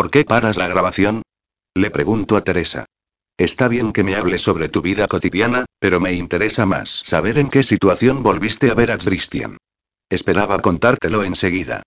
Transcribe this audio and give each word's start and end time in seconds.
¿Por 0.00 0.10
qué 0.10 0.24
paras 0.24 0.56
la 0.56 0.66
grabación? 0.66 1.20
Le 1.74 1.90
pregunto 1.90 2.38
a 2.38 2.40
Teresa. 2.40 2.86
Está 3.36 3.68
bien 3.68 3.92
que 3.92 4.02
me 4.02 4.16
hables 4.16 4.40
sobre 4.40 4.70
tu 4.70 4.80
vida 4.80 5.06
cotidiana, 5.06 5.66
pero 5.78 6.00
me 6.00 6.14
interesa 6.14 6.64
más 6.64 7.02
saber 7.04 7.36
en 7.36 7.50
qué 7.50 7.62
situación 7.62 8.22
volviste 8.22 8.70
a 8.70 8.74
ver 8.74 8.92
a 8.92 8.96
Christian. 8.96 9.58
Esperaba 10.08 10.60
contártelo 10.60 11.22
enseguida. 11.22 11.82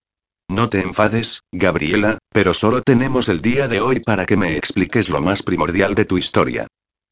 No 0.47 0.69
te 0.69 0.81
enfades, 0.81 1.41
Gabriela, 1.51 2.19
pero 2.29 2.53
solo 2.53 2.83
tenemos 2.83 3.29
el 3.29 3.41
día 3.41 3.67
de 3.67 3.81
hoy 3.81 3.99
para 3.99 4.27
que 4.27 4.37
me 4.37 4.57
expliques 4.57 5.09
lo 5.09 5.19
más 5.19 5.41
primordial 5.41 5.95
de 5.95 6.05
tu 6.05 6.19
historia. 6.19 6.67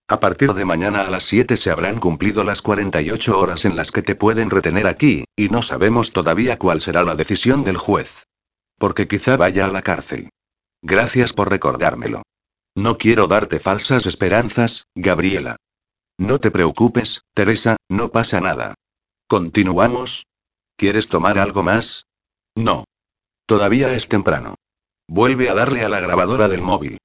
A 0.07 0.19
partir 0.19 0.53
de 0.53 0.65
mañana 0.65 1.01
a 1.01 1.09
las 1.09 1.23
7 1.23 1.57
se 1.57 1.71
habrán 1.71 1.99
cumplido 1.99 2.43
las 2.43 2.61
48 2.61 3.39
horas 3.39 3.65
en 3.65 3.75
las 3.75 3.89
que 3.89 4.03
te 4.03 4.13
pueden 4.13 4.51
retener 4.51 4.85
aquí, 4.85 5.23
y 5.35 5.49
no 5.49 5.63
sabemos 5.63 6.13
todavía 6.13 6.59
cuál 6.59 6.79
será 6.79 7.03
la 7.03 7.15
decisión 7.15 7.63
del 7.63 7.77
juez. 7.77 8.27
Porque 8.77 9.07
quizá 9.07 9.35
vaya 9.35 9.65
a 9.65 9.71
la 9.71 9.81
cárcel. 9.81 10.29
Gracias 10.81 11.33
por 11.33 11.49
recordármelo. 11.49 12.23
No 12.75 12.97
quiero 12.97 13.27
darte 13.27 13.59
falsas 13.59 14.05
esperanzas, 14.05 14.85
Gabriela. 14.95 15.57
No 16.17 16.39
te 16.39 16.51
preocupes, 16.51 17.21
Teresa, 17.33 17.77
no 17.89 18.09
pasa 18.09 18.39
nada. 18.41 18.75
¿Continuamos? 19.27 20.25
¿Quieres 20.77 21.09
tomar 21.09 21.37
algo 21.37 21.63
más? 21.63 22.05
No. 22.55 22.85
Todavía 23.45 23.93
es 23.93 24.07
temprano. 24.07 24.55
Vuelve 25.07 25.49
a 25.49 25.53
darle 25.53 25.83
a 25.83 25.89
la 25.89 25.99
grabadora 25.99 26.47
del 26.47 26.61
móvil. 26.61 26.97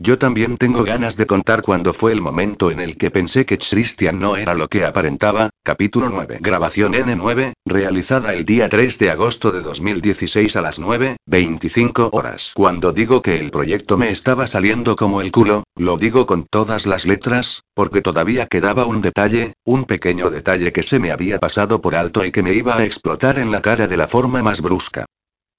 Yo 0.00 0.16
también 0.16 0.58
tengo 0.58 0.84
ganas 0.84 1.16
de 1.16 1.26
contar 1.26 1.62
cuándo 1.62 1.92
fue 1.92 2.12
el 2.12 2.20
momento 2.20 2.70
en 2.70 2.78
el 2.78 2.96
que 2.96 3.10
pensé 3.10 3.44
que 3.44 3.58
Christian 3.58 4.20
no 4.20 4.36
era 4.36 4.54
lo 4.54 4.68
que 4.68 4.84
aparentaba. 4.84 5.50
Capítulo 5.64 6.08
9. 6.08 6.38
Grabación 6.40 6.92
N9, 6.92 7.54
realizada 7.66 8.32
el 8.32 8.44
día 8.44 8.68
3 8.68 8.96
de 9.00 9.10
agosto 9.10 9.50
de 9.50 9.60
2016 9.60 10.54
a 10.54 10.60
las 10.60 10.80
9.25 10.80 12.10
horas. 12.12 12.52
Cuando 12.54 12.92
digo 12.92 13.22
que 13.22 13.40
el 13.40 13.50
proyecto 13.50 13.98
me 13.98 14.10
estaba 14.10 14.46
saliendo 14.46 14.94
como 14.94 15.20
el 15.20 15.32
culo, 15.32 15.64
lo 15.74 15.96
digo 15.96 16.26
con 16.26 16.46
todas 16.46 16.86
las 16.86 17.04
letras, 17.04 17.64
porque 17.74 18.00
todavía 18.00 18.46
quedaba 18.46 18.86
un 18.86 19.00
detalle, 19.00 19.54
un 19.64 19.82
pequeño 19.82 20.30
detalle 20.30 20.72
que 20.72 20.84
se 20.84 21.00
me 21.00 21.10
había 21.10 21.40
pasado 21.40 21.80
por 21.80 21.96
alto 21.96 22.24
y 22.24 22.30
que 22.30 22.44
me 22.44 22.54
iba 22.54 22.76
a 22.76 22.84
explotar 22.84 23.40
en 23.40 23.50
la 23.50 23.62
cara 23.62 23.88
de 23.88 23.96
la 23.96 24.06
forma 24.06 24.44
más 24.44 24.60
brusca. 24.60 25.06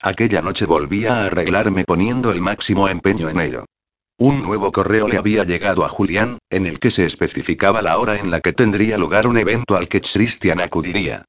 Aquella 0.02 0.42
noche 0.42 0.66
volvía 0.66 1.18
a 1.18 1.26
arreglarme 1.26 1.84
poniendo 1.84 2.32
el 2.32 2.40
máximo 2.40 2.88
empeño 2.88 3.28
en 3.28 3.42
ello. 3.42 3.66
Un 4.22 4.42
nuevo 4.42 4.74
correo 4.74 5.08
le 5.08 5.18
había 5.18 5.46
llegado 5.46 5.86
a 5.86 5.88
Julián, 5.88 6.40
en 6.50 6.66
el 6.66 6.82
que 6.82 6.92
se 6.92 7.06
especificaba 7.06 7.82
la 7.82 7.98
hora 7.98 8.20
en 8.20 8.32
la 8.32 8.42
que 8.42 8.52
tendría 8.52 8.98
lugar 8.98 9.28
un 9.28 9.38
evento 9.38 9.78
al 9.78 9.88
que 9.88 10.02
Christian 10.02 10.60
acudiría. 10.60 11.24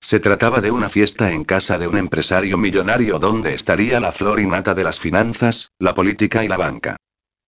Se 0.00 0.18
trataba 0.18 0.60
de 0.60 0.72
una 0.72 0.88
fiesta 0.88 1.30
en 1.30 1.44
casa 1.44 1.78
de 1.78 1.86
un 1.86 1.96
empresario 1.96 2.58
millonario 2.58 3.20
donde 3.20 3.54
estaría 3.54 4.00
la 4.00 4.10
flor 4.10 4.40
y 4.40 4.48
nata 4.48 4.74
de 4.74 4.82
las 4.82 4.98
finanzas, 4.98 5.70
la 5.78 5.94
política 5.94 6.42
y 6.42 6.48
la 6.48 6.56
banca. 6.56 6.96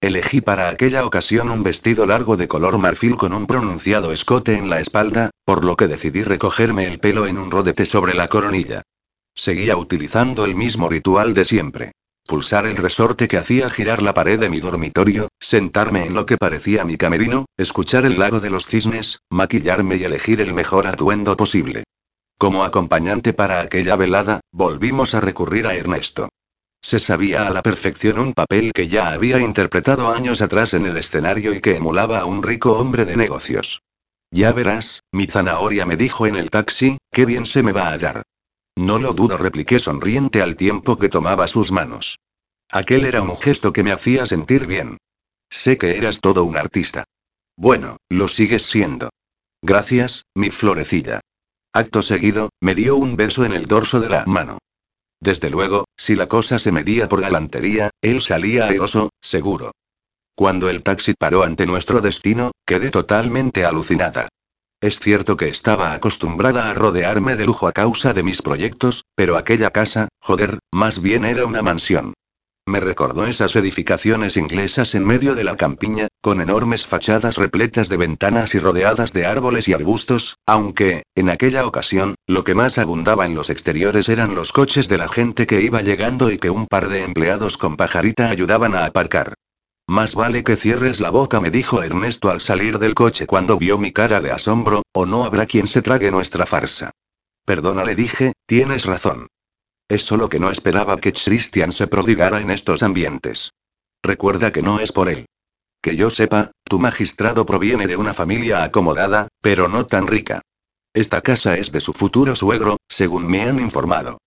Elegí 0.00 0.40
para 0.40 0.68
aquella 0.68 1.04
ocasión 1.04 1.50
un 1.50 1.64
vestido 1.64 2.06
largo 2.06 2.36
de 2.36 2.46
color 2.46 2.78
marfil 2.78 3.16
con 3.16 3.34
un 3.34 3.48
pronunciado 3.48 4.12
escote 4.12 4.56
en 4.56 4.70
la 4.70 4.78
espalda, 4.78 5.30
por 5.44 5.64
lo 5.64 5.74
que 5.74 5.88
decidí 5.88 6.22
recogerme 6.22 6.86
el 6.86 7.00
pelo 7.00 7.26
en 7.26 7.38
un 7.38 7.50
rodete 7.50 7.84
sobre 7.84 8.14
la 8.14 8.28
coronilla. 8.28 8.82
Seguía 9.34 9.76
utilizando 9.76 10.44
el 10.44 10.54
mismo 10.54 10.88
ritual 10.88 11.34
de 11.34 11.44
siempre 11.44 11.92
pulsar 12.26 12.66
el 12.66 12.76
resorte 12.76 13.28
que 13.28 13.36
hacía 13.36 13.70
girar 13.70 14.02
la 14.02 14.14
pared 14.14 14.38
de 14.38 14.48
mi 14.48 14.60
dormitorio, 14.60 15.28
sentarme 15.40 16.06
en 16.06 16.14
lo 16.14 16.26
que 16.26 16.36
parecía 16.36 16.84
mi 16.84 16.96
camerino, 16.96 17.46
escuchar 17.56 18.06
el 18.06 18.18
lago 18.18 18.40
de 18.40 18.50
los 18.50 18.66
cisnes, 18.66 19.20
maquillarme 19.30 19.96
y 19.96 20.04
elegir 20.04 20.40
el 20.40 20.54
mejor 20.54 20.86
atuendo 20.86 21.36
posible. 21.36 21.84
Como 22.38 22.64
acompañante 22.64 23.32
para 23.32 23.60
aquella 23.60 23.96
velada, 23.96 24.40
volvimos 24.50 25.14
a 25.14 25.20
recurrir 25.20 25.66
a 25.66 25.74
Ernesto. 25.74 26.28
Se 26.82 27.00
sabía 27.00 27.46
a 27.46 27.50
la 27.50 27.62
perfección 27.62 28.18
un 28.18 28.34
papel 28.34 28.72
que 28.74 28.88
ya 28.88 29.12
había 29.12 29.38
interpretado 29.38 30.12
años 30.12 30.42
atrás 30.42 30.74
en 30.74 30.84
el 30.84 30.96
escenario 30.96 31.54
y 31.54 31.60
que 31.60 31.76
emulaba 31.76 32.18
a 32.18 32.24
un 32.26 32.42
rico 32.42 32.76
hombre 32.76 33.04
de 33.04 33.16
negocios. 33.16 33.80
Ya 34.30 34.52
verás, 34.52 35.02
mi 35.12 35.26
zanahoria 35.26 35.86
me 35.86 35.96
dijo 35.96 36.26
en 36.26 36.36
el 36.36 36.50
taxi, 36.50 36.98
qué 37.12 37.24
bien 37.24 37.46
se 37.46 37.62
me 37.62 37.72
va 37.72 37.88
a 37.88 37.98
dar. 37.98 38.22
No 38.76 38.98
lo 38.98 39.12
dudo, 39.12 39.36
repliqué 39.38 39.78
sonriente 39.78 40.42
al 40.42 40.56
tiempo 40.56 40.98
que 40.98 41.08
tomaba 41.08 41.46
sus 41.46 41.70
manos. 41.70 42.18
Aquel 42.70 43.04
era 43.04 43.22
un 43.22 43.36
gesto 43.36 43.72
que 43.72 43.82
me 43.82 43.92
hacía 43.92 44.26
sentir 44.26 44.66
bien. 44.66 44.98
Sé 45.50 45.78
que 45.78 45.96
eras 45.96 46.20
todo 46.20 46.44
un 46.44 46.56
artista. 46.56 47.04
Bueno, 47.56 47.98
lo 48.08 48.28
sigues 48.28 48.64
siendo. 48.64 49.10
Gracias, 49.62 50.24
mi 50.34 50.50
florecilla. 50.50 51.20
Acto 51.72 52.02
seguido, 52.02 52.50
me 52.60 52.74
dio 52.74 52.96
un 52.96 53.16
beso 53.16 53.44
en 53.44 53.52
el 53.52 53.66
dorso 53.66 54.00
de 54.00 54.08
la 54.08 54.24
mano. 54.26 54.58
Desde 55.20 55.50
luego, 55.50 55.86
si 55.96 56.16
la 56.16 56.26
cosa 56.26 56.58
se 56.58 56.72
medía 56.72 57.08
por 57.08 57.20
galantería, 57.20 57.90
él 58.02 58.20
salía 58.20 58.66
airoso, 58.66 59.10
seguro. 59.20 59.72
Cuando 60.34 60.68
el 60.68 60.82
taxi 60.82 61.14
paró 61.16 61.44
ante 61.44 61.64
nuestro 61.64 62.00
destino, 62.00 62.50
quedé 62.66 62.90
totalmente 62.90 63.64
alucinada. 63.64 64.28
Es 64.84 65.00
cierto 65.00 65.38
que 65.38 65.48
estaba 65.48 65.94
acostumbrada 65.94 66.68
a 66.68 66.74
rodearme 66.74 67.36
de 67.36 67.46
lujo 67.46 67.66
a 67.66 67.72
causa 67.72 68.12
de 68.12 68.22
mis 68.22 68.42
proyectos, 68.42 69.06
pero 69.14 69.38
aquella 69.38 69.70
casa, 69.70 70.08
joder, 70.20 70.58
más 70.70 71.00
bien 71.00 71.24
era 71.24 71.46
una 71.46 71.62
mansión. 71.62 72.12
Me 72.66 72.80
recordó 72.80 73.24
esas 73.24 73.56
edificaciones 73.56 74.36
inglesas 74.36 74.94
en 74.94 75.06
medio 75.06 75.34
de 75.34 75.42
la 75.42 75.56
campiña, 75.56 76.08
con 76.20 76.42
enormes 76.42 76.86
fachadas 76.86 77.38
repletas 77.38 77.88
de 77.88 77.96
ventanas 77.96 78.54
y 78.54 78.58
rodeadas 78.58 79.14
de 79.14 79.24
árboles 79.24 79.68
y 79.68 79.72
arbustos, 79.72 80.36
aunque, 80.44 81.04
en 81.14 81.30
aquella 81.30 81.66
ocasión, 81.66 82.16
lo 82.26 82.44
que 82.44 82.54
más 82.54 82.76
abundaba 82.76 83.24
en 83.24 83.34
los 83.34 83.48
exteriores 83.48 84.10
eran 84.10 84.34
los 84.34 84.52
coches 84.52 84.90
de 84.90 84.98
la 84.98 85.08
gente 85.08 85.46
que 85.46 85.62
iba 85.62 85.80
llegando 85.80 86.30
y 86.30 86.36
que 86.36 86.50
un 86.50 86.66
par 86.66 86.90
de 86.90 87.04
empleados 87.04 87.56
con 87.56 87.78
pajarita 87.78 88.28
ayudaban 88.28 88.74
a 88.74 88.84
aparcar. 88.84 89.32
Más 89.86 90.14
vale 90.14 90.44
que 90.44 90.56
cierres 90.56 91.00
la 91.00 91.10
boca, 91.10 91.40
me 91.40 91.50
dijo 91.50 91.82
Ernesto 91.82 92.30
al 92.30 92.40
salir 92.40 92.78
del 92.78 92.94
coche 92.94 93.26
cuando 93.26 93.58
vio 93.58 93.78
mi 93.78 93.92
cara 93.92 94.20
de 94.20 94.32
asombro, 94.32 94.82
o 94.92 95.04
no 95.04 95.24
habrá 95.24 95.46
quien 95.46 95.66
se 95.66 95.82
trague 95.82 96.10
nuestra 96.10 96.46
farsa. 96.46 96.90
Perdona, 97.44 97.84
le 97.84 97.94
dije, 97.94 98.32
tienes 98.46 98.86
razón. 98.86 99.28
Es 99.88 100.02
solo 100.02 100.30
que 100.30 100.40
no 100.40 100.50
esperaba 100.50 100.96
que 100.96 101.12
Christian 101.12 101.70
se 101.70 101.86
prodigara 101.86 102.40
en 102.40 102.50
estos 102.50 102.82
ambientes. 102.82 103.50
Recuerda 104.02 104.50
que 104.50 104.62
no 104.62 104.80
es 104.80 104.92
por 104.92 105.10
él. 105.10 105.26
Que 105.82 105.96
yo 105.96 106.08
sepa, 106.08 106.52
tu 106.64 106.78
magistrado 106.78 107.44
proviene 107.44 107.86
de 107.86 107.98
una 107.98 108.14
familia 108.14 108.64
acomodada, 108.64 109.28
pero 109.42 109.68
no 109.68 109.84
tan 109.84 110.06
rica. 110.06 110.40
Esta 110.94 111.20
casa 111.20 111.58
es 111.58 111.72
de 111.72 111.82
su 111.82 111.92
futuro 111.92 112.34
suegro, 112.34 112.78
según 112.88 113.26
me 113.26 113.42
han 113.42 113.60
informado. 113.60 114.18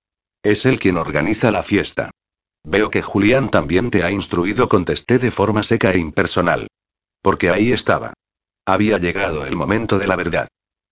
Es 0.43 0.67
él 0.67 0.79
quien 0.79 0.97
organiza 0.97 1.49
la 1.49 1.63
fiesta. 1.63 2.11
Veo 2.69 2.89
que 2.89 3.01
Julián 3.01 3.49
también 3.49 3.89
te 3.89 4.03
ha 4.03 4.11
instruido, 4.11 4.67
contesté 4.67 5.19
de 5.19 5.31
forma 5.31 5.63
seca 5.63 5.93
e 5.93 5.99
impersonal. 5.99 6.67
Porque 7.21 7.49
ahí 7.49 7.71
estaba. 7.71 8.11
Había 8.65 8.97
llegado 8.97 9.45
el 9.45 9.55
momento 9.55 9.97
de 9.99 10.07
la 10.07 10.17
verdad. 10.17 10.49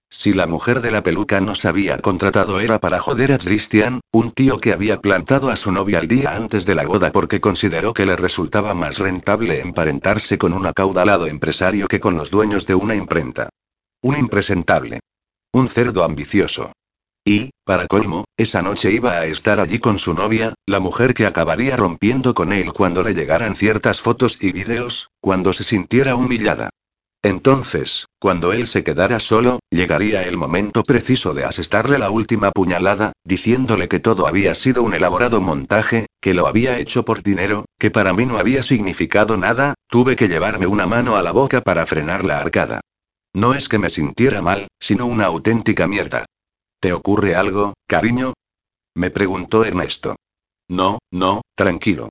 Si 0.10 0.32
la 0.32 0.48
mujer 0.48 0.80
de 0.80 0.92
la 0.92 1.04
peluca 1.04 1.42
nos 1.42 1.66
había 1.66 1.98
contratado 1.98 2.62
era 2.62 2.80
para 2.80 3.00
joder 3.00 3.34
a 3.34 3.38
Christian, 3.38 4.00
un 4.14 4.32
tío 4.32 4.62
que 4.62 4.72
había 4.72 5.02
plantado 5.02 5.50
a 5.50 5.58
su 5.58 5.74
novia 5.74 6.00
al 6.00 6.08
día 6.08 6.34
antes 6.34 6.66
de 6.66 6.76
la 6.76 6.86
boda 6.86 7.12
porque 7.12 7.42
consideró 7.42 7.94
que 7.94 8.06
le 8.06 8.16
resultaba 8.16 8.74
más 8.74 8.98
rentable 8.98 9.60
emparentarse 9.60 10.38
con 10.38 10.54
un 10.54 10.66
acaudalado 10.68 11.28
empresario 11.28 11.90
que 11.90 12.00
con 12.00 12.16
los 12.16 12.32
dueños 12.32 12.66
de 12.66 12.76
una 12.76 12.96
imprenta. 12.96 13.50
Un 14.02 14.16
impresentable. 14.16 15.02
Un 15.52 15.68
cerdo 15.68 16.06
ambicioso. 16.06 16.72
Y, 17.28 17.50
para 17.64 17.88
colmo, 17.88 18.26
esa 18.38 18.62
noche 18.62 18.92
iba 18.92 19.14
a 19.14 19.26
estar 19.26 19.60
allí 19.60 19.80
con 19.80 19.98
su 19.98 20.14
novia, 20.14 20.54
la 20.68 20.80
mujer 20.80 21.16
que 21.16 21.26
acabaría 21.26 21.76
rompiendo 21.76 22.36
con 22.36 22.54
él 22.54 22.72
cuando 22.72 23.02
le 23.02 23.16
llegaran 23.16 23.56
ciertas 23.56 24.00
fotos 24.00 24.38
y 24.40 24.52
vídeos, 24.52 25.10
cuando 25.22 25.52
se 25.52 25.64
sintiera 25.64 26.16
humillada. 26.16 26.70
Entonces, 27.24 28.06
cuando 28.20 28.54
él 28.54 28.68
se 28.68 28.84
quedara 28.84 29.20
solo, 29.20 29.58
llegaría 29.72 30.22
el 30.22 30.38
momento 30.38 30.84
preciso 30.84 31.34
de 31.34 31.46
asestarle 31.46 31.98
la 31.98 32.12
última 32.12 32.52
puñalada, 32.52 33.14
diciéndole 33.24 33.88
que 33.88 34.00
todo 34.00 34.28
había 34.28 34.54
sido 34.54 34.84
un 34.84 34.94
elaborado 34.94 35.42
montaje, 35.42 36.06
que 36.22 36.36
lo 36.36 36.46
había 36.46 36.78
hecho 36.78 37.04
por 37.06 37.24
dinero, 37.24 37.66
que 37.80 37.90
para 37.90 38.14
mí 38.14 38.28
no 38.28 38.38
había 38.38 38.62
significado 38.62 39.38
nada, 39.38 39.74
tuve 39.90 40.16
que 40.16 40.28
llevarme 40.28 40.68
una 40.68 40.86
mano 40.86 41.16
a 41.16 41.24
la 41.24 41.32
boca 41.32 41.62
para 41.62 41.88
frenar 41.88 42.24
la 42.24 42.38
arcada. 42.38 42.82
No 43.34 43.56
es 43.56 43.68
que 43.68 43.80
me 43.80 43.90
sintiera 43.90 44.44
mal, 44.44 44.68
sino 44.80 45.08
una 45.08 45.26
auténtica 45.26 45.88
mierda. 45.88 46.28
¿Te 46.80 46.94
ocurre 46.94 47.36
algo, 47.36 47.74
cariño? 47.88 48.34
Me 48.96 49.12
preguntó 49.12 49.66
Ernesto. 49.66 50.16
No, 50.70 51.00
no, 51.12 51.42
tranquilo. 51.56 52.10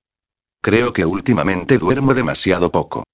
Creo 0.62 0.92
que 0.92 1.04
últimamente 1.04 1.78
duermo 1.78 2.14
demasiado 2.14 2.70
poco. 2.70 3.04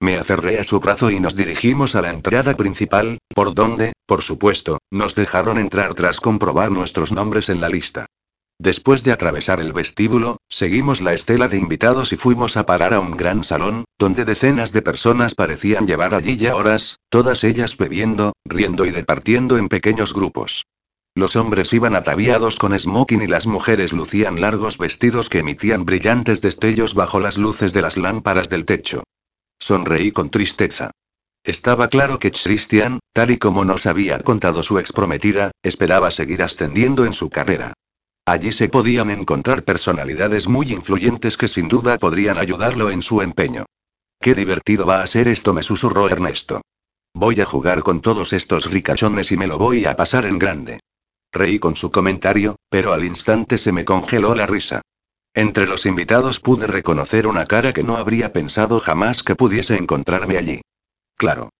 Me 0.00 0.16
aferré 0.16 0.60
a 0.60 0.64
su 0.64 0.78
brazo 0.78 1.10
y 1.10 1.18
nos 1.18 1.34
dirigimos 1.34 1.96
a 1.96 2.02
la 2.02 2.10
entrada 2.10 2.56
principal, 2.56 3.18
por 3.34 3.54
donde, 3.54 3.92
por 4.06 4.22
supuesto, 4.22 4.78
nos 4.90 5.14
dejaron 5.14 5.58
entrar 5.58 5.94
tras 5.94 6.20
comprobar 6.20 6.70
nuestros 6.70 7.12
nombres 7.12 7.48
en 7.48 7.60
la 7.60 7.68
lista. 7.68 8.06
Después 8.60 9.04
de 9.04 9.12
atravesar 9.12 9.60
el 9.60 9.72
vestíbulo, 9.72 10.38
seguimos 10.48 11.00
la 11.00 11.14
estela 11.14 11.48
de 11.48 11.58
invitados 11.58 12.12
y 12.12 12.16
fuimos 12.16 12.56
a 12.56 12.66
parar 12.66 12.92
a 12.92 13.00
un 13.00 13.12
gran 13.12 13.44
salón, 13.44 13.84
donde 13.98 14.24
decenas 14.24 14.72
de 14.72 14.82
personas 14.82 15.34
parecían 15.34 15.86
llevar 15.86 16.14
allí 16.14 16.36
ya 16.36 16.56
horas, 16.56 16.98
todas 17.08 17.44
ellas 17.44 17.76
bebiendo, 17.76 18.32
riendo 18.44 18.84
y 18.84 18.90
departiendo 18.90 19.58
en 19.58 19.68
pequeños 19.68 20.12
grupos. 20.12 20.64
Los 21.18 21.34
hombres 21.34 21.72
iban 21.72 21.96
ataviados 21.96 22.60
con 22.60 22.78
smoking 22.78 23.22
y 23.22 23.26
las 23.26 23.48
mujeres 23.48 23.92
lucían 23.92 24.40
largos 24.40 24.78
vestidos 24.78 25.28
que 25.28 25.40
emitían 25.40 25.84
brillantes 25.84 26.40
destellos 26.40 26.94
bajo 26.94 27.18
las 27.18 27.38
luces 27.38 27.72
de 27.72 27.82
las 27.82 27.96
lámparas 27.96 28.48
del 28.48 28.64
techo. 28.64 29.02
Sonreí 29.58 30.12
con 30.12 30.30
tristeza. 30.30 30.92
Estaba 31.42 31.88
claro 31.88 32.20
que 32.20 32.30
Christian, 32.30 33.00
tal 33.12 33.32
y 33.32 33.36
como 33.36 33.64
nos 33.64 33.86
había 33.86 34.20
contado 34.20 34.62
su 34.62 34.78
exprometida, 34.78 35.50
esperaba 35.60 36.12
seguir 36.12 36.40
ascendiendo 36.40 37.04
en 37.04 37.12
su 37.12 37.30
carrera. 37.30 37.72
Allí 38.24 38.52
se 38.52 38.68
podían 38.68 39.10
encontrar 39.10 39.64
personalidades 39.64 40.46
muy 40.46 40.70
influyentes 40.72 41.36
que 41.36 41.48
sin 41.48 41.66
duda 41.66 41.98
podrían 41.98 42.38
ayudarlo 42.38 42.90
en 42.90 43.02
su 43.02 43.22
empeño. 43.22 43.64
Qué 44.20 44.36
divertido 44.36 44.86
va 44.86 45.02
a 45.02 45.06
ser 45.08 45.26
esto, 45.26 45.52
me 45.52 45.64
susurró 45.64 46.08
Ernesto. 46.08 46.60
Voy 47.12 47.40
a 47.40 47.44
jugar 47.44 47.82
con 47.82 48.02
todos 48.02 48.32
estos 48.32 48.70
ricachones 48.70 49.32
y 49.32 49.36
me 49.36 49.48
lo 49.48 49.58
voy 49.58 49.84
a 49.84 49.96
pasar 49.96 50.24
en 50.24 50.38
grande. 50.38 50.78
Reí 51.32 51.58
con 51.58 51.76
su 51.76 51.90
comentario, 51.90 52.56
pero 52.68 52.92
al 52.92 53.04
instante 53.04 53.58
se 53.58 53.72
me 53.72 53.84
congeló 53.84 54.34
la 54.34 54.46
risa. 54.46 54.82
Entre 55.34 55.66
los 55.66 55.86
invitados 55.86 56.40
pude 56.40 56.66
reconocer 56.66 57.26
una 57.26 57.46
cara 57.46 57.72
que 57.72 57.84
no 57.84 57.96
habría 57.96 58.32
pensado 58.32 58.80
jamás 58.80 59.22
que 59.22 59.36
pudiese 59.36 59.76
encontrarme 59.76 60.36
allí. 60.36 60.62
Claro. 61.16 61.50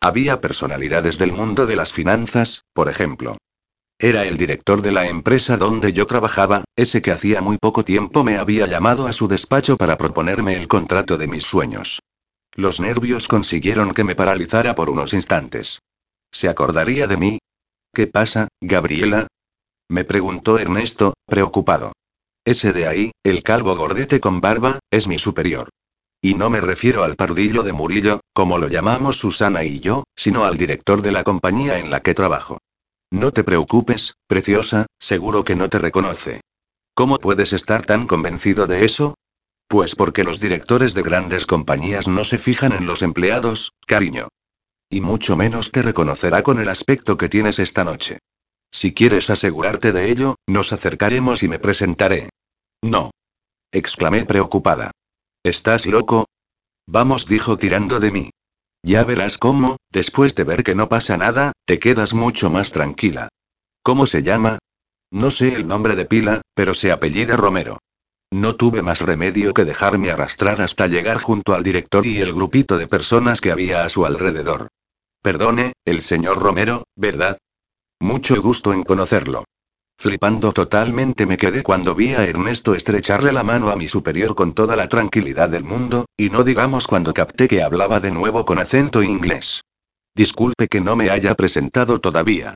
Había 0.00 0.40
personalidades 0.40 1.18
del 1.18 1.32
mundo 1.32 1.66
de 1.66 1.76
las 1.76 1.92
finanzas, 1.92 2.64
por 2.72 2.88
ejemplo. 2.88 3.36
Era 3.98 4.24
el 4.24 4.36
director 4.36 4.80
de 4.80 4.92
la 4.92 5.08
empresa 5.08 5.56
donde 5.56 5.92
yo 5.92 6.06
trabajaba, 6.06 6.62
ese 6.76 7.02
que 7.02 7.10
hacía 7.10 7.40
muy 7.40 7.58
poco 7.58 7.84
tiempo 7.84 8.22
me 8.22 8.38
había 8.38 8.66
llamado 8.66 9.08
a 9.08 9.12
su 9.12 9.26
despacho 9.26 9.76
para 9.76 9.96
proponerme 9.96 10.54
el 10.54 10.68
contrato 10.68 11.18
de 11.18 11.26
mis 11.26 11.44
sueños. 11.44 12.00
Los 12.54 12.78
nervios 12.78 13.26
consiguieron 13.26 13.94
que 13.94 14.04
me 14.04 14.14
paralizara 14.14 14.76
por 14.76 14.88
unos 14.88 15.14
instantes. 15.14 15.80
¿Se 16.30 16.48
acordaría 16.48 17.08
de 17.08 17.16
mí? 17.16 17.38
¿Qué 17.94 18.06
pasa, 18.06 18.48
Gabriela? 18.60 19.26
Me 19.88 20.04
preguntó 20.04 20.58
Ernesto, 20.58 21.14
preocupado. 21.26 21.92
Ese 22.44 22.72
de 22.72 22.86
ahí, 22.86 23.10
el 23.24 23.42
calvo 23.42 23.76
gordete 23.76 24.20
con 24.20 24.40
barba, 24.40 24.78
es 24.90 25.08
mi 25.08 25.18
superior. 25.18 25.68
Y 26.20 26.34
no 26.34 26.50
me 26.50 26.60
refiero 26.60 27.04
al 27.04 27.16
pardillo 27.16 27.62
de 27.62 27.72
Murillo, 27.72 28.20
como 28.32 28.58
lo 28.58 28.68
llamamos 28.68 29.18
Susana 29.18 29.64
y 29.64 29.80
yo, 29.80 30.04
sino 30.16 30.44
al 30.44 30.56
director 30.56 31.02
de 31.02 31.12
la 31.12 31.24
compañía 31.24 31.78
en 31.78 31.90
la 31.90 32.00
que 32.00 32.14
trabajo. 32.14 32.58
No 33.10 33.32
te 33.32 33.44
preocupes, 33.44 34.14
preciosa, 34.26 34.86
seguro 34.98 35.44
que 35.44 35.56
no 35.56 35.68
te 35.68 35.78
reconoce. 35.78 36.40
¿Cómo 36.94 37.18
puedes 37.18 37.52
estar 37.52 37.86
tan 37.86 38.06
convencido 38.06 38.66
de 38.66 38.84
eso? 38.84 39.14
Pues 39.68 39.94
porque 39.94 40.24
los 40.24 40.40
directores 40.40 40.94
de 40.94 41.02
grandes 41.02 41.46
compañías 41.46 42.08
no 42.08 42.24
se 42.24 42.38
fijan 42.38 42.72
en 42.72 42.86
los 42.86 43.02
empleados, 43.02 43.72
cariño. 43.86 44.28
Y 44.90 45.00
mucho 45.00 45.36
menos 45.36 45.70
te 45.70 45.82
reconocerá 45.82 46.42
con 46.42 46.58
el 46.58 46.68
aspecto 46.68 47.16
que 47.16 47.28
tienes 47.28 47.58
esta 47.58 47.84
noche. 47.84 48.18
Si 48.70 48.94
quieres 48.94 49.30
asegurarte 49.30 49.92
de 49.92 50.10
ello, 50.10 50.36
nos 50.46 50.72
acercaremos 50.72 51.42
y 51.42 51.48
me 51.48 51.58
presentaré. 51.58 52.30
No. 52.82 53.10
exclamé 53.72 54.24
preocupada. 54.24 54.92
¿Estás 55.42 55.86
loco? 55.86 56.26
Vamos, 56.86 57.26
dijo 57.26 57.58
tirando 57.58 58.00
de 58.00 58.12
mí. 58.12 58.30
Ya 58.82 59.04
verás 59.04 59.36
cómo, 59.36 59.76
después 59.90 60.34
de 60.34 60.44
ver 60.44 60.64
que 60.64 60.74
no 60.74 60.88
pasa 60.88 61.16
nada, 61.16 61.52
te 61.66 61.78
quedas 61.78 62.14
mucho 62.14 62.50
más 62.50 62.70
tranquila. 62.70 63.28
¿Cómo 63.82 64.06
se 64.06 64.22
llama? 64.22 64.58
No 65.10 65.30
sé 65.30 65.54
el 65.54 65.66
nombre 65.66 65.96
de 65.96 66.04
pila, 66.04 66.42
pero 66.54 66.74
se 66.74 66.92
apellida 66.92 67.36
Romero. 67.36 67.78
No 68.30 68.56
tuve 68.56 68.82
más 68.82 69.00
remedio 69.00 69.54
que 69.54 69.64
dejarme 69.64 70.10
arrastrar 70.10 70.60
hasta 70.60 70.86
llegar 70.86 71.18
junto 71.18 71.54
al 71.54 71.62
director 71.62 72.04
y 72.06 72.18
el 72.18 72.34
grupito 72.34 72.76
de 72.76 72.86
personas 72.86 73.40
que 73.40 73.50
había 73.50 73.84
a 73.84 73.88
su 73.88 74.04
alrededor. 74.04 74.68
Perdone, 75.22 75.72
el 75.84 76.02
señor 76.02 76.38
Romero, 76.38 76.84
¿verdad? 76.94 77.38
Mucho 78.00 78.40
gusto 78.42 78.72
en 78.72 78.84
conocerlo. 78.84 79.44
Flipando 79.96 80.52
totalmente 80.52 81.26
me 81.26 81.38
quedé 81.38 81.64
cuando 81.64 81.94
vi 81.94 82.14
a 82.14 82.24
Ernesto 82.24 82.74
estrecharle 82.74 83.32
la 83.32 83.42
mano 83.42 83.70
a 83.70 83.76
mi 83.76 83.88
superior 83.88 84.36
con 84.36 84.52
toda 84.52 84.76
la 84.76 84.88
tranquilidad 84.88 85.48
del 85.48 85.64
mundo, 85.64 86.06
y 86.16 86.30
no 86.30 86.44
digamos 86.44 86.86
cuando 86.86 87.12
capté 87.12 87.48
que 87.48 87.62
hablaba 87.62 87.98
de 87.98 88.12
nuevo 88.12 88.44
con 88.44 88.60
acento 88.60 89.02
inglés. 89.02 89.62
Disculpe 90.14 90.68
que 90.68 90.80
no 90.80 90.94
me 90.94 91.10
haya 91.10 91.34
presentado 91.34 92.00
todavía. 92.00 92.54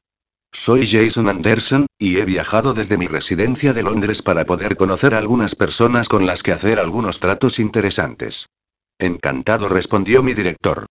Soy 0.55 0.87
Jason 0.87 1.31
Anderson, 1.31 1.87
y 1.99 2.19
he 2.19 2.27
viajado 2.27 2.75
desde 2.75 2.99
mi 2.99 3.07
residencia 3.07 3.73
de 3.73 3.83
Londres 3.83 4.21
para 4.21 4.45
poder 4.45 4.77
conocer 4.77 5.15
a 5.15 5.19
algunas 5.19 5.55
personas 5.55 6.09
con 6.11 6.27
las 6.27 6.43
que 6.43 6.53
hacer 6.53 6.79
algunos 6.79 7.21
tratos 7.21 7.59
interesantes. 7.59 8.51
Encantado 8.99 9.71
respondió 9.71 10.23
mi 10.23 10.35
director. 10.35 10.87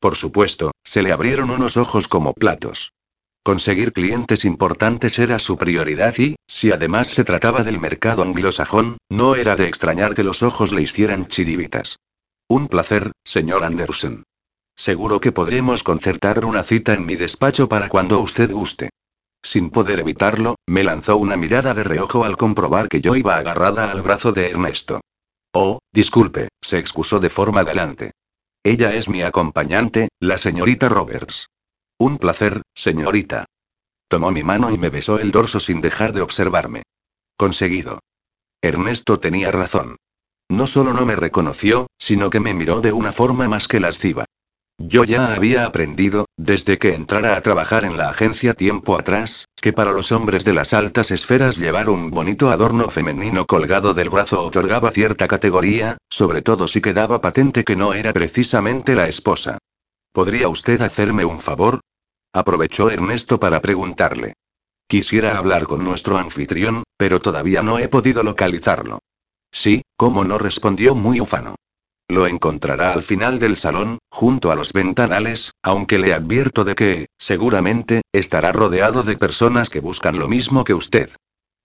Por 0.00 0.16
supuesto, 0.16 0.72
se 0.82 1.02
le 1.02 1.12
abrieron 1.12 1.50
unos 1.50 1.76
ojos 1.76 2.08
como 2.08 2.32
platos. 2.32 2.92
Conseguir 3.44 3.92
clientes 3.92 4.46
importantes 4.46 5.18
era 5.18 5.38
su 5.38 5.58
prioridad 5.58 6.14
y, 6.16 6.36
si 6.48 6.72
además 6.72 7.08
se 7.08 7.22
trataba 7.22 7.64
del 7.64 7.78
mercado 7.78 8.22
anglosajón, 8.22 8.96
no 9.10 9.36
era 9.36 9.56
de 9.56 9.66
extrañar 9.66 10.14
que 10.14 10.24
los 10.24 10.42
ojos 10.42 10.72
le 10.72 10.82
hicieran 10.82 11.26
chiribitas. 11.26 11.98
Un 12.48 12.66
placer, 12.66 13.12
señor 13.24 13.62
Anderson. 13.62 14.24
Seguro 14.74 15.20
que 15.20 15.32
podremos 15.32 15.82
concertar 15.82 16.44
una 16.46 16.62
cita 16.62 16.94
en 16.94 17.04
mi 17.04 17.14
despacho 17.14 17.68
para 17.68 17.88
cuando 17.90 18.18
usted 18.20 18.50
guste. 18.50 18.88
Sin 19.42 19.70
poder 19.70 20.00
evitarlo, 20.00 20.56
me 20.66 20.84
lanzó 20.84 21.16
una 21.16 21.36
mirada 21.36 21.74
de 21.74 21.84
reojo 21.84 22.24
al 22.24 22.36
comprobar 22.36 22.88
que 22.88 23.00
yo 23.00 23.16
iba 23.16 23.36
agarrada 23.36 23.90
al 23.90 24.02
brazo 24.02 24.32
de 24.32 24.50
Ernesto. 24.50 25.00
Oh, 25.52 25.80
disculpe, 25.92 26.48
se 26.62 26.78
excusó 26.78 27.18
de 27.18 27.28
forma 27.28 27.64
galante. 27.64 28.12
Ella 28.64 28.94
es 28.94 29.08
mi 29.08 29.22
acompañante, 29.22 30.08
la 30.20 30.38
señorita 30.38 30.88
Roberts. 30.88 31.48
Un 31.98 32.18
placer, 32.18 32.62
señorita. 32.74 33.44
Tomó 34.08 34.30
mi 34.30 34.44
mano 34.44 34.70
y 34.70 34.78
me 34.78 34.90
besó 34.90 35.18
el 35.18 35.32
dorso 35.32 35.58
sin 35.58 35.80
dejar 35.80 36.12
de 36.12 36.22
observarme. 36.22 36.82
Conseguido. 37.36 37.98
Ernesto 38.62 39.18
tenía 39.18 39.50
razón. 39.50 39.96
No 40.48 40.66
solo 40.66 40.92
no 40.92 41.04
me 41.06 41.16
reconoció, 41.16 41.88
sino 41.98 42.30
que 42.30 42.38
me 42.38 42.54
miró 42.54 42.80
de 42.80 42.92
una 42.92 43.10
forma 43.10 43.48
más 43.48 43.66
que 43.66 43.80
lasciva. 43.80 44.26
Yo 44.84 45.04
ya 45.04 45.32
había 45.32 45.64
aprendido, 45.64 46.26
desde 46.36 46.76
que 46.76 46.94
entrara 46.94 47.36
a 47.36 47.40
trabajar 47.40 47.84
en 47.84 47.96
la 47.96 48.08
agencia 48.08 48.54
tiempo 48.54 48.98
atrás, 48.98 49.46
que 49.60 49.72
para 49.72 49.92
los 49.92 50.10
hombres 50.10 50.44
de 50.44 50.54
las 50.54 50.72
altas 50.72 51.12
esferas 51.12 51.56
llevar 51.56 51.88
un 51.88 52.10
bonito 52.10 52.50
adorno 52.50 52.90
femenino 52.90 53.46
colgado 53.46 53.94
del 53.94 54.10
brazo 54.10 54.42
otorgaba 54.42 54.90
cierta 54.90 55.28
categoría, 55.28 55.98
sobre 56.10 56.42
todo 56.42 56.66
si 56.66 56.80
quedaba 56.80 57.20
patente 57.20 57.62
que 57.62 57.76
no 57.76 57.94
era 57.94 58.12
precisamente 58.12 58.96
la 58.96 59.06
esposa. 59.06 59.58
¿Podría 60.10 60.48
usted 60.48 60.82
hacerme 60.82 61.24
un 61.24 61.38
favor? 61.38 61.78
Aprovechó 62.32 62.90
Ernesto 62.90 63.38
para 63.38 63.60
preguntarle. 63.60 64.34
Quisiera 64.88 65.38
hablar 65.38 65.62
con 65.64 65.84
nuestro 65.84 66.18
anfitrión, 66.18 66.82
pero 66.96 67.20
todavía 67.20 67.62
no 67.62 67.78
he 67.78 67.86
podido 67.86 68.24
localizarlo. 68.24 68.98
Sí, 69.52 69.82
cómo 69.96 70.24
no 70.24 70.38
respondió 70.38 70.96
muy 70.96 71.20
ufano. 71.20 71.54
Lo 72.12 72.26
encontrará 72.26 72.92
al 72.92 73.02
final 73.02 73.38
del 73.38 73.56
salón, 73.56 73.96
junto 74.10 74.52
a 74.52 74.54
los 74.54 74.74
ventanales, 74.74 75.52
aunque 75.62 75.98
le 75.98 76.12
advierto 76.12 76.62
de 76.62 76.74
que, 76.74 77.06
seguramente, 77.16 78.02
estará 78.12 78.52
rodeado 78.52 79.02
de 79.02 79.16
personas 79.16 79.70
que 79.70 79.80
buscan 79.80 80.18
lo 80.18 80.28
mismo 80.28 80.62
que 80.62 80.74
usted. 80.74 81.08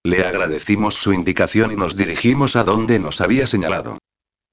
Le 0.04 0.25
agradecimos 0.25 0.96
su 0.96 1.12
indicación 1.12 1.74
y 1.74 1.75
nos 1.75 1.98
dirigimos 1.98 2.56
a 2.56 2.63
donde 2.63 2.98
nos 2.98 3.20
había 3.20 3.46
señalado. 3.46 3.98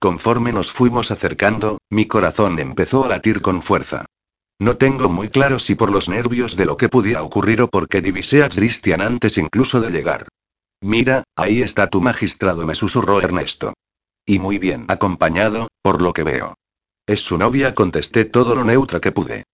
Conforme 0.00 0.52
nos 0.52 0.72
fuimos 0.72 1.12
acercando, 1.12 1.78
mi 1.90 2.06
corazón 2.06 2.58
empezó 2.58 3.04
a 3.04 3.08
latir 3.10 3.40
con 3.40 3.62
fuerza. 3.62 4.04
No 4.58 4.76
tengo 4.76 5.08
muy 5.08 5.28
claro 5.28 5.60
si 5.60 5.76
por 5.76 5.92
los 5.92 6.08
nervios 6.08 6.56
de 6.56 6.64
lo 6.64 6.76
que 6.76 6.88
pudiera 6.88 7.22
ocurrir 7.22 7.62
o 7.62 7.68
porque 7.68 8.00
divisé 8.00 8.42
a 8.42 8.48
Christian 8.48 9.00
antes 9.00 9.38
incluso 9.38 9.80
de 9.80 9.90
llegar. 9.90 10.26
Mira, 10.80 11.22
ahí 11.36 11.62
está 11.62 11.88
tu 11.88 12.00
magistrado, 12.02 12.66
me 12.66 12.74
susurró 12.74 13.20
Ernesto. 13.20 13.74
Y 14.26 14.38
muy 14.38 14.58
bien 14.58 14.86
acompañado, 14.88 15.68
por 15.82 16.00
lo 16.00 16.12
que 16.12 16.22
veo. 16.22 16.54
Es 17.06 17.20
su 17.20 17.36
novia, 17.36 17.74
contesté 17.74 18.24
todo 18.24 18.54
lo 18.54 18.64
neutra 18.64 19.00
que 19.00 19.12
pude. 19.12 19.44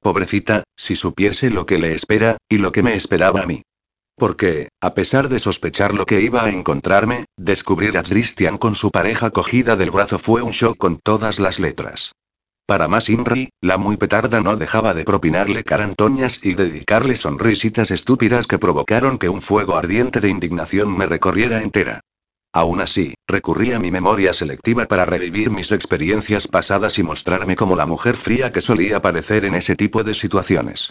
Pobrecita, 0.00 0.64
si 0.76 0.96
supiese 0.96 1.50
lo 1.50 1.64
que 1.64 1.78
le 1.78 1.94
espera, 1.94 2.36
y 2.48 2.58
lo 2.58 2.70
que 2.70 2.82
me 2.82 2.94
esperaba 2.94 3.40
a 3.40 3.46
mí. 3.46 3.62
Porque, 4.16 4.68
a 4.80 4.94
pesar 4.94 5.28
de 5.28 5.38
sospechar 5.38 5.94
lo 5.94 6.04
que 6.04 6.20
iba 6.20 6.44
a 6.44 6.50
encontrarme, 6.50 7.24
descubrir 7.36 7.96
a 7.96 8.02
Christian 8.02 8.58
con 8.58 8.74
su 8.74 8.90
pareja 8.90 9.30
cogida 9.30 9.76
del 9.76 9.90
brazo 9.90 10.18
fue 10.18 10.42
un 10.42 10.50
shock 10.50 10.76
con 10.76 10.98
todas 10.98 11.38
las 11.38 11.58
letras. 11.58 12.12
Para 12.66 12.86
más 12.86 13.08
Inri, 13.08 13.48
la 13.62 13.78
muy 13.78 13.96
petarda 13.96 14.40
no 14.40 14.56
dejaba 14.56 14.92
de 14.92 15.04
propinarle 15.04 15.64
carantoñas 15.64 16.40
y 16.42 16.54
dedicarle 16.54 17.16
sonrisitas 17.16 17.90
estúpidas 17.90 18.46
que 18.46 18.58
provocaron 18.58 19.18
que 19.18 19.30
un 19.30 19.40
fuego 19.40 19.76
ardiente 19.76 20.20
de 20.20 20.28
indignación 20.28 20.94
me 20.94 21.06
recorriera 21.06 21.62
entera. 21.62 22.00
Aún 22.52 22.80
así, 22.80 23.14
recurrí 23.26 23.72
a 23.72 23.78
mi 23.78 23.90
memoria 23.90 24.32
selectiva 24.32 24.86
para 24.86 25.04
revivir 25.04 25.50
mis 25.50 25.70
experiencias 25.70 26.48
pasadas 26.48 26.98
y 26.98 27.02
mostrarme 27.02 27.56
como 27.56 27.76
la 27.76 27.86
mujer 27.86 28.16
fría 28.16 28.52
que 28.52 28.62
solía 28.62 29.02
parecer 29.02 29.44
en 29.44 29.54
ese 29.54 29.76
tipo 29.76 30.02
de 30.02 30.14
situaciones. 30.14 30.90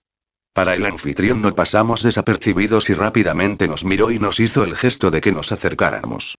Para 0.54 0.76
el 0.76 0.86
anfitrión 0.86 1.42
no 1.42 1.54
pasamos 1.54 2.04
desapercibidos 2.04 2.90
y 2.90 2.94
rápidamente 2.94 3.68
nos 3.68 3.86
miró 3.86 4.12
y 4.12 4.20
nos 4.20 4.40
hizo 4.40 4.64
el 4.64 4.76
gesto 4.76 5.12
de 5.12 5.22
que 5.22 5.32
nos 5.32 5.52
acercáramos. 5.52 6.36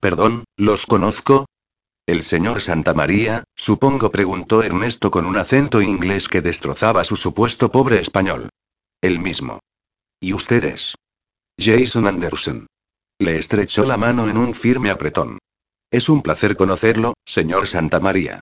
Perdón, 0.00 0.44
¿los 0.56 0.86
conozco? 0.86 1.46
El 2.06 2.22
señor 2.22 2.62
Santa 2.62 2.94
María, 2.94 3.44
supongo, 3.54 4.10
preguntó 4.10 4.62
Ernesto 4.62 5.10
con 5.10 5.26
un 5.26 5.36
acento 5.36 5.82
inglés 5.82 6.28
que 6.28 6.40
destrozaba 6.40 7.04
su 7.04 7.16
supuesto 7.16 7.70
pobre 7.70 8.00
español. 8.00 8.48
El 9.02 9.18
mismo. 9.18 9.58
¿Y 10.18 10.32
ustedes? 10.32 10.94
Jason 11.58 12.06
Anderson. 12.06 12.66
Le 13.20 13.36
estrechó 13.36 13.84
la 13.84 13.96
mano 13.96 14.28
en 14.28 14.36
un 14.36 14.54
firme 14.54 14.90
apretón. 14.90 15.38
Es 15.90 16.08
un 16.08 16.22
placer 16.22 16.56
conocerlo, 16.56 17.14
señor 17.24 17.66
Santa 17.66 17.98
María. 17.98 18.40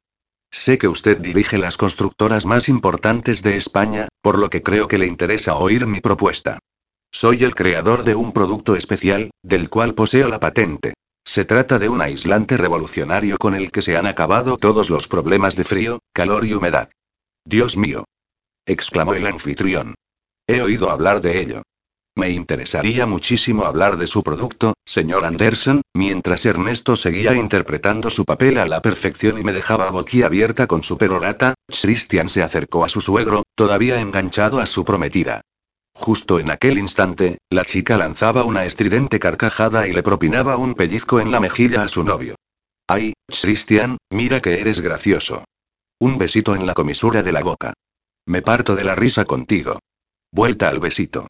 Sé 0.51 0.77
que 0.77 0.89
usted 0.89 1.19
dirige 1.19 1.59
las 1.59 1.77
constructoras 1.77 2.45
más 2.45 2.69
importantes 2.69 3.43
de 3.43 3.57
España, 3.57 4.09
por 4.21 4.39
lo 4.39 4.51
que 4.51 4.63
creo 4.63 4.87
que 4.87 4.99
le 4.99 5.07
interesa 5.07 5.57
oír 5.57 5.87
mi 5.87 6.01
propuesta. 6.01 6.59
Soy 7.11 7.45
el 7.45 7.55
creador 7.55 8.05
de 8.05 8.15
un 8.15 8.33
producto 8.33 8.77
especial, 8.77 9.31
del 9.43 9.71
cual 9.71 9.95
poseo 9.95 10.29
la 10.29 10.41
patente. 10.41 10.95
Se 11.25 11.45
trata 11.45 11.79
de 11.79 11.89
un 11.89 12.03
aislante 12.03 12.57
revolucionario 12.57 13.39
con 13.39 13.55
el 13.55 13.73
que 13.73 13.83
se 13.83 13.97
han 13.97 14.07
acabado 14.07 14.59
todos 14.59 14.91
los 14.91 15.09
problemas 15.09 15.57
de 15.57 15.65
frío, 15.65 16.01
calor 16.13 16.45
y 16.45 16.53
humedad. 16.53 16.91
Dios 17.45 17.77
mío. 17.77 18.05
exclamó 18.67 19.15
el 19.15 19.27
anfitrión. 19.27 19.95
He 20.47 20.61
oído 20.61 20.91
hablar 20.91 21.21
de 21.21 21.41
ello. 21.41 21.63
Me 22.17 22.31
interesaría 22.31 23.05
muchísimo 23.05 23.67
hablar 23.67 23.99
de 23.99 24.07
su 24.07 24.23
producto, 24.23 24.73
señor 24.87 25.27
Anderson, 25.27 25.83
mientras 25.93 26.47
Ernesto 26.47 26.97
seguía 26.97 27.35
interpretando 27.35 28.09
su 28.09 28.25
papel 28.25 28.57
a 28.57 28.67
la 28.67 28.81
perfección 28.81 29.39
y 29.39 29.45
me 29.45 29.53
dejaba 29.53 29.91
boquiabierta 29.91 30.67
con 30.67 30.83
su 30.83 30.97
perorata, 30.97 31.55
Christian 31.69 32.31
se 32.31 32.43
acercó 32.43 32.87
a 32.87 32.89
su 32.89 33.03
suegro, 33.03 33.43
todavía 33.55 34.01
enganchado 34.01 34.61
a 34.61 34.67
su 34.67 34.83
prometida. 34.83 35.43
Justo 35.93 36.39
en 36.39 36.51
aquel 36.51 36.79
instante, 36.79 37.37
la 37.51 37.67
chica 37.67 37.99
lanzaba 37.99 38.45
una 38.45 38.65
estridente 38.65 39.19
carcajada 39.19 39.87
y 39.87 39.93
le 39.93 40.03
propinaba 40.03 40.57
un 40.57 40.75
pellizco 40.75 41.21
en 41.21 41.31
la 41.31 41.41
mejilla 41.41 41.83
a 41.83 41.89
su 41.89 42.03
novio. 42.03 42.35
Ay, 42.89 43.13
Christian, 43.27 43.99
mira 44.11 44.41
que 44.41 44.59
eres 44.59 44.81
gracioso. 44.81 45.45
Un 45.99 46.17
besito 46.17 46.55
en 46.55 46.67
la 46.67 46.73
comisura 46.73 47.23
de 47.23 47.33
la 47.33 47.43
boca. 47.43 47.75
Me 48.27 48.41
parto 48.41 48.75
de 48.75 48.85
la 48.85 48.95
risa 48.95 49.27
contigo. 49.27 49.81
Vuelta 50.33 50.69
al 50.69 50.81
besito. 50.81 51.27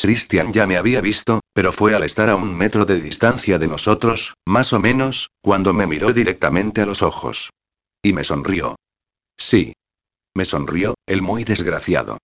Christian 0.00 0.52
ya 0.52 0.66
me 0.66 0.76
había 0.76 1.00
visto, 1.00 1.40
pero 1.52 1.72
fue 1.72 1.94
al 1.94 2.02
estar 2.02 2.30
a 2.30 2.36
un 2.36 2.56
metro 2.56 2.84
de 2.84 3.00
distancia 3.00 3.58
de 3.58 3.68
nosotros, 3.68 4.34
más 4.46 4.72
o 4.72 4.80
menos, 4.80 5.30
cuando 5.42 5.72
me 5.72 5.86
miró 5.86 6.12
directamente 6.12 6.80
a 6.80 6.86
los 6.86 7.02
ojos. 7.02 7.50
Y 8.02 8.12
me 8.12 8.24
sonrió. 8.24 8.76
Sí. 9.36 9.74
Me 10.34 10.44
sonrió, 10.44 10.94
el 11.06 11.22
muy 11.22 11.44
desgraciado. 11.44 12.18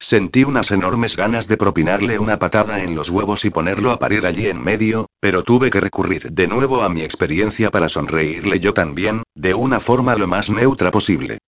Sentí 0.00 0.44
unas 0.44 0.70
enormes 0.70 1.16
ganas 1.16 1.48
de 1.48 1.56
propinarle 1.56 2.20
una 2.20 2.38
patada 2.38 2.84
en 2.84 2.94
los 2.94 3.10
huevos 3.10 3.44
y 3.44 3.50
ponerlo 3.50 3.90
a 3.90 3.98
parir 3.98 4.26
allí 4.26 4.46
en 4.46 4.62
medio, 4.62 5.06
pero 5.20 5.42
tuve 5.42 5.70
que 5.70 5.80
recurrir 5.80 6.30
de 6.30 6.46
nuevo 6.46 6.82
a 6.82 6.88
mi 6.88 7.02
experiencia 7.02 7.72
para 7.72 7.88
sonreírle 7.88 8.60
yo 8.60 8.72
también, 8.72 9.24
de 9.34 9.54
una 9.54 9.80
forma 9.80 10.14
lo 10.14 10.28
más 10.28 10.50
neutra 10.50 10.92
posible. 10.92 11.38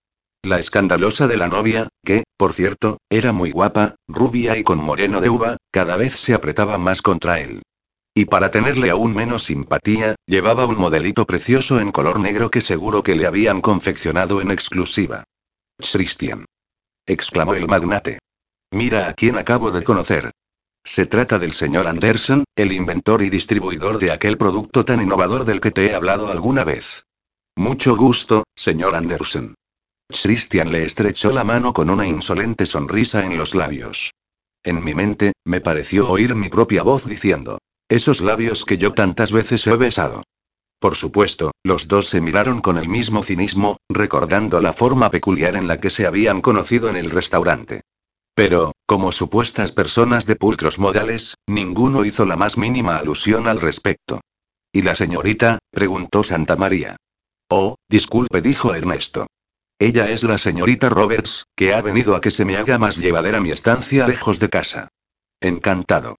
La 0.43 0.59
escandalosa 0.59 1.29
de 1.29 1.37
la 1.37 1.49
novia, 1.49 1.89
que, 2.03 2.25
por 2.39 2.55
cierto, 2.55 2.97
era 3.11 3.33
muy 3.33 3.51
guapa, 3.51 3.97
rubia 4.09 4.57
y 4.57 4.63
con 4.63 4.79
moreno 4.79 5.21
de 5.21 5.29
uva, 5.29 5.59
cada 5.71 5.97
vez 5.97 6.15
se 6.15 6.33
apretaba 6.33 6.79
más 6.79 7.03
contra 7.03 7.41
él. 7.41 7.61
Y 8.15 8.25
para 8.25 8.51
tenerle 8.51 8.89
aún 8.89 9.15
menos 9.15 9.45
simpatía, 9.45 10.15
llevaba 10.27 10.65
un 10.65 10.79
modelito 10.79 11.27
precioso 11.27 11.79
en 11.79 11.93
color 11.93 12.21
negro 12.21 12.51
que 12.51 12.63
seguro 12.63 13.03
que 13.03 13.17
le 13.17 13.27
habían 13.27 13.61
confeccionado 13.61 14.41
en 14.41 14.51
exclusiva. 14.51 15.25
Christian. 15.79 16.47
exclamó 17.07 17.53
el 17.55 17.69
magnate. 17.69 18.19
Mira 18.73 19.09
a 19.09 19.13
quién 19.13 19.37
acabo 19.37 19.71
de 19.71 19.85
conocer. 19.85 20.31
Se 20.85 21.05
trata 21.05 21.39
del 21.39 21.53
señor 21.53 21.87
Anderson, 21.87 22.45
el 22.57 22.73
inventor 22.73 23.23
y 23.23 23.29
distribuidor 23.29 23.99
de 23.99 24.11
aquel 24.11 24.39
producto 24.39 24.87
tan 24.87 25.03
innovador 25.03 25.45
del 25.45 25.61
que 25.61 25.71
te 25.71 25.87
he 25.87 25.95
hablado 25.95 26.31
alguna 26.31 26.65
vez. 26.65 27.05
Mucho 27.57 27.95
gusto, 27.95 28.45
señor 28.57 28.95
Anderson. 28.95 29.55
Christian 30.11 30.73
le 30.73 30.85
estrechó 30.85 31.33
la 31.33 31.45
mano 31.45 31.73
con 31.73 31.91
una 31.91 32.07
insolente 32.07 32.67
sonrisa 32.67 33.25
en 33.25 33.37
los 33.37 33.55
labios. 33.55 34.13
En 34.63 34.85
mi 34.85 34.95
mente, 34.95 35.33
me 35.45 35.61
pareció 35.61 36.11
oír 36.11 36.35
mi 36.35 36.49
propia 36.49 36.83
voz 36.83 37.07
diciendo, 37.07 37.59
esos 37.89 38.21
labios 38.21 38.65
que 38.65 38.79
yo 38.79 38.93
tantas 38.93 39.33
veces 39.33 39.67
he 39.67 39.77
besado. 39.77 40.23
Por 40.79 40.97
supuesto, 40.97 41.53
los 41.63 41.89
dos 41.89 42.09
se 42.09 42.21
miraron 42.21 42.61
con 42.61 42.79
el 42.79 42.89
mismo 42.89 43.23
cinismo, 43.23 43.77
recordando 43.89 44.61
la 44.61 44.73
forma 44.73 45.11
peculiar 45.11 45.57
en 45.57 45.69
la 45.69 45.81
que 45.81 45.91
se 45.91 46.07
habían 46.07 46.41
conocido 46.41 46.89
en 46.89 46.97
el 46.97 47.11
restaurante. 47.11 47.83
Pero, 48.35 48.73
como 48.87 49.13
supuestas 49.13 49.73
personas 49.73 50.25
de 50.27 50.37
pulcros 50.37 50.79
modales, 50.79 51.35
ninguno 51.47 52.05
hizo 52.05 52.25
la 52.25 52.37
más 52.37 52.57
mínima 52.57 52.97
alusión 52.97 53.49
al 53.49 53.61
respecto. 53.61 54.21
¿Y 54.73 54.83
la 54.83 54.95
señorita? 54.95 55.59
preguntó 55.71 56.23
Santa 56.23 56.57
María. 56.57 56.97
Oh, 57.51 57.75
disculpe, 57.89 58.41
dijo 58.41 58.75
Ernesto. 58.75 59.27
Ella 59.83 60.11
es 60.11 60.25
la 60.25 60.37
señorita 60.37 60.91
Roberts, 60.91 61.47
que 61.57 61.73
ha 61.73 61.81
venido 61.81 62.15
a 62.15 62.21
que 62.21 62.31
se 62.31 62.45
me 62.45 62.59
haga 62.59 62.79
más 62.79 62.99
llevadera 62.99 63.41
mi 63.41 63.51
estancia 63.51 64.07
lejos 64.07 64.39
de 64.39 64.51
casa. 64.51 64.89
Encantado. 65.41 66.17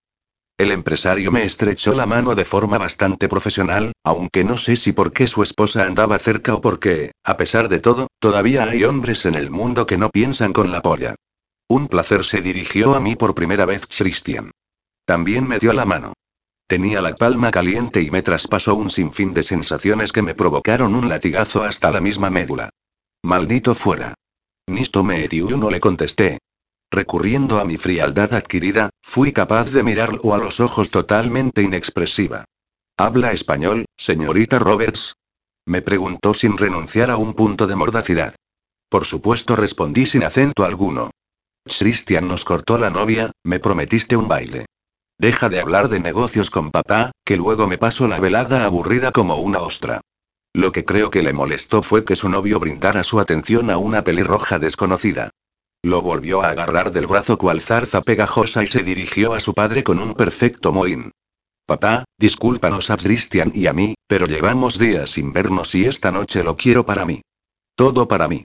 El 0.58 0.72
empresario 0.72 1.32
me 1.32 1.44
estrechó 1.44 1.94
la 1.94 2.08
mano 2.08 2.34
de 2.34 2.44
forma 2.44 2.80
bastante 2.80 3.30
profesional, 3.30 3.91
aunque 4.03 4.44
no 4.44 4.58
sé 4.58 4.77
si 4.77 4.94
porque 4.94 5.27
su 5.27 5.44
esposa 5.44 5.84
andaba 5.84 6.18
cerca 6.18 6.56
o 6.56 6.62
porque, 6.62 7.12
a 7.24 7.38
pesar 7.38 7.70
de 7.70 7.80
todo, 7.80 8.08
todavía 8.18 8.63
hay 8.63 8.84
hombres 8.84 9.27
en 9.27 9.36
el 9.36 9.51
mundo 9.51 9.86
que 9.86 10.00
no 10.00 10.10
piensan 10.10 10.53
con 10.53 10.72
la 10.72 10.82
polla. 10.82 11.13
Un 11.68 11.88
placer 11.88 12.24
se 12.24 12.41
dirigió 12.41 12.96
a 12.96 13.00
mí 13.00 13.15
por 13.15 13.36
primera 13.36 13.68
vez 13.68 13.86
Christian. 13.86 14.50
También 15.06 15.48
me 15.48 15.60
dio 15.60 15.72
la 15.74 15.86
mano. 15.86 16.13
Tenía 16.65 17.00
la 17.00 17.13
palma 17.13 17.51
caliente 17.51 18.01
y 18.01 18.10
me 18.10 18.24
traspasó 18.24 18.74
un 18.74 18.89
sinfín 18.89 19.36
de 19.36 19.44
sensaciones 19.44 20.12
que 20.12 20.24
me 20.24 20.34
provocaron 20.34 20.96
un 20.96 21.10
latigazo 21.10 21.63
hasta 21.63 21.91
la 21.91 22.01
misma 22.01 22.32
médula. 22.32 22.72
Maldito 23.24 23.75
fuera. 23.75 24.16
Nisto 24.68 25.04
me 25.04 25.24
etió, 25.24 25.50
no 25.58 25.70
le 25.70 25.80
contesté. 25.80 26.40
Recurriendo 26.92 27.60
a 27.60 27.66
mi 27.66 27.78
frialdad 27.78 28.34
adquirida, 28.34 28.90
fui 29.01 29.32
capaz 29.32 29.72
de 29.72 29.84
mirarlo 29.84 30.34
a 30.34 30.38
los 30.38 30.60
ojos 30.60 30.92
totalmente 30.92 31.62
inexpresiva. 31.62 32.46
¿Habla 32.98 33.32
español, 33.32 33.86
señorita 33.96 34.60
Roberts? 34.60 35.16
Me 35.66 35.82
preguntó 35.82 36.34
sin 36.34 36.58
renunciar 36.58 37.12
a 37.12 37.18
un 37.18 37.34
punto 37.34 37.68
de 37.68 37.75
mordacidad. 37.75 38.36
Por 38.90 39.06
supuesto 39.06 39.56
respondí 39.56 40.06
sin 40.06 40.24
acento 40.24 40.66
alguno. 40.66 41.12
Christian 41.63 42.28
nos 42.28 42.44
cortó 42.44 42.78
la 42.78 42.90
novia, 42.90 43.32
me 43.44 43.60
prometiste 43.60 44.18
un 44.18 44.28
baile. 44.28 44.66
Deja 45.18 45.50
de 45.50 45.60
hablar 45.60 45.88
de 45.88 46.00
negocios 46.00 46.50
con 46.50 46.72
papá, 46.72 47.12
que 47.24 47.38
luego 47.38 47.68
me 47.68 47.78
paso 47.78 48.08
la 48.08 48.20
velada 48.20 48.66
aburrida 48.66 49.12
como 49.12 49.36
una 49.36 49.60
ostra. 49.60 50.01
Lo 50.53 50.72
que 50.72 50.84
creo 50.84 51.10
que 51.10 51.24
le 51.24 51.34
molestó 51.34 51.81
fue 51.81 52.03
que 52.03 52.15
su 52.15 52.27
novio 52.27 52.60
brindara 52.60 53.03
su 53.03 53.20
atención 53.20 53.70
a 53.70 53.77
una 53.77 54.03
pelirroja 54.03 54.60
desconocida. 54.60 55.31
Lo 55.84 56.01
volvió 56.01 56.41
a 56.43 56.50
agarrar 56.50 56.91
del 56.91 57.08
brazo 57.08 57.38
cual 57.38 57.62
zarza 57.62 58.01
pegajosa 58.01 58.63
y 58.63 58.67
se 58.67 58.84
dirigió 58.84 59.34
a 59.34 59.39
su 59.39 59.53
padre 59.53 59.84
con 59.84 60.00
un 60.00 60.13
perfecto 60.13 60.72
mohín. 60.72 61.12
Papá, 61.65 62.03
discúlpanos 62.17 62.89
a 62.89 62.98
Christian 62.98 63.51
y 63.53 63.67
a 63.67 63.74
mí, 63.74 63.96
pero 64.08 64.27
llevamos 64.27 64.77
días 64.77 65.12
sin 65.12 65.31
vernos 65.31 65.74
y 65.74 65.86
esta 65.86 66.12
noche 66.12 66.43
lo 66.43 66.58
quiero 66.58 66.86
para 66.86 67.05
mí. 67.05 67.22
Todo 67.75 68.08
para 68.08 68.27
mí. 68.27 68.43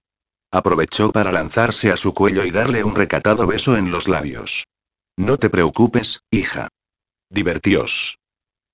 Aprovechó 0.52 1.10
para 1.10 1.32
lanzarse 1.32 1.90
a 1.90 1.96
su 1.96 2.14
cuello 2.14 2.44
y 2.44 2.52
darle 2.52 2.84
un 2.84 2.94
recatado 2.94 3.46
beso 3.46 3.76
en 3.76 3.90
los 3.90 4.06
labios. 4.06 4.64
No 5.18 5.38
te 5.38 5.50
preocupes, 5.50 6.20
hija. 6.30 6.68
Divertíos. 7.28 8.16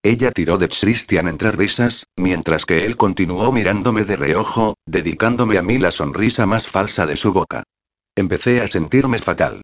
Ella 0.05 0.33
tiró 0.33 0.59
de 0.59 0.69
Christian 0.69 1.29
entre 1.29 1.53
risas, 1.53 2.09
mientras 2.17 2.67
que 2.67 2.85
él 2.85 2.97
continuó 2.97 3.53
mirándome 3.53 4.05
de 4.05 4.17
reojo, 4.17 4.75
dedicándome 4.85 5.59
a 5.59 5.63
mí 5.63 5.79
la 5.79 5.93
sonrisa 5.93 6.45
más 6.45 6.67
falsa 6.67 7.07
de 7.07 7.15
su 7.15 7.33
boca. 7.33 7.63
Empecé 8.17 8.61
a 8.61 8.69
sentirme 8.69 9.19
fatal. 9.21 9.63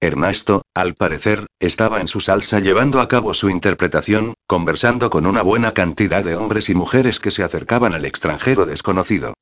Ernesto, 0.00 0.62
al 0.74 0.94
parecer, 0.94 1.46
estaba 1.58 2.00
en 2.00 2.06
su 2.06 2.20
salsa 2.20 2.60
llevando 2.60 3.00
a 3.00 3.08
cabo 3.08 3.32
su 3.32 3.48
interpretación, 3.48 4.34
conversando 4.46 5.08
con 5.08 5.26
una 5.26 5.42
buena 5.42 5.72
cantidad 5.72 6.22
de 6.22 6.36
hombres 6.36 6.68
y 6.68 6.74
mujeres 6.74 7.18
que 7.18 7.30
se 7.30 7.42
acercaban 7.42 7.94
al 7.94 8.04
extranjero 8.04 8.66
desconocido. 8.66 9.34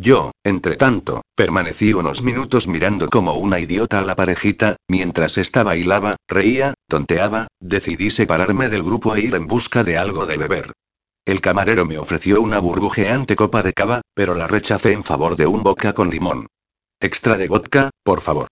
Yo, 0.00 0.30
entre 0.44 0.76
tanto, 0.76 1.20
permanecí 1.34 1.92
unos 1.92 2.22
minutos 2.22 2.66
mirando 2.66 3.10
como 3.10 3.34
una 3.34 3.60
idiota 3.60 3.98
a 3.98 4.02
la 4.02 4.16
parejita, 4.16 4.76
mientras 4.88 5.36
esta 5.36 5.62
bailaba, 5.62 6.16
reía, 6.26 6.72
tonteaba, 6.88 7.48
decidí 7.60 8.10
separarme 8.10 8.70
del 8.70 8.82
grupo 8.82 9.14
e 9.14 9.20
ir 9.20 9.34
en 9.34 9.46
busca 9.46 9.84
de 9.84 9.98
algo 9.98 10.24
de 10.24 10.38
beber. 10.38 10.72
El 11.26 11.42
camarero 11.42 11.84
me 11.84 11.98
ofreció 11.98 12.40
una 12.40 12.60
burbujeante 12.60 13.36
copa 13.36 13.62
de 13.62 13.74
cava, 13.74 14.00
pero 14.14 14.34
la 14.34 14.46
rechacé 14.46 14.92
en 14.92 15.04
favor 15.04 15.36
de 15.36 15.46
un 15.46 15.62
boca 15.62 15.92
con 15.92 16.08
limón. 16.08 16.46
Extra 16.98 17.36
de 17.36 17.48
vodka, 17.48 17.90
por 18.02 18.22
favor. 18.22 18.48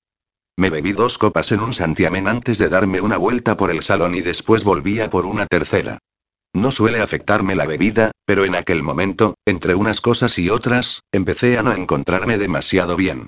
Me 0.58 0.68
bebí 0.68 0.92
dos 0.92 1.16
copas 1.16 1.50
en 1.52 1.60
un 1.60 1.72
santiamén 1.72 2.28
antes 2.28 2.58
de 2.58 2.68
darme 2.68 3.00
una 3.00 3.16
vuelta 3.16 3.56
por 3.56 3.70
el 3.70 3.82
salón 3.82 4.14
y 4.14 4.20
después 4.20 4.64
volví 4.64 5.00
a 5.00 5.08
por 5.08 5.24
una 5.24 5.46
tercera. 5.46 5.98
No 6.54 6.70
suele 6.70 7.00
afectarme 7.00 7.54
la 7.54 7.66
bebida, 7.66 8.10
pero 8.24 8.44
en 8.44 8.54
aquel 8.54 8.82
momento, 8.82 9.34
entre 9.46 9.74
unas 9.74 10.00
cosas 10.00 10.38
y 10.38 10.50
otras, 10.50 11.02
empecé 11.12 11.58
a 11.58 11.62
no 11.62 11.72
encontrarme 11.72 12.38
demasiado 12.38 12.96
bien. 12.96 13.26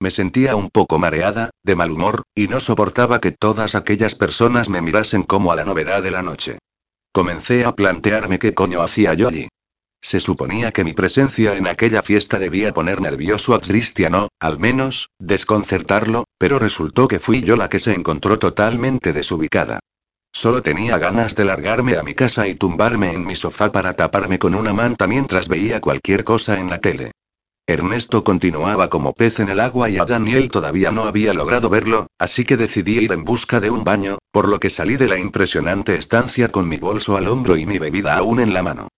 Me 0.00 0.10
sentía 0.10 0.54
un 0.54 0.70
poco 0.70 0.98
mareada, 0.98 1.50
de 1.64 1.74
mal 1.74 1.90
humor, 1.90 2.22
y 2.34 2.46
no 2.46 2.60
soportaba 2.60 3.20
que 3.20 3.32
todas 3.32 3.74
aquellas 3.74 4.14
personas 4.14 4.68
me 4.68 4.80
mirasen 4.80 5.24
como 5.24 5.50
a 5.50 5.56
la 5.56 5.64
novedad 5.64 6.02
de 6.02 6.12
la 6.12 6.22
noche. 6.22 6.58
Comencé 7.12 7.64
a 7.64 7.74
plantearme 7.74 8.38
qué 8.38 8.54
coño 8.54 8.80
hacía 8.82 9.14
yo 9.14 9.28
allí. 9.28 9.48
Se 10.00 10.20
suponía 10.20 10.70
que 10.70 10.84
mi 10.84 10.92
presencia 10.92 11.56
en 11.56 11.66
aquella 11.66 12.02
fiesta 12.02 12.38
debía 12.38 12.72
poner 12.72 13.00
nervioso 13.00 13.54
a 13.54 13.60
Cristiano, 13.60 14.28
al 14.38 14.60
menos, 14.60 15.10
desconcertarlo, 15.18 16.24
pero 16.38 16.60
resultó 16.60 17.08
que 17.08 17.18
fui 17.18 17.42
yo 17.42 17.56
la 17.56 17.68
que 17.68 17.80
se 17.80 17.92
encontró 17.92 18.38
totalmente 18.38 19.12
desubicada. 19.12 19.80
Solo 20.32 20.62
tenía 20.62 20.98
ganas 20.98 21.34
de 21.34 21.44
largarme 21.44 21.96
a 21.96 22.02
mi 22.02 22.14
casa 22.14 22.46
y 22.46 22.54
tumbarme 22.54 23.12
en 23.12 23.26
mi 23.26 23.36
sofá 23.36 23.72
para 23.72 23.94
taparme 23.94 24.38
con 24.38 24.54
una 24.54 24.72
manta 24.72 25.06
mientras 25.06 25.48
veía 25.48 25.80
cualquier 25.80 26.24
cosa 26.24 26.58
en 26.58 26.70
la 26.70 26.78
tele. 26.78 27.12
Ernesto 27.66 28.24
continuaba 28.24 28.88
como 28.88 29.12
pez 29.12 29.40
en 29.40 29.50
el 29.50 29.60
agua 29.60 29.90
y 29.90 29.98
a 29.98 30.04
Daniel 30.06 30.48
todavía 30.48 30.90
no 30.90 31.04
había 31.04 31.34
logrado 31.34 31.68
verlo, 31.68 32.06
así 32.18 32.44
que 32.44 32.56
decidí 32.56 32.98
ir 32.98 33.12
en 33.12 33.24
busca 33.24 33.60
de 33.60 33.68
un 33.68 33.84
baño, 33.84 34.18
por 34.30 34.48
lo 34.48 34.58
que 34.58 34.70
salí 34.70 34.96
de 34.96 35.06
la 35.06 35.18
impresionante 35.18 35.94
estancia 35.94 36.50
con 36.50 36.66
mi 36.66 36.78
bolso 36.78 37.16
al 37.18 37.28
hombro 37.28 37.56
y 37.56 37.66
mi 37.66 37.78
bebida 37.78 38.16
aún 38.16 38.40
en 38.40 38.54
la 38.54 38.62
mano. 38.62 38.88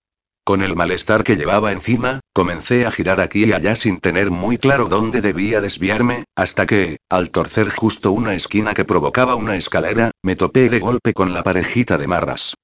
Con 0.51 0.63
el 0.63 0.75
malestar 0.75 1.23
que 1.23 1.37
llevaba 1.37 1.71
encima, 1.71 2.19
comencé 2.33 2.85
a 2.85 2.91
girar 2.91 3.21
aquí 3.21 3.45
y 3.45 3.53
allá 3.53 3.77
sin 3.77 4.01
tener 4.01 4.33
muy 4.33 4.59
claro 4.59 4.89
dónde 4.89 5.21
debía 5.21 5.61
desviarme, 5.61 6.25
hasta 6.35 6.67
que, 6.67 6.97
al 7.09 7.31
torcer 7.31 7.71
justo 7.71 8.11
una 8.11 8.35
esquina 8.35 8.75
que 8.75 8.85
provocaba 8.85 9.37
una 9.37 9.55
escalera, 9.55 10.11
me 10.25 10.35
topé 10.35 10.69
de 10.69 10.81
golpe 10.81 11.15
con 11.15 11.33
la 11.33 11.45
parejita 11.45 11.99
de 11.99 12.09
marras. 12.09 12.55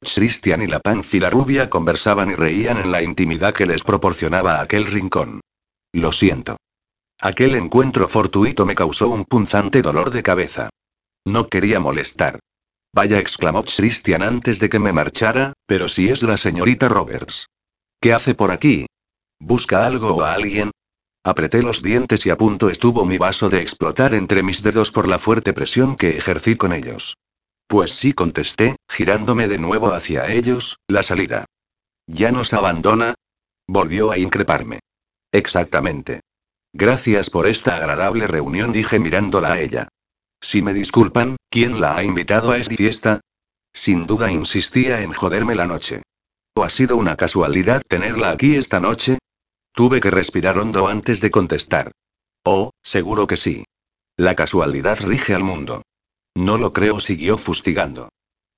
Christian 0.00 0.62
y 0.62 0.68
la 0.68 0.78
pánfila 0.78 1.30
rubia 1.30 1.68
conversaban 1.68 2.30
y 2.30 2.36
reían 2.36 2.78
en 2.78 2.92
la 2.92 3.02
intimidad 3.02 3.52
que 3.52 3.66
les 3.66 3.82
proporcionaba 3.82 4.60
aquel 4.60 4.86
rincón. 4.86 5.40
Lo 5.92 6.12
siento. 6.12 6.58
Aquel 7.20 7.56
encuentro 7.56 8.06
fortuito 8.06 8.66
me 8.66 8.76
causó 8.76 9.08
un 9.08 9.24
punzante 9.24 9.82
dolor 9.82 10.12
de 10.12 10.22
cabeza. 10.22 10.70
No 11.24 11.48
quería 11.48 11.80
molestar. 11.80 12.38
Vaya, 12.94 13.18
exclamó 13.18 13.64
Christian 13.64 14.22
antes 14.22 14.58
de 14.58 14.68
que 14.68 14.78
me 14.78 14.92
marchara, 14.92 15.54
pero 15.66 15.88
si 15.88 16.10
es 16.10 16.22
la 16.22 16.36
señorita 16.36 16.88
Roberts. 16.88 17.46
¿Qué 18.00 18.12
hace 18.12 18.34
por 18.34 18.50
aquí? 18.50 18.86
¿Busca 19.38 19.86
algo 19.86 20.16
o 20.16 20.22
a 20.22 20.34
alguien? 20.34 20.70
Apreté 21.24 21.62
los 21.62 21.82
dientes 21.82 22.26
y 22.26 22.30
a 22.30 22.36
punto 22.36 22.68
estuvo 22.68 23.06
mi 23.06 23.16
vaso 23.16 23.48
de 23.48 23.62
explotar 23.62 24.12
entre 24.12 24.42
mis 24.42 24.62
dedos 24.62 24.90
por 24.90 25.08
la 25.08 25.18
fuerte 25.18 25.52
presión 25.52 25.96
que 25.96 26.16
ejercí 26.16 26.56
con 26.56 26.72
ellos. 26.72 27.16
Pues 27.66 27.92
sí, 27.92 28.12
contesté, 28.12 28.76
girándome 28.90 29.48
de 29.48 29.58
nuevo 29.58 29.92
hacia 29.92 30.30
ellos, 30.30 30.76
la 30.88 31.02
salida. 31.02 31.46
¿Ya 32.06 32.32
nos 32.32 32.52
abandona? 32.52 33.14
Volvió 33.66 34.10
a 34.10 34.18
increparme. 34.18 34.80
Exactamente. 35.32 36.20
Gracias 36.74 37.30
por 37.30 37.46
esta 37.46 37.76
agradable 37.76 38.26
reunión, 38.26 38.72
dije 38.72 38.98
mirándola 38.98 39.52
a 39.52 39.60
ella. 39.60 39.88
Si 40.42 40.60
me 40.60 40.74
disculpan, 40.74 41.36
¿quién 41.48 41.80
la 41.80 41.96
ha 41.96 42.02
invitado 42.02 42.50
a 42.50 42.58
esta 42.58 42.74
fiesta? 42.74 43.20
Sin 43.72 44.06
duda 44.08 44.32
insistía 44.32 45.02
en 45.02 45.12
joderme 45.12 45.54
la 45.54 45.66
noche. 45.66 46.02
¿O 46.54 46.64
ha 46.64 46.68
sido 46.68 46.96
una 46.96 47.16
casualidad 47.16 47.80
tenerla 47.86 48.30
aquí 48.30 48.56
esta 48.56 48.80
noche? 48.80 49.18
Tuve 49.72 50.00
que 50.00 50.10
respirar 50.10 50.58
hondo 50.58 50.88
antes 50.88 51.20
de 51.20 51.30
contestar. 51.30 51.92
Oh, 52.44 52.72
seguro 52.82 53.28
que 53.28 53.36
sí. 53.36 53.64
La 54.16 54.34
casualidad 54.34 54.98
rige 55.00 55.32
al 55.32 55.44
mundo. 55.44 55.82
No 56.34 56.58
lo 56.58 56.72
creo, 56.72 56.98
siguió 56.98 57.38
fustigando. 57.38 58.08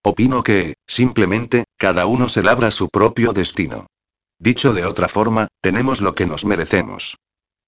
Opino 0.03 0.43
que, 0.43 0.75
simplemente, 0.87 1.65
cada 1.77 2.07
uno 2.07 2.31
se 2.31 2.43
labra 2.43 2.71
su 2.71 2.89
propio 2.89 3.35
destino. 3.35 3.87
Dicho 4.39 4.73
de 4.73 4.87
otra 4.87 5.09
forma, 5.09 5.49
tenemos 5.61 6.01
lo 6.01 6.15
que 6.15 6.27
nos 6.27 6.47
merecemos. 6.47 7.19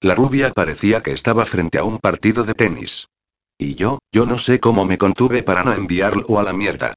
La 0.01 0.15
rubia 0.15 0.53
parecía 0.53 1.03
que 1.03 1.13
estaba 1.13 1.45
frente 1.45 1.79
a 1.79 1.85
un 1.85 1.99
partido 1.99 2.45
de 2.45 2.55
tenis. 2.55 3.09
Y 3.59 3.75
yo, 3.75 3.99
yo 4.13 4.27
no 4.27 4.39
sé 4.39 4.61
cómo 4.61 4.85
me 4.85 4.99
contuve 4.99 5.43
para 5.43 5.65
no 5.65 5.73
enviarlo 5.73 6.39
a 6.39 6.43
la 6.43 6.53
mierda. 6.53 6.95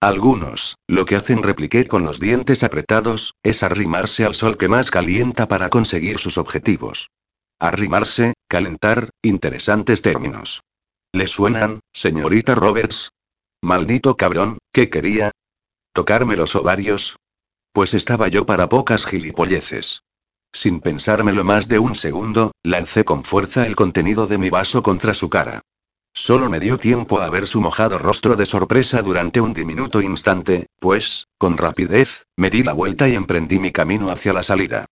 Algunos, 0.00 0.76
lo 0.88 1.04
que 1.04 1.16
hacen 1.16 1.42
repliqué 1.42 1.86
con 1.86 2.04
los 2.04 2.20
dientes 2.20 2.62
apretados, 2.62 3.34
es 3.42 3.62
arrimarse 3.62 4.24
al 4.24 4.34
sol 4.34 4.56
que 4.56 4.68
más 4.68 4.90
calienta 4.90 5.46
para 5.46 5.68
conseguir 5.68 6.18
sus 6.18 6.38
objetivos. 6.38 7.10
Arrimarse, 7.60 8.32
calentar, 8.48 9.10
interesantes 9.22 10.00
términos. 10.00 10.62
¿Le 11.12 11.26
suenan, 11.26 11.80
señorita 11.92 12.54
Roberts? 12.54 13.10
Maldito 13.62 14.16
cabrón, 14.16 14.58
¿qué 14.72 14.88
quería? 14.88 15.32
¿Tocarme 15.92 16.34
los 16.36 16.56
ovarios? 16.56 17.16
Pues 17.72 17.92
estaba 17.94 18.28
yo 18.28 18.46
para 18.46 18.68
pocas 18.68 19.04
gilipolleces. 19.04 20.02
Sin 20.52 20.80
pensármelo 20.80 21.44
más 21.44 21.68
de 21.68 21.78
un 21.78 21.94
segundo, 21.94 22.52
lancé 22.62 23.04
con 23.04 23.22
fuerza 23.22 23.66
el 23.66 23.76
contenido 23.76 24.26
de 24.26 24.38
mi 24.38 24.50
vaso 24.50 24.82
contra 24.82 25.14
su 25.14 25.28
cara. 25.28 25.60
Solo 26.12 26.50
me 26.50 26.60
dio 26.60 26.76
tiempo 26.76 27.20
a 27.20 27.30
ver 27.30 27.46
su 27.46 27.60
mojado 27.60 27.98
rostro 27.98 28.36
de 28.36 28.46
sorpresa 28.46 29.02
durante 29.02 29.40
un 29.40 29.54
diminuto 29.54 30.02
instante, 30.02 30.66
pues, 30.78 31.28
con 31.38 31.56
rapidez, 31.56 32.26
me 32.36 32.50
di 32.50 32.62
la 32.62 32.72
vuelta 32.72 33.08
y 33.08 33.14
emprendí 33.14 33.58
mi 33.58 33.70
camino 33.70 34.10
hacia 34.10 34.32
la 34.32 34.42
salida. 34.42 34.86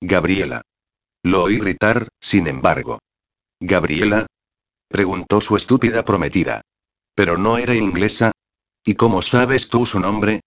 Gabriela. 0.00 0.62
Lo 1.22 1.44
oí 1.44 1.58
gritar, 1.58 2.08
sin 2.20 2.46
embargo. 2.46 2.98
¿Gabriela? 3.60 4.26
preguntó 4.88 5.40
su 5.40 5.56
estúpida 5.56 6.04
prometida. 6.04 6.62
¿Pero 7.14 7.38
no 7.38 7.58
era 7.58 7.74
inglesa? 7.74 8.32
¿Y 8.84 8.94
cómo 8.94 9.22
sabes 9.22 9.68
tú 9.68 9.86
su 9.86 10.00
nombre? 10.00 10.40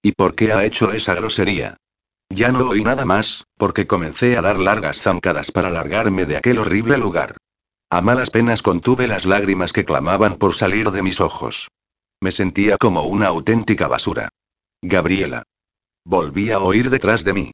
¿Y 0.00 0.12
por 0.12 0.34
qué 0.34 0.52
ha 0.52 0.64
hecho 0.64 0.92
esa 0.92 1.14
grosería? 1.14 1.76
Ya 2.30 2.50
no 2.50 2.70
oí 2.70 2.82
nada 2.82 3.04
más, 3.04 3.44
porque 3.58 3.86
comencé 3.86 4.38
a 4.38 4.42
dar 4.42 4.58
largas 4.58 5.02
zancadas 5.02 5.50
para 5.50 5.70
largarme 5.70 6.24
de 6.24 6.38
aquel 6.38 6.58
horrible 6.58 6.96
lugar. 6.96 7.36
A 7.92 8.00
malas 8.00 8.30
penas 8.30 8.62
contuve 8.62 9.06
las 9.06 9.26
lágrimas 9.26 9.74
que 9.74 9.84
clamaban 9.84 10.36
por 10.36 10.54
salir 10.54 10.90
de 10.92 11.02
mis 11.02 11.20
ojos. 11.20 11.68
Me 12.22 12.32
sentía 12.32 12.78
como 12.78 13.02
una 13.02 13.26
auténtica 13.26 13.86
basura. 13.86 14.30
Gabriela. 14.80 15.42
Volví 16.02 16.52
a 16.52 16.58
oír 16.58 16.88
detrás 16.88 17.22
de 17.22 17.34
mí. 17.34 17.50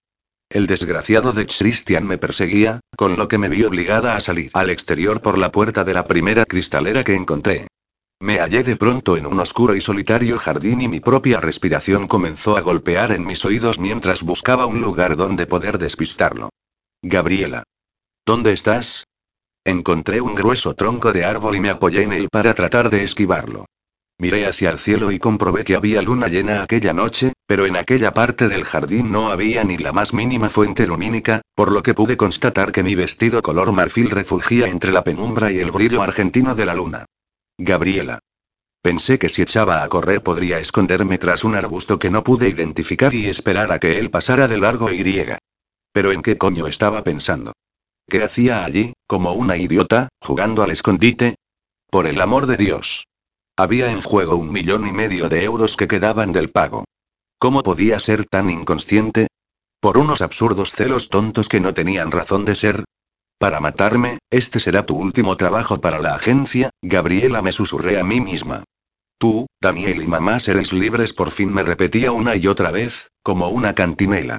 El 0.49 0.69
desgraciado 0.69 1.33
de 1.33 1.45
Christian 1.45 2.07
me 2.07 2.19
perseguía, 2.19 2.79
con 2.97 3.17
lo 3.17 3.27
que 3.27 3.37
me 3.37 3.49
vi 3.49 3.65
obligada 3.65 4.15
a 4.15 4.21
salir 4.21 4.53
al 4.55 4.71
exterior 4.71 5.21
por 5.21 5.39
la 5.39 5.51
puerta 5.51 5.83
de 5.83 5.95
la 5.95 6.07
primera 6.07 6.45
cristalera 6.45 7.03
que 7.03 7.17
encontré. 7.17 7.67
Me 8.21 8.39
hallé 8.39 8.63
de 8.63 8.77
pronto 8.77 9.17
en 9.17 9.27
un 9.27 9.41
oscuro 9.41 9.75
y 9.75 9.81
solitario 9.81 10.39
jardín 10.39 10.83
y 10.83 10.87
mi 10.87 11.01
propia 11.01 11.41
respiración 11.41 12.07
comenzó 12.07 12.57
a 12.57 12.61
golpear 12.61 13.11
en 13.11 13.27
mis 13.27 13.45
oídos 13.45 13.81
mientras 13.81 14.23
buscaba 14.23 14.67
un 14.67 14.81
lugar 14.83 15.17
donde 15.17 15.49
poder 15.49 15.79
despistarlo. 15.79 16.51
Gabriela. 17.03 17.65
¿Dónde 18.25 18.53
estás? 18.53 19.08
Encontré 19.69 20.23
un 20.23 20.35
grueso 20.35 20.73
tronco 20.73 21.13
de 21.13 21.27
árbol 21.27 21.55
y 21.55 21.61
me 21.61 21.69
apoyé 21.69 22.03
en 22.03 22.15
él 22.15 22.31
para 22.31 22.55
tratar 22.55 22.89
de 22.89 23.05
esquivarlo. 23.05 23.67
Miré 24.17 24.47
hacia 24.47 24.71
el 24.71 24.79
cielo 24.79 25.13
y 25.13 25.19
comprobé 25.19 25.63
que 25.63 25.77
había 25.77 26.01
luna 26.01 26.29
llena 26.29 26.63
aquella 26.63 26.95
noche, 26.95 27.35
pero 27.47 27.67
en 27.67 27.77
aquella 27.77 28.15
parte 28.15 28.49
del 28.49 28.65
jardín 28.65 29.13
no 29.13 29.31
había 29.31 29.65
ni 29.65 29.77
la 29.77 29.93
más 29.93 30.15
mínima 30.15 30.49
fuente 30.49 30.87
lumínica, 30.87 31.43
por 31.55 31.71
lo 31.71 31.83
que 31.83 31.93
pude 31.93 32.17
constatar 32.17 32.73
que 32.73 32.83
mi 32.83 32.95
vestido 32.95 33.43
color 33.43 33.73
marfil 33.73 34.09
refulgía 34.09 34.69
entre 34.69 34.91
la 34.91 35.05
penumbra 35.05 35.53
y 35.53 35.59
el 35.59 35.71
brillo 35.71 36.01
argentino 36.01 36.55
de 36.55 36.65
la 36.65 36.75
luna. 36.75 37.05
Gabriela. 37.59 38.21
Pensé 38.81 39.19
que 39.19 39.29
si 39.29 39.43
echaba 39.43 39.83
a 39.83 39.89
correr 39.89 40.23
podría 40.23 40.59
esconderme 40.61 41.19
tras 41.19 41.45
un 41.45 41.55
arbusto 41.55 41.99
que 41.99 42.09
no 42.09 42.25
pude 42.25 42.49
identificar 42.49 43.13
y 43.13 43.27
esperar 43.27 43.71
a 43.71 43.79
que 43.79 43.99
él 43.99 44.11
pasara 44.11 44.49
de 44.49 44.57
largo 44.57 44.91
y 44.91 44.97
griega. 44.97 45.37
Pero 45.93 46.11
¿en 46.11 46.23
qué 46.23 46.39
coño 46.39 46.69
estaba 46.69 47.05
pensando? 47.05 47.53
¿Qué 48.09 48.25
hacía 48.25 48.65
allí, 48.65 48.95
como 49.07 49.33
una 49.33 49.59
idiota, 49.59 50.09
jugando 50.23 50.63
al 50.63 50.71
escondite? 50.71 51.35
Por 51.91 52.07
el 52.07 52.23
amor 52.23 52.47
de 52.47 52.57
Dios. 52.57 53.07
Había 53.55 53.93
en 53.93 54.01
juego 54.01 54.37
un 54.37 54.51
millón 54.51 54.87
y 54.87 54.93
medio 54.93 55.29
de 55.29 55.45
euros 55.45 55.77
que 55.77 55.89
quedaban 55.89 56.33
del 56.33 56.51
pago. 56.51 56.85
¿Cómo 57.39 57.63
podía 57.63 57.99
ser 57.99 58.25
tan 58.25 58.49
inconsciente? 58.49 59.27
¿Por 59.79 59.99
unos 59.99 60.23
absurdos 60.23 60.73
celos 60.73 61.11
tontos 61.11 61.51
que 61.51 61.61
no 61.61 61.75
tenían 61.75 62.11
razón 62.11 62.47
de 62.47 62.55
ser? 62.55 62.85
Para 63.39 63.61
matarme, 63.61 64.19
este 64.31 64.59
será 64.59 64.87
tu 64.87 64.97
último 64.97 65.37
trabajo 65.37 65.79
para 65.79 66.01
la 66.01 66.15
agencia, 66.15 66.71
Gabriela 66.81 67.43
me 67.43 67.53
susurré 67.53 68.01
a 68.01 68.05
mí 68.05 68.23
misma. 68.23 68.65
Tú, 69.19 69.47
Daniel 69.61 70.03
y 70.03 70.07
mamá 70.07 70.41
seréis 70.41 70.73
libres 70.73 71.13
por 71.13 71.31
fin 71.31 71.53
me 71.53 71.63
repetía 71.63 72.11
una 72.11 72.37
y 72.37 72.47
otra 72.47 72.71
vez, 72.71 73.11
como 73.23 73.49
una 73.51 73.75
cantinela. 73.75 74.39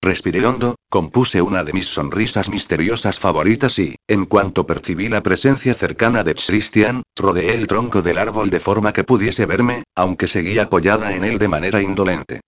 Respiré 0.00 0.46
hondo, 0.46 0.76
compuse 0.88 1.42
una 1.42 1.64
de 1.64 1.72
mis 1.72 1.88
sonrisas 1.88 2.48
misteriosas 2.48 3.18
favoritas 3.18 3.78
y, 3.80 3.96
en 4.06 4.26
cuanto 4.26 4.64
percibí 4.64 5.08
la 5.08 5.22
presencia 5.22 5.74
cercana 5.74 6.22
de 6.22 6.34
Christian, 6.34 7.02
rodeé 7.16 7.54
el 7.54 7.66
tronco 7.66 8.00
del 8.00 8.18
árbol 8.18 8.48
de 8.48 8.60
forma 8.60 8.92
que 8.92 9.02
pudiese 9.02 9.44
verme, 9.44 9.82
aunque 9.96 10.28
seguía 10.28 10.64
apoyada 10.64 11.14
en 11.14 11.24
él 11.24 11.38
de 11.38 11.48
manera 11.48 11.82
indolente. 11.82 12.40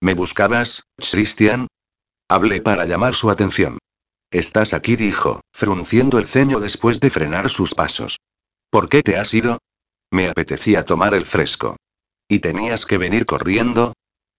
¿Me 0.00 0.14
buscabas, 0.14 0.82
Christian? 0.96 1.68
Hablé 2.28 2.60
para 2.60 2.86
llamar 2.86 3.14
su 3.14 3.30
atención. 3.30 3.78
Estás 4.32 4.74
aquí, 4.74 4.96
dijo, 4.96 5.40
frunciendo 5.52 6.18
el 6.18 6.26
ceño 6.26 6.58
después 6.58 6.98
de 6.98 7.10
frenar 7.10 7.48
sus 7.50 7.74
pasos. 7.74 8.18
¿Por 8.68 8.88
qué 8.88 9.02
te 9.02 9.16
has 9.16 9.32
ido? 9.32 9.58
Me 10.10 10.28
apetecía 10.28 10.84
tomar 10.84 11.14
el 11.14 11.24
fresco. 11.24 11.76
¿Y 12.28 12.40
tenías 12.40 12.84
que 12.84 12.98
venir 12.98 13.24
corriendo? 13.26 13.92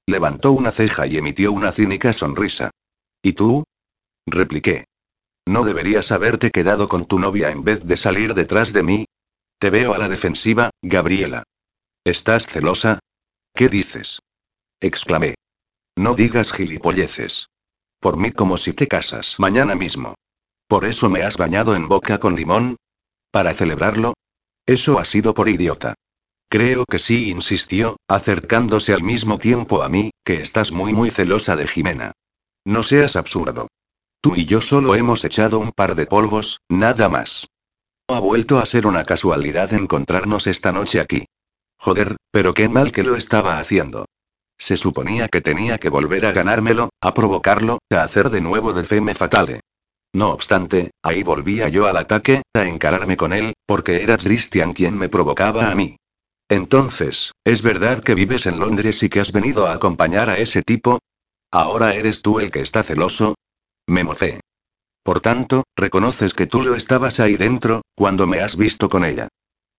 Levantó 0.07 0.53
una 0.53 0.71
ceja 0.71 1.05
y 1.05 1.17
emitió 1.17 1.51
una 1.51 1.73
cínica 1.73 2.13
sonrisa. 2.13 2.71
¿Y 3.21 3.33
tú? 3.33 3.63
repliqué. 4.25 4.85
¿No 5.45 5.63
deberías 5.63 6.11
haberte 6.11 6.49
quedado 6.49 6.87
con 6.87 7.05
tu 7.05 7.19
novia 7.19 7.51
en 7.51 7.63
vez 7.63 7.85
de 7.85 7.97
salir 7.97 8.33
detrás 8.33 8.71
de 8.71 8.83
mí? 8.83 9.05
Te 9.59 9.69
veo 9.69 9.93
a 9.93 9.97
la 9.97 10.07
defensiva, 10.07 10.69
Gabriela. 10.81 11.43
¿Estás 12.05 12.47
celosa? 12.47 12.99
¿Qué 13.53 13.67
dices? 13.67 14.19
exclamé. 14.79 15.35
No 15.97 16.13
digas 16.13 16.53
gilipolleces. 16.53 17.47
Por 17.99 18.15
mí 18.15 18.31
como 18.31 18.57
si 18.57 18.71
te 18.71 18.87
casas 18.87 19.35
mañana 19.39 19.75
mismo. 19.75 20.15
¿Por 20.67 20.85
eso 20.85 21.09
me 21.09 21.23
has 21.23 21.37
bañado 21.37 21.75
en 21.75 21.87
boca 21.87 22.19
con 22.19 22.35
limón? 22.35 22.77
¿Para 23.31 23.53
celebrarlo? 23.53 24.13
Eso 24.65 24.99
ha 24.99 25.05
sido 25.05 25.33
por 25.33 25.49
idiota. 25.49 25.95
Creo 26.49 26.85
que 26.85 26.99
sí, 26.99 27.29
insistió, 27.29 27.97
acercándose 28.07 28.93
al 28.93 29.03
mismo 29.03 29.37
tiempo 29.37 29.83
a 29.83 29.89
mí, 29.89 30.11
que 30.23 30.41
estás 30.41 30.71
muy 30.71 30.93
muy 30.93 31.09
celosa 31.09 31.55
de 31.55 31.67
Jimena. 31.67 32.13
No 32.65 32.83
seas 32.83 33.15
absurdo. 33.15 33.67
Tú 34.21 34.35
y 34.35 34.45
yo 34.45 34.61
solo 34.61 34.95
hemos 34.95 35.25
echado 35.25 35.59
un 35.59 35.71
par 35.71 35.95
de 35.95 36.05
polvos, 36.05 36.61
nada 36.69 37.09
más. 37.09 37.47
Ha 38.07 38.19
vuelto 38.19 38.59
a 38.59 38.65
ser 38.65 38.87
una 38.87 39.03
casualidad 39.03 39.73
encontrarnos 39.73 40.47
esta 40.47 40.71
noche 40.71 41.01
aquí. 41.01 41.25
Joder, 41.77 42.15
pero 42.31 42.53
qué 42.53 42.69
mal 42.69 42.91
que 42.91 43.03
lo 43.03 43.17
estaba 43.17 43.59
haciendo. 43.59 44.05
Se 44.57 44.77
suponía 44.77 45.27
que 45.27 45.41
tenía 45.41 45.77
que 45.77 45.89
volver 45.89 46.25
a 46.25 46.31
ganármelo, 46.31 46.89
a 47.01 47.13
provocarlo, 47.13 47.79
a 47.91 48.01
hacer 48.01 48.29
de 48.29 48.41
nuevo 48.41 48.73
de 48.73 48.85
feme 48.85 49.13
fatale. 49.13 49.59
No 50.13 50.31
obstante, 50.31 50.91
ahí 51.03 51.21
volvía 51.21 51.67
yo 51.67 51.87
al 51.87 51.97
ataque, 51.97 52.41
a 52.55 52.65
encararme 52.65 53.17
con 53.17 53.33
él, 53.33 53.53
porque 53.65 54.01
era 54.01 54.17
Christian 54.17 54.73
quien 54.73 54.97
me 54.97 55.09
provocaba 55.09 55.69
a 55.69 55.75
mí. 55.75 55.97
Entonces, 56.49 57.33
¿es 57.43 57.61
verdad 57.61 58.01
que 58.01 58.15
vives 58.15 58.45
en 58.45 58.59
Londres 58.59 59.03
y 59.03 59.09
que 59.09 59.19
has 59.19 59.31
venido 59.31 59.67
a 59.67 59.73
acompañar 59.73 60.29
a 60.29 60.37
ese 60.37 60.61
tipo? 60.63 60.99
¿Ahora 61.51 61.93
eres 61.93 62.21
tú 62.21 62.39
el 62.39 62.51
que 62.51 62.61
está 62.61 62.83
celoso? 62.83 63.35
Me 63.87 64.03
mocé. 64.03 64.39
Por 65.03 65.19
tanto, 65.19 65.63
reconoces 65.75 66.33
que 66.33 66.47
tú 66.47 66.61
lo 66.61 66.75
estabas 66.75 67.19
ahí 67.19 67.35
dentro, 67.35 67.81
cuando 67.95 68.27
me 68.27 68.39
has 68.39 68.57
visto 68.57 68.89
con 68.89 69.03
ella. 69.05 69.27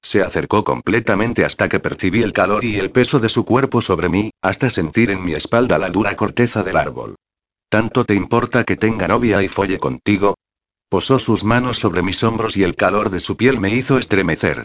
Se 0.03 0.23
acercó 0.23 0.63
completamente 0.63 1.45
hasta 1.45 1.69
que 1.69 1.81
percibí 1.81 2.23
el 2.23 2.33
calor 2.33 2.65
y 2.65 2.77
el 2.77 2.91
peso 2.91 3.19
de 3.19 3.29
su 3.29 3.45
cuerpo 3.45 3.81
sobre 3.81 4.09
mí, 4.09 4.31
hasta 4.43 4.71
sentir 4.71 5.11
en 5.11 5.25
mi 5.25 5.33
espalda 5.33 5.79
la 5.79 5.91
dura 5.91 6.17
corteza 6.17 6.63
del 6.63 6.77
árbol. 6.77 7.17
¿Tanto 7.69 8.05
te 8.05 8.15
importa 8.15 8.65
que 8.65 8.77
tenga 8.77 9.09
novia 9.09 9.43
y 9.43 9.49
folle 9.49 9.79
contigo? 9.79 10.35
Posó 10.89 11.19
sus 11.19 11.45
manos 11.45 11.79
sobre 11.79 12.03
mis 12.03 12.23
hombros 12.25 12.57
y 12.57 12.63
el 12.63 12.77
calor 12.77 13.11
de 13.11 13.21
su 13.21 13.37
piel 13.37 13.61
me 13.61 13.75
hizo 13.75 13.99
estremecer. 13.99 14.65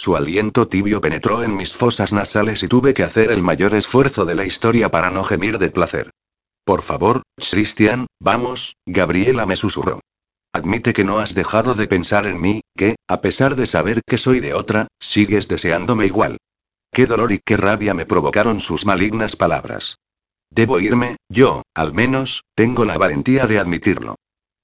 Su 0.00 0.16
aliento 0.16 0.68
tibio 0.68 1.00
penetró 1.00 1.42
en 1.42 1.56
mis 1.56 1.74
fosas 1.74 2.12
nasales 2.12 2.62
y 2.62 2.68
tuve 2.68 2.94
que 2.94 3.02
hacer 3.02 3.32
el 3.32 3.42
mayor 3.42 3.74
esfuerzo 3.74 4.24
de 4.24 4.36
la 4.36 4.44
historia 4.44 4.92
para 4.92 5.10
no 5.10 5.24
gemir 5.24 5.58
de 5.58 5.70
placer. 5.70 6.10
Por 6.64 6.82
favor, 6.82 7.22
Christian, 7.36 8.06
vamos, 8.20 8.76
Gabriela 8.86 9.44
me 9.44 9.56
susurró. 9.56 10.00
Admite 10.52 10.92
que 10.92 11.02
no 11.02 11.18
has 11.18 11.34
dejado 11.34 11.74
de 11.74 11.88
pensar 11.88 12.26
en 12.26 12.40
mí, 12.40 12.60
que, 12.76 12.94
a 13.08 13.20
pesar 13.20 13.56
de 13.56 13.66
saber 13.66 14.00
que 14.06 14.18
soy 14.18 14.38
de 14.38 14.54
otra, 14.54 14.86
sigues 15.00 15.48
deseándome 15.48 16.06
igual. 16.06 16.36
Qué 16.92 17.06
dolor 17.06 17.32
y 17.32 17.40
qué 17.44 17.56
rabia 17.56 17.92
me 17.92 18.06
provocaron 18.06 18.60
sus 18.60 18.86
malignas 18.86 19.34
palabras. 19.34 19.96
Debo 20.48 20.78
irme, 20.78 21.16
yo, 21.28 21.62
al 21.74 21.92
menos, 21.92 22.42
tengo 22.54 22.84
la 22.84 22.98
valentía 22.98 23.46
de 23.46 23.58
admitirlo. 23.58 24.14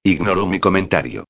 Ignoró 0.04 0.46
mi 0.46 0.60
comentario. 0.60 1.24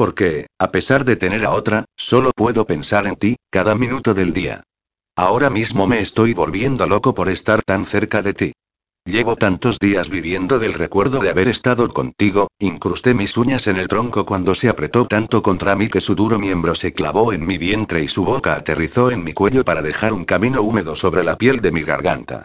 Porque, 0.00 0.46
a 0.58 0.70
pesar 0.70 1.04
de 1.04 1.16
tener 1.16 1.44
a 1.44 1.50
otra, 1.50 1.84
solo 1.94 2.30
puedo 2.34 2.64
pensar 2.64 3.06
en 3.06 3.16
ti, 3.16 3.36
cada 3.50 3.74
minuto 3.74 4.14
del 4.14 4.32
día. 4.32 4.62
Ahora 5.14 5.50
mismo 5.50 5.86
me 5.86 6.00
estoy 6.00 6.32
volviendo 6.32 6.86
loco 6.86 7.14
por 7.14 7.28
estar 7.28 7.60
tan 7.60 7.84
cerca 7.84 8.22
de 8.22 8.32
ti. 8.32 8.52
Llevo 9.04 9.36
tantos 9.36 9.78
días 9.78 10.08
viviendo 10.08 10.58
del 10.58 10.72
recuerdo 10.72 11.20
de 11.20 11.28
haber 11.28 11.48
estado 11.48 11.86
contigo, 11.90 12.48
incrusté 12.58 13.12
mis 13.12 13.36
uñas 13.36 13.66
en 13.66 13.76
el 13.76 13.88
tronco 13.88 14.24
cuando 14.24 14.54
se 14.54 14.70
apretó 14.70 15.06
tanto 15.06 15.42
contra 15.42 15.76
mí 15.76 15.90
que 15.90 16.00
su 16.00 16.14
duro 16.14 16.38
miembro 16.38 16.74
se 16.74 16.94
clavó 16.94 17.34
en 17.34 17.44
mi 17.44 17.58
vientre 17.58 18.02
y 18.02 18.08
su 18.08 18.24
boca 18.24 18.54
aterrizó 18.54 19.10
en 19.10 19.22
mi 19.22 19.34
cuello 19.34 19.66
para 19.66 19.82
dejar 19.82 20.14
un 20.14 20.24
camino 20.24 20.62
húmedo 20.62 20.96
sobre 20.96 21.24
la 21.24 21.36
piel 21.36 21.60
de 21.60 21.72
mi 21.72 21.82
garganta. 21.82 22.44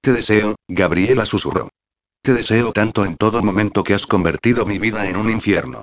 Te 0.00 0.12
deseo, 0.12 0.54
Gabriela 0.68 1.26
susurró. 1.26 1.68
Te 2.22 2.32
deseo 2.32 2.70
tanto 2.72 3.04
en 3.04 3.16
todo 3.16 3.42
momento 3.42 3.82
que 3.82 3.94
has 3.94 4.06
convertido 4.06 4.64
mi 4.66 4.78
vida 4.78 5.08
en 5.08 5.16
un 5.16 5.30
infierno. 5.30 5.82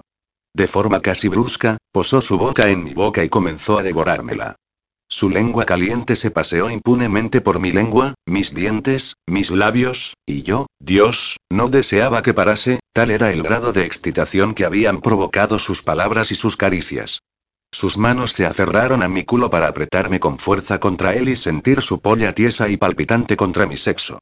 De 0.53 0.67
forma 0.67 1.01
casi 1.01 1.27
brusca, 1.27 1.77
posó 1.91 2.21
su 2.21 2.37
boca 2.37 2.69
en 2.69 2.83
mi 2.83 2.93
boca 2.93 3.23
y 3.23 3.29
comenzó 3.29 3.79
a 3.79 3.83
devorármela. 3.83 4.55
Su 5.11 5.29
lengua 5.29 5.65
caliente 5.65 6.15
se 6.15 6.29
paseó 6.29 6.69
impunemente 6.69 7.41
por 7.41 7.59
mi 7.59 7.71
lengua, 7.71 8.13
mis 8.27 8.53
dientes, 8.53 9.15
mis 9.27 9.49
labios, 9.49 10.13
y 10.27 10.43
yo, 10.43 10.67
Dios, 10.79 11.37
no 11.49 11.67
deseaba 11.67 12.21
que 12.21 12.35
parase, 12.35 12.79
tal 12.93 13.09
era 13.09 13.31
el 13.31 13.41
grado 13.41 13.73
de 13.73 13.85
excitación 13.85 14.53
que 14.53 14.65
habían 14.65 15.01
provocado 15.01 15.57
sus 15.57 15.81
palabras 15.81 16.31
y 16.31 16.35
sus 16.35 16.57
caricias. 16.57 17.21
Sus 17.71 17.97
manos 17.97 18.33
se 18.33 18.45
aferraron 18.45 19.01
a 19.01 19.09
mi 19.09 19.23
culo 19.23 19.49
para 19.49 19.67
apretarme 19.67 20.19
con 20.19 20.37
fuerza 20.37 20.79
contra 20.79 21.13
él 21.15 21.29
y 21.29 21.35
sentir 21.35 21.81
su 21.81 22.01
polla 22.01 22.33
tiesa 22.33 22.69
y 22.69 22.77
palpitante 22.77 23.35
contra 23.35 23.65
mi 23.65 23.77
sexo. 23.77 24.19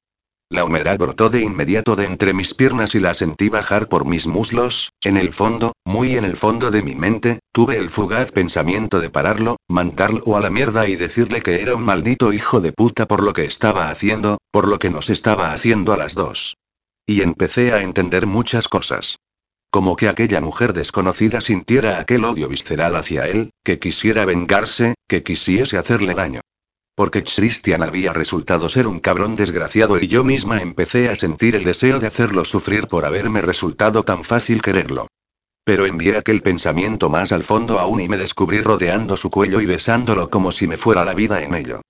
La 0.49 0.63
humedad 0.63 0.97
brotó 0.97 1.29
de 1.29 1.41
inmediato 1.41 1.97
de 1.97 2.05
entre 2.05 2.33
mis 2.33 2.53
piernas 2.53 2.95
y 2.95 3.01
la 3.01 3.13
sentí 3.13 3.49
bajar 3.49 3.89
por 3.89 4.05
mis 4.05 4.27
muslos, 4.27 4.93
en 5.03 5.17
el 5.17 5.33
fondo, 5.33 5.73
muy 5.83 6.15
en 6.15 6.23
el 6.23 6.37
fondo 6.37 6.71
de 6.71 6.81
mi 6.81 6.95
mente, 6.95 7.39
tuve 7.51 7.75
el 7.77 7.89
fugaz 7.89 8.31
pensamiento 8.31 9.01
de 9.01 9.09
pararlo, 9.09 9.57
mandarlo 9.67 10.37
a 10.37 10.41
la 10.41 10.49
mierda 10.49 10.87
y 10.87 10.95
decirle 10.95 11.41
que 11.41 11.61
era 11.61 11.75
un 11.75 11.83
maldito 11.83 12.31
hijo 12.31 12.61
de 12.61 12.71
puta 12.71 13.07
por 13.07 13.23
lo 13.23 13.33
que 13.33 13.43
estaba 13.43 13.89
haciendo, 13.89 14.37
por 14.49 14.69
lo 14.69 14.79
que 14.79 14.89
nos 14.89 15.09
estaba 15.09 15.51
haciendo 15.51 15.91
a 15.91 15.97
las 15.97 16.15
dos. 16.15 16.55
Y 17.05 17.23
empecé 17.23 17.73
a 17.73 17.81
entender 17.81 18.25
muchas 18.25 18.69
cosas. 18.69 19.17
Como 19.69 19.97
que 19.97 20.07
aquella 20.07 20.39
mujer 20.39 20.71
desconocida 20.71 21.41
sintiera 21.41 21.99
aquel 21.99 22.23
odio 22.23 22.47
visceral 22.47 22.95
hacia 22.95 23.27
él, 23.27 23.49
que 23.65 23.79
quisiera 23.79 24.23
vengarse, 24.23 24.95
que 25.09 25.23
quisiese 25.23 25.77
hacerle 25.77 26.13
daño. 26.13 26.39
Porque 26.97 27.23
Christian 27.23 27.83
había 27.83 28.11
resultado 28.11 28.69
ser 28.69 28.87
un 28.87 28.99
cabrón 28.99 29.35
desgraciado 29.35 30.01
y 30.01 30.07
yo 30.07 30.23
misma 30.23 30.63
empecé 30.63 31.09
a 31.09 31.15
sentir 31.15 31.55
el 31.55 31.63
deseo 31.63 31.99
de 31.99 32.07
hacerlo 32.07 32.43
sufrir 32.43 32.87
por 32.87 33.05
haberme 33.05 33.41
resultado 33.41 34.01
tan 34.01 34.23
fácil 34.23 34.63
quererlo. 34.63 35.05
Pero 35.63 35.85
envié 35.85 36.17
aquel 36.17 36.41
pensamiento 36.41 37.11
más 37.11 37.31
al 37.31 37.43
fondo 37.43 37.77
aún 37.77 38.01
y 38.01 38.09
me 38.09 38.17
descubrí 38.17 38.61
rodeando 38.61 39.15
su 39.15 39.29
cuello 39.29 39.61
y 39.61 39.67
besándolo 39.67 40.31
como 40.31 40.51
si 40.51 40.65
me 40.65 40.75
fuera 40.75 41.05
la 41.05 41.13
vida 41.13 41.43
en 41.43 41.53
ello. 41.53 41.81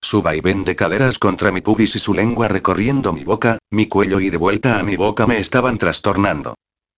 Su 0.00 0.22
vaivén 0.22 0.64
de 0.64 0.74
caderas 0.76 1.18
contra 1.18 1.50
mi 1.50 1.60
pubis 1.60 1.94
y 1.96 1.98
su 1.98 2.14
lengua 2.14 2.48
recorriendo 2.48 3.12
mi 3.12 3.22
boca, 3.22 3.58
mi 3.70 3.86
cuello 3.86 4.18
y 4.18 4.30
de 4.30 4.38
vuelta 4.38 4.78
a 4.78 4.82
mi 4.82 4.96
boca 4.96 5.26
me 5.26 5.40
estaban 5.40 5.76
trastornando. 5.76 6.54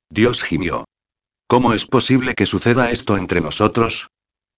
Dios 0.09 0.44
gimió. 0.44 0.85
¿Cómo 1.48 1.72
es 1.72 1.85
posible 1.87 2.37
que 2.37 2.46
suceda 2.46 2.92
esto 2.92 3.16
entre 3.16 3.40
nosotros? 3.40 4.07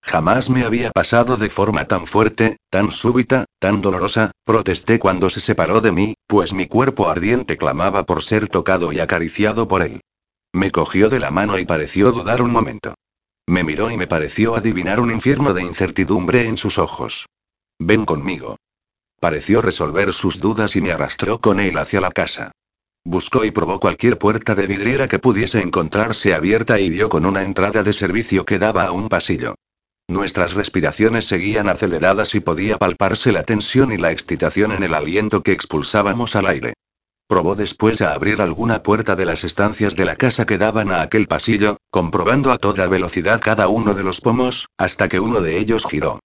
Jamás 0.02 0.48
me 0.48 0.64
había 0.64 0.90
pasado 0.90 1.36
de 1.36 1.50
forma 1.50 1.86
tan 1.86 2.06
fuerte, 2.06 2.56
tan 2.70 2.90
súbita, 2.90 3.44
tan 3.58 3.82
dolorosa, 3.82 4.30
protesté 4.44 4.98
cuando 4.98 5.28
se 5.28 5.40
separó 5.40 5.80
de 5.80 5.92
mí, 5.92 6.14
pues 6.26 6.52
mi 6.52 6.66
cuerpo 6.66 7.08
ardiente 7.08 7.56
clamaba 7.56 8.04
por 8.04 8.22
ser 8.22 8.48
tocado 8.48 8.92
y 8.92 9.00
acariciado 9.00 9.68
por 9.68 9.82
él. 9.82 10.00
Me 10.52 10.70
cogió 10.70 11.10
de 11.10 11.20
la 11.20 11.30
mano 11.30 11.58
y 11.58 11.66
pareció 11.66 12.10
dudar 12.10 12.40
un 12.40 12.50
momento. 12.50 12.94
Me 13.46 13.64
miró 13.64 13.90
y 13.90 13.96
me 13.96 14.06
pareció 14.06 14.56
adivinar 14.56 15.00
un 15.00 15.10
infierno 15.10 15.54
de 15.54 15.62
incertidumbre 15.62 16.46
en 16.46 16.56
sus 16.56 16.78
ojos. 16.78 17.26
Ven 17.78 18.04
conmigo. 18.04 18.56
Pareció 19.20 19.62
resolver 19.62 20.12
sus 20.12 20.40
dudas 20.40 20.76
y 20.76 20.80
me 20.80 20.92
arrastró 20.92 21.40
con 21.40 21.60
él 21.60 21.76
hacia 21.76 22.00
la 22.00 22.10
casa. 22.10 22.52
Buscó 23.04 23.44
y 23.44 23.50
probó 23.50 23.80
cualquier 23.80 24.18
puerta 24.18 24.54
de 24.54 24.66
vidriera 24.66 25.08
que 25.08 25.18
pudiese 25.18 25.60
encontrarse 25.60 26.34
abierta 26.34 26.78
y 26.78 26.90
dio 26.90 27.08
con 27.08 27.26
una 27.26 27.42
entrada 27.42 27.82
de 27.82 27.92
servicio 27.92 28.44
que 28.44 28.58
daba 28.58 28.84
a 28.84 28.92
un 28.92 29.08
pasillo. 29.08 29.54
Nuestras 30.08 30.54
respiraciones 30.54 31.26
seguían 31.26 31.68
aceleradas 31.68 32.34
y 32.34 32.40
podía 32.40 32.78
palparse 32.78 33.30
la 33.30 33.42
tensión 33.42 33.92
y 33.92 33.98
la 33.98 34.10
excitación 34.10 34.72
en 34.72 34.82
el 34.82 34.94
aliento 34.94 35.42
que 35.42 35.52
expulsábamos 35.52 36.34
al 36.34 36.46
aire. 36.46 36.72
Probó 37.28 37.54
después 37.54 38.00
a 38.00 38.14
abrir 38.14 38.40
alguna 38.40 38.82
puerta 38.82 39.14
de 39.14 39.26
las 39.26 39.44
estancias 39.44 39.96
de 39.96 40.06
la 40.06 40.16
casa 40.16 40.46
que 40.46 40.56
daban 40.56 40.90
a 40.90 41.02
aquel 41.02 41.26
pasillo, 41.26 41.76
comprobando 41.90 42.52
a 42.52 42.56
toda 42.56 42.88
velocidad 42.88 43.38
cada 43.42 43.68
uno 43.68 43.92
de 43.92 44.02
los 44.02 44.22
pomos, 44.22 44.68
hasta 44.78 45.10
que 45.10 45.20
uno 45.20 45.42
de 45.42 45.58
ellos 45.58 45.84
giró. 45.84 46.20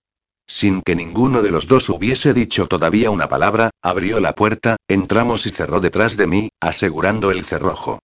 Sin 0.48 0.82
que 0.82 0.96
ninguno 0.96 1.42
de 1.42 1.52
los 1.52 1.68
dos 1.68 1.90
hubiese 1.90 2.34
dicho 2.34 2.68
todavía 2.68 3.12
una 3.12 3.28
palabra, 3.28 3.70
abrió 3.82 4.22
la 4.22 4.34
puerta, 4.34 4.78
entramos 4.88 5.46
y 5.46 5.50
cerró 5.50 5.82
detrás 5.82 6.16
de 6.16 6.28
mí, 6.28 6.50
asegurando 6.62 7.32
el 7.32 7.44
cerrojo. 7.44 8.00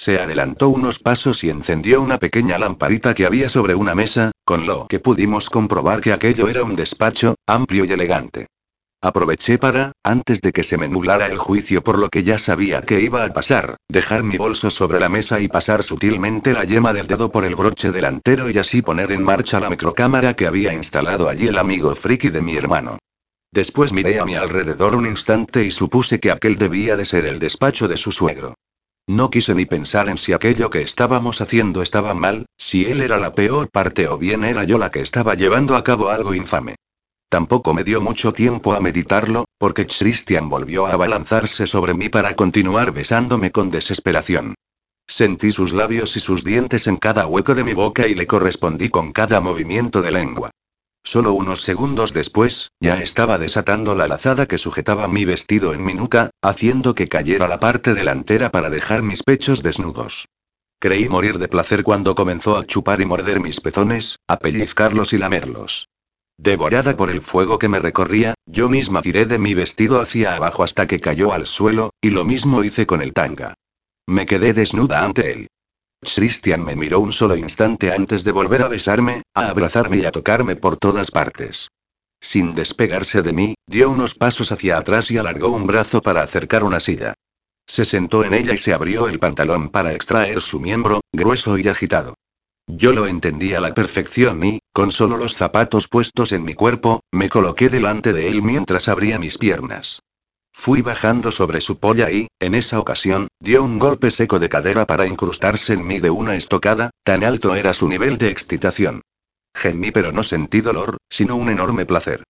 Se 0.00 0.20
adelantó 0.20 0.68
unos 0.68 1.00
pasos 1.00 1.42
y 1.42 1.50
encendió 1.50 2.00
una 2.00 2.18
pequeña 2.18 2.56
lamparita 2.56 3.14
que 3.14 3.26
había 3.26 3.48
sobre 3.48 3.74
una 3.74 3.96
mesa, 3.96 4.30
con 4.44 4.64
lo 4.64 4.86
que 4.86 5.00
pudimos 5.00 5.50
comprobar 5.50 6.00
que 6.00 6.12
aquello 6.12 6.48
era 6.48 6.62
un 6.62 6.76
despacho, 6.76 7.34
amplio 7.48 7.84
y 7.84 7.90
elegante. 7.90 8.46
Aproveché 9.02 9.58
para, 9.58 9.90
antes 10.04 10.40
de 10.40 10.52
que 10.52 10.62
se 10.62 10.78
me 10.78 10.88
nublara 10.88 11.26
el 11.26 11.36
juicio 11.36 11.82
por 11.82 11.98
lo 11.98 12.10
que 12.10 12.22
ya 12.22 12.38
sabía 12.38 12.82
que 12.82 13.00
iba 13.00 13.24
a 13.24 13.32
pasar, 13.32 13.76
dejar 13.88 14.22
mi 14.22 14.36
bolso 14.36 14.70
sobre 14.70 15.00
la 15.00 15.08
mesa 15.08 15.40
y 15.40 15.48
pasar 15.48 15.82
sutilmente 15.82 16.52
la 16.52 16.62
yema 16.62 16.92
del 16.92 17.08
dedo 17.08 17.32
por 17.32 17.44
el 17.44 17.56
broche 17.56 17.90
delantero 17.90 18.48
y 18.50 18.58
así 18.58 18.82
poner 18.82 19.10
en 19.10 19.24
marcha 19.24 19.58
la 19.58 19.68
microcámara 19.68 20.34
que 20.34 20.46
había 20.46 20.74
instalado 20.74 21.28
allí 21.28 21.48
el 21.48 21.58
amigo 21.58 21.92
friki 21.96 22.28
de 22.28 22.40
mi 22.40 22.54
hermano. 22.54 22.98
Después 23.50 23.92
miré 23.92 24.20
a 24.20 24.24
mi 24.24 24.36
alrededor 24.36 24.94
un 24.94 25.06
instante 25.06 25.64
y 25.64 25.72
supuse 25.72 26.20
que 26.20 26.30
aquel 26.30 26.56
debía 26.56 26.96
de 26.96 27.04
ser 27.04 27.26
el 27.26 27.40
despacho 27.40 27.88
de 27.88 27.96
su 27.96 28.12
suegro. 28.12 28.54
No 29.08 29.30
quise 29.30 29.54
ni 29.54 29.64
pensar 29.64 30.10
en 30.10 30.18
si 30.18 30.34
aquello 30.34 30.68
que 30.68 30.82
estábamos 30.82 31.40
haciendo 31.40 31.80
estaba 31.80 32.12
mal, 32.12 32.44
si 32.58 32.84
él 32.84 33.00
era 33.00 33.16
la 33.16 33.34
peor 33.34 33.70
parte 33.70 34.06
o 34.06 34.18
bien 34.18 34.44
era 34.44 34.64
yo 34.64 34.76
la 34.76 34.90
que 34.90 35.00
estaba 35.00 35.34
llevando 35.34 35.76
a 35.76 35.82
cabo 35.82 36.10
algo 36.10 36.34
infame. 36.34 36.74
Tampoco 37.30 37.72
me 37.72 37.84
dio 37.84 38.02
mucho 38.02 38.34
tiempo 38.34 38.74
a 38.74 38.80
meditarlo, 38.80 39.46
porque 39.56 39.86
Christian 39.86 40.50
volvió 40.50 40.84
a 40.84 40.92
abalanzarse 40.92 41.66
sobre 41.66 41.94
mí 41.94 42.10
para 42.10 42.36
continuar 42.36 42.92
besándome 42.92 43.50
con 43.50 43.70
desesperación. 43.70 44.54
Sentí 45.06 45.52
sus 45.52 45.72
labios 45.72 46.14
y 46.18 46.20
sus 46.20 46.44
dientes 46.44 46.86
en 46.86 46.98
cada 46.98 47.26
hueco 47.26 47.54
de 47.54 47.64
mi 47.64 47.72
boca 47.72 48.06
y 48.06 48.14
le 48.14 48.26
correspondí 48.26 48.90
con 48.90 49.12
cada 49.12 49.40
movimiento 49.40 50.02
de 50.02 50.10
lengua. 50.10 50.50
Solo 51.10 51.32
unos 51.32 51.62
segundos 51.62 52.12
después, 52.12 52.70
ya 52.80 53.00
estaba 53.00 53.38
desatando 53.38 53.94
la 53.94 54.08
lazada 54.08 54.44
que 54.44 54.58
sujetaba 54.58 55.08
mi 55.08 55.24
vestido 55.24 55.72
en 55.72 55.82
mi 55.82 55.94
nuca, 55.94 56.28
haciendo 56.42 56.94
que 56.94 57.08
cayera 57.08 57.48
la 57.48 57.58
parte 57.58 57.94
delantera 57.94 58.50
para 58.50 58.68
dejar 58.68 59.02
mis 59.02 59.22
pechos 59.22 59.62
desnudos. 59.62 60.26
Creí 60.78 61.08
morir 61.08 61.38
de 61.38 61.48
placer 61.48 61.82
cuando 61.82 62.14
comenzó 62.14 62.58
a 62.58 62.66
chupar 62.66 63.00
y 63.00 63.06
morder 63.06 63.40
mis 63.40 63.58
pezones, 63.62 64.18
a 64.28 64.36
pellizcarlos 64.36 65.14
y 65.14 65.16
lamerlos. 65.16 65.88
Devorada 66.36 66.94
por 66.94 67.08
el 67.08 67.22
fuego 67.22 67.58
que 67.58 67.70
me 67.70 67.80
recorría, 67.80 68.34
yo 68.44 68.68
misma 68.68 69.00
tiré 69.00 69.24
de 69.24 69.38
mi 69.38 69.54
vestido 69.54 70.02
hacia 70.02 70.36
abajo 70.36 70.62
hasta 70.62 70.86
que 70.86 71.00
cayó 71.00 71.32
al 71.32 71.46
suelo, 71.46 71.88
y 72.02 72.10
lo 72.10 72.26
mismo 72.26 72.64
hice 72.64 72.86
con 72.86 73.00
el 73.00 73.14
tanga. 73.14 73.54
Me 74.06 74.26
quedé 74.26 74.52
desnuda 74.52 75.02
ante 75.02 75.32
él. 75.32 75.48
Christian 76.00 76.64
me 76.64 76.76
miró 76.76 77.00
un 77.00 77.12
solo 77.12 77.36
instante 77.36 77.92
antes 77.92 78.24
de 78.24 78.32
volver 78.32 78.62
a 78.62 78.68
besarme, 78.68 79.22
a 79.34 79.48
abrazarme 79.48 79.98
y 79.98 80.04
a 80.04 80.12
tocarme 80.12 80.56
por 80.56 80.76
todas 80.76 81.10
partes. 81.10 81.68
Sin 82.20 82.54
despegarse 82.54 83.22
de 83.22 83.32
mí, 83.32 83.54
dio 83.66 83.90
unos 83.90 84.14
pasos 84.14 84.50
hacia 84.50 84.78
atrás 84.78 85.10
y 85.10 85.18
alargó 85.18 85.48
un 85.48 85.66
brazo 85.66 86.00
para 86.00 86.22
acercar 86.22 86.64
una 86.64 86.80
silla. 86.80 87.14
Se 87.66 87.84
sentó 87.84 88.24
en 88.24 88.34
ella 88.34 88.54
y 88.54 88.58
se 88.58 88.72
abrió 88.72 89.08
el 89.08 89.18
pantalón 89.18 89.68
para 89.68 89.92
extraer 89.92 90.40
su 90.40 90.58
miembro, 90.58 91.02
grueso 91.12 91.58
y 91.58 91.68
agitado. 91.68 92.14
Yo 92.66 92.92
lo 92.92 93.06
entendí 93.06 93.54
a 93.54 93.60
la 93.60 93.74
perfección 93.74 94.42
y, 94.44 94.60
con 94.72 94.90
solo 94.90 95.16
los 95.16 95.34
zapatos 95.34 95.88
puestos 95.88 96.32
en 96.32 96.44
mi 96.44 96.54
cuerpo, 96.54 97.00
me 97.12 97.28
coloqué 97.28 97.68
delante 97.68 98.12
de 98.12 98.28
él 98.28 98.42
mientras 98.42 98.88
abría 98.88 99.18
mis 99.18 99.38
piernas. 99.38 100.00
Fui 100.60 100.82
bajando 100.82 101.30
sobre 101.30 101.60
su 101.60 101.78
polla 101.78 102.10
y, 102.10 102.26
en 102.40 102.56
esa 102.56 102.80
ocasión, 102.80 103.28
dio 103.38 103.62
un 103.62 103.78
golpe 103.78 104.10
seco 104.10 104.40
de 104.40 104.48
cadera 104.48 104.86
para 104.86 105.06
incrustarse 105.06 105.74
en 105.74 105.86
mí 105.86 106.00
de 106.00 106.10
una 106.10 106.34
estocada, 106.34 106.90
tan 107.04 107.22
alto 107.22 107.54
era 107.54 107.72
su 107.72 107.88
nivel 107.88 108.18
de 108.18 108.28
excitación. 108.28 109.02
Gemí 109.54 109.92
pero 109.92 110.10
no 110.10 110.24
sentí 110.24 110.60
dolor, 110.60 110.96
sino 111.08 111.36
un 111.36 111.48
enorme 111.48 111.86
placer. 111.86 112.24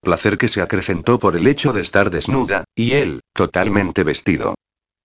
Placer 0.00 0.38
que 0.38 0.48
se 0.48 0.62
acrecentó 0.62 1.18
por 1.18 1.34
el 1.34 1.48
hecho 1.48 1.72
de 1.72 1.80
estar 1.80 2.10
desnuda, 2.10 2.62
y 2.76 2.92
él, 2.92 3.20
totalmente 3.34 4.04
vestido. 4.04 4.54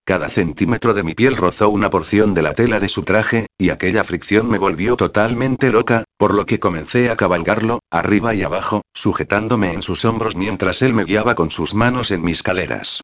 Cada 0.07 0.29
centímetro 0.29 0.93
de 0.93 1.03
mi 1.03 1.15
piel 1.15 1.35
rozó 1.35 1.67
una 1.67 1.89
porción 1.89 2.33
de 2.33 2.41
la 2.41 2.53
tela 2.53 2.79
de 2.79 2.87
su 2.87 3.03
traje, 3.03 3.47
y 3.57 3.71
aquella 3.71 4.05
fricción 4.05 4.47
me 4.47 4.57
volvió 4.57 4.95
totalmente 4.95 5.69
loca, 5.69 6.05
por 6.15 6.33
lo 6.33 6.45
que 6.45 6.61
comencé 6.61 7.09
a 7.09 7.17
cabalgarlo, 7.17 7.81
arriba 7.91 8.33
y 8.33 8.41
abajo, 8.41 8.83
sujetándome 8.93 9.73
en 9.73 9.81
sus 9.81 10.05
hombros 10.05 10.37
mientras 10.37 10.81
él 10.81 10.93
me 10.93 11.03
guiaba 11.03 11.35
con 11.35 11.51
sus 11.51 11.73
manos 11.73 12.11
en 12.11 12.21
mis 12.21 12.41
caleras. 12.41 13.01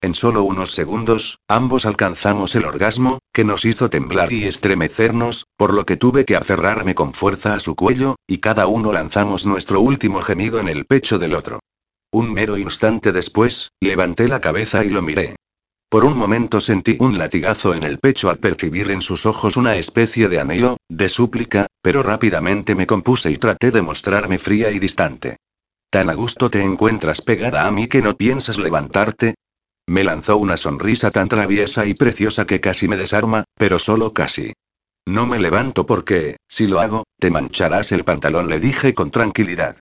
En 0.00 0.14
solo 0.14 0.44
unos 0.44 0.70
segundos, 0.70 1.40
ambos 1.48 1.86
alcanzamos 1.86 2.54
el 2.54 2.66
orgasmo, 2.66 3.18
que 3.32 3.42
nos 3.42 3.64
hizo 3.64 3.90
temblar 3.90 4.32
y 4.32 4.44
estremecernos, 4.44 5.46
por 5.56 5.74
lo 5.74 5.84
que 5.84 5.96
tuve 5.96 6.24
que 6.24 6.36
aferrarme 6.36 6.94
con 6.94 7.14
fuerza 7.14 7.54
a 7.54 7.58
su 7.58 7.74
cuello, 7.74 8.14
y 8.28 8.38
cada 8.38 8.68
uno 8.68 8.92
lanzamos 8.92 9.44
nuestro 9.44 9.80
último 9.80 10.22
gemido 10.22 10.60
en 10.60 10.68
el 10.68 10.84
pecho 10.84 11.18
del 11.18 11.34
otro. 11.34 11.58
Un 12.12 12.32
mero 12.32 12.56
instante 12.56 13.10
después, 13.10 13.72
levanté 13.80 14.28
la 14.28 14.40
cabeza 14.40 14.84
y 14.84 14.90
lo 14.90 15.02
miré. 15.02 15.34
Por 15.88 16.04
un 16.04 16.16
momento 16.16 16.60
sentí 16.60 16.96
un 17.00 17.18
latigazo 17.18 17.74
en 17.74 17.84
el 17.84 17.98
pecho 17.98 18.28
al 18.30 18.38
percibir 18.38 18.90
en 18.90 19.00
sus 19.00 19.26
ojos 19.26 19.56
una 19.56 19.76
especie 19.76 20.28
de 20.28 20.40
anhelo, 20.40 20.76
de 20.88 21.08
súplica, 21.08 21.66
pero 21.82 22.02
rápidamente 22.02 22.74
me 22.74 22.86
compuse 22.86 23.30
y 23.30 23.36
traté 23.36 23.70
de 23.70 23.82
mostrarme 23.82 24.38
fría 24.38 24.70
y 24.70 24.78
distante. 24.78 25.36
¿Tan 25.90 26.10
a 26.10 26.14
gusto 26.14 26.50
te 26.50 26.62
encuentras 26.62 27.22
pegada 27.22 27.66
a 27.66 27.70
mí 27.70 27.86
que 27.86 28.02
no 28.02 28.16
piensas 28.16 28.58
levantarte? 28.58 29.36
Me 29.86 30.02
lanzó 30.02 30.38
una 30.38 30.56
sonrisa 30.56 31.10
tan 31.10 31.28
traviesa 31.28 31.86
y 31.86 31.94
preciosa 31.94 32.46
que 32.46 32.60
casi 32.60 32.88
me 32.88 32.96
desarma, 32.96 33.44
pero 33.56 33.78
solo 33.78 34.12
casi. 34.12 34.52
No 35.06 35.26
me 35.26 35.38
levanto 35.38 35.84
porque, 35.84 36.38
si 36.48 36.66
lo 36.66 36.80
hago, 36.80 37.04
te 37.20 37.30
mancharás 37.30 37.92
el 37.92 38.04
pantalón, 38.04 38.48
le 38.48 38.58
dije 38.58 38.94
con 38.94 39.10
tranquilidad. 39.10 39.78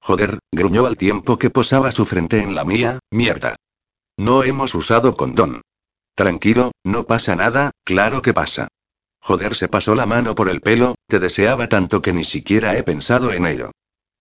Joder, 0.00 0.38
gruñó 0.50 0.86
al 0.86 0.96
tiempo 0.96 1.38
que 1.38 1.50
posaba 1.50 1.92
su 1.92 2.04
frente 2.06 2.42
en 2.42 2.54
la 2.54 2.64
mía, 2.64 2.98
mierda. 3.10 3.56
No 4.22 4.44
hemos 4.44 4.72
usado 4.76 5.16
condón. 5.16 5.62
Tranquilo, 6.14 6.70
no 6.84 7.08
pasa 7.08 7.34
nada, 7.34 7.72
claro 7.82 8.22
que 8.22 8.32
pasa. 8.32 8.68
Joder, 9.20 9.56
se 9.56 9.66
pasó 9.66 9.96
la 9.96 10.06
mano 10.06 10.36
por 10.36 10.48
el 10.48 10.60
pelo, 10.60 10.94
te 11.08 11.18
deseaba 11.18 11.68
tanto 11.68 12.02
que 12.02 12.12
ni 12.12 12.22
siquiera 12.22 12.78
he 12.78 12.84
pensado 12.84 13.32
en 13.32 13.46
ello. 13.46 13.72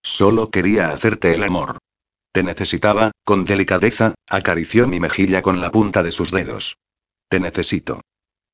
Solo 0.02 0.50
quería 0.50 0.90
hacerte 0.90 1.36
el 1.36 1.44
amor. 1.44 1.78
Te 2.32 2.42
necesitaba, 2.42 3.12
con 3.24 3.44
delicadeza, 3.44 4.16
acarició 4.28 4.88
mi 4.88 5.00
mejilla 5.00 5.44
con 5.44 5.62
la 5.62 5.70
punta 5.70 6.02
de 6.02 6.10
sus 6.10 6.32
dedos. 6.32 6.78
Te 7.30 7.40
necesito. 7.40 8.02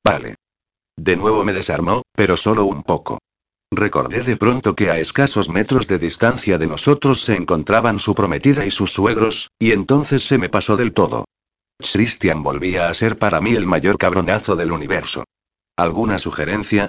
Vale. 0.04 0.34
De 0.98 1.16
nuevo 1.16 1.44
me 1.44 1.54
desarmó, 1.54 2.02
pero 2.12 2.36
solo 2.36 2.66
un 2.66 2.82
poco. 2.82 3.20
Recordé 3.70 4.20
de 4.20 4.36
pronto 4.36 4.76
que 4.76 4.90
a 4.90 4.98
escasos 4.98 5.48
metros 5.48 5.88
de 5.88 5.98
distancia 5.98 6.58
de 6.58 6.66
nosotros 6.66 7.22
se 7.22 7.36
encontraban 7.36 7.98
su 7.98 8.14
prometida 8.14 8.66
y 8.66 8.70
sus 8.70 8.92
suegros, 8.92 9.48
y 9.58 9.72
entonces 9.72 10.22
se 10.24 10.36
me 10.36 10.50
pasó 10.50 10.76
del 10.76 10.92
todo. 10.92 11.24
Christian 11.78 12.42
volvía 12.42 12.88
a 12.88 12.94
ser 12.94 13.18
para 13.18 13.40
mí 13.40 13.54
el 13.54 13.66
mayor 13.66 13.98
cabronazo 13.98 14.56
del 14.56 14.72
universo. 14.72 15.24
¿Alguna 15.76 16.18
sugerencia? 16.18 16.88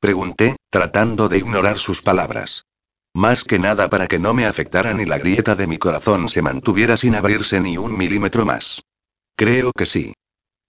Pregunté, 0.00 0.56
tratando 0.70 1.28
de 1.28 1.38
ignorar 1.38 1.78
sus 1.78 2.02
palabras. 2.02 2.64
Más 3.14 3.44
que 3.44 3.60
nada 3.60 3.88
para 3.88 4.08
que 4.08 4.18
no 4.18 4.34
me 4.34 4.44
afectara 4.44 4.92
ni 4.92 5.04
la 5.04 5.18
grieta 5.18 5.54
de 5.54 5.68
mi 5.68 5.78
corazón 5.78 6.28
se 6.28 6.42
mantuviera 6.42 6.96
sin 6.96 7.14
abrirse 7.14 7.60
ni 7.60 7.78
un 7.78 7.96
milímetro 7.96 8.44
más. 8.44 8.82
Creo 9.36 9.70
que 9.70 9.86
sí. 9.86 10.14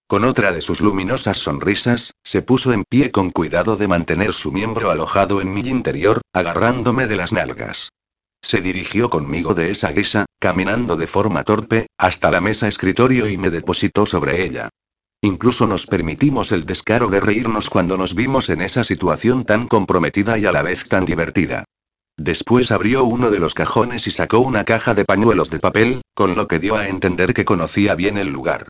Con 0.07 0.23
otra 0.25 0.51
de 0.51 0.61
sus 0.61 0.81
luminosas 0.81 1.37
sonrisas, 1.37 2.13
se 2.23 2.43
puso 2.43 2.71
en 2.71 2.83
pie 2.83 3.11
con 3.11 3.31
cuidado 3.31 3.75
de 3.75 3.87
mantener 3.87 4.33
su 4.33 4.51
miembro 4.51 4.91
alojado 4.91 5.41
en 5.41 5.51
mi 5.51 5.61
interior, 5.61 6.21
agarrándome 6.33 7.07
de 7.07 7.15
las 7.15 7.33
nalgas. 7.33 7.89
Se 8.43 8.61
dirigió 8.61 9.09
conmigo 9.09 9.55
de 9.55 9.71
esa 9.71 9.91
guisa, 9.91 10.24
caminando 10.39 10.95
de 10.95 11.07
forma 11.07 11.43
torpe, 11.43 11.87
hasta 11.97 12.31
la 12.31 12.41
mesa 12.41 12.67
escritorio 12.67 13.29
y 13.29 13.37
me 13.37 13.49
depositó 13.49 14.05
sobre 14.05 14.43
ella. 14.43 14.69
Incluso 15.21 15.65
nos 15.65 15.87
permitimos 15.87 16.51
el 16.51 16.65
descaro 16.65 17.07
de 17.07 17.19
reírnos 17.19 17.69
cuando 17.69 17.97
nos 17.97 18.13
vimos 18.13 18.49
en 18.49 18.61
esa 18.61 18.83
situación 18.83 19.43
tan 19.43 19.67
comprometida 19.67 20.37
y 20.37 20.45
a 20.45 20.51
la 20.51 20.61
vez 20.61 20.87
tan 20.87 21.05
divertida. 21.05 21.63
Después 22.17 22.71
abrió 22.71 23.03
uno 23.03 23.29
de 23.29 23.39
los 23.39 23.53
cajones 23.53 24.07
y 24.07 24.11
sacó 24.11 24.39
una 24.39 24.63
caja 24.63 24.93
de 24.93 25.03
pañuelos 25.03 25.49
de 25.49 25.59
papel, 25.59 26.01
con 26.13 26.35
lo 26.35 26.47
que 26.47 26.59
dio 26.59 26.75
a 26.75 26.87
entender 26.87 27.33
que 27.33 27.43
conocía 27.43 27.95
bien 27.95 28.17
el 28.17 28.29
lugar. 28.29 28.67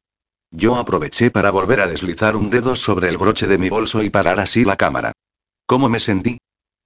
Yo 0.52 0.78
aproveché 0.78 1.30
para 1.30 1.52
volver 1.52 1.82
a 1.82 1.88
deslizar 1.88 2.36
un 2.36 2.50
dedo 2.50 2.76
sobre 2.76 3.10
el 3.10 3.18
broche 3.18 3.48
de 3.48 3.58
mi 3.58 3.70
bolso 3.70 4.02
y 4.02 4.10
parar 4.10 4.40
así 4.40 4.64
la 4.64 4.78
cámara. 4.78 5.12
¿Cómo 5.68 5.90
me 5.90 6.00
sentí? 6.00 6.38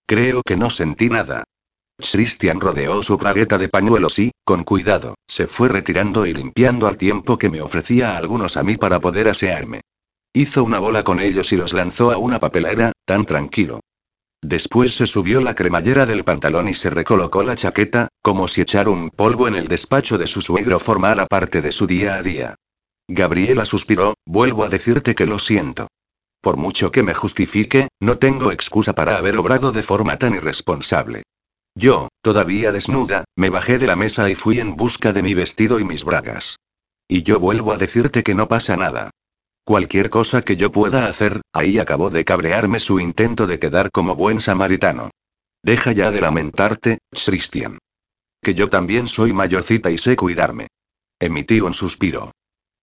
Creo 0.08 0.42
que 0.42 0.58
no 0.58 0.70
sentí 0.70 1.10
nada. 1.10 1.44
Christian 2.00 2.60
rodeó 2.62 3.04
su 3.04 3.18
bragueta 3.18 3.58
de 3.58 3.70
pañuelos 3.70 4.20
y, 4.20 4.32
con 4.46 4.64
cuidado, 4.64 5.16
se 5.28 5.48
fue 5.48 5.70
retirando 5.70 6.26
y 6.26 6.34
limpiando 6.34 6.88
al 6.88 6.98
tiempo 6.98 7.38
que 7.38 7.50
me 7.50 7.62
ofrecía 7.62 8.18
algunos 8.18 8.58
a 8.58 8.64
mí 8.64 8.78
para 8.78 9.00
poder 9.00 9.28
asearme. 9.28 9.82
Hizo 10.34 10.64
una 10.64 10.80
bola 10.80 11.04
con 11.04 11.20
ellos 11.20 11.52
y 11.52 11.58
los 11.58 11.74
lanzó 11.74 12.12
a 12.12 12.18
una 12.18 12.40
papelera, 12.40 12.94
tan 13.06 13.26
tranquilo. 13.26 13.82
Después 14.42 14.96
se 14.96 15.06
subió 15.06 15.42
la 15.42 15.56
cremallera 15.56 16.06
del 16.06 16.24
pantalón 16.24 16.70
y 16.70 16.74
se 16.74 16.90
recolocó 16.90 17.44
la 17.44 17.56
chaqueta, 17.56 18.08
como 18.22 18.48
si 18.48 18.62
echar 18.62 18.88
un 18.88 19.10
polvo 19.10 19.48
en 19.48 19.56
el 19.56 19.68
despacho 19.68 20.18
de 20.18 20.28
su 20.28 20.42
suegro 20.42 20.80
formara 20.80 21.26
parte 21.26 21.62
de 21.62 21.74
su 21.74 21.88
día 21.88 22.16
a 22.16 22.24
día. 22.24 22.56
Gabriela 23.10 23.66
suspiró, 23.66 24.14
vuelvo 24.26 24.64
a 24.64 24.70
decirte 24.70 25.16
que 25.16 25.26
lo 25.26 25.40
siento. 25.40 25.88
Por 26.42 26.56
mucho 26.56 26.92
que 26.92 27.04
me 27.04 27.14
justifique, 27.14 27.90
no 28.00 28.18
tengo 28.18 28.54
excusa 28.54 28.94
para 28.94 29.18
haber 29.18 29.36
obrado 29.36 29.74
de 29.74 29.84
forma 29.84 30.18
tan 30.18 30.36
irresponsable. 30.36 31.24
Yo, 31.76 32.10
todavía 32.22 32.72
desnuda, 32.72 33.26
me 33.36 33.50
bajé 33.50 33.78
de 33.78 33.88
la 33.88 33.96
mesa 33.96 34.30
y 34.30 34.36
fui 34.36 34.60
en 34.60 34.76
busca 34.76 35.14
de 35.14 35.24
mi 35.24 35.34
vestido 35.34 35.80
y 35.80 35.84
mis 35.84 36.04
bragas. 36.04 36.58
Y 37.08 37.24
yo 37.24 37.40
vuelvo 37.40 37.72
a 37.74 37.78
decirte 37.78 38.24
que 38.24 38.36
no 38.36 38.48
pasa 38.48 38.76
nada. 38.78 39.12
Cualquier 39.64 40.10
cosa 40.10 40.42
que 40.42 40.58
yo 40.58 40.72
pueda 40.72 41.08
hacer, 41.08 41.42
ahí 41.54 41.80
acabó 41.80 42.10
de 42.10 42.26
cabrearme 42.26 42.80
su 42.80 43.00
intento 43.00 43.48
de 43.48 43.60
quedar 43.60 43.92
como 43.92 44.16
buen 44.16 44.42
samaritano. 44.42 45.12
Deja 45.64 45.92
ya 45.92 46.12
de 46.12 46.22
lamentarte, 46.22 47.00
Christian. 47.12 47.78
Que 48.42 48.54
yo 48.54 48.70
también 48.70 49.08
soy 49.08 49.34
mayorcita 49.34 49.92
y 49.92 49.98
sé 49.98 50.16
cuidarme. 50.16 50.68
Emití 51.20 51.62
un 51.62 51.74
suspiro. 51.74 52.32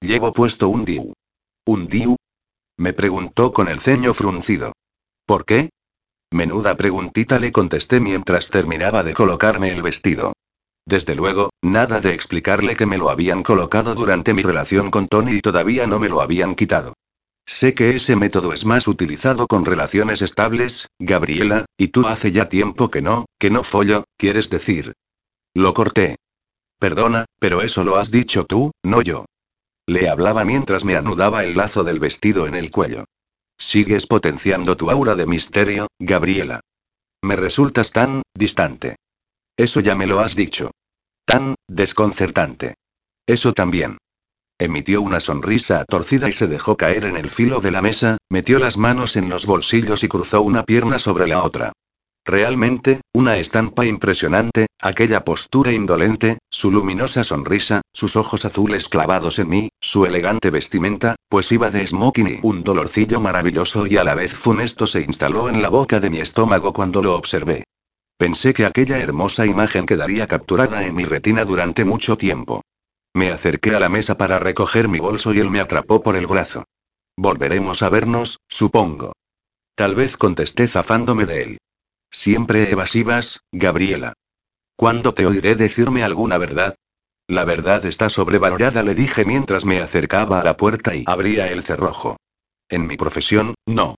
Llevo 0.01 0.33
puesto 0.33 0.69
un 0.69 0.85
DIU. 0.85 1.13
¿Un 1.67 1.87
DIU? 1.87 2.17
Me 2.79 2.93
preguntó 2.93 3.53
con 3.53 3.69
el 3.69 3.81
ceño 3.81 4.13
fruncido. 4.13 4.73
¿Por 5.25 5.45
qué? 5.45 5.71
Menuda 6.33 6.77
preguntita 6.77 7.39
le 7.39 7.53
contesté 7.53 8.01
mientras 8.01 8.49
terminaba 8.49 9.03
de 9.03 9.15
colocarme 9.15 9.71
el 9.71 9.83
vestido. 9.83 10.33
Desde 10.85 11.15
luego, 11.15 11.51
nada 11.63 12.01
de 12.01 12.15
explicarle 12.15 12.77
que 12.77 12.87
me 12.87 12.99
lo 12.99 13.11
habían 13.11 13.43
colocado 13.43 13.95
durante 13.95 14.35
mi 14.35 14.43
relación 14.43 14.91
con 14.91 15.09
Tony 15.09 15.33
y 15.33 15.41
todavía 15.41 15.87
no 15.87 15.99
me 15.99 16.09
lo 16.09 16.21
habían 16.21 16.55
quitado. 16.55 16.95
Sé 17.45 17.75
que 17.75 17.95
ese 17.95 18.17
método 18.17 18.53
es 18.53 18.65
más 18.65 18.89
utilizado 18.89 19.47
con 19.47 19.65
relaciones 19.65 20.21
estables, 20.21 20.89
Gabriela, 20.99 21.65
y 21.79 21.89
tú 21.89 22.07
hace 22.09 22.33
ya 22.33 22.49
tiempo 22.49 22.91
que 22.91 23.03
no, 23.03 23.27
que 23.39 23.51
no 23.51 23.63
follo, 23.63 24.05
quieres 24.17 24.51
decir. 24.51 24.95
Lo 25.55 25.75
corté. 25.75 26.17
Perdona, 26.81 27.25
pero 27.39 27.63
eso 27.63 27.85
lo 27.85 27.97
has 27.97 28.11
dicho 28.11 28.45
tú, 28.45 28.73
no 28.83 29.01
yo. 29.01 29.27
Le 29.87 30.09
hablaba 30.09 30.45
mientras 30.45 30.85
me 30.85 30.97
anudaba 30.97 31.45
el 31.45 31.57
lazo 31.57 31.85
del 31.85 32.01
vestido 32.01 32.49
en 32.49 32.57
el 32.57 32.73
cuello. 32.73 33.05
Sigues 33.59 34.07
potenciando 34.07 34.77
tu 34.77 34.91
aura 34.91 35.15
de 35.15 35.27
misterio, 35.27 35.89
Gabriela. 35.99 36.61
Me 37.23 37.37
resultas 37.37 37.91
tan, 37.91 38.23
distante. 38.35 38.97
Eso 39.57 39.81
ya 39.81 39.95
me 39.95 40.07
lo 40.07 40.21
has 40.21 40.37
dicho. 40.37 40.71
Tan, 41.25 41.55
desconcertante. 41.67 42.75
Eso 43.27 43.53
también. 43.53 43.99
Emitió 44.59 45.03
una 45.03 45.21
sonrisa 45.21 45.85
torcida 45.85 46.29
y 46.29 46.33
se 46.33 46.47
dejó 46.47 46.77
caer 46.77 47.05
en 47.05 47.17
el 47.17 47.31
filo 47.31 47.61
de 47.61 47.71
la 47.71 47.83
mesa, 47.83 48.19
metió 48.31 48.59
las 48.59 48.77
manos 48.77 49.17
en 49.17 49.29
los 49.29 49.45
bolsillos 49.45 50.05
y 50.05 50.09
cruzó 50.09 50.43
una 50.43 50.65
pierna 50.65 50.99
sobre 50.99 51.27
la 51.27 51.43
otra. 51.43 51.73
Realmente, 52.27 53.03
una 53.15 53.37
estampa 53.37 53.87
impresionante, 53.87 54.67
aquella 54.81 55.23
postura 55.23 55.71
indolente, 55.71 56.39
su 56.51 56.73
luminosa 56.73 57.23
sonrisa, 57.23 57.83
sus 57.93 58.17
ojos 58.17 58.45
azules 58.45 58.89
clavados 58.89 59.39
en 59.39 59.49
mí, 59.49 59.69
su 59.81 60.07
elegante 60.07 60.51
vestimenta, 60.51 61.15
pues 61.29 61.53
iba 61.53 61.71
de 61.71 61.87
smoking 61.87 62.29
y 62.29 62.41
un 62.43 62.65
dolorcillo 62.65 63.21
maravilloso 63.21 63.87
y 63.87 63.97
a 63.97 64.03
la 64.03 64.17
vez 64.17 64.35
funesto 64.35 64.89
se 64.89 65.03
instaló 65.03 65.49
en 65.49 65.63
la 65.63 65.69
boca 65.69 66.01
de 66.01 66.11
mi 66.11 66.19
estómago 66.19 66.73
cuando 66.73 67.01
lo 67.01 67.15
observé. 67.15 67.63
Pensé 68.19 68.53
que 68.53 68.67
aquella 68.67 68.99
hermosa 68.99 69.47
imagen 69.47 69.87
quedaría 69.87 70.27
capturada 70.27 70.85
en 70.85 70.97
mi 70.97 71.05
retina 71.05 71.45
durante 71.45 71.85
mucho 71.85 72.19
tiempo. 72.19 72.63
Me 73.15 73.31
acerqué 73.31 73.77
a 73.77 73.79
la 73.79 73.89
mesa 73.89 74.17
para 74.17 74.41
recoger 74.41 74.89
mi 74.89 74.99
bolso 74.99 75.33
y 75.33 75.39
él 75.39 75.49
me 75.49 75.61
atrapó 75.61 76.03
por 76.03 76.17
el 76.17 76.27
brazo. 76.27 76.65
Volveremos 77.17 77.85
a 77.85 77.89
vernos, 77.89 78.41
supongo. 78.49 79.13
Tal 79.77 79.95
vez 79.95 80.17
contesté 80.17 80.67
zafándome 80.67 81.25
de 81.25 81.43
él. 81.43 81.59
Siempre 82.11 82.71
evasivas, 82.71 83.41
Gabriela. 83.53 84.15
¿Cuándo 84.77 85.15
te 85.15 85.27
oiré 85.27 85.55
decirme 85.55 86.03
alguna 86.03 86.39
verdad? 86.39 86.77
La 87.29 87.45
verdad 87.45 87.85
está 87.85 88.09
sobrevalorada, 88.09 88.83
le 88.83 88.95
dije 88.95 89.25
mientras 89.25 89.65
me 89.65 89.81
acercaba 89.81 90.41
a 90.41 90.45
la 90.45 90.57
puerta 90.57 90.95
y 90.95 91.05
abría 91.07 91.51
el 91.51 91.63
cerrojo. 91.63 92.17
En 92.69 92.87
mi 92.87 92.97
profesión, 92.97 93.55
no. 93.67 93.97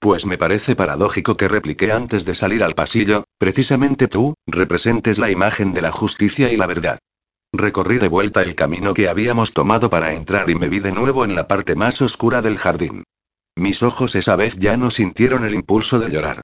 Pues 0.00 0.26
me 0.26 0.38
parece 0.38 0.76
paradójico 0.76 1.36
que 1.36 1.48
repliqué 1.48 1.92
antes 1.92 2.24
de 2.24 2.34
salir 2.34 2.62
al 2.62 2.74
pasillo, 2.74 3.24
precisamente 3.38 4.06
tú, 4.06 4.34
representes 4.46 5.18
la 5.18 5.30
imagen 5.30 5.72
de 5.72 5.82
la 5.82 5.92
justicia 5.92 6.52
y 6.52 6.56
la 6.56 6.66
verdad. 6.66 6.98
Recorrí 7.52 7.98
de 7.98 8.08
vuelta 8.08 8.42
el 8.42 8.54
camino 8.54 8.92
que 8.92 9.08
habíamos 9.08 9.54
tomado 9.54 9.88
para 9.88 10.12
entrar 10.12 10.50
y 10.50 10.54
me 10.54 10.68
vi 10.68 10.80
de 10.80 10.92
nuevo 10.92 11.24
en 11.24 11.34
la 11.34 11.48
parte 11.48 11.74
más 11.74 12.02
oscura 12.02 12.42
del 12.42 12.58
jardín. 12.58 13.04
Mis 13.56 13.82
ojos 13.82 14.14
esa 14.14 14.36
vez 14.36 14.56
ya 14.56 14.76
no 14.76 14.90
sintieron 14.90 15.44
el 15.44 15.54
impulso 15.54 15.98
de 15.98 16.10
llorar. 16.10 16.42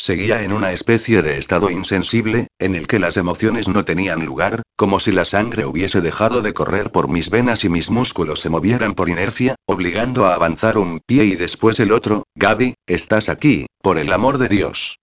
Seguía 0.00 0.42
en 0.44 0.54
una 0.54 0.72
especie 0.72 1.20
de 1.20 1.36
estado 1.36 1.68
insensible, 1.68 2.46
en 2.58 2.74
el 2.74 2.86
que 2.86 2.98
las 2.98 3.18
emociones 3.18 3.68
no 3.68 3.84
tenían 3.84 4.24
lugar, 4.24 4.62
como 4.74 4.98
si 4.98 5.12
la 5.12 5.26
sangre 5.26 5.66
hubiese 5.66 6.00
dejado 6.00 6.40
de 6.40 6.54
correr 6.54 6.90
por 6.90 7.10
mis 7.10 7.28
venas 7.28 7.64
y 7.64 7.68
mis 7.68 7.90
músculos 7.90 8.40
se 8.40 8.48
movieran 8.48 8.94
por 8.94 9.10
inercia, 9.10 9.56
obligando 9.66 10.24
a 10.24 10.32
avanzar 10.32 10.78
un 10.78 11.00
pie 11.04 11.26
y 11.26 11.36
después 11.36 11.80
el 11.80 11.92
otro. 11.92 12.22
Gaby, 12.34 12.76
estás 12.86 13.28
aquí, 13.28 13.66
por 13.82 13.98
el 13.98 14.10
amor 14.10 14.38
de 14.38 14.48
Dios. 14.48 14.96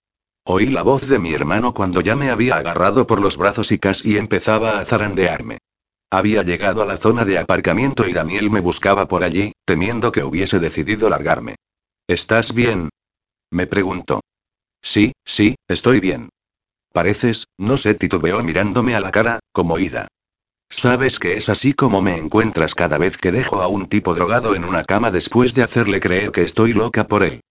Oí 0.43 0.65
la 0.65 0.81
voz 0.81 1.07
de 1.07 1.19
mi 1.19 1.31
hermano 1.31 1.75
cuando 1.75 2.01
ya 2.01 2.15
me 2.15 2.31
había 2.31 2.55
agarrado 2.55 3.05
por 3.05 3.21
los 3.21 3.37
brazos 3.37 3.71
y 3.71 3.77
casi 3.77 4.17
empezaba 4.17 4.79
a 4.79 4.85
zarandearme. 4.85 5.59
Había 6.09 6.41
llegado 6.41 6.81
a 6.81 6.87
la 6.87 6.97
zona 6.97 7.23
de 7.23 7.37
aparcamiento 7.37 8.07
y 8.07 8.13
Daniel 8.13 8.49
me 8.49 8.61
buscaba 8.61 9.07
por 9.07 9.23
allí, 9.23 9.51
temiendo 9.63 10.11
que 10.11 10.23
hubiese 10.23 10.57
decidido 10.57 11.07
largarme. 11.07 11.53
¿Estás 12.07 12.51
bien? 12.51 12.89
Me 13.51 13.67
preguntó. 13.67 14.21
Sí, 14.81 15.13
sí, 15.25 15.55
estoy 15.67 15.99
bien. 15.99 16.29
Pareces, 16.93 17.45
no 17.57 17.77
sé, 17.77 17.93
titubeó 17.93 18.41
mirándome 18.43 18.95
a 18.95 18.99
la 18.99 19.11
cara, 19.11 19.39
como 19.51 19.77
ida. 19.77 20.07
Sabes 20.69 21.19
que 21.19 21.37
es 21.37 21.49
así 21.49 21.73
como 21.73 22.01
me 22.01 22.17
encuentras 22.17 22.75
cada 22.75 22.97
vez 22.97 23.17
que 23.17 23.31
dejo 23.31 23.61
a 23.61 23.67
un 23.67 23.87
tipo 23.87 24.13
drogado 24.13 24.55
en 24.55 24.65
una 24.65 24.83
cama 24.83 25.11
después 25.11 25.53
de 25.53 25.63
hacerle 25.63 25.99
creer 25.99 26.31
que 26.31 26.41
estoy 26.41 26.73
loca 26.73 27.07
por 27.07 27.23
él. 27.23 27.41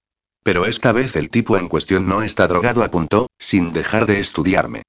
Pero 0.43 0.67
esta 0.67 0.93
vez 0.93 1.17
el 1.17 1.31
tipo 1.31 1.57
en 1.57 1.69
cuestión 1.69 2.07
no 2.07 2.23
está 2.23 2.47
drogado, 2.47 2.85
apuntó, 2.85 3.29
sin 3.39 3.73
dejar 3.73 4.07
de 4.07 4.21
estudiarme. 4.21 4.83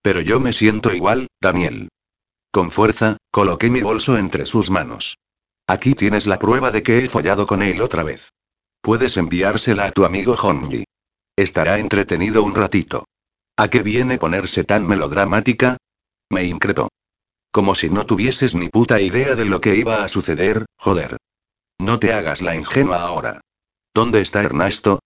Pero 0.00 0.20
yo 0.20 0.40
me 0.40 0.52
siento 0.52 0.92
igual, 0.94 1.28
Daniel. 1.40 1.88
Con 2.50 2.70
fuerza, 2.70 3.16
coloqué 3.30 3.70
mi 3.70 3.80
bolso 3.80 4.16
entre 4.16 4.46
sus 4.46 4.70
manos. 4.70 5.16
Aquí 5.66 5.94
tienes 5.94 6.26
la 6.26 6.38
prueba 6.38 6.70
de 6.70 6.82
que 6.82 6.98
he 6.98 7.08
follado 7.08 7.46
con 7.46 7.62
él 7.62 7.80
otra 7.82 8.02
vez. 8.02 8.30
Puedes 8.80 9.16
enviársela 9.16 9.86
a 9.86 9.92
tu 9.92 10.04
amigo 10.04 10.34
Honji. 10.34 10.84
Estará 11.36 11.78
entretenido 11.78 12.42
un 12.42 12.54
ratito. 12.54 13.06
¿A 13.56 13.68
qué 13.68 13.82
viene 13.82 14.18
ponerse 14.18 14.64
tan 14.64 14.86
melodramática? 14.86 15.78
Me 16.30 16.44
increpó. 16.44 16.88
Como 17.50 17.74
si 17.74 17.90
no 17.90 18.06
tuvieses 18.06 18.54
ni 18.54 18.68
puta 18.68 19.00
idea 19.00 19.34
de 19.34 19.44
lo 19.44 19.60
que 19.60 19.76
iba 19.76 20.04
a 20.04 20.08
suceder, 20.08 20.66
joder. 20.78 21.16
No 21.78 21.98
te 21.98 22.12
hagas 22.12 22.42
la 22.42 22.56
ingenua 22.56 23.02
ahora. 23.02 23.40
¿Dónde 23.94 24.20
está 24.20 24.42
Ernesto? 24.42 25.00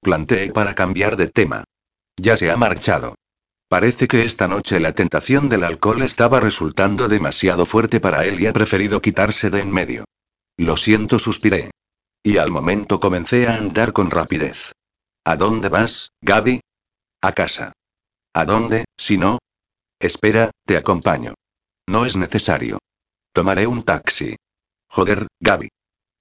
Planteé 0.00 0.50
para 0.50 0.74
cambiar 0.74 1.16
de 1.16 1.28
tema. 1.28 1.64
Ya 2.16 2.36
se 2.36 2.50
ha 2.50 2.56
marchado. 2.56 3.14
Parece 3.68 4.08
que 4.08 4.24
esta 4.24 4.48
noche 4.48 4.80
la 4.80 4.92
tentación 4.92 5.48
del 5.48 5.64
alcohol 5.64 6.02
estaba 6.02 6.40
resultando 6.40 7.08
demasiado 7.08 7.66
fuerte 7.66 8.00
para 8.00 8.24
él 8.24 8.40
y 8.40 8.46
ha 8.46 8.52
preferido 8.52 9.00
quitarse 9.00 9.48
de 9.48 9.60
en 9.60 9.70
medio. 9.70 10.04
Lo 10.56 10.76
siento, 10.76 11.18
suspiré. 11.18 11.70
Y 12.22 12.38
al 12.38 12.50
momento 12.50 12.98
comencé 13.00 13.46
a 13.46 13.56
andar 13.56 13.92
con 13.92 14.10
rapidez. 14.10 14.72
¿A 15.30 15.36
dónde 15.36 15.68
vas, 15.68 16.10
Gaby? 16.22 16.60
A 17.22 17.30
casa. 17.30 17.72
¿A 18.34 18.44
dónde, 18.44 18.86
si 18.98 19.16
no? 19.16 19.38
Espera, 20.00 20.50
te 20.66 20.76
acompaño. 20.76 21.34
No 21.86 22.04
es 22.04 22.16
necesario. 22.16 22.80
Tomaré 23.32 23.68
un 23.68 23.84
taxi. 23.84 24.34
Joder, 24.88 25.28
Gaby. 25.38 25.68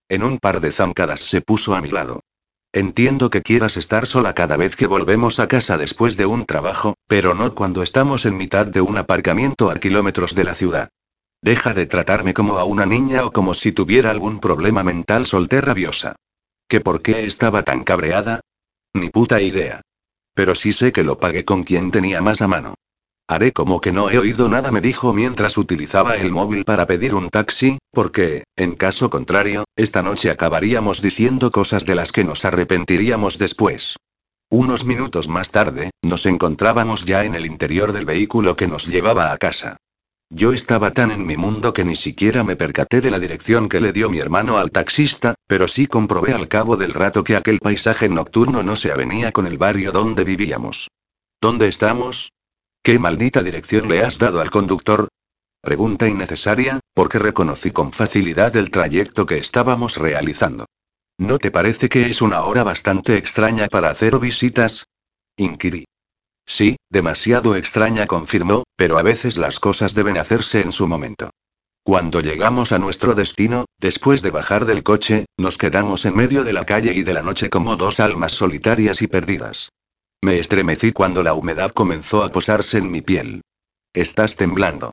En 0.10 0.22
un 0.22 0.38
par 0.38 0.62
de 0.62 0.72
zancadas 0.72 1.22
se 1.22 1.41
puso 1.41 1.74
a 1.74 1.82
mi 1.82 1.89
lado. 1.89 2.19
Entiendo 2.72 3.32
que 3.32 3.41
quieras 3.41 3.78
estar 3.78 4.06
sola 4.06 4.36
cada 4.36 4.58
vez 4.58 4.76
que 4.76 4.86
volvemos 4.86 5.39
a 5.39 5.48
casa 5.48 5.80
después 5.80 6.15
de 6.15 6.28
un 6.28 6.45
trabajo, 6.45 6.93
pero 7.08 7.34
no 7.34 7.56
cuando 7.56 7.82
estamos 7.82 8.28
en 8.28 8.38
mitad 8.38 8.67
de 8.67 8.82
un 8.82 8.95
aparcamiento 9.00 9.72
a 9.72 9.80
kilómetros 9.80 10.36
de 10.36 10.43
la 10.43 10.54
ciudad. 10.54 10.89
Deja 11.41 11.74
de 11.74 11.88
tratarme 11.88 12.36
como 12.36 12.60
a 12.60 12.63
una 12.63 12.86
niña 12.86 13.26
o 13.26 13.32
como 13.32 13.56
si 13.56 13.72
tuviera 13.72 14.12
algún 14.12 14.39
problema 14.39 14.84
mental, 14.84 15.26
solté 15.26 15.62
rabiosa. 15.62 16.15
¿Que 16.67 16.80
por 16.80 17.02
qué 17.02 17.26
estaba 17.26 17.63
tan 17.63 17.84
cabreada? 17.84 18.41
Ni 18.93 19.10
puta 19.10 19.41
idea. 19.41 19.82
Pero 20.34 20.56
sí 20.56 20.73
sé 20.73 20.91
que 20.91 21.04
lo 21.04 21.17
pagué 21.19 21.45
con 21.45 21.63
quien 21.63 21.91
tenía 21.91 22.21
más 22.21 22.41
a 22.41 22.47
mano. 22.47 22.75
Haré 23.28 23.52
como 23.52 23.80
que 23.80 23.91
no 23.91 24.10
he 24.10 24.17
oído 24.17 24.49
nada, 24.49 24.71
me 24.71 24.82
dijo 24.82 25.13
mientras 25.13 25.58
utilizaba 25.58 26.15
el 26.15 26.32
móvil 26.32 26.65
para 26.65 26.88
pedir 26.88 27.13
un 27.13 27.30
taxi, 27.30 27.78
porque, 27.91 28.43
en 28.56 28.75
caso 28.75 29.12
contrario, 29.12 29.65
esta 29.75 30.02
noche 30.02 30.32
acabaríamos 30.32 31.02
diciendo 31.04 31.52
cosas 31.52 31.86
de 31.86 31.93
las 31.93 32.12
que 32.12 32.23
nos 32.23 32.43
arrepentiríamos 32.43 33.38
después. 33.38 33.97
Unos 34.49 34.84
minutos 34.84 35.28
más 35.28 35.52
tarde, 35.52 35.91
nos 36.02 36.25
encontrábamos 36.25 37.06
ya 37.06 37.23
en 37.23 37.36
el 37.36 37.45
interior 37.45 37.93
del 37.93 38.06
vehículo 38.06 38.56
que 38.56 38.67
nos 38.67 38.88
llevaba 38.88 39.32
a 39.32 39.38
casa. 39.38 39.78
Yo 40.32 40.54
estaba 40.54 40.92
tan 40.92 41.10
en 41.10 41.26
mi 41.26 41.38
mundo 41.38 41.74
que 41.74 41.84
ni 41.84 41.96
siquiera 41.96 42.44
me 42.44 42.56
percaté 42.56 43.02
de 43.02 43.10
la 43.10 43.18
dirección 43.18 43.68
que 43.68 43.82
le 43.82 43.92
dio 43.92 44.12
mi 44.12 44.20
hermano 44.20 44.60
al 44.60 44.70
taxista, 44.70 45.34
pero 45.48 45.68
sí 45.68 45.88
comprobé 45.88 46.34
al 46.34 46.48
cabo 46.48 46.78
del 46.78 46.94
rato 46.94 47.24
que 47.24 47.36
aquel 47.36 47.58
paisaje 47.58 48.10
nocturno 48.10 48.62
no 48.62 48.76
se 48.76 48.92
avenía 48.92 49.32
con 49.32 49.48
el 49.48 49.58
barrio 49.58 49.92
donde 49.92 50.24
vivíamos. 50.24 50.89
¿Dónde 51.42 51.68
estamos? 51.68 52.32
¿Qué 52.84 53.00
maldita 53.00 53.42
dirección 53.42 53.89
le 53.89 54.04
has 54.04 54.20
dado 54.20 54.39
al 54.39 54.52
conductor? 54.52 55.08
Pregunta 55.62 56.08
innecesaria, 56.08 56.80
porque 56.94 57.18
reconocí 57.18 57.72
con 57.72 57.92
facilidad 57.92 58.56
el 58.56 58.70
trayecto 58.70 59.26
que 59.26 59.39
estábamos 59.39 59.98
realizando. 59.98 60.65
¿No 61.18 61.39
te 61.39 61.50
parece 61.50 61.89
que 61.89 62.06
es 62.06 62.22
una 62.22 62.44
hora 62.44 62.63
bastante 62.63 63.18
extraña 63.18 63.68
para 63.68 63.89
hacer 63.89 64.20
visitas? 64.20 64.86
Inquirí. 65.38 65.86
Sí, 66.49 66.77
demasiado 66.89 67.55
extraña, 67.55 68.07
confirmó, 68.07 68.63
pero 68.75 68.97
a 68.97 69.03
veces 69.03 69.38
las 69.38 69.59
cosas 69.59 69.93
deben 69.93 70.17
hacerse 70.17 70.62
en 70.62 70.71
su 70.71 70.88
momento. 70.88 71.29
Cuando 71.83 72.21
llegamos 72.21 72.71
a 72.71 72.79
nuestro 72.79 73.13
destino, 73.13 73.65
después 73.77 74.23
de 74.23 74.31
bajar 74.31 74.65
del 74.65 74.81
coche, 74.81 75.25
nos 75.38 75.59
quedamos 75.59 76.05
en 76.05 76.15
medio 76.15 76.43
de 76.43 76.53
la 76.53 76.65
calle 76.65 76.91
y 76.95 77.03
de 77.03 77.13
la 77.13 77.21
noche 77.21 77.51
como 77.51 77.75
dos 77.75 77.99
almas 77.99 78.33
solitarias 78.33 79.03
y 79.03 79.07
perdidas. 79.07 79.69
Me 80.23 80.39
estremecí 80.39 80.91
cuando 80.91 81.21
la 81.21 81.35
humedad 81.35 81.69
comenzó 81.69 82.23
a 82.23 82.31
posarse 82.31 82.79
en 82.79 82.89
mi 82.89 83.01
piel. 83.01 83.41
Estás 83.93 84.35
temblando. 84.35 84.91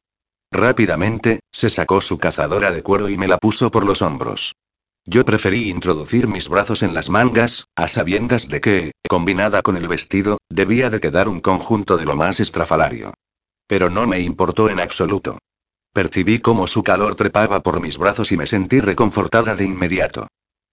Rápidamente, 0.52 1.40
se 1.50 1.70
sacó 1.70 2.02
su 2.02 2.18
cazadora 2.18 2.70
de 2.70 2.82
cuero 2.82 3.08
y 3.08 3.16
me 3.16 3.28
la 3.28 3.38
puso 3.38 3.70
por 3.70 3.86
los 3.86 4.02
hombros. 4.02 4.52
Yo 5.08 5.24
preferí 5.24 5.70
introducir 5.70 6.26
mis 6.26 6.48
brazos 6.48 6.82
en 6.82 6.92
las 6.92 7.10
mangas, 7.10 7.68
a 7.76 7.86
sabiendas 7.86 8.48
de 8.48 8.60
que, 8.60 8.92
combinada 9.08 9.62
con 9.62 9.76
el 9.76 9.86
vestido, 9.86 10.38
debía 10.50 10.90
de 10.90 10.98
quedar 10.98 11.28
un 11.28 11.40
conjunto 11.40 11.96
de 11.96 12.04
lo 12.04 12.16
más 12.16 12.40
estrafalario. 12.40 13.14
Pero 13.68 13.88
no 13.88 14.08
me 14.08 14.18
importó 14.18 14.68
en 14.68 14.80
absoluto. 14.80 15.38
Percibí 15.92 16.40
cómo 16.40 16.66
su 16.66 16.82
calor 16.82 17.14
trepaba 17.14 17.62
por 17.62 17.80
mis 17.80 17.98
brazos 17.98 18.32
y 18.32 18.36
me 18.36 18.48
sentí 18.48 18.80
reconfortada 18.80 19.54
de 19.54 19.64
inmediato. 19.64 20.26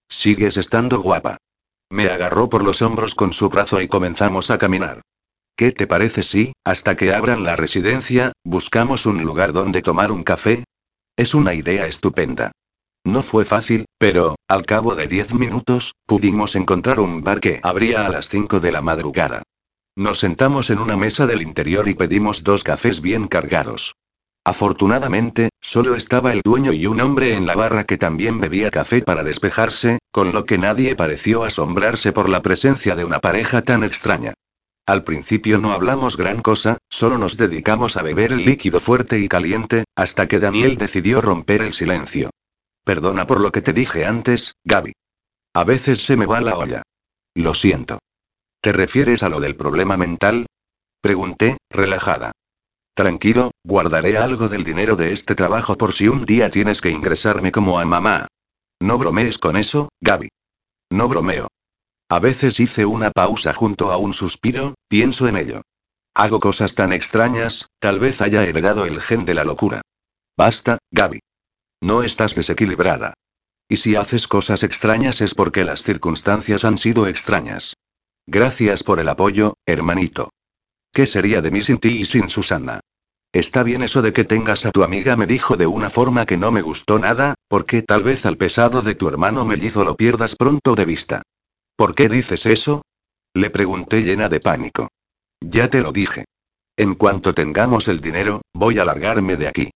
Sigues 0.08 0.56
estando 0.56 1.00
guapa. 1.00 1.36
Me 1.88 2.08
agarró 2.08 2.48
por 2.48 2.64
los 2.64 2.82
hombros 2.82 3.14
con 3.14 3.32
su 3.32 3.48
brazo 3.50 3.80
y 3.80 3.86
comenzamos 3.86 4.50
a 4.50 4.58
caminar. 4.58 5.00
¿Qué 5.56 5.70
te 5.70 5.86
parece 5.86 6.24
si, 6.24 6.52
hasta 6.64 6.96
que 6.96 7.14
abran 7.14 7.44
la 7.44 7.54
residencia, 7.54 8.32
buscamos 8.42 9.06
un 9.06 9.22
lugar 9.22 9.52
donde 9.52 9.80
tomar 9.80 10.10
un 10.10 10.24
café? 10.24 10.64
Es 11.16 11.34
una 11.34 11.54
idea 11.54 11.86
estupenda. 11.86 12.50
No 13.04 13.22
fue 13.22 13.44
fácil, 13.44 13.84
pero, 13.98 14.36
al 14.48 14.64
cabo 14.64 14.94
de 14.94 15.06
diez 15.06 15.34
minutos, 15.34 15.94
pudimos 16.06 16.56
encontrar 16.56 17.00
un 17.00 17.22
bar 17.22 17.40
que 17.40 17.60
abría 17.62 18.06
a 18.06 18.08
las 18.08 18.30
cinco 18.30 18.60
de 18.60 18.72
la 18.72 18.80
madrugada. 18.80 19.42
Nos 19.94 20.18
sentamos 20.18 20.70
en 20.70 20.78
una 20.78 20.96
mesa 20.96 21.26
del 21.26 21.42
interior 21.42 21.86
y 21.86 21.94
pedimos 21.94 22.42
dos 22.42 22.64
cafés 22.64 23.02
bien 23.02 23.28
cargados. 23.28 23.94
Afortunadamente, 24.42 25.50
solo 25.60 25.94
estaba 25.94 26.32
el 26.32 26.40
dueño 26.42 26.72
y 26.72 26.86
un 26.86 27.00
hombre 27.00 27.34
en 27.34 27.46
la 27.46 27.54
barra 27.54 27.84
que 27.84 27.98
también 27.98 28.40
bebía 28.40 28.70
café 28.70 29.02
para 29.02 29.22
despejarse, 29.22 29.98
con 30.10 30.32
lo 30.32 30.44
que 30.46 30.58
nadie 30.58 30.96
pareció 30.96 31.44
asombrarse 31.44 32.12
por 32.12 32.28
la 32.28 32.42
presencia 32.42 32.96
de 32.96 33.04
una 33.04 33.20
pareja 33.20 33.62
tan 33.62 33.84
extraña. 33.84 34.34
Al 34.86 35.04
principio 35.04 35.58
no 35.58 35.72
hablamos 35.72 36.16
gran 36.16 36.42
cosa, 36.42 36.78
solo 36.90 37.16
nos 37.16 37.36
dedicamos 37.36 37.96
a 37.96 38.02
beber 38.02 38.32
el 38.32 38.44
líquido 38.44 38.80
fuerte 38.80 39.18
y 39.18 39.28
caliente, 39.28 39.84
hasta 39.96 40.26
que 40.28 40.40
Daniel 40.40 40.76
decidió 40.76 41.22
romper 41.22 41.62
el 41.62 41.72
silencio. 41.72 42.30
Perdona 42.84 43.26
por 43.26 43.40
lo 43.40 43.50
que 43.50 43.62
te 43.62 43.72
dije 43.72 44.04
antes, 44.04 44.54
Gaby. 44.64 44.92
A 45.54 45.64
veces 45.64 46.04
se 46.04 46.16
me 46.16 46.26
va 46.26 46.40
la 46.40 46.56
olla. 46.56 46.82
Lo 47.34 47.54
siento. 47.54 47.98
¿Te 48.60 48.72
refieres 48.72 49.22
a 49.22 49.28
lo 49.28 49.40
del 49.40 49.56
problema 49.56 49.96
mental? 49.96 50.46
Pregunté, 51.00 51.56
relajada. 51.70 52.32
Tranquilo, 52.94 53.50
guardaré 53.64 54.18
algo 54.18 54.48
del 54.48 54.64
dinero 54.64 54.96
de 54.96 55.12
este 55.12 55.34
trabajo 55.34 55.76
por 55.76 55.92
si 55.92 56.08
un 56.08 56.24
día 56.24 56.50
tienes 56.50 56.80
que 56.80 56.90
ingresarme 56.90 57.50
como 57.50 57.78
a 57.80 57.84
mamá. 57.84 58.28
No 58.80 58.98
bromees 58.98 59.38
con 59.38 59.56
eso, 59.56 59.88
Gaby. 60.00 60.28
No 60.90 61.08
bromeo. 61.08 61.48
A 62.08 62.18
veces 62.20 62.60
hice 62.60 62.84
una 62.84 63.10
pausa 63.10 63.52
junto 63.54 63.90
a 63.90 63.96
un 63.96 64.12
suspiro, 64.12 64.74
pienso 64.88 65.26
en 65.26 65.36
ello. 65.36 65.62
Hago 66.14 66.38
cosas 66.38 66.74
tan 66.74 66.92
extrañas, 66.92 67.66
tal 67.80 67.98
vez 67.98 68.20
haya 68.20 68.44
heredado 68.44 68.84
el 68.84 69.00
gen 69.00 69.24
de 69.24 69.34
la 69.34 69.44
locura. 69.44 69.80
Basta, 70.36 70.78
Gaby. 70.92 71.20
No 71.84 72.02
estás 72.02 72.34
desequilibrada. 72.34 73.12
Y 73.68 73.76
si 73.76 73.94
haces 73.94 74.26
cosas 74.26 74.62
extrañas 74.62 75.20
es 75.20 75.34
porque 75.34 75.66
las 75.66 75.82
circunstancias 75.82 76.64
han 76.64 76.78
sido 76.78 77.06
extrañas. 77.06 77.74
Gracias 78.26 78.82
por 78.82 79.00
el 79.00 79.08
apoyo, 79.10 79.58
hermanito. 79.66 80.30
¿Qué 80.94 81.04
sería 81.04 81.42
de 81.42 81.50
mí 81.50 81.60
sin 81.60 81.76
ti 81.76 81.88
y 82.00 82.06
sin 82.06 82.30
Susana? 82.30 82.80
Está 83.34 83.62
bien 83.62 83.82
eso 83.82 84.00
de 84.00 84.14
que 84.14 84.24
tengas 84.24 84.64
a 84.64 84.70
tu 84.70 84.82
amiga, 84.82 85.14
me 85.18 85.26
dijo 85.26 85.58
de 85.58 85.66
una 85.66 85.90
forma 85.90 86.24
que 86.24 86.38
no 86.38 86.50
me 86.50 86.62
gustó 86.62 86.98
nada, 86.98 87.34
porque 87.48 87.82
tal 87.82 88.02
vez 88.02 88.24
al 88.24 88.38
pesado 88.38 88.80
de 88.80 88.94
tu 88.94 89.06
hermano 89.06 89.44
mellizo 89.44 89.84
lo 89.84 89.94
pierdas 89.94 90.36
pronto 90.36 90.74
de 90.74 90.86
vista. 90.86 91.20
¿Por 91.76 91.94
qué 91.94 92.08
dices 92.08 92.46
eso? 92.46 92.80
Le 93.34 93.50
pregunté 93.50 94.00
llena 94.00 94.30
de 94.30 94.40
pánico. 94.40 94.88
Ya 95.42 95.68
te 95.68 95.82
lo 95.82 95.92
dije. 95.92 96.24
En 96.78 96.94
cuanto 96.94 97.34
tengamos 97.34 97.88
el 97.88 98.00
dinero, 98.00 98.40
voy 98.54 98.78
a 98.78 98.86
largarme 98.86 99.36
de 99.36 99.48
aquí. 99.48 99.70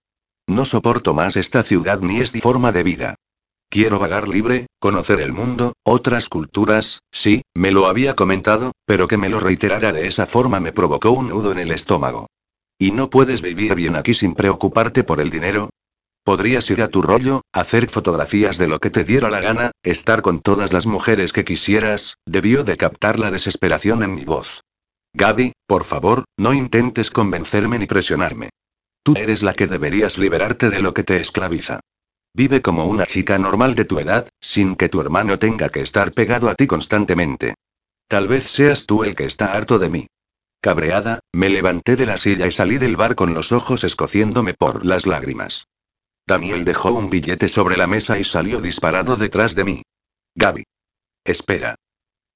No 0.49 0.65
soporto 0.65 1.13
más 1.13 1.37
esta 1.37 1.63
ciudad 1.63 2.01
ni 2.01 2.21
esta 2.21 2.41
forma 2.41 2.73
de 2.73 2.83
vida. 2.83 3.15
Quiero 3.69 3.99
vagar 3.99 4.29
libre, 4.29 4.67
conocer 4.81 5.21
el 5.21 5.35
mundo, 5.35 5.75
otras 5.85 6.31
culturas, 6.31 7.01
sí, 7.11 7.43
me 7.55 7.71
lo 7.71 7.87
había 7.87 8.17
comentado, 8.17 8.73
pero 8.87 9.09
que 9.09 9.19
me 9.19 9.29
lo 9.29 9.41
reiterara 9.41 9.93
de 9.93 10.09
esa 10.09 10.25
forma 10.25 10.59
me 10.59 10.73
provocó 10.73 11.11
un 11.11 11.29
nudo 11.29 11.53
en 11.53 11.59
el 11.59 11.71
estómago. 11.71 12.29
¿Y 12.79 12.93
no 12.93 13.11
puedes 13.11 13.43
vivir 13.43 13.75
bien 13.75 13.95
aquí 13.95 14.15
sin 14.15 14.35
preocuparte 14.35 15.05
por 15.05 15.21
el 15.21 15.29
dinero? 15.29 15.69
Podrías 16.25 16.71
ir 16.71 16.81
a 16.81 16.89
tu 16.89 17.03
rollo, 17.03 17.43
hacer 17.53 17.91
fotografías 17.91 18.57
de 18.57 18.69
lo 18.69 18.79
que 18.79 18.89
te 18.89 19.05
diera 19.05 19.29
la 19.29 19.41
gana, 19.41 19.73
estar 19.83 20.23
con 20.23 20.41
todas 20.41 20.73
las 20.73 20.87
mujeres 20.87 21.35
que 21.35 21.45
quisieras, 21.45 22.17
debió 22.25 22.65
de 22.65 22.79
captar 22.79 23.19
la 23.19 23.31
desesperación 23.31 24.03
en 24.03 24.15
mi 24.15 24.25
voz. 24.25 24.63
Gaby, 25.13 25.53
por 25.67 25.85
favor, 25.85 26.25
no 26.39 26.55
intentes 26.55 27.11
convencerme 27.11 27.79
ni 27.79 27.87
presionarme. 27.87 28.49
Tú 29.09 29.15
eres 29.17 29.43
la 29.43 29.55
que 29.55 29.67
deberías 29.67 30.19
liberarte 30.19 30.69
de 30.69 30.83
lo 30.83 30.93
que 30.93 31.03
te 31.03 31.17
esclaviza. 31.17 31.81
Vive 32.35 32.61
como 32.61 32.85
una 32.85 33.07
chica 33.07 33.39
normal 33.39 33.75
de 33.75 33.87
tu 33.87 33.99
edad, 33.99 34.29
sin 34.39 34.77
que 34.77 34.91
tu 34.91 35.01
hermano 35.01 35.39
tenga 35.39 35.71
que 35.71 35.81
estar 35.81 36.13
pegado 36.13 36.51
a 36.51 36.55
ti 36.55 36.67
constantemente. 36.67 37.55
Tal 38.07 38.29
vez 38.29 38.51
seas 38.51 38.85
tú 38.85 39.05
el 39.05 39.15
que 39.15 39.25
está 39.25 39.55
harto 39.55 39.79
de 39.79 39.89
mí. 39.89 40.07
Cabreada, 40.61 41.21
me 41.33 41.49
levanté 41.49 41.97
de 41.97 42.05
la 42.05 42.19
silla 42.19 42.47
y 42.49 42.53
salí 42.53 42.77
del 42.77 42.97
bar 42.97 43.15
con 43.15 43.33
los 43.33 43.51
ojos 43.51 43.83
escociéndome 43.83 44.53
por 44.53 44.85
las 44.85 45.07
lágrimas. 45.07 45.69
Daniel 46.27 46.67
dejó 46.67 46.93
un 46.93 47.09
billete 47.09 47.49
sobre 47.49 47.79
la 47.79 47.87
mesa 47.87 48.19
y 48.19 48.25
salió 48.25 48.61
disparado 48.61 49.17
detrás 49.17 49.55
de 49.55 49.65
mí. 49.65 49.83
Gaby. 50.35 50.65
Espera. 51.25 51.77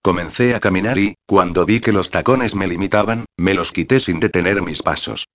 Comencé 0.00 0.54
a 0.54 0.60
caminar 0.60 0.96
y, 0.96 1.16
cuando 1.26 1.66
vi 1.66 1.80
que 1.80 1.92
los 1.92 2.10
tacones 2.10 2.54
me 2.54 2.66
limitaban, 2.66 3.26
me 3.36 3.52
los 3.52 3.72
quité 3.72 4.00
sin 4.00 4.20
detener 4.20 4.62
mis 4.62 4.82
pasos. 4.82 5.26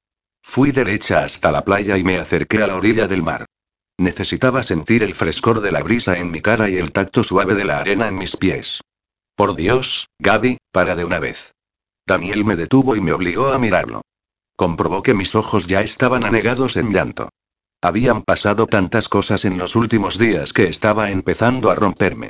Fui 0.49 0.71
derecha 0.71 1.25
hasta 1.25 1.51
la 1.51 1.63
playa 1.65 1.97
y 1.97 2.05
me 2.05 2.17
acerqué 2.17 2.63
a 2.63 2.67
la 2.67 2.77
orilla 2.77 3.05
del 3.05 3.21
mar. 3.21 3.45
Necesitaba 3.99 4.63
sentir 4.63 5.03
el 5.03 5.13
frescor 5.13 5.59
de 5.59 5.73
la 5.73 5.83
brisa 5.83 6.17
en 6.17 6.31
mi 6.31 6.41
cara 6.41 6.69
y 6.69 6.77
el 6.77 6.93
tacto 6.93 7.21
suave 7.21 7.53
de 7.53 7.65
la 7.65 7.79
arena 7.79 8.07
en 8.07 8.15
mis 8.15 8.37
pies. 8.37 8.79
Por 9.35 9.55
Dios, 9.55 10.07
Gaby, 10.19 10.57
para 10.71 10.95
de 10.95 11.03
una 11.03 11.19
vez. 11.19 11.51
Daniel 12.07 12.45
me 12.45 12.55
detuvo 12.55 12.95
y 12.95 13.01
me 13.01 13.11
obligó 13.11 13.49
a 13.49 13.59
mirarlo. 13.59 14.01
Comprobó 14.55 15.03
que 15.03 15.13
mis 15.13 15.35
ojos 15.35 15.67
ya 15.67 15.81
estaban 15.81 16.23
anegados 16.23 16.77
en 16.77 16.91
llanto. 16.91 17.29
Habían 17.81 18.23
pasado 18.23 18.67
tantas 18.67 19.09
cosas 19.09 19.43
en 19.43 19.57
los 19.57 19.75
últimos 19.75 20.17
días 20.17 20.53
que 20.53 20.69
estaba 20.69 21.11
empezando 21.11 21.69
a 21.69 21.75
romperme. 21.75 22.29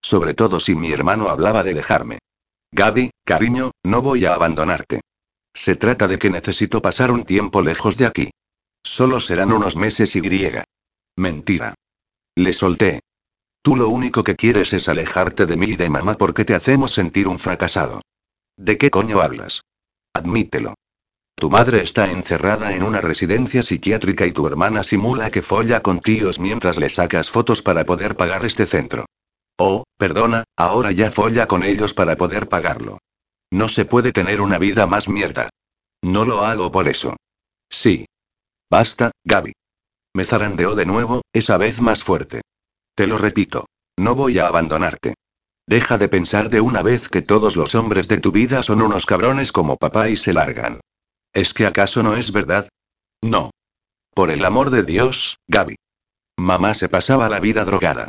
Sobre 0.00 0.34
todo 0.34 0.60
si 0.60 0.76
mi 0.76 0.92
hermano 0.92 1.28
hablaba 1.28 1.64
de 1.64 1.74
dejarme. 1.74 2.20
Gaby, 2.70 3.10
cariño, 3.24 3.72
no 3.84 4.02
voy 4.02 4.24
a 4.24 4.34
abandonarte. 4.34 5.00
Se 5.56 5.74
trata 5.74 6.06
de 6.06 6.18
que 6.18 6.28
necesito 6.28 6.82
pasar 6.82 7.10
un 7.10 7.24
tiempo 7.24 7.62
lejos 7.62 7.96
de 7.96 8.04
aquí. 8.04 8.30
Solo 8.84 9.20
serán 9.20 9.52
unos 9.52 9.74
meses 9.74 10.14
y 10.14 10.20
griega. 10.20 10.64
Mentira. 11.16 11.74
Le 12.36 12.52
solté. 12.52 13.00
Tú 13.62 13.74
lo 13.74 13.88
único 13.88 14.22
que 14.22 14.36
quieres 14.36 14.74
es 14.74 14.86
alejarte 14.86 15.46
de 15.46 15.56
mí 15.56 15.68
y 15.70 15.76
de 15.76 15.88
mamá 15.88 16.14
porque 16.18 16.44
te 16.44 16.54
hacemos 16.54 16.92
sentir 16.92 17.26
un 17.26 17.38
fracasado. 17.38 18.02
¿De 18.58 18.76
qué 18.76 18.90
coño 18.90 19.22
hablas? 19.22 19.62
Admítelo. 20.12 20.74
Tu 21.34 21.50
madre 21.50 21.82
está 21.82 22.10
encerrada 22.10 22.76
en 22.76 22.82
una 22.82 23.00
residencia 23.00 23.62
psiquiátrica 23.62 24.26
y 24.26 24.32
tu 24.32 24.46
hermana 24.46 24.82
simula 24.82 25.30
que 25.30 25.42
folla 25.42 25.80
con 25.80 26.00
tíos 26.00 26.38
mientras 26.38 26.76
le 26.76 26.90
sacas 26.90 27.30
fotos 27.30 27.62
para 27.62 27.86
poder 27.86 28.14
pagar 28.14 28.44
este 28.44 28.66
centro. 28.66 29.06
Oh, 29.58 29.84
perdona, 29.96 30.44
ahora 30.56 30.92
ya 30.92 31.10
folla 31.10 31.48
con 31.48 31.62
ellos 31.62 31.94
para 31.94 32.16
poder 32.16 32.46
pagarlo. 32.46 32.98
No 33.56 33.70
se 33.70 33.86
puede 33.86 34.12
tener 34.12 34.42
una 34.42 34.58
vida 34.58 34.86
más 34.86 35.08
mierda. 35.08 35.48
No 36.02 36.26
lo 36.26 36.44
hago 36.44 36.70
por 36.70 36.88
eso. 36.88 37.16
Sí. 37.70 38.04
Basta, 38.70 39.12
Gaby. 39.24 39.54
Me 40.14 40.24
zarandeó 40.24 40.74
de 40.74 40.84
nuevo, 40.84 41.22
esa 41.32 41.56
vez 41.56 41.80
más 41.80 42.04
fuerte. 42.04 42.42
Te 42.94 43.06
lo 43.06 43.16
repito. 43.16 43.64
No 43.98 44.14
voy 44.14 44.38
a 44.38 44.46
abandonarte. 44.46 45.14
Deja 45.66 45.96
de 45.96 46.10
pensar 46.10 46.50
de 46.50 46.60
una 46.60 46.82
vez 46.82 47.08
que 47.08 47.22
todos 47.22 47.56
los 47.56 47.74
hombres 47.74 48.08
de 48.08 48.18
tu 48.18 48.30
vida 48.30 48.62
son 48.62 48.82
unos 48.82 49.06
cabrones 49.06 49.52
como 49.52 49.78
papá 49.78 50.10
y 50.10 50.18
se 50.18 50.34
largan. 50.34 50.80
¿Es 51.32 51.54
que 51.54 51.64
acaso 51.64 52.02
no 52.02 52.14
es 52.14 52.32
verdad? 52.32 52.68
No. 53.22 53.52
Por 54.12 54.30
el 54.30 54.44
amor 54.44 54.68
de 54.68 54.82
Dios, 54.82 55.38
Gaby. 55.48 55.76
Mamá 56.36 56.74
se 56.74 56.90
pasaba 56.90 57.30
la 57.30 57.40
vida 57.40 57.64
drogada. 57.64 58.08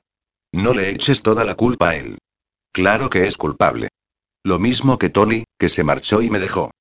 No 0.52 0.74
le 0.74 0.90
eches 0.90 1.24
toda 1.24 1.46
la 1.46 1.56
culpa 1.56 1.92
a 1.92 1.96
él. 1.96 2.18
Claro 2.74 3.10
que 3.10 3.28
es 3.28 3.38
culpable. 3.38 3.88
Lo 4.44 4.60
mismo 4.60 4.98
que 4.98 5.10
Tony, 5.10 5.44
que 5.58 5.70
se 5.70 5.84
marchó 5.84 6.22
y 6.22 6.30
me 6.30 6.40
dejó. 6.40 6.72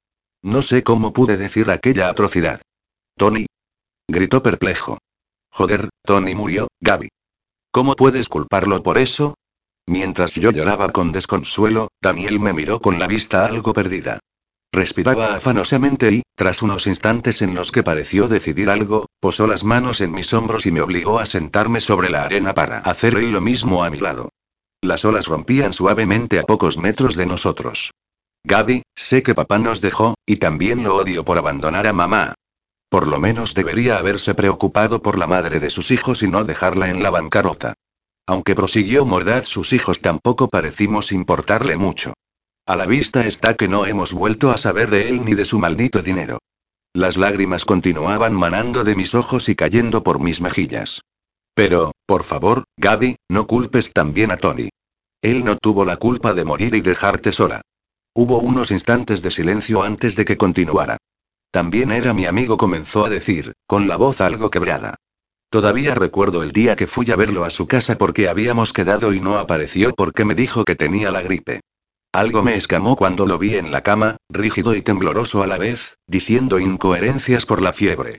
No 0.43 0.63
sé 0.63 0.83
cómo 0.83 1.13
pude 1.13 1.37
decir 1.37 1.71
aquella 1.71 2.09
atrocidad. 2.09 2.61
Tony. 3.17 3.47
Gritó 4.09 4.43
perplejo. 4.43 4.99
Joder, 5.51 5.89
Tony 6.05 6.35
murió, 6.35 6.69
Gaby. 6.81 7.09
¿Cómo 7.73 7.95
puedes 7.95 8.29
culparlo 8.29 8.83
por 8.83 8.99
eso? 8.99 9.35
Mientras 9.87 10.35
yo 10.35 10.51
lloraba 10.51 10.91
con 10.91 11.13
desconsuelo, 11.13 11.89
Daniel 12.01 12.41
me 12.41 12.53
miró 12.53 12.81
con 12.81 12.99
la 12.99 13.07
vista 13.07 13.47
algo 13.47 13.73
perdida. 13.73 14.19
Respiraba 14.73 15.37
afanosamente 15.37 16.13
y, 16.13 16.23
tras 16.35 16.61
unos 16.61 16.87
instantes 16.87 17.41
en 17.41 17.55
los 17.55 17.73
que 17.73 17.83
pareció 17.83 18.29
decidir 18.29 18.69
algo, 18.69 19.07
posó 19.21 19.47
las 19.47 19.65
manos 19.65 20.01
en 20.01 20.13
mis 20.13 20.35
hombros 20.35 20.67
y 20.67 20.73
me 20.73 20.83
obligó 20.83 21.19
a 21.19 21.27
sentarme 21.27 21.81
sobre 21.81 22.11
la 22.11 22.25
arena 22.25 22.53
para 22.53 22.81
hacer 22.81 23.15
él 23.15 23.33
lo 23.33 23.41
mismo 23.41 23.85
a 23.85 23.91
mi 23.91 23.99
lado. 23.99 24.29
Las 24.83 25.05
olas 25.05 25.27
rompían 25.27 25.73
suavemente 25.73 26.39
a 26.39 26.45
pocos 26.45 26.79
metros 26.79 27.17
de 27.17 27.27
nosotros. 27.27 27.93
Gaby, 28.45 28.83
sé 28.95 29.23
que 29.23 29.35
papá 29.35 29.59
nos 29.59 29.81
dejó, 29.81 30.15
y 30.25 30.37
también 30.37 30.85
lo 30.85 30.97
odio 30.97 31.25
por 31.25 31.39
abandonar 31.39 31.87
a 31.87 31.93
mamá. 31.93 32.35
Por 32.89 33.09
lo 33.09 33.19
menos 33.19 33.55
debería 33.55 33.99
haberse 33.99 34.35
preocupado 34.35 35.03
por 35.03 35.19
la 35.19 35.27
madre 35.27 35.59
de 35.59 35.71
sus 35.71 35.91
hijos 35.91 36.23
y 36.23 36.29
no 36.29 36.45
dejarla 36.45 36.89
en 36.89 37.03
la 37.03 37.11
bancarrota. 37.11 37.75
Aunque 38.27 38.55
prosiguió 38.55 39.05
mordaz, 39.05 39.47
sus 39.47 39.73
hijos 39.73 40.01
tampoco 40.01 40.49
parecimos 40.49 41.13
importarle 41.13 41.77
mucho. 41.77 42.15
A 42.67 42.77
la 42.77 42.87
vista 42.87 43.27
está 43.27 43.55
que 43.55 43.69
no 43.69 43.87
hemos 43.87 44.13
vuelto 44.13 44.51
a 44.51 44.59
saber 44.59 44.91
de 44.91 45.09
él 45.09 45.25
ni 45.25 45.35
de 45.35 45.45
su 45.45 45.59
maldito 45.59 46.03
dinero. 46.03 46.39
Las 46.93 47.17
lágrimas 47.17 47.65
continuaban 47.65 48.35
manando 48.35 48.83
de 48.83 48.97
mis 48.97 49.15
ojos 49.15 49.49
y 49.49 49.55
cayendo 49.55 50.03
por 50.03 50.19
mis 50.21 50.41
mejillas. 50.41 51.03
Pero, 51.57 51.93
por 52.05 52.23
favor, 52.23 52.65
Gaby, 52.77 53.17
no 53.31 53.47
culpes 53.47 53.95
también 53.95 54.31
a 54.31 54.37
Tony. 54.37 54.69
Él 55.23 55.43
no 55.43 55.57
tuvo 55.57 55.87
la 55.87 55.97
culpa 55.97 56.35
de 56.35 56.45
morir 56.45 56.75
y 56.75 56.83
dejarte 56.83 57.33
sola. 57.33 57.63
Hubo 58.15 58.41
unos 58.41 58.71
instantes 58.71 59.23
de 59.23 59.31
silencio 59.31 59.83
antes 59.83 60.17
de 60.17 60.27
que 60.27 60.37
continuara. 60.37 60.99
También 61.51 61.93
era 61.93 62.13
mi 62.13 62.27
amigo, 62.27 62.59
comenzó 62.59 63.07
a 63.07 63.09
decir, 63.09 63.55
con 63.67 63.89
la 63.89 63.97
voz 63.97 64.21
algo 64.21 64.51
quebrada. 64.51 64.97
Todavía 65.49 65.95
recuerdo 65.95 66.43
el 66.43 66.53
día 66.53 66.77
que 66.77 66.87
fui 66.87 67.11
a 67.11 67.17
verlo 67.17 67.43
a 67.45 67.51
su 67.51 67.67
casa 67.67 67.97
porque 67.97 68.29
habíamos 68.29 68.75
quedado 68.75 69.15
y 69.15 69.21
no 69.21 69.39
apareció 69.39 69.95
porque 69.95 70.27
me 70.27 70.35
dijo 70.35 70.63
que 70.63 70.77
tenía 70.77 71.11
la 71.11 71.23
gripe. 71.23 71.61
Algo 72.13 72.43
me 72.43 72.57
escamó 72.57 72.97
cuando 72.97 73.27
lo 73.27 73.39
vi 73.39 73.57
en 73.57 73.73
la 73.73 73.83
cama, 73.83 74.19
rígido 74.29 74.75
y 74.75 74.83
tembloroso 74.83 75.43
a 75.43 75.47
la 75.47 75.57
vez, 75.57 75.97
diciendo 76.07 76.59
incoherencias 76.59 77.47
por 77.47 77.63
la 77.63 77.73
fiebre. 77.73 78.19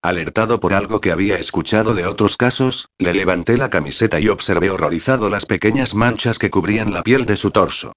Alertado 0.00 0.60
por 0.60 0.74
algo 0.74 1.00
que 1.00 1.10
había 1.10 1.38
escuchado 1.38 1.92
de 1.92 2.06
otros 2.06 2.36
casos, 2.36 2.88
le 2.98 3.14
levanté 3.14 3.56
la 3.56 3.68
camiseta 3.68 4.20
y 4.20 4.28
observé 4.28 4.70
horrorizado 4.70 5.28
las 5.28 5.44
pequeñas 5.44 5.94
manchas 5.94 6.38
que 6.38 6.50
cubrían 6.50 6.92
la 6.92 7.02
piel 7.02 7.26
de 7.26 7.34
su 7.34 7.50
torso. 7.50 7.92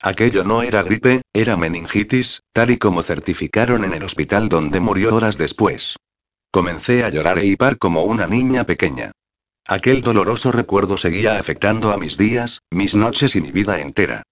Aquello 0.00 0.44
no 0.44 0.62
era 0.62 0.82
gripe, 0.82 1.22
era 1.32 1.56
meningitis, 1.56 2.40
tal 2.52 2.70
y 2.70 2.78
como 2.78 3.02
certificaron 3.02 3.84
en 3.84 3.92
el 3.92 4.02
hospital 4.02 4.48
donde 4.48 4.80
murió 4.80 5.14
horas 5.14 5.36
después. 5.36 5.96
Comencé 6.50 7.04
a 7.04 7.10
llorar 7.10 7.38
e 7.38 7.46
hipar 7.46 7.78
como 7.78 8.04
una 8.04 8.26
niña 8.26 8.64
pequeña. 8.64 9.12
Aquel 9.66 10.02
doloroso 10.02 10.52
recuerdo 10.52 10.96
seguía 10.96 11.38
afectando 11.38 11.92
a 11.92 11.98
mis 11.98 12.16
días, 12.16 12.62
mis 12.70 12.94
noches 12.96 13.36
y 13.36 13.40
mi 13.40 13.52
vida 13.52 13.78
entera. 13.80 14.22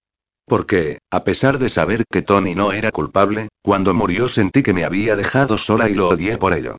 Porque, 0.45 0.97
a 1.09 1.23
pesar 1.23 1.59
de 1.59 1.69
saber 1.69 2.03
que 2.11 2.21
Tony 2.21 2.55
no 2.55 2.73
era 2.73 2.91
culpable, 2.91 3.47
cuando 3.61 3.93
murió 3.93 4.27
sentí 4.27 4.63
que 4.63 4.73
me 4.73 4.83
había 4.83 5.15
dejado 5.15 5.57
sola 5.57 5.87
y 5.87 5.93
lo 5.93 6.09
odié 6.09 6.37
por 6.37 6.53
ello. 6.53 6.77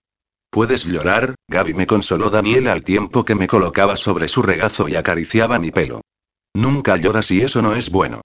Puedes 0.53 0.85
llorar, 0.85 1.35
Gaby 1.49 1.73
me 1.73 1.87
consoló 1.87 2.29
Daniela 2.29 2.73
al 2.73 2.85
tiempo 2.85 3.25
que 3.25 3.35
me 3.35 3.47
colocaba 3.47 3.97
sobre 3.97 4.29
su 4.29 4.43
regazo 4.43 4.87
y 4.87 4.97
acariciaba 4.97 5.59
mi 5.59 5.71
pelo. 5.71 6.03
Nunca 6.53 6.99
lloras 6.99 7.31
y 7.31 7.41
eso 7.41 7.63
no 7.63 7.75
es 7.75 7.89
bueno. 7.89 8.21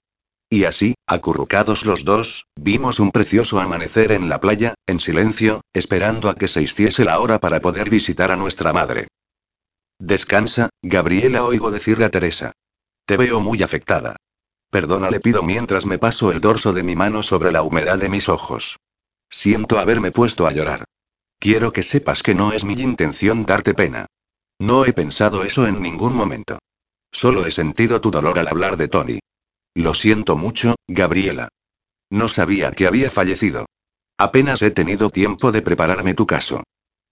Y 0.50 0.64
así, 0.64 0.94
acurrucados 1.06 1.86
los 1.86 2.04
dos, 2.04 2.44
vimos 2.54 3.00
un 3.00 3.12
precioso 3.12 3.60
amanecer 3.60 4.12
en 4.12 4.28
la 4.28 4.40
playa, 4.40 4.74
en 4.86 5.00
silencio, 5.00 5.62
esperando 5.72 6.28
a 6.28 6.34
que 6.34 6.48
se 6.48 6.60
hiciese 6.60 7.06
la 7.06 7.18
hora 7.18 7.38
para 7.38 7.62
poder 7.62 7.88
visitar 7.88 8.30
a 8.30 8.36
nuestra 8.36 8.74
madre. 8.74 9.08
Descansa, 9.98 10.68
Gabriela, 10.82 11.44
oigo 11.44 11.70
decirle 11.70 12.04
a 12.04 12.10
Teresa. 12.10 12.52
Te 13.06 13.16
veo 13.16 13.40
muy 13.40 13.62
afectada. 13.62 14.16
Perdona, 14.70 15.08
le 15.08 15.20
pido 15.20 15.42
mientras 15.42 15.86
me 15.86 15.96
paso 15.96 16.30
el 16.30 16.42
dorso 16.42 16.74
de 16.74 16.82
mi 16.82 16.94
mano 16.94 17.22
sobre 17.22 17.52
la 17.52 17.62
humedad 17.62 17.96
de 17.96 18.10
mis 18.10 18.28
ojos. 18.28 18.76
Siento 19.30 19.78
haberme 19.78 20.10
puesto 20.10 20.46
a 20.46 20.52
llorar. 20.52 20.84
Quiero 21.38 21.72
que 21.72 21.82
sepas 21.82 22.22
que 22.22 22.34
no 22.34 22.52
es 22.52 22.64
mi 22.64 22.74
intención 22.74 23.44
darte 23.44 23.74
pena. 23.74 24.06
No 24.58 24.84
he 24.84 24.92
pensado 24.92 25.44
eso 25.44 25.66
en 25.66 25.80
ningún 25.80 26.14
momento. 26.14 26.58
Solo 27.12 27.46
he 27.46 27.50
sentido 27.50 28.00
tu 28.00 28.10
dolor 28.10 28.38
al 28.38 28.48
hablar 28.48 28.76
de 28.76 28.88
Tony. 28.88 29.20
Lo 29.74 29.94
siento 29.94 30.36
mucho, 30.36 30.74
Gabriela. 30.88 31.48
No 32.10 32.28
sabía 32.28 32.72
que 32.72 32.86
había 32.86 33.10
fallecido. 33.10 33.66
Apenas 34.18 34.62
he 34.62 34.70
tenido 34.72 35.10
tiempo 35.10 35.52
de 35.52 35.62
prepararme 35.62 36.14
tu 36.14 36.26
caso. 36.26 36.64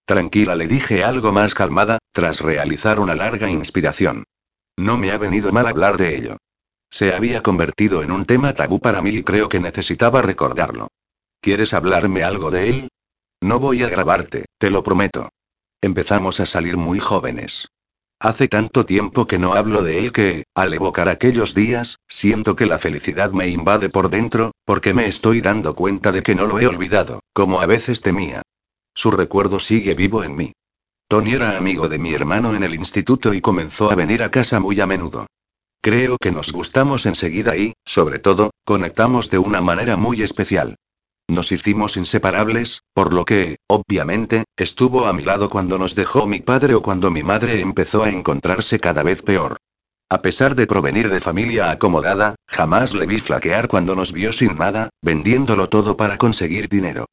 Tranquila, 0.05 0.57
le 0.57 0.67
dije 0.67 1.05
algo 1.05 1.33
más 1.33 1.55
calmada, 1.55 1.99
tras 2.13 2.41
realizar 2.41 2.99
una 2.99 3.15
larga 3.15 3.49
inspiración. 3.49 4.25
No 4.77 4.99
me 4.99 5.13
ha 5.13 5.19
venido 5.19 5.53
mal 5.53 5.67
hablar 5.67 5.97
de 5.97 6.17
ello. 6.17 6.37
Se 6.91 7.15
había 7.15 7.43
convertido 7.43 8.03
en 8.03 8.11
un 8.11 8.25
tema 8.25 8.55
tabú 8.55 8.81
para 8.81 9.03
mí 9.03 9.11
y 9.11 9.23
creo 9.23 9.49
que 9.49 9.61
necesitaba 9.61 10.23
recordarlo. 10.23 10.89
¿Quieres 11.41 11.75
hablarme 11.75 12.25
algo 12.25 12.51
de 12.51 12.71
él? 12.71 12.89
No 13.47 13.61
voy 13.61 13.85
a 13.85 13.89
grabarte, 13.89 14.47
te 14.59 14.71
lo 14.71 14.83
prometo. 14.83 15.29
Empezamos 15.81 16.41
a 16.41 16.47
salir 16.47 16.77
muy 16.77 16.99
jóvenes. 16.99 17.69
Hace 18.19 18.49
tanto 18.49 18.85
tiempo 18.85 19.29
que 19.29 19.39
no 19.39 19.55
hablo 19.55 19.85
de 19.85 20.01
él 20.01 20.11
que, 20.11 20.47
al 20.53 20.75
evocar 20.75 21.09
aquellos 21.09 21.55
días, 21.55 22.01
siento 22.09 22.57
que 22.57 22.67
la 22.67 22.79
felicidad 22.79 23.31
me 23.31 23.49
invade 23.49 23.89
por 23.89 24.11
dentro, 24.11 24.51
porque 24.65 24.95
me 24.95 25.07
estoy 25.07 25.43
dando 25.43 25.77
cuenta 25.77 26.11
de 26.11 26.25
que 26.25 26.35
no 26.35 26.47
lo 26.47 26.59
he 26.59 26.67
olvidado, 26.67 27.21
como 27.33 27.61
a 27.61 27.67
veces 27.67 28.01
temía. 28.01 28.43
Su 28.97 29.13
recuerdo 29.13 29.61
sigue 29.61 29.95
vivo 29.95 30.25
en 30.25 30.35
mí. 30.35 30.53
Tony 31.07 31.35
era 31.35 31.57
amigo 31.57 31.89
de 31.89 32.01
mi 32.01 32.15
hermano 32.15 32.53
en 32.57 32.65
el 32.65 32.75
instituto 32.75 33.33
y 33.33 33.41
comenzó 33.41 33.93
a 33.93 33.95
venir 33.95 34.25
a 34.25 34.31
casa 34.33 34.59
muy 34.59 34.81
a 34.81 34.89
menudo. 34.89 35.29
Creo 35.81 36.17
que 36.19 36.33
nos 36.33 36.51
gustamos 36.51 37.07
enseguida 37.07 37.57
y, 37.57 37.75
sobre 37.85 38.19
todo, 38.19 38.51
conectamos 38.65 39.31
de 39.31 39.39
una 39.39 39.61
manera 39.61 39.97
muy 39.97 40.23
especial. 40.23 40.75
Nos 41.29 41.51
hicimos 41.51 41.97
inseparables, 41.97 42.83
por 42.95 43.13
lo 43.13 43.25
que, 43.25 43.59
obviamente, 43.69 44.45
estuvo 44.57 45.07
a 45.07 45.13
mi 45.13 45.25
lado 45.25 45.51
cuando 45.51 45.77
nos 45.77 45.97
dejó 45.97 46.27
mi 46.27 46.41
padre 46.41 46.75
o 46.75 46.83
cuando 46.83 47.11
mi 47.11 47.25
madre 47.25 47.61
empezó 47.61 48.05
a 48.05 48.11
encontrarse 48.11 48.79
cada 48.79 49.03
vez 49.03 49.23
peor. 49.23 49.57
A 50.09 50.23
pesar 50.23 50.55
de 50.55 50.69
provenir 50.69 51.11
de 51.11 51.21
familia 51.21 51.73
acomodada, 51.73 52.37
jamás 52.47 52.95
le 52.95 53.07
vi 53.07 53.19
flaquear 53.19 53.67
cuando 53.67 53.97
nos 53.97 54.13
vio 54.13 54.33
sin 54.33 54.57
nada, 54.57 54.91
vendiéndolo 55.03 55.69
todo 55.69 55.97
para 55.97 56.17
conseguir 56.17 56.69
dinero. 56.69 57.07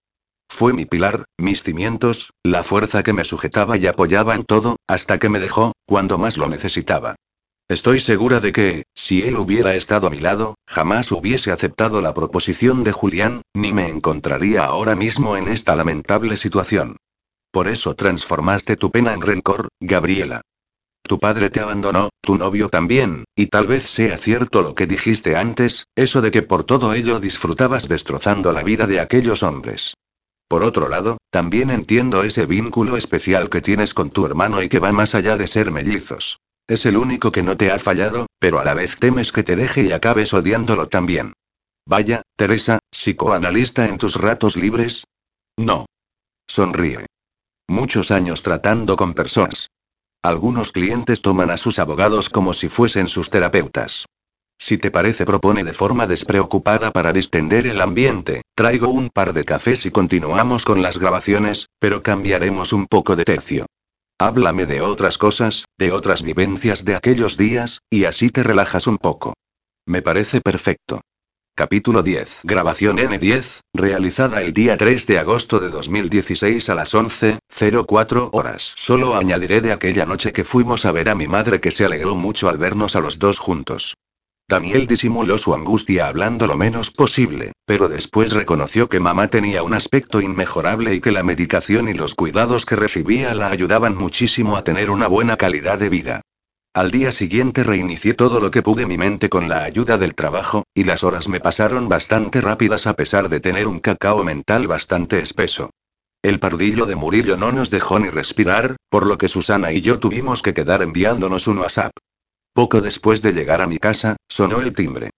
Fue 0.47 0.73
mi 0.73 0.85
pilar, 0.85 1.25
mis 1.39 1.63
cimientos, 1.63 2.29
la 2.43 2.63
fuerza 2.63 3.01
que 3.01 3.13
me 3.13 3.23
sujetaba 3.23 3.77
y 3.77 3.87
apoyaba 3.87 4.35
en 4.35 4.45
todo, 4.45 4.75
hasta 4.87 5.17
que 5.17 5.29
me 5.29 5.39
dejó, 5.39 5.71
cuando 5.87 6.19
más 6.19 6.37
lo 6.37 6.47
necesitaba. 6.47 7.15
Estoy 7.69 8.01
segura 8.01 8.41
de 8.41 8.51
que, 8.51 8.83
si 8.93 9.23
él 9.23 9.37
hubiera 9.37 9.73
estado 9.73 10.07
a 10.07 10.09
mi 10.09 10.19
lado, 10.19 10.55
jamás 10.67 11.11
hubiese 11.11 11.51
aceptado 11.51 12.01
la 12.01 12.13
proposición 12.13 12.83
de 12.83 12.91
Julián, 12.91 13.41
ni 13.53 13.71
me 13.71 13.87
encontraría 13.87 14.65
ahora 14.65 14.95
mismo 14.95 15.37
en 15.37 15.47
esta 15.47 15.75
lamentable 15.75 16.35
situación. 16.35 16.97
Por 17.51 17.69
eso 17.69 17.95
transformaste 17.95 18.75
tu 18.75 18.91
pena 18.91 19.13
en 19.13 19.21
rencor, 19.21 19.69
Gabriela. 19.79 20.41
Tu 21.03 21.19
padre 21.19 21.49
te 21.49 21.61
abandonó, 21.61 22.09
tu 22.21 22.37
novio 22.37 22.67
también, 22.67 23.25
y 23.35 23.47
tal 23.47 23.67
vez 23.67 23.83
sea 23.83 24.17
cierto 24.17 24.61
lo 24.61 24.75
que 24.75 24.87
dijiste 24.87 25.35
antes, 25.35 25.85
eso 25.95 26.21
de 26.21 26.31
que 26.31 26.41
por 26.41 26.63
todo 26.63 26.93
ello 26.93 27.19
disfrutabas 27.19 27.87
destrozando 27.87 28.51
la 28.51 28.63
vida 28.63 28.87
de 28.87 28.99
aquellos 28.99 29.41
hombres. 29.41 29.93
Por 30.49 30.63
otro 30.63 30.89
lado, 30.89 31.17
también 31.29 31.71
entiendo 31.71 32.23
ese 32.23 32.45
vínculo 32.45 32.97
especial 32.97 33.49
que 33.49 33.61
tienes 33.61 33.93
con 33.93 34.09
tu 34.09 34.25
hermano 34.25 34.61
y 34.61 34.69
que 34.69 34.79
va 34.79 34.91
más 34.91 35.15
allá 35.15 35.37
de 35.37 35.47
ser 35.47 35.71
mellizos. 35.71 36.39
Es 36.67 36.85
el 36.85 36.95
único 36.95 37.31
que 37.31 37.43
no 37.43 37.57
te 37.57 37.71
ha 37.71 37.79
fallado, 37.79 38.27
pero 38.39 38.59
a 38.59 38.63
la 38.63 38.73
vez 38.73 38.97
temes 38.97 39.31
que 39.31 39.43
te 39.43 39.55
deje 39.55 39.83
y 39.83 39.91
acabes 39.91 40.33
odiándolo 40.33 40.87
también. 40.87 41.33
Vaya, 41.85 42.21
Teresa, 42.37 42.79
psicoanalista 42.89 43.87
en 43.87 43.97
tus 43.97 44.15
ratos 44.15 44.55
libres. 44.55 45.03
No. 45.57 45.85
Sonríe. 46.47 47.05
Muchos 47.67 48.11
años 48.11 48.43
tratando 48.43 48.95
con 48.95 49.13
personas. 49.13 49.67
Algunos 50.23 50.71
clientes 50.71 51.21
toman 51.21 51.51
a 51.51 51.57
sus 51.57 51.79
abogados 51.79 52.29
como 52.29 52.53
si 52.53 52.69
fuesen 52.69 53.07
sus 53.07 53.29
terapeutas. 53.29 54.05
Si 54.57 54.77
te 54.77 54.91
parece, 54.91 55.25
propone 55.25 55.65
de 55.65 55.73
forma 55.73 56.07
despreocupada 56.07 56.91
para 56.91 57.11
distender 57.11 57.67
el 57.67 57.81
ambiente, 57.81 58.43
traigo 58.55 58.87
un 58.87 59.09
par 59.09 59.33
de 59.33 59.43
cafés 59.43 59.85
y 59.85 59.91
continuamos 59.91 60.63
con 60.63 60.81
las 60.81 60.97
grabaciones, 60.97 61.67
pero 61.79 62.01
cambiaremos 62.03 62.71
un 62.71 62.87
poco 62.87 63.17
de 63.17 63.25
tercio. 63.25 63.65
Háblame 64.23 64.65
de 64.65 64.79
otras 64.79 65.17
cosas, 65.17 65.65
de 65.77 65.91
otras 65.91 66.23
vivencias 66.23 66.85
de 66.85 66.95
aquellos 66.95 67.35
días, 67.35 67.81
y 67.89 68.05
así 68.05 68.29
te 68.29 68.41
relajas 68.41 68.87
un 68.87 68.97
poco. 68.97 69.33
Me 69.85 70.01
parece 70.01 70.39
perfecto. 70.39 71.01
Capítulo 71.57 72.03
10. 72.03 72.43
Grabación 72.45 72.99
N10, 72.99 73.59
realizada 73.73 74.41
el 74.41 74.53
día 74.53 74.77
3 74.77 75.07
de 75.07 75.19
agosto 75.19 75.59
de 75.59 75.67
2016 75.67 76.69
a 76.69 76.75
las 76.75 76.93
11.04 76.95 78.29
horas. 78.31 78.71
Solo 78.77 79.15
añadiré 79.15 79.59
de 79.59 79.73
aquella 79.73 80.05
noche 80.05 80.31
que 80.31 80.45
fuimos 80.45 80.85
a 80.85 80.93
ver 80.93 81.09
a 81.09 81.15
mi 81.15 81.27
madre 81.27 81.59
que 81.59 81.71
se 81.71 81.83
alegró 81.83 82.15
mucho 82.15 82.47
al 82.47 82.57
vernos 82.57 82.95
a 82.95 83.01
los 83.01 83.19
dos 83.19 83.39
juntos. 83.39 83.95
Daniel 84.49 84.87
disimuló 84.87 85.37
su 85.37 85.53
angustia 85.53 86.07
hablando 86.07 86.47
lo 86.47 86.57
menos 86.57 86.91
posible, 86.91 87.53
pero 87.65 87.87
después 87.87 88.31
reconoció 88.31 88.89
que 88.89 88.99
mamá 88.99 89.29
tenía 89.29 89.63
un 89.63 89.73
aspecto 89.73 90.21
inmejorable 90.21 90.93
y 90.93 90.99
que 90.99 91.11
la 91.11 91.23
medicación 91.23 91.87
y 91.87 91.93
los 91.93 92.13
cuidados 92.13 92.65
que 92.65 92.75
recibía 92.75 93.33
la 93.33 93.47
ayudaban 93.47 93.95
muchísimo 93.95 94.57
a 94.57 94.63
tener 94.63 94.89
una 94.89 95.07
buena 95.07 95.37
calidad 95.37 95.79
de 95.79 95.89
vida. 95.89 96.21
Al 96.75 96.91
día 96.91 97.11
siguiente 97.11 97.63
reinicié 97.63 98.15
todo 98.15 98.39
lo 98.39 98.51
que 98.51 98.63
pude 98.63 98.85
mi 98.85 98.97
mente 98.97 99.29
con 99.29 99.47
la 99.47 99.63
ayuda 99.63 99.97
del 99.97 100.15
trabajo, 100.15 100.63
y 100.73 100.83
las 100.83 101.03
horas 101.03 101.29
me 101.29 101.39
pasaron 101.39 101.87
bastante 101.87 102.41
rápidas 102.41 102.87
a 102.87 102.95
pesar 102.95 103.29
de 103.29 103.39
tener 103.39 103.67
un 103.67 103.79
cacao 103.79 104.23
mental 104.23 104.67
bastante 104.67 105.19
espeso. 105.19 105.69
El 106.23 106.39
pardillo 106.39 106.85
de 106.85 106.95
Murillo 106.95 107.37
no 107.37 107.51
nos 107.51 107.69
dejó 107.69 107.99
ni 107.99 108.09
respirar, 108.09 108.75
por 108.89 109.05
lo 109.05 109.17
que 109.17 109.27
Susana 109.27 109.71
y 109.71 109.81
yo 109.81 109.99
tuvimos 109.99 110.41
que 110.41 110.53
quedar 110.53 110.81
enviándonos 110.81 111.47
un 111.47 111.59
WhatsApp. 111.59 111.91
Poco 112.53 112.81
después 112.81 113.21
de 113.21 113.33
llegar 113.33 113.61
a 113.61 113.67
mi 113.67 113.79
casa, 113.79 114.15
sonó 114.29 114.61
el 114.61 114.73
timbre. 114.73 115.09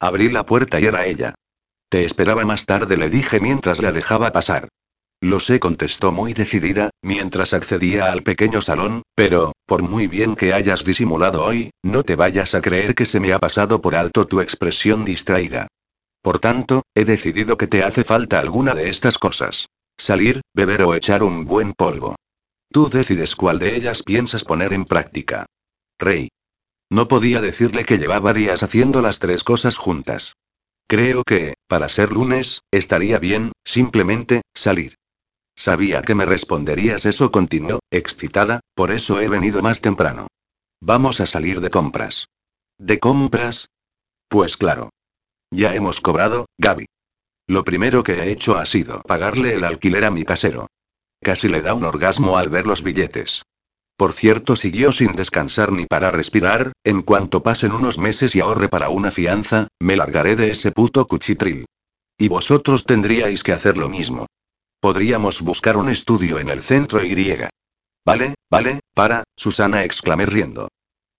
Abrí 0.00 0.28
la 0.28 0.44
puerta 0.44 0.80
y 0.80 0.86
era 0.86 1.06
ella. 1.06 1.34
Te 1.88 2.04
esperaba 2.04 2.44
más 2.44 2.66
tarde, 2.66 2.96
le 2.96 3.08
dije 3.08 3.40
mientras 3.40 3.80
la 3.80 3.92
dejaba 3.92 4.32
pasar. 4.32 4.68
Lo 5.20 5.38
sé, 5.38 5.60
contestó 5.60 6.12
muy 6.12 6.32
decidida, 6.32 6.90
mientras 7.02 7.52
accedía 7.52 8.10
al 8.10 8.22
pequeño 8.22 8.62
salón, 8.62 9.02
pero, 9.14 9.52
por 9.66 9.82
muy 9.82 10.06
bien 10.06 10.34
que 10.34 10.54
hayas 10.54 10.84
disimulado 10.84 11.44
hoy, 11.44 11.70
no 11.82 12.02
te 12.02 12.16
vayas 12.16 12.54
a 12.54 12.62
creer 12.62 12.94
que 12.94 13.04
se 13.04 13.20
me 13.20 13.32
ha 13.32 13.38
pasado 13.38 13.82
por 13.82 13.94
alto 13.94 14.26
tu 14.26 14.40
expresión 14.40 15.04
distraída. 15.04 15.68
Por 16.22 16.38
tanto, 16.38 16.82
he 16.94 17.04
decidido 17.04 17.58
que 17.58 17.66
te 17.66 17.82
hace 17.82 18.02
falta 18.02 18.38
alguna 18.38 18.74
de 18.74 18.88
estas 18.88 19.18
cosas. 19.18 19.66
Salir, 19.98 20.40
beber 20.54 20.82
o 20.82 20.94
echar 20.94 21.22
un 21.22 21.44
buen 21.44 21.74
polvo. 21.74 22.16
Tú 22.72 22.88
decides 22.88 23.36
cuál 23.36 23.58
de 23.58 23.76
ellas 23.76 24.02
piensas 24.02 24.44
poner 24.44 24.72
en 24.72 24.86
práctica. 24.86 25.44
Rey. 25.98 26.30
No 26.90 27.06
podía 27.06 27.40
decirle 27.40 27.84
que 27.84 27.98
llevaba 27.98 28.32
días 28.32 28.62
haciendo 28.62 29.00
las 29.00 29.20
tres 29.20 29.44
cosas 29.44 29.76
juntas. 29.76 30.36
Creo 30.88 31.22
que, 31.22 31.54
para 31.68 31.88
ser 31.88 32.10
lunes, 32.10 32.62
estaría 32.72 33.20
bien, 33.20 33.52
simplemente, 33.64 34.42
salir. 34.54 34.96
Sabía 35.54 36.02
que 36.02 36.16
me 36.16 36.26
responderías 36.26 37.06
eso, 37.06 37.30
continuó, 37.30 37.78
excitada, 37.90 38.60
por 38.74 38.90
eso 38.90 39.20
he 39.20 39.28
venido 39.28 39.62
más 39.62 39.80
temprano. 39.80 40.26
Vamos 40.80 41.20
a 41.20 41.26
salir 41.26 41.60
de 41.60 41.70
compras. 41.70 42.26
¿De 42.78 42.98
compras? 42.98 43.68
Pues 44.28 44.56
claro. 44.56 44.90
Ya 45.52 45.74
hemos 45.74 46.00
cobrado, 46.00 46.46
Gaby. 46.58 46.86
Lo 47.46 47.64
primero 47.64 48.02
que 48.02 48.14
he 48.14 48.30
hecho 48.30 48.56
ha 48.56 48.66
sido 48.66 49.02
pagarle 49.02 49.54
el 49.54 49.64
alquiler 49.64 50.04
a 50.04 50.10
mi 50.10 50.24
casero. 50.24 50.68
Casi 51.22 51.48
le 51.48 51.62
da 51.62 51.74
un 51.74 51.84
orgasmo 51.84 52.38
al 52.38 52.48
ver 52.48 52.66
los 52.66 52.82
billetes. 52.82 53.42
Por 54.00 54.14
cierto, 54.14 54.56
siguió 54.56 54.92
sin 54.92 55.12
descansar 55.12 55.72
ni 55.72 55.84
para 55.84 56.10
respirar, 56.10 56.72
en 56.84 57.02
cuanto 57.02 57.42
pasen 57.42 57.72
unos 57.72 57.98
meses 57.98 58.34
y 58.34 58.40
ahorre 58.40 58.70
para 58.70 58.88
una 58.88 59.10
fianza, 59.10 59.68
me 59.78 59.94
largaré 59.94 60.36
de 60.36 60.52
ese 60.52 60.72
puto 60.72 61.06
cuchitril. 61.06 61.66
Y 62.18 62.28
vosotros 62.28 62.86
tendríais 62.86 63.42
que 63.42 63.52
hacer 63.52 63.76
lo 63.76 63.90
mismo. 63.90 64.24
Podríamos 64.80 65.42
buscar 65.42 65.76
un 65.76 65.90
estudio 65.90 66.38
en 66.38 66.48
el 66.48 66.62
centro 66.62 67.04
Y. 67.04 67.36
Vale, 68.06 68.36
vale, 68.50 68.80
para, 68.94 69.24
Susana 69.36 69.84
exclamé 69.84 70.24
riendo. 70.24 70.68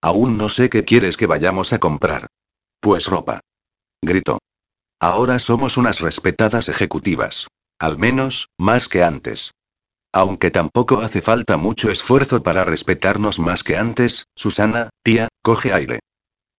Aún 0.01 0.35
no 0.35 0.49
sé 0.49 0.67
qué 0.71 0.83
quieres 0.83 1.17
que 1.17 1.27
vayamos 1.27 1.73
a 1.73 1.77
comprar. 1.77 2.29
Pues 2.79 3.05
ropa. 3.05 3.41
Gritó. 4.01 4.39
Ahora 4.99 5.37
somos 5.37 5.77
unas 5.77 5.99
respetadas 5.99 6.67
ejecutivas. 6.67 7.45
Al 7.77 7.99
menos, 7.99 8.47
más 8.57 8.87
que 8.87 9.03
antes. 9.03 9.51
Aunque 10.13 10.51
tampoco 10.51 10.99
hace 10.99 11.21
falta 11.21 11.55
mucho 11.57 11.89
esfuerzo 11.89 12.43
para 12.43 12.65
respetarnos 12.65 13.39
más 13.39 13.63
que 13.63 13.77
antes, 13.77 14.25
Susana, 14.35 14.89
tía, 15.03 15.29
coge 15.41 15.73
aire. 15.73 15.99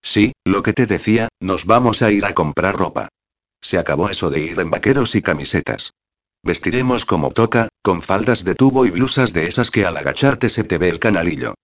Sí, 0.01 0.33
lo 0.45 0.63
que 0.63 0.73
te 0.73 0.87
decía, 0.87 1.29
nos 1.41 1.67
vamos 1.67 2.03
a 2.03 2.11
ir 2.11 2.25
a 2.25 2.35
comprar 2.35 2.77
ropa. 2.77 3.09
Se 3.61 3.79
acabó 3.79 4.09
eso 4.09 4.31
de 4.31 4.41
ir 4.41 4.59
en 4.59 4.71
vaqueros 4.71 5.15
y 5.15 5.23
camisetas. 5.23 5.93
Vestiremos 6.43 7.07
como 7.07 7.31
toca, 7.31 7.69
con 7.83 8.03
faldas 8.03 8.45
de 8.45 8.57
tubo 8.57 8.85
y 8.85 8.91
blusas 8.91 9.33
de 9.33 9.47
esas 9.47 9.71
que 9.71 9.85
al 9.85 9.97
agacharte 9.97 10.49
se 10.49 10.65
te 10.65 10.79
ve 10.79 10.89
el 10.89 10.99
canalillo. 10.99 11.55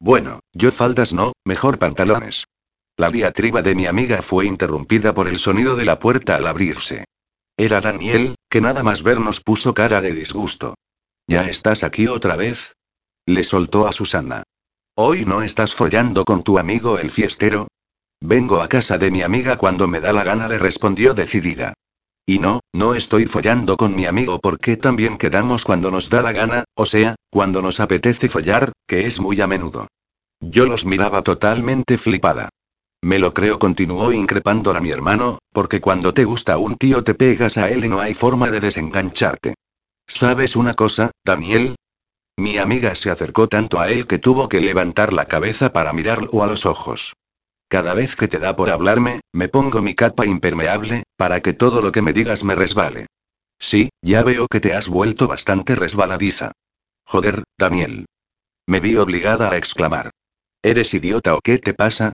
Bueno, 0.00 0.40
yo 0.52 0.72
faldas 0.72 1.12
no, 1.12 1.34
mejor 1.44 1.78
pantalones. 1.78 2.44
La 2.96 3.10
diatriba 3.10 3.62
de 3.62 3.74
mi 3.74 3.86
amiga 3.86 4.22
fue 4.22 4.46
interrumpida 4.46 5.14
por 5.14 5.28
el 5.28 5.38
sonido 5.38 5.76
de 5.76 5.84
la 5.84 5.98
puerta 5.98 6.36
al 6.36 6.46
abrirse. 6.46 7.04
Era 7.56 7.80
Daniel, 7.80 8.34
que 8.48 8.60
nada 8.60 8.82
más 8.82 9.04
vernos 9.04 9.40
puso 9.40 9.74
cara 9.74 10.00
de 10.00 10.12
disgusto. 10.12 10.74
¿Ya 11.26 11.48
estás 11.48 11.84
aquí 11.84 12.06
otra 12.06 12.36
vez? 12.36 12.76
Le 13.26 13.44
soltó 13.44 13.86
a 13.88 13.92
Susana. 13.92 14.42
¿Hoy 14.94 15.24
no 15.24 15.42
estás 15.42 15.74
follando 15.74 16.24
con 16.24 16.42
tu 16.42 16.58
amigo 16.58 16.98
el 16.98 17.10
fiestero? 17.10 17.68
Vengo 18.20 18.60
a 18.60 18.68
casa 18.68 18.98
de 18.98 19.10
mi 19.10 19.22
amiga 19.22 19.56
cuando 19.56 19.88
me 19.88 20.00
da 20.00 20.12
la 20.12 20.22
gana, 20.22 20.48
le 20.48 20.58
respondió 20.58 21.14
decidida. 21.14 21.72
Y 22.26 22.38
no, 22.38 22.60
no 22.72 22.94
estoy 22.94 23.26
follando 23.26 23.76
con 23.76 23.94
mi 23.94 24.06
amigo 24.06 24.38
porque 24.38 24.76
también 24.76 25.18
quedamos 25.18 25.64
cuando 25.64 25.90
nos 25.90 26.10
da 26.10 26.22
la 26.22 26.32
gana, 26.32 26.64
o 26.74 26.86
sea, 26.86 27.16
cuando 27.30 27.62
nos 27.62 27.80
apetece 27.80 28.28
follar, 28.28 28.72
que 28.86 29.06
es 29.06 29.18
muy 29.18 29.40
a 29.40 29.46
menudo. 29.46 29.88
Yo 30.40 30.66
los 30.66 30.84
miraba 30.84 31.22
totalmente 31.22 31.96
flipada. 31.96 32.50
Me 33.02 33.18
lo 33.18 33.34
creo, 33.34 33.58
continuó 33.58 34.12
increpándola 34.12 34.80
mi 34.80 34.90
hermano, 34.90 35.38
porque 35.52 35.80
cuando 35.80 36.12
te 36.14 36.24
gusta 36.24 36.58
un 36.58 36.76
tío 36.76 37.02
te 37.02 37.14
pegas 37.14 37.58
a 37.58 37.70
él 37.70 37.84
y 37.84 37.88
no 37.88 38.00
hay 38.00 38.14
forma 38.14 38.50
de 38.50 38.60
desengancharte. 38.60 39.54
¿Sabes 40.06 40.56
una 40.56 40.74
cosa, 40.74 41.10
Daniel? 41.24 41.76
Mi 42.36 42.58
amiga 42.58 42.94
se 42.94 43.10
acercó 43.10 43.48
tanto 43.48 43.80
a 43.80 43.90
él 43.90 44.06
que 44.06 44.18
tuvo 44.18 44.48
que 44.48 44.60
levantar 44.60 45.12
la 45.12 45.26
cabeza 45.26 45.72
para 45.72 45.92
mirarlo 45.92 46.42
a 46.42 46.46
los 46.46 46.66
ojos. 46.66 47.14
Cada 47.68 47.94
vez 47.94 48.16
que 48.16 48.28
te 48.28 48.38
da 48.38 48.56
por 48.56 48.70
hablarme, 48.70 49.20
me 49.32 49.48
pongo 49.48 49.82
mi 49.82 49.94
capa 49.94 50.26
impermeable, 50.26 51.04
para 51.16 51.40
que 51.40 51.52
todo 51.52 51.80
lo 51.80 51.92
que 51.92 52.02
me 52.02 52.12
digas 52.12 52.44
me 52.44 52.54
resbale. 52.54 53.06
Sí, 53.58 53.90
ya 54.02 54.22
veo 54.22 54.46
que 54.48 54.60
te 54.60 54.74
has 54.74 54.88
vuelto 54.88 55.26
bastante 55.26 55.74
resbaladiza. 55.74 56.52
Joder, 57.06 57.44
Daniel. 57.58 58.06
Me 58.66 58.80
vi 58.80 58.96
obligada 58.96 59.50
a 59.50 59.56
exclamar. 59.56 60.10
¿Eres 60.62 60.92
idiota 60.94 61.34
o 61.34 61.40
qué 61.42 61.58
te 61.58 61.74
pasa? 61.74 62.12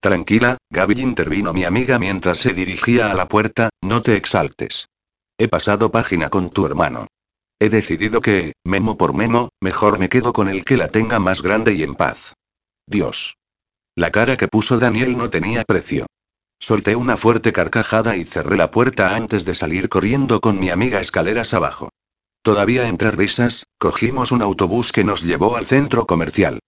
Tranquila, 0.00 0.58
Gaby 0.70 1.00
intervino 1.00 1.52
mi 1.52 1.64
amiga 1.64 1.98
mientras 1.98 2.38
se 2.38 2.52
dirigía 2.52 3.10
a 3.10 3.14
la 3.14 3.28
puerta, 3.28 3.70
no 3.82 4.00
te 4.00 4.16
exaltes. 4.16 4.86
He 5.36 5.48
pasado 5.48 5.90
página 5.90 6.30
con 6.30 6.50
tu 6.50 6.66
hermano. 6.66 7.06
He 7.60 7.68
decidido 7.70 8.20
que, 8.20 8.52
memo 8.64 8.96
por 8.96 9.14
memo, 9.14 9.48
mejor 9.60 9.98
me 9.98 10.08
quedo 10.08 10.32
con 10.32 10.48
el 10.48 10.64
que 10.64 10.76
la 10.76 10.88
tenga 10.88 11.18
más 11.18 11.42
grande 11.42 11.74
y 11.74 11.82
en 11.82 11.96
paz. 11.96 12.34
Dios. 12.86 13.36
La 13.96 14.12
cara 14.12 14.36
que 14.36 14.46
puso 14.46 14.78
Daniel 14.78 15.18
no 15.18 15.28
tenía 15.28 15.64
precio. 15.64 16.06
Solté 16.60 16.94
una 16.94 17.16
fuerte 17.16 17.52
carcajada 17.52 18.16
y 18.16 18.24
cerré 18.24 18.56
la 18.56 18.70
puerta 18.70 19.14
antes 19.14 19.44
de 19.44 19.54
salir 19.54 19.88
corriendo 19.88 20.40
con 20.40 20.60
mi 20.60 20.70
amiga 20.70 21.00
escaleras 21.00 21.52
abajo. 21.52 21.90
Todavía 22.42 22.88
entre 22.88 23.10
risas, 23.10 23.66
cogimos 23.78 24.30
un 24.30 24.42
autobús 24.42 24.92
que 24.92 25.04
nos 25.04 25.22
llevó 25.22 25.56
al 25.56 25.66
centro 25.66 26.06
comercial. 26.06 26.60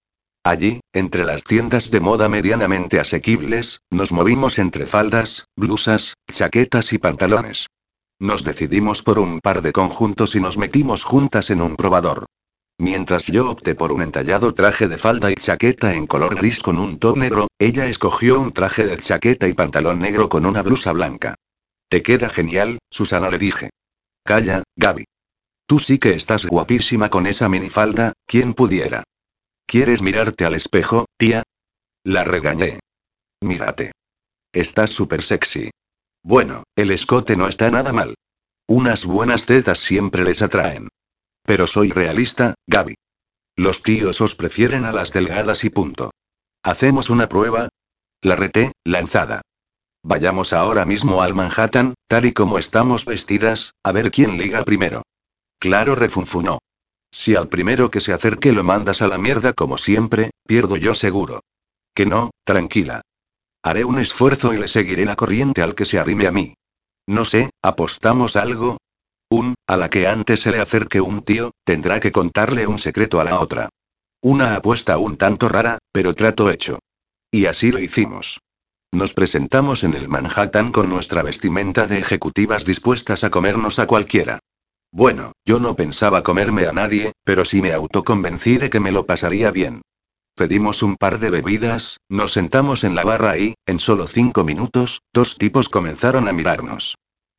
Allí, 0.42 0.80
entre 0.92 1.24
las 1.24 1.44
tiendas 1.44 1.90
de 1.90 2.00
moda 2.00 2.28
medianamente 2.28 2.98
asequibles, 2.98 3.80
nos 3.90 4.10
movimos 4.10 4.58
entre 4.58 4.86
faldas, 4.86 5.44
blusas, 5.56 6.14
chaquetas 6.30 6.92
y 6.92 6.98
pantalones. 6.98 7.68
Nos 8.20 8.44
decidimos 8.44 9.02
por 9.02 9.18
un 9.18 9.40
par 9.40 9.62
de 9.62 9.72
conjuntos 9.72 10.34
y 10.34 10.40
nos 10.40 10.58
metimos 10.58 11.04
juntas 11.04 11.48
en 11.48 11.62
un 11.62 11.74
probador. 11.74 12.26
Mientras 12.78 13.26
yo 13.26 13.50
opté 13.50 13.74
por 13.74 13.92
un 13.92 14.02
entallado 14.02 14.52
traje 14.52 14.88
de 14.88 14.98
falda 14.98 15.30
y 15.30 15.34
chaqueta 15.34 15.94
en 15.94 16.06
color 16.06 16.34
gris 16.34 16.62
con 16.62 16.78
un 16.78 16.98
top 16.98 17.16
negro, 17.16 17.48
ella 17.58 17.86
escogió 17.86 18.38
un 18.38 18.52
traje 18.52 18.86
de 18.86 18.98
chaqueta 18.98 19.48
y 19.48 19.54
pantalón 19.54 20.00
negro 20.00 20.28
con 20.28 20.44
una 20.44 20.62
blusa 20.62 20.92
blanca. 20.92 21.34
Te 21.88 22.02
queda 22.02 22.28
genial, 22.28 22.78
Susana 22.90 23.30
le 23.30 23.38
dije. 23.38 23.70
Calla, 24.22 24.64
Gaby. 24.76 25.04
Tú 25.66 25.78
sí 25.78 25.98
que 25.98 26.12
estás 26.12 26.44
guapísima 26.44 27.08
con 27.08 27.26
esa 27.26 27.48
minifalda, 27.48 28.12
¿quién 28.26 28.52
pudiera? 28.52 29.02
¿Quieres 29.66 30.02
mirarte 30.02 30.44
al 30.44 30.54
espejo, 30.54 31.06
tía? 31.16 31.42
La 32.04 32.24
regañé. 32.24 32.80
Mírate. 33.40 33.92
Estás 34.52 34.90
súper 34.90 35.22
sexy. 35.22 35.70
Bueno, 36.22 36.64
el 36.76 36.90
escote 36.90 37.36
no 37.36 37.48
está 37.48 37.70
nada 37.70 37.92
mal. 37.92 38.14
Unas 38.66 39.06
buenas 39.06 39.46
tetas 39.46 39.78
siempre 39.78 40.24
les 40.24 40.42
atraen. 40.42 40.88
Pero 41.44 41.66
soy 41.66 41.90
realista, 41.90 42.54
Gaby. 42.66 42.94
Los 43.56 43.82
tíos 43.82 44.20
os 44.20 44.34
prefieren 44.34 44.84
a 44.84 44.92
las 44.92 45.12
delgadas 45.12 45.64
y 45.64 45.70
punto. 45.70 46.12
¿Hacemos 46.62 47.10
una 47.10 47.28
prueba? 47.28 47.68
La 48.22 48.36
reté, 48.36 48.72
lanzada. 48.84 49.42
Vayamos 50.02 50.52
ahora 50.52 50.84
mismo 50.84 51.22
al 51.22 51.34
Manhattan, 51.34 51.94
tal 52.06 52.24
y 52.24 52.32
como 52.32 52.58
estamos 52.58 53.04
vestidas, 53.04 53.74
a 53.82 53.92
ver 53.92 54.10
quién 54.10 54.38
liga 54.38 54.64
primero. 54.64 55.02
Claro, 55.58 55.94
refunfunó. 55.94 56.60
Si 57.10 57.34
al 57.34 57.48
primero 57.48 57.90
que 57.90 58.00
se 58.00 58.12
acerque 58.12 58.52
lo 58.52 58.62
mandas 58.62 59.02
a 59.02 59.08
la 59.08 59.18
mierda 59.18 59.52
como 59.52 59.78
siempre, 59.78 60.30
pierdo 60.46 60.76
yo 60.76 60.94
seguro. 60.94 61.40
Que 61.94 62.06
no, 62.06 62.30
tranquila. 62.44 63.02
Haré 63.62 63.84
un 63.84 63.98
esfuerzo 63.98 64.54
y 64.54 64.58
le 64.58 64.68
seguiré 64.68 65.04
la 65.04 65.16
corriente 65.16 65.62
al 65.62 65.74
que 65.74 65.84
se 65.84 65.98
arrime 65.98 66.26
a 66.26 66.32
mí. 66.32 66.54
No 67.06 67.24
sé, 67.24 67.50
¿apostamos 67.62 68.36
algo? 68.36 68.78
Un, 69.28 69.54
a 69.66 69.76
la 69.76 69.90
que 69.90 70.06
antes 70.06 70.40
se 70.40 70.50
le 70.50 70.60
acerque 70.60 71.00
un 71.00 71.22
tío, 71.22 71.52
tendrá 71.64 72.00
que 72.00 72.10
contarle 72.10 72.66
un 72.66 72.78
secreto 72.78 73.20
a 73.20 73.24
la 73.24 73.38
otra. 73.38 73.68
Una 74.22 74.56
apuesta 74.56 74.98
un 74.98 75.16
tanto 75.16 75.48
rara, 75.48 75.78
pero 75.92 76.14
trato 76.14 76.50
hecho. 76.50 76.78
Y 77.30 77.46
así 77.46 77.70
lo 77.70 77.78
hicimos. 77.78 78.40
Nos 78.92 79.14
presentamos 79.14 79.84
en 79.84 79.94
el 79.94 80.08
Manhattan 80.08 80.72
con 80.72 80.88
nuestra 80.88 81.22
vestimenta 81.22 81.86
de 81.86 81.98
ejecutivas 81.98 82.64
dispuestas 82.64 83.24
a 83.24 83.30
comernos 83.30 83.78
a 83.78 83.86
cualquiera. 83.86 84.40
Bueno, 84.90 85.32
yo 85.44 85.60
no 85.60 85.76
pensaba 85.76 86.24
comerme 86.24 86.66
a 86.66 86.72
nadie, 86.72 87.12
pero 87.24 87.44
sí 87.44 87.62
me 87.62 87.72
autoconvencí 87.72 88.56
de 88.56 88.70
que 88.70 88.80
me 88.80 88.90
lo 88.90 89.06
pasaría 89.06 89.50
bien. 89.52 89.82
Pedimos 90.40 90.82
un 90.82 90.96
par 90.96 91.18
de 91.18 91.28
bebidas, 91.28 91.98
nos 92.08 92.32
sentamos 92.32 92.82
en 92.84 92.94
la 92.94 93.04
barra 93.04 93.36
y, 93.36 93.56
en 93.66 93.78
solo 93.78 94.06
cinco 94.06 94.42
minutos, 94.42 95.02
dos 95.12 95.36
tipos 95.36 95.68
comenzaron 95.68 96.28
a 96.28 96.32
mirarnos. 96.32 96.94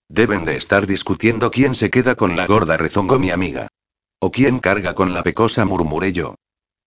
Deben 0.08 0.46
de 0.46 0.56
estar 0.56 0.86
discutiendo 0.86 1.50
quién 1.50 1.74
se 1.74 1.90
queda 1.90 2.14
con 2.14 2.36
la 2.36 2.46
gorda, 2.46 2.78
rezongó 2.78 3.18
mi 3.18 3.32
amiga. 3.32 3.70
O 4.20 4.30
quién 4.30 4.60
carga 4.60 4.94
con 4.94 5.16
la 5.16 5.24
pecosa, 5.24 5.66
murmuré 5.66 6.14
yo. 6.14 6.36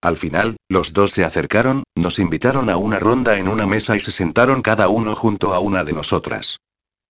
Al 0.01 0.15
final, 0.15 0.55
los 0.69 0.93
dos 0.93 1.11
se 1.11 1.25
acercaron, 1.25 1.83
nos 1.95 2.17
invitaron 2.17 2.69
a 2.69 2.77
una 2.77 2.97
ronda 2.97 3.37
en 3.37 3.49
una 3.49 3.65
mesa 3.65 3.97
y 3.97 3.99
se 3.99 4.13
sentaron 4.13 4.61
cada 4.61 4.87
uno 4.87 5.15
junto 5.15 5.53
a 5.53 5.59
una 5.59 5.83
de 5.83 5.91
nosotras. 5.91 6.59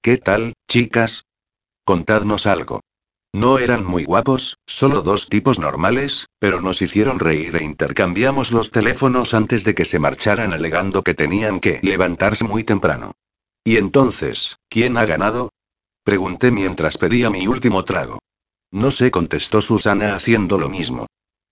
¿Qué 0.02 0.18
tal, 0.18 0.54
chicas? 0.68 1.22
Contadnos 1.84 2.48
algo. 2.48 2.82
No 3.36 3.60
eran 3.60 3.84
muy 3.86 4.06
guapos, 4.06 4.60
solo 4.66 5.02
dos 5.02 5.28
tipos 5.28 5.60
normales, 5.60 6.28
pero 6.40 6.62
nos 6.62 6.82
hicieron 6.82 7.20
reír 7.20 7.58
e 7.58 7.66
intercambiamos 7.66 8.54
los 8.54 8.72
teléfonos 8.72 9.34
antes 9.34 9.66
de 9.66 9.76
que 9.76 9.84
se 9.84 10.00
marcharan 10.00 10.54
alegando 10.54 11.04
que 11.04 11.14
tenían 11.14 11.60
que 11.60 11.82
levantarse 11.84 12.46
muy 12.46 12.64
temprano. 12.64 13.12
¿Y 13.66 13.76
entonces, 13.76 14.56
quién 14.70 14.96
ha 14.96 15.04
ganado? 15.04 15.50
Pregunté 16.06 16.50
mientras 16.50 16.98
pedía 16.98 17.30
mi 17.30 17.46
último 17.46 17.84
trago. 17.84 18.20
No 18.72 18.90
sé, 18.90 19.12
contestó 19.12 19.62
Susana 19.62 20.16
haciendo 20.16 20.58
lo 20.58 20.70
mismo. 20.70 21.06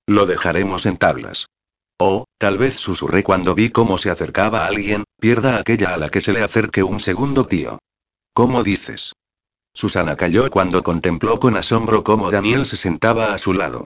Lo 0.08 0.26
dejaremos 0.26 0.86
en 0.86 0.96
tablas. 0.96 1.48
O, 2.00 2.24
tal 2.38 2.58
vez 2.58 2.76
susurré 2.76 3.24
cuando 3.24 3.56
vi 3.56 3.72
cómo 3.72 3.98
se 3.98 4.10
acercaba 4.10 4.68
alguien, 4.68 5.04
pierda 5.20 5.58
aquella 5.58 5.94
a 5.94 5.98
la 5.98 6.08
que 6.08 6.22
se 6.22 6.32
le 6.32 6.44
acerque 6.44 6.82
un 6.82 7.02
segundo 7.02 7.46
tío. 7.46 7.80
¿Cómo 8.34 8.64
dices? 8.64 9.12
Susana 9.74 10.16
calló 10.16 10.50
cuando 10.50 10.84
contempló 10.84 11.40
con 11.40 11.58
asombro 11.58 12.04
cómo 12.04 12.30
Daniel 12.30 12.66
se 12.66 12.78
sentaba 12.78 13.34
a 13.34 13.38
su 13.38 13.54
lado. 13.54 13.86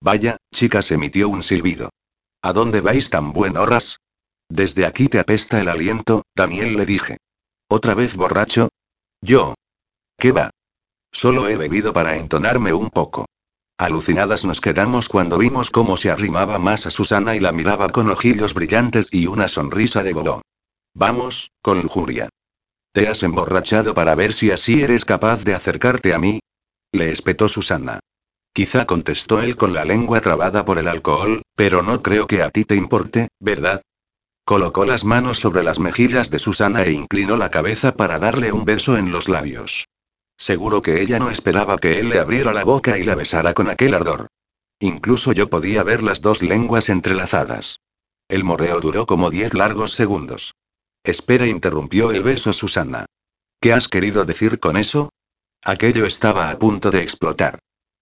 Vaya, 0.00 0.38
chicas, 0.52 0.90
emitió 0.90 1.28
un 1.28 1.42
silbido. 1.42 1.90
¿A 2.42 2.52
dónde 2.52 2.80
vais 2.80 3.10
tan 3.10 3.32
buen 3.32 3.56
horas? 3.56 3.98
Desde 4.48 4.86
aquí 4.86 5.08
te 5.08 5.18
apesta 5.18 5.60
el 5.60 5.68
aliento, 5.68 6.22
Daniel 6.34 6.76
le 6.76 6.86
dije. 6.86 7.18
¿Otra 7.68 7.94
vez 7.94 8.16
borracho? 8.16 8.68
Yo. 9.20 9.54
¿Qué 10.18 10.32
va? 10.32 10.50
Solo 11.12 11.48
he 11.48 11.56
bebido 11.56 11.92
para 11.92 12.16
entonarme 12.16 12.72
un 12.72 12.90
poco. 12.90 13.26
Alucinadas 13.78 14.44
nos 14.46 14.60
quedamos 14.60 15.08
cuando 15.08 15.36
vimos 15.36 15.70
cómo 15.70 15.96
se 15.96 16.10
arrimaba 16.10 16.58
más 16.58 16.86
a 16.86 16.90
Susana 16.90 17.36
y 17.36 17.40
la 17.40 17.52
miraba 17.52 17.90
con 17.90 18.08
ojillos 18.08 18.54
brillantes 18.54 19.08
y 19.10 19.26
una 19.26 19.48
sonrisa 19.48 20.02
de 20.02 20.14
boló. 20.14 20.42
Vamos, 20.94 21.50
con 21.60 21.82
lujuria. 21.82 22.30
¿Te 22.96 23.08
has 23.08 23.22
emborrachado 23.22 23.92
para 23.92 24.14
ver 24.14 24.32
si 24.32 24.50
así 24.50 24.82
eres 24.82 25.04
capaz 25.04 25.44
de 25.44 25.52
acercarte 25.52 26.14
a 26.14 26.18
mí? 26.18 26.40
Le 26.92 27.10
espetó 27.10 27.46
Susana. 27.46 28.00
Quizá 28.54 28.86
contestó 28.86 29.42
él 29.42 29.54
con 29.54 29.74
la 29.74 29.84
lengua 29.84 30.22
trabada 30.22 30.64
por 30.64 30.78
el 30.78 30.88
alcohol, 30.88 31.42
pero 31.54 31.82
no 31.82 32.00
creo 32.00 32.26
que 32.26 32.42
a 32.42 32.48
ti 32.48 32.64
te 32.64 32.74
importe, 32.74 33.28
¿verdad? 33.38 33.82
Colocó 34.46 34.86
las 34.86 35.04
manos 35.04 35.38
sobre 35.38 35.62
las 35.62 35.78
mejillas 35.78 36.30
de 36.30 36.38
Susana 36.38 36.84
e 36.84 36.92
inclinó 36.92 37.36
la 37.36 37.50
cabeza 37.50 37.92
para 37.92 38.18
darle 38.18 38.50
un 38.50 38.64
beso 38.64 38.96
en 38.96 39.12
los 39.12 39.28
labios. 39.28 39.84
Seguro 40.38 40.80
que 40.80 41.02
ella 41.02 41.18
no 41.18 41.30
esperaba 41.30 41.76
que 41.76 42.00
él 42.00 42.08
le 42.08 42.18
abriera 42.18 42.54
la 42.54 42.64
boca 42.64 42.96
y 42.96 43.04
la 43.04 43.14
besara 43.14 43.52
con 43.52 43.68
aquel 43.68 43.92
ardor. 43.92 44.28
Incluso 44.80 45.32
yo 45.32 45.50
podía 45.50 45.82
ver 45.82 46.02
las 46.02 46.22
dos 46.22 46.42
lenguas 46.42 46.88
entrelazadas. 46.88 47.78
El 48.26 48.42
moreo 48.42 48.80
duró 48.80 49.04
como 49.04 49.28
diez 49.28 49.52
largos 49.52 49.92
segundos. 49.92 50.54
Espera, 51.06 51.46
interrumpió 51.46 52.10
el 52.10 52.24
beso 52.24 52.52
Susana. 52.52 53.06
¿Qué 53.60 53.72
has 53.72 53.86
querido 53.86 54.24
decir 54.24 54.58
con 54.58 54.76
eso? 54.76 55.10
Aquello 55.62 56.04
estaba 56.04 56.50
a 56.50 56.58
punto 56.58 56.90
de 56.90 57.00
explotar. 57.00 57.60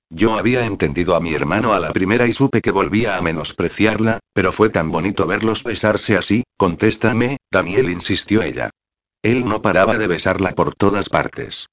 Yo 0.09 0.39
había 0.39 0.65
entendido 0.65 1.15
a 1.15 1.21
mi 1.21 1.35
hermano 1.35 1.75
a 1.75 1.81
la 1.81 1.93
primera 1.93 2.27
y 2.27 2.33
supe 2.33 2.63
que 2.63 2.71
volvía 2.71 3.19
a 3.19 3.21
menospreciarla, 3.21 4.21
pero 4.33 4.53
fue 4.53 4.71
tan 4.71 4.91
bonito 4.91 5.27
verlos 5.27 5.65
besarse 5.65 6.17
así, 6.17 6.45
contéstame, 6.57 7.37
Daniel 7.53 7.91
insistió 7.91 8.41
ella. 8.41 8.71
Él 9.23 9.45
no 9.47 9.61
paraba 9.61 9.99
de 9.99 10.07
besarla 10.07 10.55
por 10.55 10.75
todas 10.75 11.11
partes. 11.11 11.67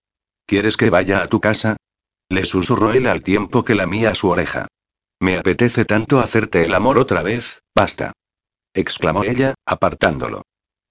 ¿Quieres 0.46 0.76
que 0.76 0.90
vaya 0.90 1.24
a 1.24 1.28
tu 1.28 1.40
casa? 1.40 1.78
Le 2.28 2.44
susurró 2.44 2.92
él 2.92 3.08
al 3.08 3.24
tiempo 3.24 3.64
que 3.64 3.76
lamía 3.76 4.16
su 4.16 4.28
oreja. 4.28 4.68
Me 5.22 5.38
apetece 5.38 5.86
tanto 5.86 6.20
hacerte 6.20 6.66
el 6.66 6.74
amor 6.74 6.98
otra 6.98 7.24
vez, 7.24 7.62
basta. 7.74 8.12
exclamó 8.74 9.24
ella, 9.24 9.54
apartándolo. 9.66 10.42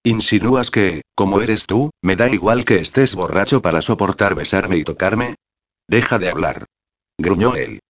¿Insinúas 0.04 0.70
que, 0.70 1.02
como 1.14 1.40
eres 1.40 1.66
tú, 1.66 1.90
me 2.02 2.16
da 2.16 2.28
igual 2.28 2.64
que 2.64 2.78
estés 2.78 3.14
borracho 3.14 3.60
para 3.60 3.82
soportar 3.82 4.34
besarme 4.34 4.76
y 4.76 4.84
tocarme? 4.84 5.34
Deja 5.88 6.18
de 6.18 6.30
hablar 6.30 6.66
gruñó 7.20 7.54
él. 7.54 7.80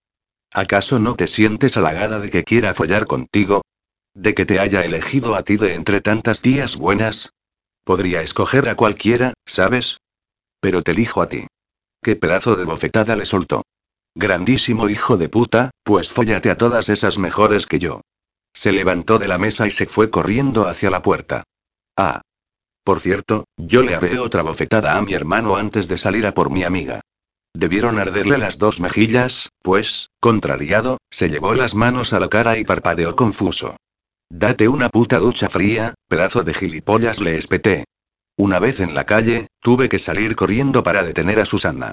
¿Acaso 0.52 0.98
no 0.98 1.14
te 1.14 1.26
sientes 1.26 1.76
halagada 1.76 2.18
de 2.18 2.30
que 2.30 2.44
quiera 2.44 2.74
follar 2.74 3.06
contigo? 3.06 3.62
¿De 4.14 4.34
que 4.34 4.44
te 4.44 4.58
haya 4.58 4.84
elegido 4.84 5.36
a 5.36 5.42
ti 5.42 5.56
de 5.56 5.74
entre 5.74 6.00
tantas 6.00 6.40
tías 6.40 6.76
buenas? 6.76 7.30
Podría 7.84 8.22
escoger 8.22 8.68
a 8.68 8.74
cualquiera, 8.74 9.34
¿sabes? 9.46 9.98
Pero 10.60 10.82
te 10.82 10.90
elijo 10.90 11.22
a 11.22 11.28
ti. 11.28 11.46
¿Qué 12.02 12.16
pedazo 12.16 12.56
de 12.56 12.64
bofetada 12.64 13.14
le 13.16 13.26
soltó? 13.26 13.62
Grandísimo 14.14 14.88
hijo 14.88 15.16
de 15.16 15.28
puta, 15.28 15.70
pues 15.84 16.10
fóllate 16.10 16.50
a 16.50 16.56
todas 16.56 16.88
esas 16.88 17.18
mejores 17.18 17.66
que 17.66 17.78
yo. 17.78 18.00
Se 18.52 18.72
levantó 18.72 19.18
de 19.18 19.28
la 19.28 19.38
mesa 19.38 19.68
y 19.68 19.70
se 19.70 19.86
fue 19.86 20.10
corriendo 20.10 20.66
hacia 20.66 20.90
la 20.90 21.02
puerta. 21.02 21.44
Ah. 22.02 22.22
Por 22.82 23.00
cierto, 23.00 23.44
yo 23.58 23.82
le 23.82 23.94
haré 23.94 24.18
otra 24.18 24.40
bofetada 24.42 24.96
a 24.96 25.02
mi 25.02 25.12
hermano 25.12 25.56
antes 25.56 25.86
de 25.86 25.98
salir 25.98 26.26
a 26.26 26.32
por 26.32 26.50
mi 26.50 26.62
amiga. 26.64 27.02
Debieron 27.52 27.98
arderle 27.98 28.38
las 28.38 28.56
dos 28.56 28.80
mejillas, 28.80 29.50
pues, 29.60 30.08
contrariado, 30.18 30.96
se 31.10 31.28
llevó 31.28 31.54
las 31.54 31.74
manos 31.74 32.14
a 32.14 32.20
la 32.20 32.30
cara 32.30 32.56
y 32.56 32.64
parpadeó 32.64 33.14
confuso. 33.16 33.76
Date 34.30 34.66
una 34.66 34.88
puta 34.88 35.18
ducha 35.18 35.50
fría, 35.50 35.92
pedazo 36.08 36.42
de 36.42 36.54
gilipollas 36.54 37.20
le 37.20 37.36
espeté. 37.36 37.84
Una 38.38 38.60
vez 38.60 38.80
en 38.80 38.94
la 38.94 39.04
calle, 39.04 39.48
tuve 39.60 39.90
que 39.90 39.98
salir 39.98 40.36
corriendo 40.36 40.82
para 40.82 41.02
detener 41.02 41.38
a 41.38 41.44
Susana. 41.44 41.92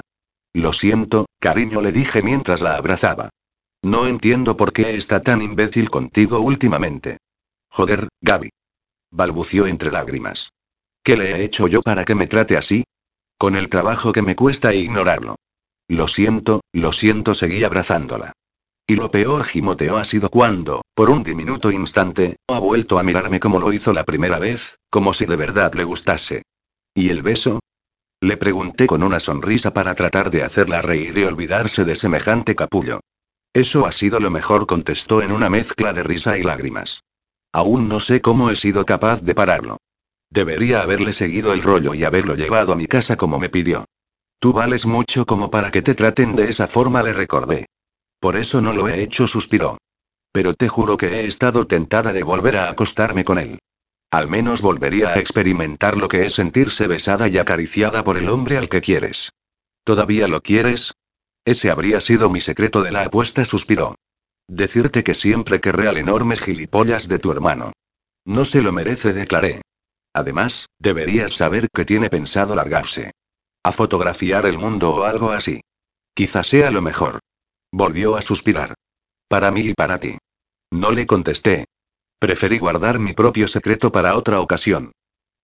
Lo 0.53 0.71
siento, 0.71 1.25
cariño 1.41 1.81
le 1.81 1.91
dije 1.91 2.23
mientras 2.23 2.61
la 2.61 2.75
abrazaba. 2.75 3.29
No 3.83 4.07
entiendo 4.07 4.55
por 4.55 4.71
qué 4.71 4.95
está 4.95 5.21
tan 5.21 5.41
imbécil 5.41 5.89
contigo 5.89 6.39
últimamente. 6.39 7.17
Joder, 7.69 8.07
Gaby. 8.21 8.51
Balbució 9.11 9.67
entre 9.67 9.91
lágrimas. 9.91 10.51
¿Qué 11.03 11.15
le 11.15 11.31
he 11.31 11.43
hecho 11.43 11.67
yo 11.67 11.81
para 11.81 12.03
que 12.03 12.15
me 12.15 12.27
trate 12.27 12.57
así? 12.57 12.83
Con 13.37 13.55
el 13.55 13.69
trabajo 13.69 14.11
que 14.11 14.21
me 14.21 14.35
cuesta 14.35 14.73
ignorarlo. 14.73 15.35
Lo 15.87 16.07
siento, 16.07 16.61
lo 16.73 16.91
siento, 16.91 17.33
seguí 17.33 17.63
abrazándola. 17.63 18.33
Y 18.85 18.95
lo 18.95 19.11
peor 19.11 19.43
gimoteó 19.43 19.97
ha 19.97 20.05
sido 20.05 20.29
cuando, 20.29 20.81
por 20.93 21.09
un 21.09 21.23
diminuto 21.23 21.71
instante, 21.71 22.37
ha 22.47 22.59
vuelto 22.59 22.99
a 22.99 23.03
mirarme 23.03 23.39
como 23.39 23.59
lo 23.59 23.71
hizo 23.71 23.93
la 23.93 24.03
primera 24.03 24.39
vez, 24.39 24.77
como 24.89 25.13
si 25.13 25.25
de 25.25 25.35
verdad 25.35 25.73
le 25.73 25.83
gustase. 25.83 26.43
¿Y 26.93 27.09
el 27.09 27.21
beso? 27.21 27.59
Le 28.21 28.35
pregunté 28.37 28.87
con 28.87 29.03
una 29.03 29.19
sonrisa 29.19 29.73
para 29.73 29.93
tratar 29.93 30.31
de 30.31 30.43
hacerla 30.43 30.81
reír 30.81 31.17
y 31.17 31.23
olvidarse 31.23 31.85
de 31.85 31.95
semejante 31.95 32.55
capullo. 32.55 33.01
Eso 33.53 33.85
ha 33.85 33.91
sido 33.91 34.19
lo 34.19 34.31
mejor, 34.31 34.67
contestó 34.67 35.21
en 35.21 35.31
una 35.31 35.49
mezcla 35.49 35.93
de 35.93 36.03
risa 36.03 36.37
y 36.37 36.43
lágrimas. 36.43 37.03
Aún 37.57 37.87
no 37.87 37.99
sé 37.99 38.21
cómo 38.21 38.51
he 38.51 38.55
sido 38.55 38.85
capaz 38.85 39.23
de 39.23 39.33
pararlo. 39.33 39.77
Debería 40.29 40.83
haberle 40.83 41.11
seguido 41.11 41.53
el 41.53 41.63
rollo 41.63 41.95
y 41.95 42.03
haberlo 42.03 42.35
llevado 42.35 42.71
a 42.71 42.75
mi 42.75 42.85
casa 42.85 43.17
como 43.17 43.39
me 43.39 43.49
pidió. 43.49 43.85
Tú 44.39 44.53
vales 44.53 44.85
mucho 44.85 45.25
como 45.25 45.49
para 45.49 45.71
que 45.71 45.81
te 45.81 45.95
traten 45.95 46.35
de 46.35 46.51
esa 46.51 46.67
forma, 46.67 47.01
le 47.01 47.13
recordé. 47.13 47.65
Por 48.19 48.37
eso 48.37 48.61
no 48.61 48.73
lo 48.73 48.87
he 48.87 49.01
hecho, 49.01 49.25
suspiró. 49.25 49.79
Pero 50.31 50.53
te 50.53 50.69
juro 50.69 50.97
que 50.97 51.07
he 51.07 51.25
estado 51.25 51.65
tentada 51.65 52.13
de 52.13 52.21
volver 52.21 52.57
a 52.57 52.69
acostarme 52.69 53.25
con 53.25 53.39
él. 53.39 53.57
Al 54.11 54.27
menos 54.27 54.61
volvería 54.61 55.09
a 55.09 55.17
experimentar 55.17 55.97
lo 55.97 56.09
que 56.09 56.27
es 56.27 56.33
sentirse 56.33 56.85
besada 56.85 57.27
y 57.27 57.39
acariciada 57.39 58.03
por 58.03 58.19
el 58.19 58.29
hombre 58.29 58.59
al 58.59 58.69
que 58.69 58.81
quieres. 58.81 59.31
¿Todavía 59.83 60.27
lo 60.27 60.41
quieres? 60.41 60.93
Ese 61.43 61.71
habría 61.71 62.01
sido 62.01 62.29
mi 62.29 62.39
secreto 62.39 62.83
de 62.83 62.91
la 62.91 63.05
apuesta, 63.05 63.45
suspiró. 63.45 63.95
Decirte 64.47 65.03
que 65.03 65.13
siempre 65.13 65.59
querré 65.59 65.87
al 65.87 65.97
enorme 65.97 66.37
gilipollas 66.37 67.07
de 67.07 67.19
tu 67.19 67.31
hermano. 67.31 67.73
No 68.25 68.45
se 68.45 68.61
lo 68.61 68.71
merece, 68.71 69.13
declaré. 69.13 69.61
Además, 70.13 70.67
deberías 70.79 71.33
saber 71.33 71.67
que 71.73 71.85
tiene 71.85 72.09
pensado 72.09 72.55
largarse. 72.55 73.11
A 73.63 73.71
fotografiar 73.71 74.45
el 74.45 74.57
mundo 74.57 74.95
o 74.95 75.03
algo 75.03 75.31
así. 75.31 75.61
Quizá 76.13 76.43
sea 76.43 76.71
lo 76.71 76.81
mejor. 76.81 77.19
Volvió 77.71 78.15
a 78.15 78.21
suspirar. 78.21 78.73
Para 79.27 79.51
mí 79.51 79.61
y 79.61 79.73
para 79.73 79.99
ti. 79.99 80.17
No 80.71 80.91
le 80.91 81.05
contesté. 81.05 81.65
Preferí 82.19 82.57
guardar 82.57 82.99
mi 82.99 83.13
propio 83.13 83.47
secreto 83.47 83.91
para 83.91 84.15
otra 84.15 84.39
ocasión. 84.39 84.93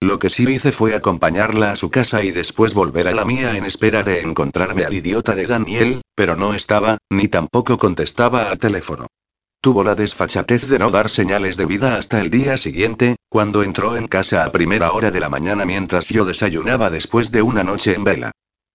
Lo 0.04 0.20
que 0.20 0.30
sí 0.30 0.44
hice 0.44 0.74
fue 0.74 0.96
acompañarla 0.96 1.72
a 1.72 1.78
su 1.78 1.90
casa 1.90 2.26
y 2.26 2.32
después 2.32 2.74
volver 2.74 3.08
a 3.08 3.14
la 3.14 3.24
mía 3.24 3.56
en 3.56 3.64
espera 3.64 4.04
de 4.04 4.20
encontrarme 4.20 4.84
al 4.84 4.94
idiota 4.94 5.34
de 5.34 5.48
Daniel, 5.48 6.02
pero 6.14 6.36
no 6.36 6.54
estaba, 6.54 6.98
ni 7.10 7.30
tampoco 7.30 7.78
contestaba 7.78 8.50
al 8.50 8.60
teléfono. 8.60 9.08
Tuvo 9.62 9.82
la 9.82 9.96
desfachatez 9.96 10.68
de 10.68 10.78
no 10.78 10.92
dar 10.92 11.10
señales 11.10 11.56
de 11.56 11.68
vida 11.68 11.96
hasta 11.96 12.20
el 12.20 12.30
día 12.30 12.58
siguiente, 12.58 13.16
cuando 13.30 13.64
entró 13.64 13.96
en 13.96 14.10
casa 14.10 14.44
a 14.44 14.52
primera 14.52 14.92
hora 14.92 15.10
de 15.10 15.22
la 15.22 15.30
mañana 15.30 15.64
mientras 15.64 16.10
yo 16.10 16.26
desayunaba 16.26 16.90
después 16.90 17.32
de 17.32 17.42
una 17.42 17.64
noche 17.64 17.96
en 17.96 18.04
vela. 18.04 18.32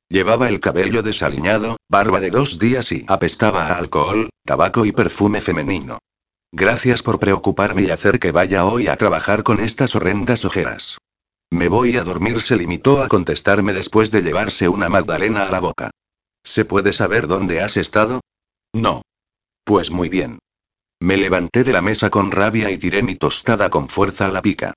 Llevaba 0.09 0.49
el 0.49 0.61
cabello 0.61 1.03
desaliñado, 1.03 1.77
barba 1.91 2.21
de 2.21 2.31
dos 2.31 2.59
días 2.59 2.91
y 2.91 3.05
apestaba 3.07 3.67
a 3.67 3.77
alcohol, 3.77 4.31
tabaco 4.47 4.87
y 4.87 4.93
perfume 4.93 5.43
femenino. 5.43 5.99
Gracias 6.53 7.03
por 7.03 7.19
preocuparme 7.19 7.83
y 7.83 7.91
hacer 7.91 8.19
que 8.19 8.33
vaya 8.33 8.65
hoy 8.65 8.89
a 8.89 8.97
trabajar 8.97 9.43
con 9.43 9.61
estas 9.61 9.95
horrendas 9.95 10.47
ojeras. 10.47 10.97
Me 11.51 11.69
voy 11.69 11.97
a 11.97 12.05
dormir, 12.05 12.41
se 12.43 12.57
limitó 12.57 13.03
a 13.03 13.09
contestarme 13.09 13.73
después 13.73 14.11
de 14.11 14.23
llevarse 14.23 14.69
una 14.69 14.89
magdalena 14.89 15.45
a 15.47 15.51
la 15.51 15.61
boca. 15.61 15.91
¿Se 16.45 16.65
puede 16.65 16.93
saber 16.93 17.27
dónde 17.27 17.63
has 17.63 17.77
estado? 17.77 18.21
No. 18.75 19.03
Pues 19.65 19.91
muy 19.91 20.09
bien. 20.09 20.39
Me 21.01 21.17
levanté 21.17 21.65
de 21.65 21.73
la 21.73 21.83
mesa 21.83 22.11
con 22.11 22.31
rabia 22.31 22.71
y 22.71 22.79
tiré 22.79 23.03
mi 23.03 23.15
tostada 23.15 23.71
con 23.71 23.89
fuerza 23.89 24.27
a 24.27 24.33
la 24.33 24.43
pica. 24.43 24.75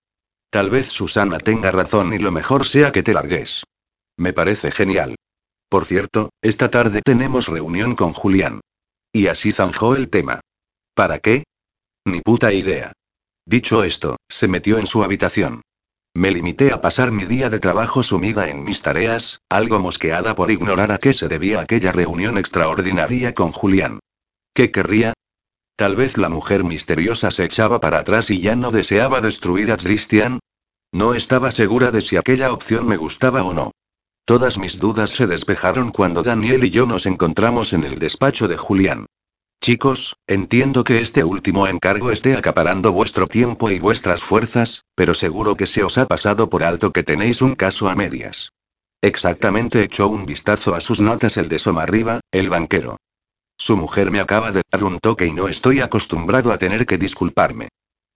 Tal 0.49 0.69
vez 0.69 0.89
Susana 0.89 1.37
tenga 1.39 1.71
razón 1.71 2.13
y 2.13 2.19
lo 2.19 2.31
mejor 2.31 2.65
sea 2.65 2.91
que 2.91 3.03
te 3.03 3.13
largues. 3.13 3.63
Me 4.17 4.33
parece 4.33 4.71
genial. 4.71 5.15
Por 5.69 5.85
cierto, 5.85 6.29
esta 6.41 6.69
tarde 6.69 7.01
tenemos 7.01 7.47
reunión 7.47 7.95
con 7.95 8.13
Julián. 8.13 8.61
Y 9.13 9.27
así 9.27 9.51
zanjó 9.51 9.95
el 9.95 10.09
tema. 10.09 10.41
¿Para 10.93 11.19
qué? 11.19 11.43
Ni 12.05 12.21
puta 12.21 12.53
idea. 12.53 12.91
Dicho 13.45 13.83
esto, 13.83 14.17
se 14.29 14.47
metió 14.47 14.77
en 14.77 14.87
su 14.87 15.03
habitación. 15.03 15.61
Me 16.13 16.29
limité 16.29 16.73
a 16.73 16.81
pasar 16.81 17.11
mi 17.11 17.23
día 17.23 17.49
de 17.49 17.61
trabajo 17.61 18.03
sumida 18.03 18.49
en 18.49 18.65
mis 18.65 18.81
tareas, 18.81 19.41
algo 19.49 19.79
mosqueada 19.79 20.35
por 20.35 20.51
ignorar 20.51 20.91
a 20.91 20.97
qué 20.97 21.13
se 21.13 21.29
debía 21.29 21.61
aquella 21.61 21.93
reunión 21.93 22.37
extraordinaria 22.37 23.33
con 23.33 23.53
Julián. 23.53 23.99
¿Qué 24.53 24.71
querría? 24.71 25.13
Tal 25.77 25.95
vez 25.95 26.17
la 26.17 26.27
mujer 26.27 26.65
misteriosa 26.65 27.31
se 27.31 27.45
echaba 27.45 27.79
para 27.79 27.99
atrás 27.99 28.29
y 28.29 28.41
ya 28.41 28.57
no 28.57 28.71
deseaba 28.71 29.21
destruir 29.21 29.71
a 29.71 29.77
Christian. 29.77 30.41
No 30.91 31.13
estaba 31.13 31.49
segura 31.49 31.91
de 31.91 32.01
si 32.01 32.17
aquella 32.17 32.51
opción 32.51 32.87
me 32.87 32.97
gustaba 32.97 33.43
o 33.43 33.53
no. 33.53 33.71
Todas 34.25 34.57
mis 34.57 34.79
dudas 34.79 35.11
se 35.11 35.27
despejaron 35.27 35.91
cuando 35.91 36.23
Daniel 36.23 36.65
y 36.65 36.71
yo 36.71 36.85
nos 36.85 37.05
encontramos 37.05 37.71
en 37.71 37.85
el 37.85 37.99
despacho 37.99 38.49
de 38.49 38.57
Julián. 38.57 39.05
Chicos, 39.63 40.15
entiendo 40.25 40.83
que 40.83 41.01
este 41.01 41.23
último 41.23 41.67
encargo 41.67 42.11
esté 42.11 42.33
acaparando 42.35 42.91
vuestro 42.93 43.27
tiempo 43.27 43.69
y 43.69 43.77
vuestras 43.77 44.23
fuerzas, 44.23 44.85
pero 44.95 45.13
seguro 45.13 45.55
que 45.55 45.67
se 45.67 45.83
os 45.83 45.99
ha 45.99 46.07
pasado 46.07 46.49
por 46.49 46.63
alto 46.63 46.91
que 46.91 47.03
tenéis 47.03 47.43
un 47.43 47.53
caso 47.53 47.87
a 47.87 47.95
medias. 47.95 48.53
Exactamente 49.03 49.83
echó 49.83 50.07
un 50.07 50.25
vistazo 50.25 50.73
a 50.73 50.81
sus 50.81 50.99
notas 50.99 51.37
el 51.37 51.47
de 51.47 51.59
Somarriba, 51.59 52.21
el 52.31 52.49
banquero. 52.49 52.97
Su 53.55 53.77
mujer 53.77 54.09
me 54.09 54.19
acaba 54.19 54.51
de 54.51 54.63
dar 54.71 54.83
un 54.83 54.97
toque 54.97 55.27
y 55.27 55.33
no 55.33 55.47
estoy 55.47 55.81
acostumbrado 55.81 56.51
a 56.51 56.57
tener 56.57 56.87
que 56.87 56.97
disculparme. 56.97 57.69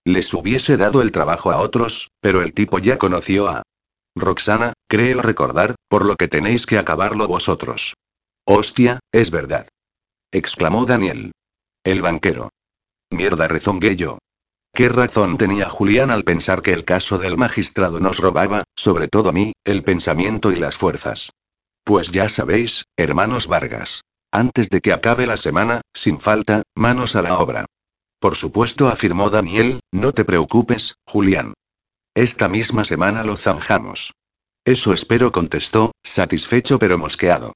Les 0.03 0.33
hubiese 0.33 0.77
dado 0.77 1.03
el 1.03 1.11
trabajo 1.11 1.51
a 1.51 1.59
otros, 1.59 2.09
pero 2.21 2.41
el 2.41 2.53
tipo 2.53 2.79
ya 2.79 2.97
conoció 2.97 3.49
a 3.49 3.61
Roxana, 4.15 4.73
creo 4.87 5.21
recordar, 5.21 5.75
por 5.89 6.07
lo 6.07 6.15
que 6.15 6.27
tenéis 6.27 6.65
que 6.65 6.79
acabarlo 6.79 7.27
vosotros. 7.27 7.93
Hostia, 8.47 8.99
es 9.11 9.29
verdad. 9.29 9.67
Exclamó 10.35 10.85
Daniel. 10.85 11.31
El 11.83 12.01
banquero. 12.01 12.49
Mierda, 13.09 13.47
rezongué 13.47 13.95
yo. 13.95 14.17
¿Qué 14.73 14.89
razón 14.89 15.37
tenía 15.37 15.69
Julián 15.69 16.11
al 16.11 16.25
pensar 16.25 16.61
que 16.61 16.73
el 16.73 16.83
caso 16.83 17.17
del 17.17 17.37
magistrado 17.37 18.01
nos 18.01 18.17
robaba, 18.17 18.65
sobre 18.75 19.07
todo 19.07 19.29
a 19.29 19.31
mí, 19.31 19.53
el 19.63 19.83
pensamiento 19.83 20.51
y 20.51 20.57
las 20.57 20.75
fuerzas? 20.75 21.31
Pues 21.85 22.11
ya 22.11 22.27
sabéis, 22.27 22.83
hermanos 22.97 23.47
Vargas. 23.47 24.01
Antes 24.31 24.69
de 24.69 24.81
que 24.81 24.91
acabe 24.91 25.27
la 25.27 25.37
semana, 25.37 25.81
sin 25.93 26.19
falta, 26.19 26.63
manos 26.75 27.15
a 27.15 27.21
la 27.21 27.37
obra. 27.37 27.65
Por 28.19 28.35
supuesto, 28.35 28.89
afirmó 28.89 29.29
Daniel, 29.29 29.79
no 29.93 30.11
te 30.11 30.25
preocupes, 30.25 30.95
Julián. 31.05 31.53
Esta 32.13 32.49
misma 32.49 32.83
semana 32.83 33.23
lo 33.23 33.37
zanjamos. 33.37 34.11
Eso 34.65 34.93
espero, 34.93 35.31
contestó, 35.31 35.91
satisfecho 36.03 36.79
pero 36.79 36.97
mosqueado. 36.97 37.53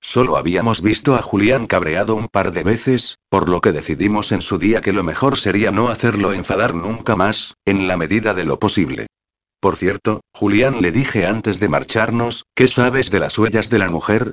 Solo 0.00 0.36
habíamos 0.36 0.80
visto 0.80 1.14
a 1.14 1.22
Julián 1.22 1.66
cabreado 1.66 2.14
un 2.14 2.28
par 2.28 2.52
de 2.52 2.64
veces, 2.64 3.18
por 3.28 3.48
lo 3.48 3.60
que 3.60 3.72
decidimos 3.72 4.32
en 4.32 4.40
su 4.40 4.58
día 4.58 4.80
que 4.80 4.92
lo 4.92 5.04
mejor 5.04 5.38
sería 5.38 5.70
no 5.70 5.88
hacerlo 5.88 6.32
enfadar 6.32 6.74
nunca 6.74 7.16
más, 7.16 7.54
en 7.66 7.86
la 7.86 7.96
medida 7.96 8.32
de 8.32 8.44
lo 8.44 8.58
posible. 8.58 9.06
Por 9.60 9.76
cierto, 9.76 10.22
Julián 10.32 10.80
le 10.80 10.90
dije 10.90 11.26
antes 11.26 11.60
de 11.60 11.68
marcharnos, 11.68 12.44
¿qué 12.54 12.66
sabes 12.66 13.10
de 13.10 13.20
las 13.20 13.38
huellas 13.38 13.68
de 13.68 13.78
la 13.78 13.90
mujer? 13.90 14.32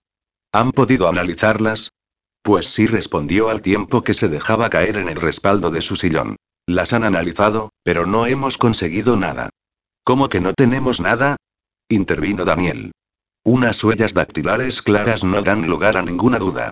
¿Han 0.54 0.72
podido 0.72 1.10
analizarlas? 1.10 1.92
Pues 2.42 2.68
sí 2.68 2.88
respondió 2.88 3.50
al 3.50 3.62
tiempo 3.62 4.04
que 4.04 4.14
se 4.14 4.30
dejaba 4.30 4.70
caer 4.70 4.96
en 4.96 5.10
el 5.10 5.18
respaldo 5.18 5.70
de 5.70 5.82
su 5.82 5.98
sillón. 5.98 6.38
Las 6.66 6.94
han 6.94 7.04
analizado, 7.04 7.72
pero 7.84 8.06
no 8.06 8.26
hemos 8.26 8.58
conseguido 8.58 9.18
nada. 9.18 9.50
¿Cómo 10.06 10.30
que 10.30 10.40
no 10.40 10.54
tenemos 10.54 11.02
nada? 11.02 11.36
intervino 11.90 12.46
Daniel. 12.46 12.92
Unas 13.48 13.82
huellas 13.82 14.14
dactilares 14.14 14.82
claras 14.82 15.24
no 15.24 15.42
dan 15.42 15.70
lugar 15.70 15.96
a 15.96 16.02
ninguna 16.02 16.38
duda. 16.38 16.70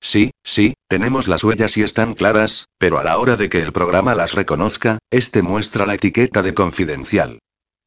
Sí, 0.00 0.30
sí, 0.42 0.72
tenemos 0.88 1.28
las 1.28 1.44
huellas 1.44 1.76
y 1.76 1.82
están 1.82 2.14
claras, 2.14 2.64
pero 2.78 2.98
a 2.98 3.04
la 3.04 3.18
hora 3.18 3.36
de 3.36 3.50
que 3.50 3.60
el 3.60 3.74
programa 3.74 4.14
las 4.14 4.32
reconozca, 4.32 5.00
este 5.10 5.42
muestra 5.42 5.84
la 5.84 5.96
etiqueta 5.96 6.40
de 6.40 6.54
confidencial. 6.54 7.40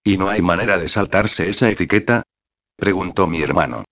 ¿Y 0.04 0.20
no 0.20 0.30
hay 0.30 0.44
manera 0.44 0.78
de 0.78 0.88
saltarse 0.88 1.50
esa 1.50 1.72
etiqueta? 1.72 2.22
preguntó 2.76 3.26
mi 3.26 3.42
hermano. 3.42 3.86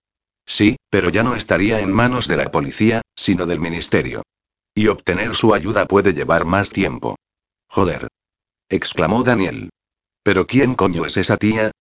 Sí, 0.46 0.76
pero 0.90 1.10
ya 1.10 1.24
no 1.24 1.34
estaría 1.34 1.80
en 1.80 1.90
manos 1.90 2.28
de 2.28 2.36
la 2.36 2.52
policía, 2.52 3.02
sino 3.16 3.46
del 3.46 3.58
ministerio. 3.58 4.22
Y 4.76 4.86
obtener 4.86 5.34
su 5.34 5.54
ayuda 5.54 5.86
puede 5.86 6.12
llevar 6.14 6.44
más 6.44 6.70
tiempo. 6.70 7.16
Joder. 7.68 8.06
exclamó 8.68 9.24
Daniel. 9.24 9.70
¿Pero 10.22 10.46
quién 10.46 10.76
coño 10.76 11.04
es 11.04 11.16
esa 11.16 11.36
tía? 11.36 11.72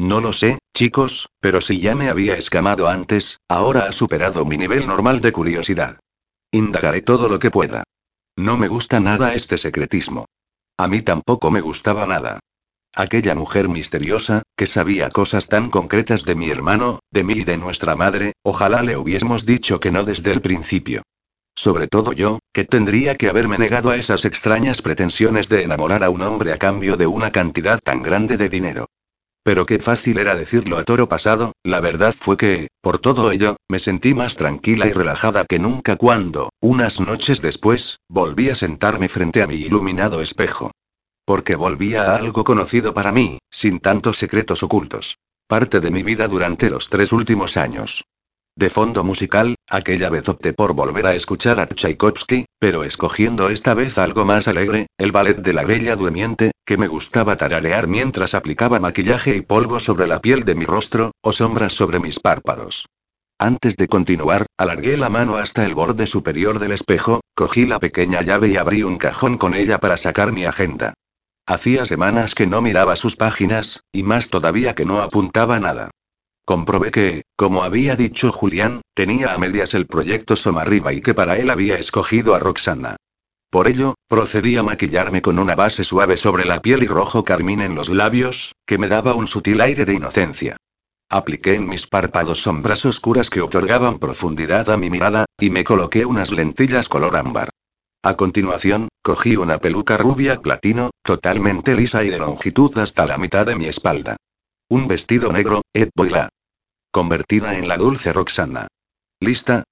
No 0.00 0.22
lo 0.22 0.32
sé, 0.32 0.58
chicos, 0.74 1.28
pero 1.40 1.60
si 1.60 1.78
ya 1.78 1.94
me 1.94 2.08
había 2.08 2.34
escamado 2.34 2.88
antes, 2.88 3.36
ahora 3.50 3.80
ha 3.80 3.92
superado 3.92 4.46
mi 4.46 4.56
nivel 4.56 4.86
normal 4.86 5.20
de 5.20 5.30
curiosidad. 5.30 5.98
Indagaré 6.50 7.02
todo 7.02 7.28
lo 7.28 7.38
que 7.38 7.50
pueda. 7.50 7.84
No 8.34 8.56
me 8.56 8.66
gusta 8.68 8.98
nada 8.98 9.34
este 9.34 9.58
secretismo. 9.58 10.24
A 10.78 10.88
mí 10.88 11.02
tampoco 11.02 11.50
me 11.50 11.60
gustaba 11.60 12.06
nada. 12.06 12.40
Aquella 12.94 13.34
mujer 13.34 13.68
misteriosa, 13.68 14.40
que 14.56 14.66
sabía 14.66 15.10
cosas 15.10 15.48
tan 15.48 15.68
concretas 15.68 16.24
de 16.24 16.34
mi 16.34 16.48
hermano, 16.48 17.00
de 17.10 17.22
mí 17.22 17.34
y 17.34 17.44
de 17.44 17.58
nuestra 17.58 17.94
madre, 17.94 18.32
ojalá 18.42 18.82
le 18.82 18.96
hubiésemos 18.96 19.44
dicho 19.44 19.80
que 19.80 19.92
no 19.92 20.04
desde 20.04 20.32
el 20.32 20.40
principio. 20.40 21.02
Sobre 21.54 21.88
todo 21.88 22.14
yo, 22.14 22.38
que 22.54 22.64
tendría 22.64 23.16
que 23.16 23.28
haberme 23.28 23.58
negado 23.58 23.90
a 23.90 23.96
esas 23.96 24.24
extrañas 24.24 24.80
pretensiones 24.80 25.50
de 25.50 25.62
enamorar 25.62 26.04
a 26.04 26.08
un 26.08 26.22
hombre 26.22 26.54
a 26.54 26.58
cambio 26.58 26.96
de 26.96 27.06
una 27.06 27.32
cantidad 27.32 27.78
tan 27.84 28.00
grande 28.00 28.38
de 28.38 28.48
dinero. 28.48 28.86
Pero 29.42 29.64
qué 29.64 29.78
fácil 29.78 30.18
era 30.18 30.34
decirlo 30.34 30.76
a 30.76 30.84
toro 30.84 31.08
pasado, 31.08 31.52
la 31.64 31.80
verdad 31.80 32.14
fue 32.18 32.36
que, 32.36 32.68
por 32.82 32.98
todo 32.98 33.30
ello, 33.30 33.56
me 33.68 33.78
sentí 33.78 34.12
más 34.12 34.36
tranquila 34.36 34.86
y 34.86 34.92
relajada 34.92 35.46
que 35.46 35.58
nunca 35.58 35.96
cuando, 35.96 36.50
unas 36.60 37.00
noches 37.00 37.40
después, 37.40 37.98
volví 38.08 38.50
a 38.50 38.54
sentarme 38.54 39.08
frente 39.08 39.42
a 39.42 39.46
mi 39.46 39.56
iluminado 39.56 40.20
espejo. 40.20 40.72
Porque 41.24 41.56
volvía 41.56 42.10
a 42.12 42.16
algo 42.16 42.44
conocido 42.44 42.92
para 42.92 43.12
mí, 43.12 43.38
sin 43.50 43.80
tantos 43.80 44.18
secretos 44.18 44.62
ocultos. 44.62 45.16
Parte 45.46 45.80
de 45.80 45.90
mi 45.90 46.02
vida 46.02 46.28
durante 46.28 46.68
los 46.68 46.90
tres 46.90 47.12
últimos 47.12 47.56
años. 47.56 48.04
De 48.56 48.68
fondo 48.68 49.04
musical, 49.04 49.54
aquella 49.68 50.10
vez 50.10 50.28
opté 50.28 50.52
por 50.52 50.74
volver 50.74 51.06
a 51.06 51.14
escuchar 51.14 51.60
a 51.60 51.66
Tchaikovsky, 51.66 52.44
pero 52.58 52.84
escogiendo 52.84 53.48
esta 53.48 53.74
vez 53.74 53.96
algo 53.96 54.24
más 54.24 54.48
alegre, 54.48 54.88
el 54.98 55.12
ballet 55.12 55.38
de 55.38 55.52
la 55.52 55.64
Bella 55.64 55.96
Durmiente, 55.96 56.50
que 56.70 56.76
me 56.76 56.86
gustaba 56.86 57.34
tararear 57.34 57.88
mientras 57.88 58.32
aplicaba 58.32 58.78
maquillaje 58.78 59.34
y 59.34 59.40
polvo 59.40 59.80
sobre 59.80 60.06
la 60.06 60.20
piel 60.20 60.44
de 60.44 60.54
mi 60.54 60.66
rostro, 60.66 61.10
o 61.20 61.32
sombras 61.32 61.72
sobre 61.72 61.98
mis 61.98 62.20
párpados. 62.20 62.86
Antes 63.40 63.76
de 63.76 63.88
continuar, 63.88 64.46
alargué 64.56 64.96
la 64.96 65.08
mano 65.10 65.36
hasta 65.36 65.66
el 65.66 65.74
borde 65.74 66.06
superior 66.06 66.60
del 66.60 66.70
espejo, 66.70 67.22
cogí 67.34 67.66
la 67.66 67.80
pequeña 67.80 68.22
llave 68.22 68.50
y 68.50 68.56
abrí 68.56 68.84
un 68.84 68.98
cajón 68.98 69.36
con 69.36 69.54
ella 69.54 69.80
para 69.80 69.96
sacar 69.96 70.30
mi 70.30 70.44
agenda. 70.44 70.94
Hacía 71.44 71.86
semanas 71.86 72.36
que 72.36 72.46
no 72.46 72.62
miraba 72.62 72.94
sus 72.94 73.16
páginas, 73.16 73.80
y 73.90 74.04
más 74.04 74.28
todavía 74.28 74.76
que 74.76 74.84
no 74.84 75.02
apuntaba 75.02 75.58
nada. 75.58 75.90
Comprobé 76.44 76.92
que, 76.92 77.22
como 77.34 77.64
había 77.64 77.96
dicho 77.96 78.30
Julián, 78.30 78.82
tenía 78.94 79.34
a 79.34 79.38
medias 79.38 79.74
el 79.74 79.88
proyecto 79.88 80.36
Somarriba 80.36 80.92
y 80.92 81.00
que 81.00 81.14
para 81.14 81.36
él 81.36 81.50
había 81.50 81.74
escogido 81.78 82.36
a 82.36 82.38
Roxana. 82.38 82.94
Por 83.50 83.66
ello, 83.66 83.96
procedí 84.06 84.56
a 84.56 84.62
maquillarme 84.62 85.22
con 85.22 85.40
una 85.40 85.56
base 85.56 85.82
suave 85.82 86.16
sobre 86.16 86.44
la 86.44 86.62
piel 86.62 86.84
y 86.84 86.86
rojo 86.86 87.24
carmín 87.24 87.60
en 87.60 87.74
los 87.74 87.88
labios, 87.88 88.54
que 88.64 88.78
me 88.78 88.86
daba 88.86 89.14
un 89.14 89.26
sutil 89.26 89.60
aire 89.60 89.84
de 89.84 89.94
inocencia. 89.94 90.56
Apliqué 91.08 91.54
en 91.54 91.68
mis 91.68 91.88
párpados 91.88 92.42
sombras 92.42 92.84
oscuras 92.84 93.28
que 93.28 93.40
otorgaban 93.40 93.98
profundidad 93.98 94.70
a 94.70 94.76
mi 94.76 94.88
mirada, 94.88 95.24
y 95.40 95.50
me 95.50 95.64
coloqué 95.64 96.06
unas 96.06 96.30
lentillas 96.30 96.88
color 96.88 97.16
ámbar. 97.16 97.50
A 98.04 98.16
continuación, 98.16 98.88
cogí 99.02 99.36
una 99.36 99.58
peluca 99.58 99.98
rubia 99.98 100.40
platino, 100.40 100.90
totalmente 101.02 101.74
lisa 101.74 102.04
y 102.04 102.10
de 102.10 102.18
longitud 102.18 102.78
hasta 102.78 103.04
la 103.04 103.18
mitad 103.18 103.46
de 103.46 103.56
mi 103.56 103.66
espalda. 103.66 104.14
Un 104.68 104.86
vestido 104.86 105.32
negro, 105.32 105.62
et 105.74 105.90
boila. 105.96 106.28
Convertida 106.92 107.58
en 107.58 107.66
la 107.66 107.76
dulce 107.76 108.12
Roxana. 108.12 108.68
¿Lista? 109.18 109.64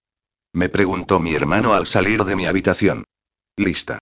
Me 0.53 0.69
preguntó 0.69 1.21
mi 1.21 1.35
hermano 1.35 1.75
al 1.75 1.87
salir 1.87 2.25
de 2.25 2.35
mi 2.35 2.47
habitación. 2.47 3.05
Lista. 3.59 3.99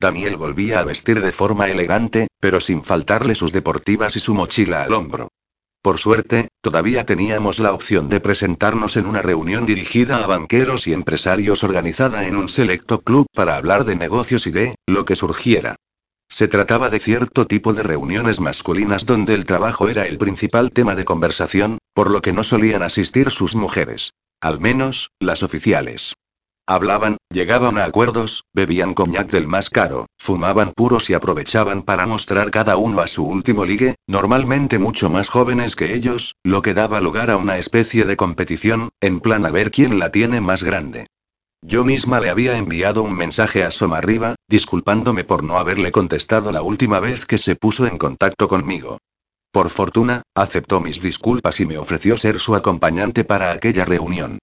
Daniel 0.00 0.36
volvía 0.36 0.80
a 0.80 0.84
vestir 0.84 1.20
de 1.20 1.32
forma 1.32 1.68
elegante, 1.68 2.28
pero 2.40 2.60
sin 2.60 2.84
faltarle 2.84 3.34
sus 3.34 3.52
deportivas 3.52 4.16
y 4.16 4.20
su 4.20 4.34
mochila 4.34 4.82
al 4.84 4.92
hombro. 4.92 5.28
Por 5.82 5.98
suerte, 5.98 6.48
todavía 6.60 7.06
teníamos 7.06 7.60
la 7.60 7.72
opción 7.72 8.08
de 8.08 8.20
presentarnos 8.20 8.96
en 8.96 9.06
una 9.06 9.22
reunión 9.22 9.66
dirigida 9.66 10.16
a 10.16 10.26
banqueros 10.26 10.86
y 10.86 10.92
empresarios 10.92 11.62
organizada 11.62 12.26
en 12.26 12.36
un 12.36 12.48
selecto 12.48 13.02
club 13.02 13.26
para 13.32 13.56
hablar 13.56 13.84
de 13.84 13.94
negocios 13.94 14.46
y 14.46 14.50
de, 14.50 14.74
lo 14.86 15.04
que 15.04 15.14
surgiera. 15.14 15.76
Se 16.28 16.48
trataba 16.48 16.90
de 16.90 16.98
cierto 16.98 17.46
tipo 17.46 17.72
de 17.72 17.84
reuniones 17.84 18.40
masculinas 18.40 19.06
donde 19.06 19.34
el 19.34 19.44
trabajo 19.44 19.88
era 19.88 20.06
el 20.08 20.18
principal 20.18 20.72
tema 20.72 20.96
de 20.96 21.04
conversación, 21.04 21.78
por 21.94 22.10
lo 22.10 22.20
que 22.20 22.32
no 22.32 22.42
solían 22.42 22.82
asistir 22.82 23.30
sus 23.30 23.54
mujeres. 23.54 24.10
Al 24.40 24.58
menos, 24.58 25.12
las 25.20 25.44
oficiales. 25.44 26.14
Hablaban, 26.68 27.18
llegaban 27.30 27.78
a 27.78 27.84
acuerdos, 27.84 28.42
bebían 28.52 28.92
coñac 28.92 29.30
del 29.30 29.46
más 29.46 29.70
caro, 29.70 30.06
fumaban 30.18 30.72
puros 30.72 31.08
y 31.08 31.14
aprovechaban 31.14 31.82
para 31.82 32.06
mostrar 32.06 32.50
cada 32.50 32.76
uno 32.76 33.00
a 33.00 33.06
su 33.06 33.24
último 33.24 33.64
ligue, 33.64 33.94
normalmente 34.08 34.80
mucho 34.80 35.08
más 35.08 35.28
jóvenes 35.28 35.76
que 35.76 35.94
ellos, 35.94 36.34
lo 36.42 36.62
que 36.62 36.74
daba 36.74 37.00
lugar 37.00 37.30
a 37.30 37.36
una 37.36 37.58
especie 37.58 38.04
de 38.04 38.16
competición, 38.16 38.88
en 39.00 39.20
plan 39.20 39.46
a 39.46 39.50
ver 39.50 39.70
quién 39.70 40.00
la 40.00 40.10
tiene 40.10 40.40
más 40.40 40.64
grande. 40.64 41.06
Yo 41.62 41.84
misma 41.84 42.18
le 42.18 42.30
había 42.30 42.58
enviado 42.58 43.04
un 43.04 43.16
mensaje 43.16 43.62
a 43.62 43.70
Somarriba, 43.70 44.34
disculpándome 44.48 45.22
por 45.22 45.44
no 45.44 45.58
haberle 45.58 45.92
contestado 45.92 46.50
la 46.50 46.62
última 46.62 46.98
vez 46.98 47.26
que 47.26 47.38
se 47.38 47.54
puso 47.54 47.86
en 47.86 47.96
contacto 47.96 48.48
conmigo. 48.48 48.98
Por 49.52 49.70
fortuna, 49.70 50.22
aceptó 50.34 50.80
mis 50.80 51.00
disculpas 51.00 51.60
y 51.60 51.66
me 51.66 51.78
ofreció 51.78 52.16
ser 52.16 52.40
su 52.40 52.56
acompañante 52.56 53.22
para 53.22 53.52
aquella 53.52 53.84
reunión. 53.84 54.40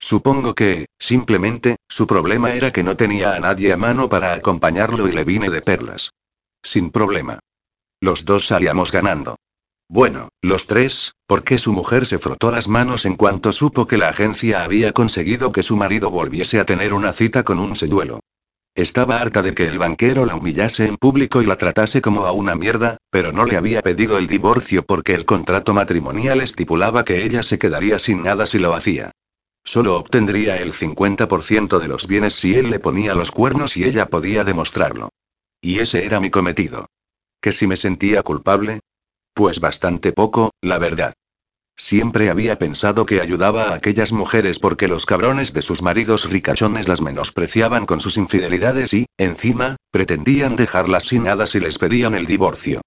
Supongo 0.00 0.54
que, 0.54 0.86
simplemente, 0.98 1.76
su 1.88 2.06
problema 2.06 2.52
era 2.52 2.72
que 2.72 2.82
no 2.82 2.96
tenía 2.96 3.34
a 3.34 3.40
nadie 3.40 3.72
a 3.72 3.76
mano 3.76 4.08
para 4.08 4.34
acompañarlo 4.34 5.08
y 5.08 5.12
le 5.12 5.24
vine 5.24 5.50
de 5.50 5.62
perlas. 5.62 6.10
Sin 6.62 6.90
problema. 6.90 7.38
Los 8.00 8.24
dos 8.24 8.46
salíamos 8.46 8.90
ganando. 8.92 9.36
Bueno, 9.88 10.30
los 10.42 10.66
tres, 10.66 11.12
porque 11.26 11.58
su 11.58 11.72
mujer 11.72 12.06
se 12.06 12.18
frotó 12.18 12.50
las 12.50 12.68
manos 12.68 13.04
en 13.04 13.16
cuanto 13.16 13.52
supo 13.52 13.86
que 13.86 13.98
la 13.98 14.08
agencia 14.08 14.64
había 14.64 14.92
conseguido 14.92 15.52
que 15.52 15.62
su 15.62 15.76
marido 15.76 16.10
volviese 16.10 16.58
a 16.58 16.64
tener 16.64 16.94
una 16.94 17.12
cita 17.12 17.44
con 17.44 17.58
un 17.58 17.76
seduelo. 17.76 18.20
Estaba 18.74 19.18
harta 19.18 19.40
de 19.40 19.54
que 19.54 19.66
el 19.66 19.78
banquero 19.78 20.26
la 20.26 20.34
humillase 20.34 20.86
en 20.86 20.96
público 20.96 21.42
y 21.42 21.46
la 21.46 21.56
tratase 21.56 22.02
como 22.02 22.26
a 22.26 22.32
una 22.32 22.56
mierda, 22.56 22.96
pero 23.08 23.30
no 23.30 23.44
le 23.44 23.56
había 23.56 23.82
pedido 23.82 24.18
el 24.18 24.26
divorcio 24.26 24.84
porque 24.84 25.14
el 25.14 25.26
contrato 25.26 25.74
matrimonial 25.74 26.40
estipulaba 26.40 27.04
que 27.04 27.24
ella 27.24 27.44
se 27.44 27.58
quedaría 27.58 28.00
sin 28.00 28.24
nada 28.24 28.46
si 28.46 28.58
lo 28.58 28.74
hacía. 28.74 29.12
Solo 29.64 29.96
obtendría 29.96 30.58
el 30.58 30.72
50% 30.72 31.78
de 31.78 31.88
los 31.88 32.06
bienes 32.06 32.34
si 32.34 32.54
él 32.54 32.70
le 32.70 32.78
ponía 32.78 33.14
los 33.14 33.30
cuernos 33.30 33.76
y 33.76 33.84
ella 33.84 34.06
podía 34.06 34.44
demostrarlo. 34.44 35.08
Y 35.60 35.78
ese 35.78 36.04
era 36.04 36.20
mi 36.20 36.30
cometido. 36.30 36.86
¿Que 37.40 37.52
si 37.52 37.66
me 37.66 37.76
sentía 37.76 38.22
culpable? 38.22 38.80
Pues 39.32 39.60
bastante 39.60 40.12
poco, 40.12 40.50
la 40.60 40.78
verdad. 40.78 41.14
Siempre 41.76 42.30
había 42.30 42.58
pensado 42.58 43.04
que 43.04 43.20
ayudaba 43.20 43.70
a 43.70 43.74
aquellas 43.74 44.12
mujeres 44.12 44.58
porque 44.60 44.86
los 44.86 45.06
cabrones 45.06 45.52
de 45.54 45.62
sus 45.62 45.82
maridos 45.82 46.30
ricachones 46.30 46.86
las 46.86 47.00
menospreciaban 47.00 47.86
con 47.86 48.00
sus 48.00 48.16
infidelidades 48.16 48.92
y, 48.94 49.06
encima, 49.18 49.76
pretendían 49.90 50.54
dejarlas 50.54 51.04
sin 51.04 51.24
nada 51.24 51.46
si 51.46 51.58
les 51.58 51.78
pedían 51.78 52.14
el 52.14 52.26
divorcio. 52.26 52.82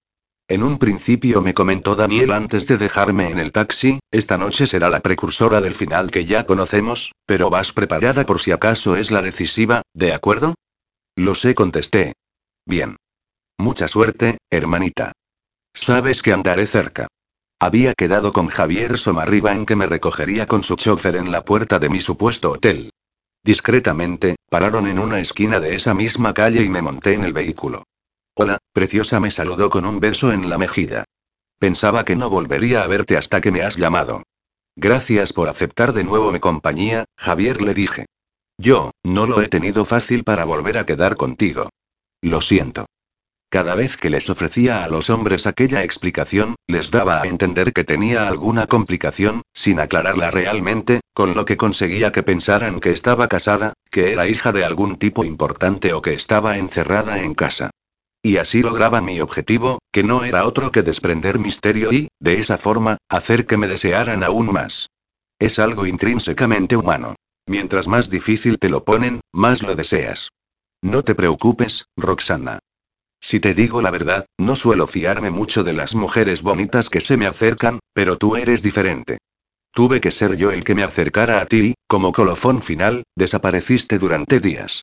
En 0.50 0.62
un 0.62 0.78
principio 0.78 1.42
me 1.42 1.52
comentó 1.52 1.94
Daniel 1.94 2.32
antes 2.32 2.66
de 2.66 2.78
dejarme 2.78 3.28
en 3.28 3.38
el 3.38 3.52
taxi, 3.52 4.00
esta 4.10 4.38
noche 4.38 4.66
será 4.66 4.88
la 4.88 5.00
precursora 5.00 5.60
del 5.60 5.74
final 5.74 6.10
que 6.10 6.24
ya 6.24 6.46
conocemos, 6.46 7.12
pero 7.26 7.50
vas 7.50 7.74
preparada 7.74 8.24
por 8.24 8.40
si 8.40 8.50
acaso 8.50 8.96
es 8.96 9.10
la 9.10 9.20
decisiva, 9.20 9.82
¿de 9.92 10.14
acuerdo? 10.14 10.54
Lo 11.16 11.34
sé, 11.34 11.54
contesté. 11.54 12.14
Bien. 12.64 12.96
Mucha 13.58 13.88
suerte, 13.88 14.38
hermanita. 14.50 15.12
Sabes 15.74 16.22
que 16.22 16.32
andaré 16.32 16.66
cerca. 16.66 17.08
Había 17.60 17.92
quedado 17.92 18.32
con 18.32 18.46
Javier 18.46 18.96
Somarriba 18.96 19.52
en 19.52 19.66
que 19.66 19.76
me 19.76 19.86
recogería 19.86 20.46
con 20.46 20.62
su 20.62 20.76
chofer 20.76 21.16
en 21.16 21.30
la 21.30 21.44
puerta 21.44 21.78
de 21.78 21.90
mi 21.90 22.00
supuesto 22.00 22.52
hotel. 22.52 22.90
Discretamente, 23.44 24.36
pararon 24.48 24.86
en 24.86 24.98
una 24.98 25.20
esquina 25.20 25.60
de 25.60 25.74
esa 25.74 25.92
misma 25.92 26.32
calle 26.32 26.62
y 26.62 26.70
me 26.70 26.80
monté 26.80 27.12
en 27.12 27.24
el 27.24 27.34
vehículo. 27.34 27.84
Preciosa 28.72 29.20
me 29.20 29.30
saludó 29.30 29.70
con 29.70 29.86
un 29.86 30.00
beso 30.00 30.32
en 30.32 30.48
la 30.48 30.58
mejilla. 30.58 31.04
Pensaba 31.58 32.04
que 32.04 32.16
no 32.16 32.30
volvería 32.30 32.82
a 32.82 32.86
verte 32.86 33.16
hasta 33.16 33.40
que 33.40 33.50
me 33.50 33.62
has 33.62 33.76
llamado. 33.76 34.22
Gracias 34.76 35.32
por 35.32 35.48
aceptar 35.48 35.92
de 35.92 36.04
nuevo 36.04 36.30
mi 36.30 36.38
compañía, 36.38 37.04
Javier 37.16 37.60
le 37.60 37.74
dije. 37.74 38.06
Yo, 38.58 38.92
no 39.04 39.26
lo 39.26 39.42
he 39.42 39.48
tenido 39.48 39.84
fácil 39.84 40.24
para 40.24 40.44
volver 40.44 40.78
a 40.78 40.86
quedar 40.86 41.16
contigo. 41.16 41.68
Lo 42.22 42.40
siento. 42.40 42.86
Cada 43.50 43.74
vez 43.74 43.96
que 43.96 44.10
les 44.10 44.28
ofrecía 44.28 44.84
a 44.84 44.88
los 44.88 45.08
hombres 45.08 45.46
aquella 45.46 45.82
explicación, 45.82 46.56
les 46.66 46.90
daba 46.90 47.22
a 47.22 47.26
entender 47.26 47.72
que 47.72 47.82
tenía 47.82 48.28
alguna 48.28 48.66
complicación, 48.66 49.42
sin 49.54 49.80
aclararla 49.80 50.30
realmente, 50.30 51.00
con 51.14 51.34
lo 51.34 51.46
que 51.46 51.56
conseguía 51.56 52.12
que 52.12 52.22
pensaran 52.22 52.78
que 52.78 52.90
estaba 52.90 53.26
casada, 53.26 53.72
que 53.90 54.12
era 54.12 54.28
hija 54.28 54.52
de 54.52 54.64
algún 54.64 54.98
tipo 54.98 55.24
importante 55.24 55.94
o 55.94 56.02
que 56.02 56.12
estaba 56.12 56.58
encerrada 56.58 57.22
en 57.22 57.34
casa. 57.34 57.70
Y 58.22 58.38
así 58.38 58.62
lograba 58.62 59.00
mi 59.00 59.20
objetivo, 59.20 59.78
que 59.92 60.02
no 60.02 60.24
era 60.24 60.46
otro 60.46 60.72
que 60.72 60.82
desprender 60.82 61.38
misterio 61.38 61.92
y, 61.92 62.08
de 62.20 62.40
esa 62.40 62.58
forma, 62.58 62.98
hacer 63.08 63.46
que 63.46 63.56
me 63.56 63.68
desearan 63.68 64.24
aún 64.24 64.52
más. 64.52 64.88
Es 65.38 65.58
algo 65.58 65.86
intrínsecamente 65.86 66.76
humano. 66.76 67.14
Mientras 67.46 67.88
más 67.88 68.10
difícil 68.10 68.58
te 68.58 68.68
lo 68.68 68.84
ponen, 68.84 69.20
más 69.32 69.62
lo 69.62 69.74
deseas. 69.74 70.30
No 70.82 71.02
te 71.02 71.14
preocupes, 71.14 71.86
Roxana. 71.96 72.58
Si 73.20 73.40
te 73.40 73.54
digo 73.54 73.82
la 73.82 73.90
verdad, 73.90 74.26
no 74.38 74.54
suelo 74.54 74.86
fiarme 74.86 75.30
mucho 75.30 75.64
de 75.64 75.72
las 75.72 75.94
mujeres 75.94 76.42
bonitas 76.42 76.88
que 76.88 77.00
se 77.00 77.16
me 77.16 77.26
acercan, 77.26 77.80
pero 77.92 78.16
tú 78.16 78.36
eres 78.36 78.62
diferente. 78.62 79.18
Tuve 79.72 80.00
que 80.00 80.10
ser 80.10 80.36
yo 80.36 80.50
el 80.50 80.64
que 80.64 80.74
me 80.74 80.82
acercara 80.82 81.40
a 81.40 81.46
ti 81.46 81.60
y, 81.60 81.74
como 81.86 82.12
colofón 82.12 82.62
final, 82.62 83.04
desapareciste 83.16 83.98
durante 83.98 84.40
días. 84.40 84.82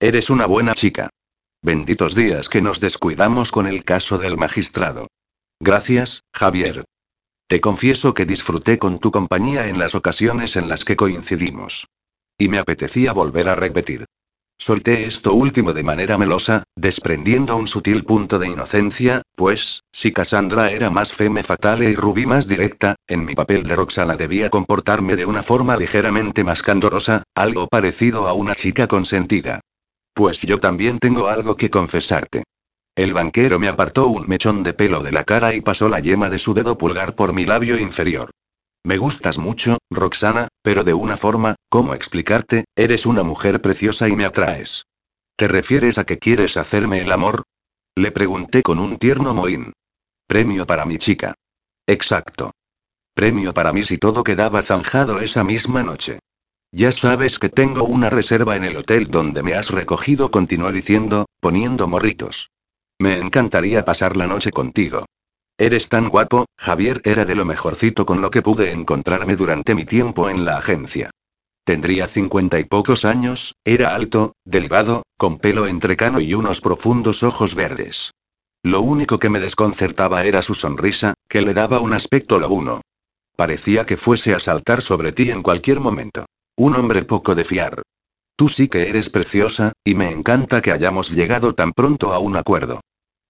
Eres 0.00 0.30
una 0.30 0.46
buena 0.46 0.74
chica. 0.74 1.10
Benditos 1.64 2.14
días 2.14 2.50
que 2.50 2.60
nos 2.60 2.78
descuidamos 2.78 3.50
con 3.50 3.66
el 3.66 3.84
caso 3.84 4.18
del 4.18 4.36
magistrado. 4.36 5.06
Gracias, 5.58 6.20
Javier. 6.34 6.84
Te 7.48 7.62
confieso 7.62 8.12
que 8.12 8.26
disfruté 8.26 8.76
con 8.76 8.98
tu 8.98 9.10
compañía 9.10 9.66
en 9.68 9.78
las 9.78 9.94
ocasiones 9.94 10.56
en 10.56 10.68
las 10.68 10.84
que 10.84 10.94
coincidimos. 10.94 11.86
Y 12.36 12.50
me 12.50 12.58
apetecía 12.58 13.14
volver 13.14 13.48
a 13.48 13.54
repetir. 13.54 14.04
Solté 14.58 15.06
esto 15.06 15.32
último 15.32 15.72
de 15.72 15.84
manera 15.84 16.18
melosa, 16.18 16.64
desprendiendo 16.76 17.56
un 17.56 17.66
sutil 17.66 18.04
punto 18.04 18.38
de 18.38 18.48
inocencia, 18.48 19.22
pues, 19.34 19.84
si 19.90 20.12
Cassandra 20.12 20.70
era 20.70 20.90
más 20.90 21.14
feme 21.14 21.42
fatale 21.42 21.88
y 21.88 21.94
Ruby 21.94 22.26
más 22.26 22.46
directa, 22.46 22.96
en 23.06 23.24
mi 23.24 23.34
papel 23.34 23.62
de 23.62 23.74
Roxana 23.74 24.16
debía 24.16 24.50
comportarme 24.50 25.16
de 25.16 25.24
una 25.24 25.42
forma 25.42 25.78
ligeramente 25.78 26.44
más 26.44 26.60
candorosa, 26.60 27.22
algo 27.34 27.68
parecido 27.68 28.28
a 28.28 28.34
una 28.34 28.54
chica 28.54 28.86
consentida. 28.86 29.60
Pues 30.14 30.40
yo 30.42 30.60
también 30.60 31.00
tengo 31.00 31.28
algo 31.28 31.56
que 31.56 31.70
confesarte. 31.70 32.44
El 32.96 33.12
banquero 33.12 33.58
me 33.58 33.66
apartó 33.66 34.06
un 34.06 34.28
mechón 34.28 34.62
de 34.62 34.72
pelo 34.72 35.02
de 35.02 35.10
la 35.10 35.24
cara 35.24 35.54
y 35.54 35.60
pasó 35.60 35.88
la 35.88 35.98
yema 35.98 36.30
de 36.30 36.38
su 36.38 36.54
dedo 36.54 36.78
pulgar 36.78 37.16
por 37.16 37.32
mi 37.32 37.44
labio 37.44 37.76
inferior. 37.76 38.30
Me 38.84 38.96
gustas 38.96 39.38
mucho, 39.38 39.78
Roxana, 39.90 40.48
pero 40.62 40.84
de 40.84 40.94
una 40.94 41.16
forma, 41.16 41.56
¿cómo 41.68 41.94
explicarte? 41.94 42.66
Eres 42.76 43.06
una 43.06 43.24
mujer 43.24 43.60
preciosa 43.60 44.08
y 44.08 44.14
me 44.14 44.24
atraes. 44.24 44.84
¿Te 45.36 45.48
refieres 45.48 45.98
a 45.98 46.04
que 46.04 46.18
quieres 46.18 46.56
hacerme 46.56 47.00
el 47.00 47.10
amor? 47.10 47.42
Le 47.96 48.12
pregunté 48.12 48.62
con 48.62 48.78
un 48.78 48.98
tierno 48.98 49.34
mohín. 49.34 49.72
Premio 50.28 50.64
para 50.64 50.84
mi 50.84 50.98
chica. 50.98 51.34
Exacto. 51.88 52.52
Premio 53.14 53.52
para 53.52 53.72
mí 53.72 53.82
si 53.82 53.98
todo 53.98 54.22
quedaba 54.22 54.62
zanjado 54.62 55.18
esa 55.20 55.42
misma 55.42 55.82
noche. 55.82 56.20
Ya 56.76 56.90
sabes 56.90 57.38
que 57.38 57.48
tengo 57.48 57.84
una 57.84 58.10
reserva 58.10 58.56
en 58.56 58.64
el 58.64 58.76
hotel 58.76 59.06
donde 59.06 59.44
me 59.44 59.54
has 59.54 59.70
recogido, 59.70 60.32
continuó 60.32 60.72
diciendo, 60.72 61.26
poniendo 61.38 61.86
morritos. 61.86 62.50
Me 62.98 63.18
encantaría 63.18 63.84
pasar 63.84 64.16
la 64.16 64.26
noche 64.26 64.50
contigo. 64.50 65.06
Eres 65.56 65.88
tan 65.88 66.08
guapo, 66.08 66.46
Javier 66.58 67.00
era 67.04 67.24
de 67.24 67.36
lo 67.36 67.44
mejorcito 67.44 68.04
con 68.04 68.20
lo 68.20 68.32
que 68.32 68.42
pude 68.42 68.72
encontrarme 68.72 69.36
durante 69.36 69.76
mi 69.76 69.84
tiempo 69.84 70.28
en 70.28 70.44
la 70.44 70.56
agencia. 70.56 71.10
Tendría 71.62 72.08
cincuenta 72.08 72.58
y 72.58 72.64
pocos 72.64 73.04
años, 73.04 73.54
era 73.64 73.94
alto, 73.94 74.32
delgado, 74.44 75.04
con 75.16 75.38
pelo 75.38 75.68
entrecano 75.68 76.18
y 76.18 76.34
unos 76.34 76.60
profundos 76.60 77.22
ojos 77.22 77.54
verdes. 77.54 78.10
Lo 78.64 78.80
único 78.80 79.20
que 79.20 79.30
me 79.30 79.38
desconcertaba 79.38 80.24
era 80.24 80.42
su 80.42 80.54
sonrisa, 80.54 81.14
que 81.28 81.40
le 81.40 81.54
daba 81.54 81.78
un 81.78 81.92
aspecto 81.92 82.40
lobuno. 82.40 82.80
Parecía 83.36 83.86
que 83.86 83.96
fuese 83.96 84.34
a 84.34 84.40
saltar 84.40 84.82
sobre 84.82 85.12
ti 85.12 85.30
en 85.30 85.44
cualquier 85.44 85.78
momento. 85.78 86.26
Un 86.56 86.76
hombre 86.76 87.04
poco 87.04 87.34
de 87.34 87.44
fiar. 87.44 87.82
Tú 88.36 88.48
sí 88.48 88.68
que 88.68 88.88
eres 88.88 89.10
preciosa, 89.10 89.72
y 89.84 89.96
me 89.96 90.10
encanta 90.10 90.62
que 90.62 90.70
hayamos 90.70 91.10
llegado 91.10 91.54
tan 91.54 91.72
pronto 91.72 92.12
a 92.12 92.20
un 92.20 92.36
acuerdo. 92.36 92.80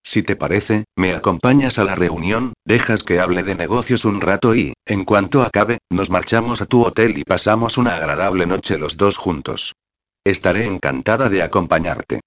Si 0.03 0.23
te 0.23 0.37
parece, 0.37 0.85
me 0.95 1.15
acompañas 1.15 1.79
a 1.79 1.85
la 1.85 1.95
reunión, 1.95 2.53
dejas 2.67 3.03
que 3.03 3.21
hable 3.21 3.43
de 3.43 3.55
negocios 3.55 4.05
un 4.05 4.21
rato 4.21 4.55
y, 4.55 4.75
en 4.85 5.07
cuanto 5.07 5.43
acabe, 5.43 5.79
nos 5.91 6.11
marchamos 6.11 6.61
a 6.61 6.67
tu 6.67 6.85
hotel 6.85 7.17
y 7.17 7.25
pasamos 7.25 7.79
una 7.79 7.97
agradable 7.97 8.45
noche 8.45 8.77
los 8.77 8.99
dos 8.99 9.17
juntos. 9.17 9.73
Estaré 10.23 10.67
encantada 10.67 11.31
de 11.31 11.43
acompañarte. 11.43 12.21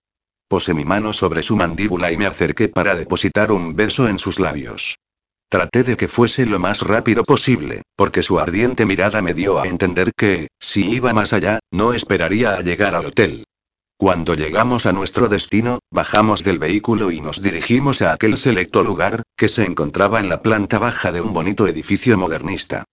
Posé 0.48 0.74
mi 0.74 0.86
mano 0.86 1.14
sobre 1.14 1.43
su 1.43 1.56
mandíbula 1.56 2.12
y 2.12 2.18
me 2.18 2.26
acerqué 2.26 2.70
para 2.70 2.95
depositar 2.95 3.52
un 3.52 3.76
beso 3.76 4.08
en 4.08 4.18
sus 4.18 4.39
labios. 4.39 4.98
Traté 5.50 5.84
de 5.84 5.95
que 5.95 6.10
fuese 6.10 6.45
lo 6.45 6.60
más 6.60 6.82
rápido 6.82 7.24
posible, 7.24 7.84
porque 7.95 8.22
su 8.22 8.38
ardiente 8.38 8.86
mirada 8.86 9.22
me 9.22 9.34
dio 9.34 9.60
a 9.60 9.68
entender 9.68 10.12
que, 10.14 10.50
si 10.60 10.89
iba 10.89 11.14
más 11.14 11.32
allá, 11.32 11.60
no 11.72 11.93
esperaría 11.93 12.56
a 12.56 12.62
llegar 12.62 12.95
al 12.95 13.06
hotel. 13.06 13.45
Cuando 13.98 14.36
llegamos 14.36 14.86
a 14.86 14.91
nuestro 14.91 15.30
destino, 15.30 15.80
bajamos 15.89 16.43
del 16.43 16.60
vehículo 16.60 17.12
y 17.12 17.22
nos 17.22 17.41
dirigimos 17.41 18.02
a 18.02 18.14
aquel 18.14 18.38
selecto 18.38 18.84
lugar, 18.84 19.24
que 19.38 19.48
se 19.48 19.64
encontraba 19.64 20.20
en 20.20 20.30
la 20.30 20.41
planta 20.41 20.80
baja 20.80 21.12
de 21.12 21.22
un 21.22 21.34
bonito 21.34 21.66
edificio 21.66 22.18
modernista. 22.18 22.84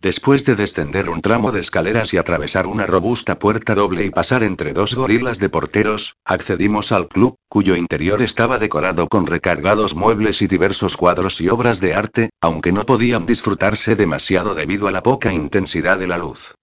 Después 0.00 0.44
de 0.44 0.54
descender 0.54 1.10
un 1.10 1.22
tramo 1.22 1.50
de 1.50 1.60
escaleras 1.60 2.14
y 2.14 2.18
atravesar 2.18 2.68
una 2.68 2.86
robusta 2.86 3.40
puerta 3.40 3.74
doble 3.74 4.04
y 4.04 4.10
pasar 4.10 4.44
entre 4.44 4.72
dos 4.72 4.94
gorilas 4.94 5.40
de 5.40 5.48
porteros, 5.48 6.14
accedimos 6.24 6.92
al 6.92 7.08
club, 7.08 7.34
cuyo 7.48 7.74
interior 7.74 8.22
estaba 8.22 8.58
decorado 8.58 9.08
con 9.08 9.26
recargados 9.26 9.96
muebles 9.96 10.40
y 10.40 10.46
diversos 10.46 10.96
cuadros 10.96 11.40
y 11.40 11.48
obras 11.48 11.80
de 11.80 11.94
arte, 11.94 12.30
aunque 12.40 12.70
no 12.70 12.86
podían 12.86 13.26
disfrutarse 13.26 13.96
demasiado 13.96 14.54
debido 14.54 14.86
a 14.86 14.92
la 14.92 15.02
poca 15.02 15.32
intensidad 15.32 15.98
de 15.98 16.06
la 16.06 16.18
luz. 16.18 16.54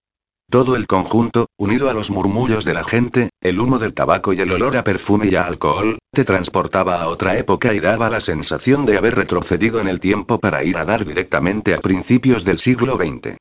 Todo 0.48 0.76
el 0.76 0.86
conjunto, 0.86 1.48
unido 1.58 1.90
a 1.90 1.92
los 1.92 2.08
murmullos 2.08 2.64
de 2.64 2.72
la 2.72 2.84
gente, 2.84 3.30
el 3.40 3.58
humo 3.58 3.80
del 3.80 3.94
tabaco 3.94 4.32
y 4.32 4.40
el 4.40 4.52
olor 4.52 4.76
a 4.76 4.84
perfume 4.84 5.26
y 5.26 5.34
a 5.34 5.44
alcohol, 5.44 5.98
te 6.12 6.24
transportaba 6.24 7.02
a 7.02 7.08
otra 7.08 7.36
época 7.36 7.74
y 7.74 7.80
daba 7.80 8.08
la 8.10 8.20
sensación 8.20 8.86
de 8.86 8.96
haber 8.96 9.16
retrocedido 9.16 9.80
en 9.80 9.88
el 9.88 9.98
tiempo 9.98 10.38
para 10.38 10.62
ir 10.62 10.76
a 10.76 10.84
dar 10.84 11.04
directamente 11.04 11.74
a 11.74 11.80
principios 11.80 12.44
del 12.44 12.58
siglo 12.58 12.94
XX. 12.94 13.36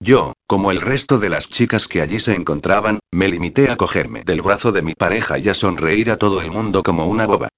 Yo, 0.00 0.32
como 0.46 0.70
el 0.70 0.80
resto 0.80 1.18
de 1.18 1.28
las 1.28 1.50
chicas 1.50 1.88
que 1.88 2.00
allí 2.00 2.20
se 2.20 2.34
encontraban, 2.34 3.00
me 3.12 3.28
limité 3.28 3.70
a 3.70 3.76
cogerme 3.76 4.22
del 4.24 4.40
brazo 4.40 4.72
de 4.72 4.80
mi 4.80 4.94
pareja 4.94 5.38
y 5.38 5.50
a 5.50 5.54
sonreír 5.54 6.10
a 6.10 6.16
todo 6.16 6.40
el 6.40 6.50
mundo 6.50 6.82
como 6.82 7.06
una 7.06 7.26
boba. 7.26 7.48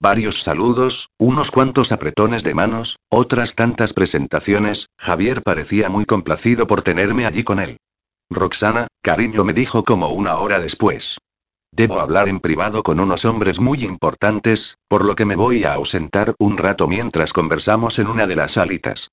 Varios 0.00 0.42
saludos, 0.42 1.08
unos 1.18 1.50
cuantos 1.50 1.90
apretones 1.90 2.44
de 2.44 2.54
manos, 2.54 2.98
otras 3.10 3.56
tantas 3.56 3.92
presentaciones, 3.92 4.86
Javier 4.96 5.42
parecía 5.42 5.88
muy 5.88 6.04
complacido 6.04 6.68
por 6.68 6.82
tenerme 6.82 7.26
allí 7.26 7.42
con 7.42 7.58
él. 7.58 7.78
Roxana, 8.34 8.88
cariño 9.02 9.44
me 9.44 9.52
dijo 9.52 9.84
como 9.84 10.08
una 10.08 10.36
hora 10.36 10.60
después. 10.60 11.18
Debo 11.72 12.00
hablar 12.00 12.28
en 12.28 12.40
privado 12.40 12.82
con 12.82 13.00
unos 13.00 13.24
hombres 13.24 13.58
muy 13.58 13.84
importantes, 13.84 14.76
por 14.88 15.04
lo 15.04 15.16
que 15.16 15.24
me 15.24 15.34
voy 15.34 15.64
a 15.64 15.74
ausentar 15.74 16.34
un 16.38 16.56
rato 16.56 16.86
mientras 16.86 17.32
conversamos 17.32 17.98
en 17.98 18.06
una 18.06 18.26
de 18.26 18.36
las 18.36 18.52
salitas. 18.52 19.10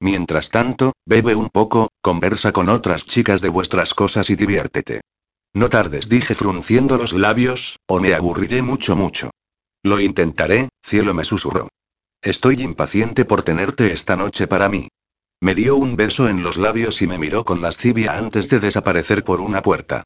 Mientras 0.00 0.50
tanto, 0.50 0.92
bebe 1.06 1.34
un 1.34 1.48
poco, 1.48 1.88
conversa 2.00 2.52
con 2.52 2.68
otras 2.68 3.04
chicas 3.06 3.40
de 3.40 3.48
vuestras 3.48 3.94
cosas 3.94 4.30
y 4.30 4.36
diviértete. 4.36 5.00
No 5.54 5.68
tardes, 5.68 6.08
dije 6.08 6.34
frunciendo 6.34 6.98
los 6.98 7.12
labios, 7.12 7.78
o 7.86 8.00
me 8.00 8.14
aburriré 8.14 8.62
mucho 8.62 8.96
mucho. 8.96 9.30
Lo 9.82 10.00
intentaré, 10.00 10.68
cielo 10.82 11.14
me 11.14 11.24
susurró. 11.24 11.68
Estoy 12.22 12.62
impaciente 12.62 13.24
por 13.24 13.42
tenerte 13.42 13.92
esta 13.92 14.16
noche 14.16 14.46
para 14.46 14.68
mí. 14.68 14.88
Me 15.40 15.54
dio 15.54 15.76
un 15.76 15.96
beso 15.96 16.28
en 16.28 16.42
los 16.42 16.56
labios 16.56 17.02
y 17.02 17.06
me 17.06 17.18
miró 17.18 17.44
con 17.44 17.60
lascivia 17.60 18.16
antes 18.16 18.48
de 18.48 18.60
desaparecer 18.60 19.24
por 19.24 19.40
una 19.40 19.62
puerta. 19.62 20.04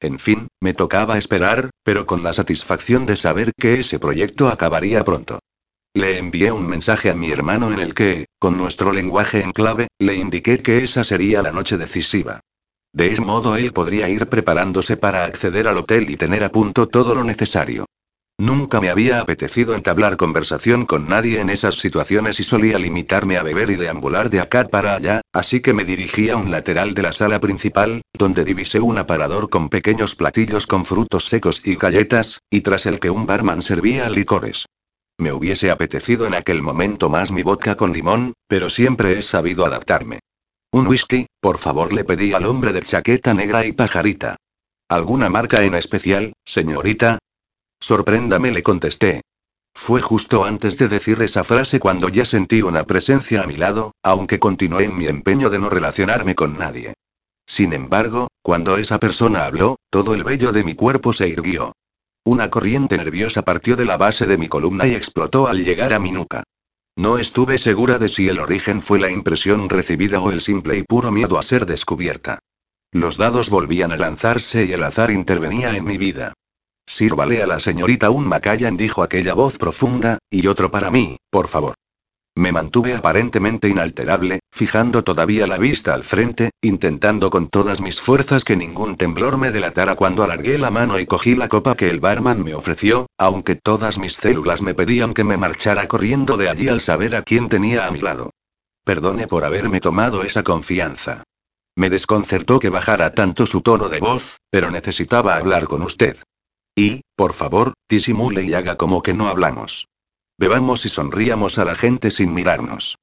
En 0.00 0.18
fin, 0.18 0.48
me 0.60 0.74
tocaba 0.74 1.18
esperar, 1.18 1.70
pero 1.82 2.06
con 2.06 2.22
la 2.22 2.32
satisfacción 2.32 3.04
de 3.04 3.16
saber 3.16 3.52
que 3.58 3.80
ese 3.80 3.98
proyecto 3.98 4.48
acabaría 4.48 5.04
pronto. 5.04 5.40
Le 5.94 6.18
envié 6.18 6.52
un 6.52 6.66
mensaje 6.66 7.10
a 7.10 7.14
mi 7.14 7.30
hermano 7.30 7.72
en 7.72 7.80
el 7.80 7.94
que, 7.94 8.26
con 8.38 8.56
nuestro 8.56 8.92
lenguaje 8.92 9.42
en 9.42 9.50
clave, 9.50 9.88
le 9.98 10.14
indiqué 10.14 10.62
que 10.62 10.84
esa 10.84 11.02
sería 11.02 11.42
la 11.42 11.50
noche 11.50 11.76
decisiva. 11.76 12.40
De 12.92 13.12
ese 13.12 13.22
modo 13.22 13.56
él 13.56 13.72
podría 13.72 14.08
ir 14.08 14.28
preparándose 14.28 14.96
para 14.96 15.24
acceder 15.24 15.66
al 15.66 15.78
hotel 15.78 16.08
y 16.10 16.16
tener 16.16 16.44
a 16.44 16.50
punto 16.50 16.86
todo 16.86 17.14
lo 17.14 17.24
necesario. 17.24 17.86
Nunca 18.40 18.80
me 18.80 18.88
había 18.88 19.20
apetecido 19.20 19.74
entablar 19.74 20.16
conversación 20.16 20.86
con 20.86 21.08
nadie 21.08 21.40
en 21.40 21.50
esas 21.50 21.74
situaciones 21.74 22.38
y 22.38 22.44
solía 22.44 22.78
limitarme 22.78 23.36
a 23.36 23.42
beber 23.42 23.68
y 23.70 23.74
deambular 23.74 24.30
de 24.30 24.38
acá 24.38 24.68
para 24.68 24.94
allá, 24.94 25.22
así 25.32 25.60
que 25.60 25.72
me 25.72 25.84
dirigí 25.84 26.30
a 26.30 26.36
un 26.36 26.52
lateral 26.52 26.94
de 26.94 27.02
la 27.02 27.10
sala 27.10 27.40
principal, 27.40 28.00
donde 28.16 28.44
divisé 28.44 28.78
un 28.78 28.96
aparador 28.96 29.50
con 29.50 29.68
pequeños 29.68 30.14
platillos 30.14 30.68
con 30.68 30.86
frutos 30.86 31.24
secos 31.24 31.62
y 31.64 31.74
galletas, 31.74 32.38
y 32.48 32.60
tras 32.60 32.86
el 32.86 33.00
que 33.00 33.10
un 33.10 33.26
barman 33.26 33.60
servía 33.60 34.08
licores. 34.08 34.66
Me 35.18 35.32
hubiese 35.32 35.72
apetecido 35.72 36.24
en 36.28 36.34
aquel 36.34 36.62
momento 36.62 37.10
más 37.10 37.32
mi 37.32 37.42
vodka 37.42 37.74
con 37.74 37.92
limón, 37.92 38.34
pero 38.46 38.70
siempre 38.70 39.18
he 39.18 39.22
sabido 39.22 39.66
adaptarme. 39.66 40.20
Un 40.70 40.86
whisky, 40.86 41.26
por 41.40 41.58
favor, 41.58 41.92
le 41.92 42.04
pedí 42.04 42.32
al 42.34 42.46
hombre 42.46 42.72
de 42.72 42.82
chaqueta 42.82 43.34
negra 43.34 43.66
y 43.66 43.72
pajarita. 43.72 44.36
¿Alguna 44.88 45.28
marca 45.28 45.64
en 45.64 45.74
especial, 45.74 46.34
señorita? 46.44 47.18
Sorpréndame, 47.80 48.50
le 48.50 48.62
contesté. 48.62 49.22
Fue 49.74 50.02
justo 50.02 50.44
antes 50.44 50.76
de 50.76 50.88
decir 50.88 51.22
esa 51.22 51.44
frase 51.44 51.78
cuando 51.78 52.08
ya 52.08 52.24
sentí 52.24 52.62
una 52.62 52.84
presencia 52.84 53.42
a 53.42 53.46
mi 53.46 53.56
lado, 53.56 53.92
aunque 54.02 54.38
continué 54.38 54.84
en 54.84 54.96
mi 54.96 55.06
empeño 55.06 55.50
de 55.50 55.58
no 55.58 55.70
relacionarme 55.70 56.34
con 56.34 56.58
nadie. 56.58 56.94
Sin 57.46 57.72
embargo, 57.72 58.28
cuando 58.42 58.76
esa 58.76 58.98
persona 58.98 59.44
habló, 59.46 59.76
todo 59.90 60.14
el 60.14 60.24
vello 60.24 60.52
de 60.52 60.64
mi 60.64 60.74
cuerpo 60.74 61.12
se 61.12 61.28
irguió. 61.28 61.72
Una 62.24 62.50
corriente 62.50 62.98
nerviosa 62.98 63.42
partió 63.42 63.76
de 63.76 63.86
la 63.86 63.96
base 63.96 64.26
de 64.26 64.36
mi 64.36 64.48
columna 64.48 64.86
y 64.86 64.94
explotó 64.94 65.46
al 65.46 65.64
llegar 65.64 65.92
a 65.92 65.98
mi 65.98 66.10
nuca. 66.10 66.42
No 66.96 67.16
estuve 67.16 67.58
segura 67.58 67.98
de 67.98 68.08
si 68.08 68.28
el 68.28 68.40
origen 68.40 68.82
fue 68.82 68.98
la 68.98 69.10
impresión 69.10 69.68
recibida 69.68 70.20
o 70.20 70.32
el 70.32 70.40
simple 70.40 70.76
y 70.76 70.82
puro 70.82 71.12
miedo 71.12 71.38
a 71.38 71.42
ser 71.42 71.64
descubierta. 71.64 72.40
Los 72.90 73.16
dados 73.16 73.48
volvían 73.48 73.92
a 73.92 73.96
lanzarse 73.96 74.64
y 74.64 74.72
el 74.72 74.82
azar 74.82 75.10
intervenía 75.10 75.76
en 75.76 75.84
mi 75.84 75.96
vida. 75.96 76.34
Sírvale 76.88 77.42
a 77.42 77.46
la 77.46 77.58
señorita 77.58 78.08
un 78.08 78.26
Macallan, 78.26 78.78
dijo 78.78 79.02
aquella 79.02 79.34
voz 79.34 79.58
profunda, 79.58 80.16
y 80.30 80.46
otro 80.46 80.70
para 80.70 80.90
mí, 80.90 81.18
por 81.30 81.46
favor. 81.46 81.74
Me 82.34 82.50
mantuve 82.50 82.94
aparentemente 82.94 83.68
inalterable, 83.68 84.40
fijando 84.50 85.04
todavía 85.04 85.46
la 85.46 85.58
vista 85.58 85.92
al 85.92 86.02
frente, 86.02 86.50
intentando 86.62 87.28
con 87.28 87.48
todas 87.48 87.82
mis 87.82 88.00
fuerzas 88.00 88.42
que 88.42 88.56
ningún 88.56 88.96
temblor 88.96 89.36
me 89.36 89.50
delatara 89.50 89.96
cuando 89.96 90.22
alargué 90.22 90.56
la 90.56 90.70
mano 90.70 90.98
y 90.98 91.04
cogí 91.04 91.36
la 91.36 91.48
copa 91.48 91.76
que 91.76 91.90
el 91.90 92.00
barman 92.00 92.42
me 92.42 92.54
ofreció, 92.54 93.06
aunque 93.18 93.54
todas 93.54 93.98
mis 93.98 94.14
células 94.14 94.62
me 94.62 94.72
pedían 94.72 95.12
que 95.12 95.24
me 95.24 95.36
marchara 95.36 95.88
corriendo 95.88 96.38
de 96.38 96.48
allí 96.48 96.68
al 96.68 96.80
saber 96.80 97.16
a 97.16 97.22
quién 97.22 97.50
tenía 97.50 97.86
a 97.86 97.90
mi 97.90 98.00
lado. 98.00 98.30
Perdone 98.82 99.26
por 99.26 99.44
haberme 99.44 99.82
tomado 99.82 100.22
esa 100.22 100.42
confianza. 100.42 101.22
Me 101.76 101.90
desconcertó 101.90 102.58
que 102.58 102.70
bajara 102.70 103.12
tanto 103.12 103.44
su 103.44 103.60
tono 103.60 103.90
de 103.90 103.98
voz, 103.98 104.38
pero 104.50 104.70
necesitaba 104.70 105.36
hablar 105.36 105.66
con 105.66 105.82
usted. 105.82 106.16
Y, 106.78 107.00
por 107.16 107.32
favor, 107.32 107.72
disimule 107.88 108.44
y 108.44 108.54
haga 108.54 108.76
como 108.76 109.02
que 109.02 109.12
no 109.12 109.26
hablamos. 109.26 109.88
Bebamos 110.38 110.86
y 110.86 110.88
sonríamos 110.88 111.58
a 111.58 111.64
la 111.64 111.74
gente 111.74 112.12
sin 112.12 112.32
mirarnos. 112.32 112.98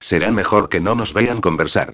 Será 0.00 0.32
mejor 0.32 0.68
que 0.68 0.80
no 0.80 0.96
nos 0.96 1.14
vean 1.14 1.40
conversar. 1.40 1.92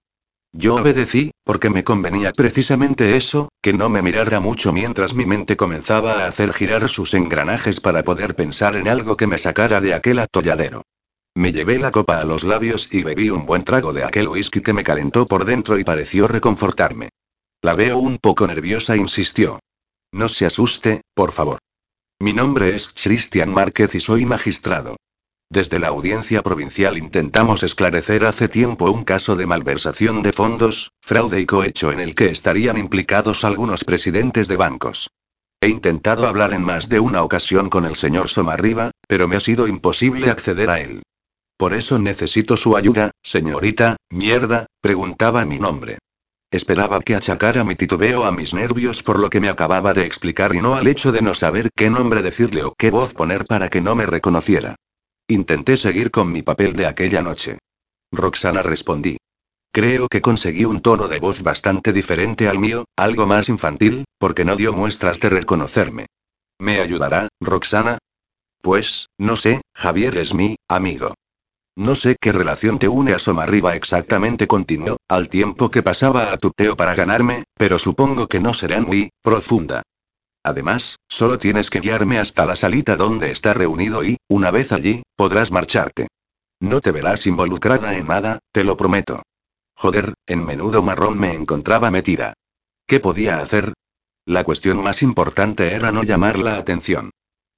Yo 0.54 0.76
obedecí, 0.76 1.32
porque 1.44 1.68
me 1.68 1.84
convenía 1.84 2.32
precisamente 2.32 3.18
eso, 3.18 3.50
que 3.60 3.74
no 3.74 3.90
me 3.90 4.00
mirara 4.00 4.40
mucho 4.40 4.72
mientras 4.72 5.12
mi 5.12 5.26
mente 5.26 5.58
comenzaba 5.58 6.24
a 6.24 6.26
hacer 6.26 6.54
girar 6.54 6.88
sus 6.88 7.12
engranajes 7.12 7.80
para 7.80 8.02
poder 8.02 8.34
pensar 8.34 8.74
en 8.74 8.88
algo 8.88 9.18
que 9.18 9.26
me 9.26 9.36
sacara 9.36 9.82
de 9.82 9.92
aquel 9.92 10.20
atolladero. 10.20 10.84
Me 11.34 11.52
llevé 11.52 11.78
la 11.78 11.90
copa 11.90 12.18
a 12.18 12.24
los 12.24 12.44
labios 12.44 12.88
y 12.90 13.02
bebí 13.02 13.28
un 13.28 13.44
buen 13.44 13.62
trago 13.62 13.92
de 13.92 14.04
aquel 14.04 14.28
whisky 14.28 14.62
que 14.62 14.72
me 14.72 14.84
calentó 14.84 15.26
por 15.26 15.44
dentro 15.44 15.78
y 15.78 15.84
pareció 15.84 16.28
reconfortarme. 16.28 17.10
La 17.60 17.74
veo 17.74 17.98
un 17.98 18.16
poco 18.16 18.46
nerviosa, 18.46 18.96
insistió. 18.96 19.60
No 20.16 20.30
se 20.30 20.46
asuste, 20.46 21.02
por 21.12 21.30
favor. 21.30 21.58
Mi 22.18 22.32
nombre 22.32 22.74
es 22.74 22.88
Christian 22.88 23.52
Márquez 23.52 23.94
y 23.94 24.00
soy 24.00 24.24
magistrado. 24.24 24.96
Desde 25.50 25.78
la 25.78 25.88
audiencia 25.88 26.42
provincial 26.42 26.96
intentamos 26.96 27.62
esclarecer 27.62 28.24
hace 28.24 28.48
tiempo 28.48 28.90
un 28.90 29.04
caso 29.04 29.36
de 29.36 29.44
malversación 29.44 30.22
de 30.22 30.32
fondos, 30.32 30.90
fraude 31.02 31.42
y 31.42 31.44
cohecho 31.44 31.92
en 31.92 32.00
el 32.00 32.14
que 32.14 32.30
estarían 32.30 32.78
implicados 32.78 33.44
algunos 33.44 33.84
presidentes 33.84 34.48
de 34.48 34.56
bancos. 34.56 35.10
He 35.60 35.68
intentado 35.68 36.26
hablar 36.26 36.54
en 36.54 36.64
más 36.64 36.88
de 36.88 36.98
una 36.98 37.22
ocasión 37.22 37.68
con 37.68 37.84
el 37.84 37.94
señor 37.94 38.30
Somarriba, 38.30 38.92
pero 39.06 39.28
me 39.28 39.36
ha 39.36 39.40
sido 39.40 39.68
imposible 39.68 40.30
acceder 40.30 40.70
a 40.70 40.80
él. 40.80 41.02
Por 41.58 41.74
eso 41.74 41.98
necesito 41.98 42.56
su 42.56 42.74
ayuda, 42.74 43.10
señorita, 43.22 43.96
mierda, 44.08 44.64
preguntaba 44.80 45.44
mi 45.44 45.58
nombre. 45.58 45.98
Esperaba 46.56 47.00
que 47.02 47.14
achacara 47.14 47.64
mi 47.64 47.74
titubeo 47.74 48.24
a 48.24 48.32
mis 48.32 48.54
nervios 48.54 49.02
por 49.02 49.20
lo 49.20 49.28
que 49.28 49.40
me 49.40 49.50
acababa 49.50 49.92
de 49.92 50.06
explicar 50.06 50.54
y 50.54 50.62
no 50.62 50.74
al 50.74 50.86
hecho 50.86 51.12
de 51.12 51.20
no 51.20 51.34
saber 51.34 51.68
qué 51.76 51.90
nombre 51.90 52.22
decirle 52.22 52.64
o 52.64 52.72
qué 52.72 52.90
voz 52.90 53.12
poner 53.12 53.44
para 53.44 53.68
que 53.68 53.82
no 53.82 53.94
me 53.94 54.06
reconociera. 54.06 54.74
Intenté 55.28 55.76
seguir 55.76 56.10
con 56.10 56.32
mi 56.32 56.40
papel 56.40 56.72
de 56.72 56.86
aquella 56.86 57.20
noche. 57.20 57.58
Roxana 58.10 58.62
respondí. 58.62 59.18
Creo 59.70 60.08
que 60.08 60.22
conseguí 60.22 60.64
un 60.64 60.80
tono 60.80 61.08
de 61.08 61.18
voz 61.18 61.42
bastante 61.42 61.92
diferente 61.92 62.48
al 62.48 62.58
mío, 62.58 62.86
algo 62.96 63.26
más 63.26 63.50
infantil, 63.50 64.06
porque 64.16 64.46
no 64.46 64.56
dio 64.56 64.72
muestras 64.72 65.20
de 65.20 65.28
reconocerme. 65.28 66.06
¿Me 66.58 66.80
ayudará, 66.80 67.28
Roxana? 67.38 67.98
Pues, 68.62 69.10
no 69.18 69.36
sé, 69.36 69.60
Javier 69.74 70.16
es 70.16 70.32
mi 70.32 70.56
amigo. 70.68 71.12
No 71.76 71.94
sé 71.94 72.16
qué 72.18 72.32
relación 72.32 72.78
te 72.78 72.88
une 72.88 73.12
a 73.12 73.18
Somarriba 73.18 73.76
exactamente, 73.76 74.46
continuó, 74.46 74.96
al 75.08 75.28
tiempo 75.28 75.70
que 75.70 75.82
pasaba 75.82 76.32
a 76.32 76.38
tuteo 76.38 76.74
para 76.74 76.94
ganarme, 76.94 77.44
pero 77.54 77.78
supongo 77.78 78.28
que 78.28 78.40
no 78.40 78.54
será 78.54 78.80
muy 78.80 79.10
profunda. 79.22 79.82
Además, 80.42 80.96
solo 81.06 81.38
tienes 81.38 81.68
que 81.68 81.80
guiarme 81.80 82.18
hasta 82.18 82.46
la 82.46 82.56
salita 82.56 82.96
donde 82.96 83.30
está 83.30 83.52
reunido 83.52 84.02
y, 84.04 84.16
una 84.26 84.50
vez 84.50 84.72
allí, 84.72 85.02
podrás 85.16 85.52
marcharte. 85.52 86.08
No 86.60 86.80
te 86.80 86.92
verás 86.92 87.26
involucrada 87.26 87.94
en 87.98 88.06
nada, 88.06 88.38
te 88.52 88.64
lo 88.64 88.78
prometo. 88.78 89.22
Joder, 89.74 90.14
en 90.26 90.46
menudo 90.46 90.82
marrón 90.82 91.18
me 91.18 91.34
encontraba 91.34 91.90
metida. 91.90 92.32
¿Qué 92.86 93.00
podía 93.00 93.40
hacer? 93.40 93.74
La 94.24 94.44
cuestión 94.44 94.82
más 94.82 95.02
importante 95.02 95.74
era 95.74 95.92
no 95.92 96.04
llamar 96.04 96.38
la 96.38 96.56
atención. 96.56 97.10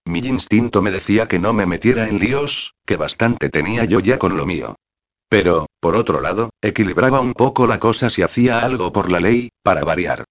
Mi 0.09 0.21
instinto 0.21 0.81
me 0.81 0.91
decía 0.91 1.29
que 1.29 1.39
no 1.39 1.53
me 1.53 1.67
metiera 1.67 2.09
en 2.09 2.19
líos, 2.19 2.75
que 2.87 2.97
bastante 2.97 3.51
tenía 3.51 3.85
yo 3.85 4.01
ya 4.01 4.19
con 4.19 4.39
lo 4.39 4.47
mío. 4.47 4.75
Pero, 5.29 5.67
por 5.81 5.97
otro 5.97 6.23
lado, 6.23 6.49
equilibraba 6.63 7.21
un 7.21 7.35
poco 7.35 7.67
la 7.67 7.79
cosa 7.79 8.09
si 8.09 8.23
hacía 8.23 8.61
algo 8.61 8.91
por 8.91 9.11
la 9.11 9.21
ley, 9.21 9.51
para 9.63 9.85
variar. 9.85 10.25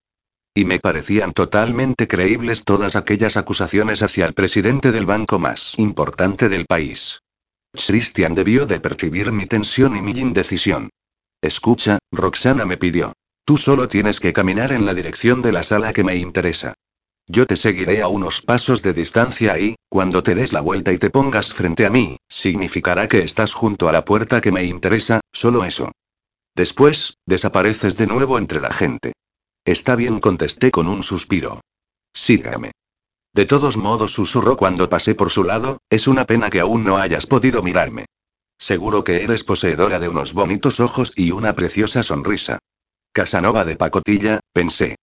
Y 0.56 0.66
me 0.66 0.80
parecían 0.80 1.32
totalmente 1.32 2.08
creíbles 2.08 2.64
todas 2.64 2.96
aquellas 2.96 3.38
acusaciones 3.38 4.02
hacia 4.02 4.26
el 4.26 4.34
presidente 4.34 4.92
del 4.92 5.06
banco 5.06 5.38
más 5.38 5.76
importante 5.78 6.50
del 6.50 6.66
país. 6.66 7.20
Christian 7.72 8.34
debió 8.34 8.66
de 8.66 8.80
percibir 8.80 9.32
mi 9.32 9.46
tensión 9.46 9.96
y 9.96 10.02
mi 10.02 10.14
indecisión. 10.14 10.90
Escucha, 11.40 12.00
Roxana 12.12 12.66
me 12.66 12.78
pidió. 12.78 13.14
Tú 13.46 13.58
solo 13.58 13.88
tienes 13.88 14.20
que 14.20 14.34
caminar 14.34 14.72
en 14.72 14.88
la 14.88 14.96
dirección 14.96 15.44
de 15.44 15.52
la 15.52 15.62
sala 15.62 15.94
que 15.94 16.04
me 16.04 16.16
interesa. 16.16 16.74
Yo 17.30 17.46
te 17.46 17.58
seguiré 17.58 18.02
a 18.02 18.08
unos 18.08 18.42
pasos 18.42 18.82
de 18.82 18.94
distancia 18.94 19.60
y, 19.60 19.76
cuando 19.90 20.24
te 20.24 20.34
des 20.34 20.54
la 20.54 20.62
vuelta 20.62 20.94
y 20.94 20.98
te 20.98 21.10
pongas 21.10 21.54
frente 21.54 21.86
a 21.86 21.90
mí, 21.90 22.18
significará 22.30 23.10
que 23.10 23.20
estás 23.20 23.54
junto 23.54 23.90
a 23.90 23.92
la 23.92 24.06
puerta 24.06 24.40
que 24.40 24.54
me 24.54 24.64
interesa, 24.64 25.20
solo 25.34 25.66
eso. 25.66 25.92
Después, 26.56 27.18
desapareces 27.26 27.98
de 27.98 28.08
nuevo 28.08 28.38
entre 28.38 28.62
la 28.62 28.72
gente. 28.72 29.12
Está 29.66 29.98
bien, 29.98 30.20
contesté 30.20 30.72
con 30.72 30.88
un 30.88 31.04
suspiro. 31.04 31.60
Sígame. 32.14 32.72
De 33.34 33.46
todos 33.46 33.76
modos, 33.76 34.14
susurró 34.14 34.56
cuando 34.56 34.88
pasé 34.88 35.14
por 35.14 35.30
su 35.30 35.44
lado, 35.44 35.80
es 35.90 36.08
una 36.08 36.26
pena 36.26 36.50
que 36.50 36.62
aún 36.62 36.86
no 36.86 36.98
hayas 36.98 37.28
podido 37.28 37.62
mirarme. 37.62 38.06
Seguro 38.58 39.04
que 39.04 39.24
eres 39.24 39.44
poseedora 39.44 40.00
de 40.00 40.08
unos 40.08 40.34
bonitos 40.34 40.80
ojos 40.80 41.12
y 41.16 41.32
una 41.32 41.54
preciosa 41.54 42.04
sonrisa. 42.04 42.60
Casanova 43.12 43.66
de 43.66 43.76
pacotilla, 43.76 44.40
pensé. 44.54 44.96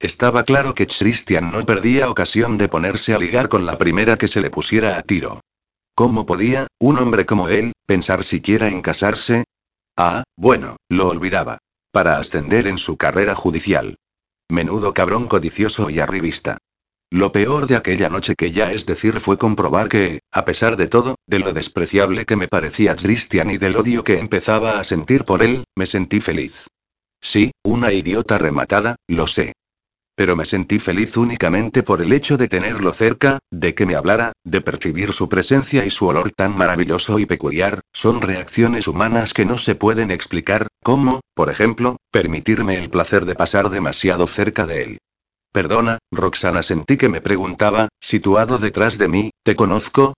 Estaba 0.00 0.44
claro 0.44 0.74
que 0.74 0.86
Christian 0.86 1.52
no 1.52 1.62
perdía 1.66 2.08
ocasión 2.08 2.56
de 2.56 2.68
ponerse 2.68 3.12
a 3.12 3.18
ligar 3.18 3.50
con 3.50 3.66
la 3.66 3.76
primera 3.76 4.16
que 4.16 4.28
se 4.28 4.40
le 4.40 4.48
pusiera 4.48 4.96
a 4.96 5.02
tiro. 5.02 5.42
¿Cómo 5.94 6.24
podía, 6.24 6.68
un 6.78 6.98
hombre 6.98 7.26
como 7.26 7.50
él, 7.50 7.72
pensar 7.84 8.24
siquiera 8.24 8.68
en 8.68 8.80
casarse? 8.80 9.44
Ah, 9.98 10.24
bueno, 10.38 10.76
lo 10.88 11.08
olvidaba. 11.08 11.58
Para 11.92 12.16
ascender 12.16 12.66
en 12.66 12.78
su 12.78 12.96
carrera 12.96 13.34
judicial. 13.34 13.96
Menudo 14.48 14.94
cabrón 14.94 15.26
codicioso 15.26 15.90
y 15.90 16.00
arribista. 16.00 16.56
Lo 17.10 17.30
peor 17.30 17.66
de 17.66 17.76
aquella 17.76 18.08
noche 18.08 18.36
que 18.36 18.52
ya 18.52 18.72
es 18.72 18.86
decir 18.86 19.20
fue 19.20 19.36
comprobar 19.36 19.90
que, 19.90 20.20
a 20.32 20.46
pesar 20.46 20.78
de 20.78 20.86
todo, 20.86 21.16
de 21.26 21.40
lo 21.40 21.52
despreciable 21.52 22.24
que 22.24 22.36
me 22.36 22.48
parecía 22.48 22.96
Christian 22.96 23.50
y 23.50 23.58
del 23.58 23.76
odio 23.76 24.02
que 24.02 24.18
empezaba 24.18 24.80
a 24.80 24.84
sentir 24.84 25.26
por 25.26 25.42
él, 25.42 25.64
me 25.76 25.84
sentí 25.84 26.22
feliz. 26.22 26.68
Sí, 27.20 27.50
una 27.64 27.92
idiota 27.92 28.38
rematada, 28.38 28.96
lo 29.06 29.26
sé. 29.26 29.52
Pero 30.20 30.36
me 30.36 30.44
sentí 30.44 30.78
feliz 30.78 31.16
únicamente 31.16 31.82
por 31.82 32.02
el 32.02 32.12
hecho 32.12 32.36
de 32.36 32.46
tenerlo 32.46 32.92
cerca, 32.92 33.38
de 33.50 33.74
que 33.74 33.86
me 33.86 33.94
hablara, 33.94 34.32
de 34.44 34.60
percibir 34.60 35.14
su 35.14 35.30
presencia 35.30 35.86
y 35.86 35.88
su 35.88 36.08
olor 36.08 36.30
tan 36.30 36.54
maravilloso 36.58 37.18
y 37.18 37.24
peculiar, 37.24 37.80
son 37.94 38.20
reacciones 38.20 38.86
humanas 38.86 39.32
que 39.32 39.46
no 39.46 39.56
se 39.56 39.76
pueden 39.76 40.10
explicar, 40.10 40.66
como, 40.84 41.22
por 41.32 41.48
ejemplo, 41.48 41.96
permitirme 42.10 42.76
el 42.76 42.90
placer 42.90 43.24
de 43.24 43.34
pasar 43.34 43.70
demasiado 43.70 44.26
cerca 44.26 44.66
de 44.66 44.82
él. 44.82 44.98
Perdona, 45.54 45.96
Roxana 46.12 46.62
sentí 46.62 46.98
que 46.98 47.08
me 47.08 47.22
preguntaba, 47.22 47.88
situado 47.98 48.58
detrás 48.58 48.98
de 48.98 49.08
mí, 49.08 49.30
¿te 49.42 49.56
conozco? 49.56 50.12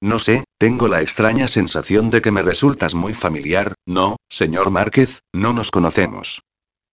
No 0.00 0.18
sé, 0.18 0.42
tengo 0.58 0.88
la 0.88 1.02
extraña 1.02 1.46
sensación 1.46 2.10
de 2.10 2.20
que 2.20 2.32
me 2.32 2.42
resultas 2.42 2.96
muy 2.96 3.14
familiar, 3.14 3.74
no, 3.86 4.16
señor 4.28 4.72
Márquez, 4.72 5.20
no 5.32 5.52
nos 5.52 5.70
conocemos. 5.70 6.40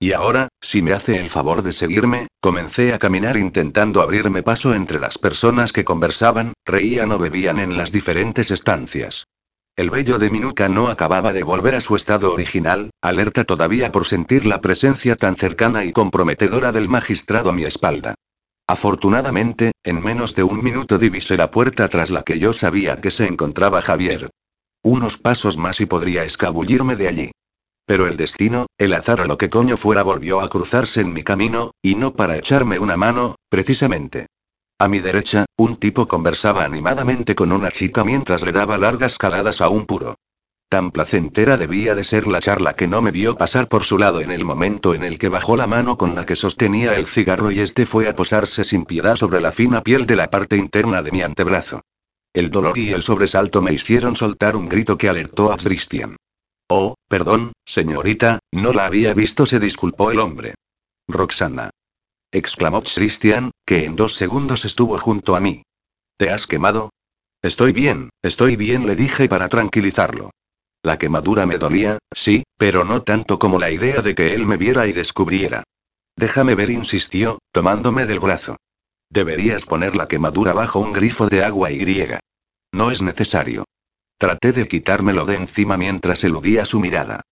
Y 0.03 0.11
ahora, 0.11 0.49
si 0.59 0.81
me 0.81 0.91
hace 0.91 1.17
el 1.17 1.29
favor 1.29 1.61
de 1.61 1.71
seguirme, 1.71 2.27
comencé 2.41 2.93
a 2.93 2.99
caminar 2.99 3.37
intentando 3.37 4.01
abrirme 4.01 4.43
paso 4.43 4.75
entre 4.75 4.99
las 4.99 5.17
personas 5.17 5.71
que 5.71 5.85
conversaban, 5.85 6.51
reían 6.65 7.13
o 7.13 7.17
bebían 7.17 7.57
en 7.57 7.77
las 7.77 7.93
diferentes 7.93 8.51
estancias. 8.51 9.23
El 9.77 9.89
vello 9.89 10.19
de 10.19 10.29
mi 10.29 10.41
nuca 10.41 10.67
no 10.67 10.89
acababa 10.89 11.31
de 11.31 11.43
volver 11.43 11.75
a 11.75 11.79
su 11.79 11.95
estado 11.95 12.33
original, 12.33 12.89
alerta 13.01 13.45
todavía 13.45 13.93
por 13.93 14.05
sentir 14.05 14.45
la 14.45 14.59
presencia 14.59 15.15
tan 15.15 15.37
cercana 15.37 15.85
y 15.85 15.93
comprometedora 15.93 16.73
del 16.73 16.89
magistrado 16.89 17.51
a 17.51 17.53
mi 17.53 17.63
espalda. 17.63 18.13
Afortunadamente, 18.67 19.71
en 19.85 20.03
menos 20.03 20.35
de 20.35 20.43
un 20.43 20.61
minuto 20.61 20.97
divisé 20.97 21.37
la 21.37 21.49
puerta 21.49 21.87
tras 21.87 22.09
la 22.09 22.23
que 22.23 22.39
yo 22.39 22.51
sabía 22.51 22.99
que 22.99 23.09
se 23.09 23.25
encontraba 23.25 23.81
Javier. 23.81 24.29
Unos 24.83 25.17
pasos 25.17 25.55
más 25.55 25.79
y 25.79 25.85
podría 25.85 26.25
escabullirme 26.25 26.97
de 26.97 27.07
allí. 27.07 27.31
Pero 27.85 28.07
el 28.07 28.15
destino, 28.15 28.67
el 28.77 28.93
azar 28.93 29.21
o 29.21 29.25
lo 29.25 29.37
que 29.37 29.49
coño 29.49 29.75
fuera 29.75 30.03
volvió 30.03 30.41
a 30.41 30.49
cruzarse 30.49 31.01
en 31.01 31.11
mi 31.11 31.23
camino, 31.23 31.71
y 31.81 31.95
no 31.95 32.13
para 32.13 32.37
echarme 32.37 32.79
una 32.79 32.95
mano, 32.95 33.35
precisamente. 33.49 34.27
A 34.79 34.87
mi 34.87 34.99
derecha, 34.99 35.45
un 35.57 35.77
tipo 35.77 36.07
conversaba 36.07 36.63
animadamente 36.63 37.35
con 37.35 37.51
una 37.51 37.71
chica 37.71 38.03
mientras 38.03 38.43
le 38.43 38.51
daba 38.51 38.77
largas 38.77 39.17
caladas 39.17 39.61
a 39.61 39.69
un 39.69 39.85
puro. 39.85 40.15
Tan 40.69 40.91
placentera 40.91 41.55
debía 41.55 41.93
de 41.93 42.03
ser 42.03 42.25
la 42.25 42.39
charla 42.39 42.75
que 42.75 42.87
no 42.87 43.01
me 43.01 43.11
vio 43.11 43.37
pasar 43.37 43.67
por 43.67 43.83
su 43.83 43.97
lado 43.97 44.21
en 44.21 44.31
el 44.31 44.43
momento 44.43 44.95
en 44.95 45.03
el 45.03 45.19
que 45.19 45.29
bajó 45.29 45.55
la 45.55 45.67
mano 45.67 45.97
con 45.97 46.15
la 46.15 46.25
que 46.25 46.35
sostenía 46.35 46.95
el 46.95 47.05
cigarro 47.05 47.51
y 47.51 47.59
este 47.59 47.85
fue 47.85 48.09
a 48.09 48.15
posarse 48.15 48.63
sin 48.63 48.85
piedad 48.85 49.15
sobre 49.15 49.39
la 49.39 49.51
fina 49.51 49.83
piel 49.83 50.07
de 50.07 50.15
la 50.15 50.31
parte 50.31 50.57
interna 50.57 51.03
de 51.03 51.11
mi 51.11 51.21
antebrazo. 51.21 51.81
El 52.33 52.49
dolor 52.49 52.77
y 52.77 52.91
el 52.91 53.03
sobresalto 53.03 53.61
me 53.61 53.71
hicieron 53.71 54.15
soltar 54.15 54.55
un 54.55 54.67
grito 54.67 54.97
que 54.97 55.09
alertó 55.09 55.51
a 55.51 55.57
Christian. 55.57 56.15
Oh, 56.75 56.95
perdón, 57.07 57.53
señorita, 57.65 58.39
no 58.51 58.73
la 58.73 58.87
había 58.87 59.13
visto, 59.13 59.45
se 59.45 59.59
disculpó 59.59 60.09
el 60.09 60.17
hombre. 60.17 60.55
Roxana 61.07 61.69
exclamó 62.31 62.81
Christian, 62.81 63.51
que 63.63 63.85
en 63.85 63.95
dos 63.95 64.15
segundos 64.15 64.65
estuvo 64.65 64.97
junto 64.97 65.35
a 65.35 65.39
mí. 65.39 65.61
¿Te 66.17 66.31
has 66.31 66.47
quemado? 66.47 66.89
Estoy 67.43 67.73
bien, 67.73 68.09
estoy 68.23 68.55
bien, 68.55 68.87
le 68.87 68.95
dije 68.95 69.29
para 69.29 69.49
tranquilizarlo. 69.49 70.31
La 70.81 70.97
quemadura 70.97 71.45
me 71.45 71.59
dolía, 71.59 71.99
sí, 72.11 72.41
pero 72.57 72.83
no 72.83 73.03
tanto 73.03 73.37
como 73.37 73.59
la 73.59 73.69
idea 73.69 74.01
de 74.01 74.15
que 74.15 74.33
él 74.33 74.47
me 74.47 74.57
viera 74.57 74.87
y 74.87 74.93
descubriera. 74.93 75.61
Déjame 76.15 76.55
ver, 76.55 76.71
insistió, 76.71 77.37
tomándome 77.51 78.07
del 78.07 78.19
brazo. 78.19 78.55
Deberías 79.11 79.67
poner 79.67 79.95
la 79.95 80.07
quemadura 80.07 80.53
bajo 80.53 80.79
un 80.79 80.91
grifo 80.91 81.27
de 81.27 81.43
agua 81.43 81.69
y 81.69 81.77
griega. 81.77 82.19
No 82.71 82.89
es 82.89 83.03
necesario. 83.03 83.63
Traté 84.23 84.53
de 84.53 84.69
quitármelo 84.69 85.25
de 85.25 85.35
encima 85.35 85.75
mientras 85.75 86.23
eludía 86.23 86.63
su 86.63 86.79
mirada. 86.79 87.23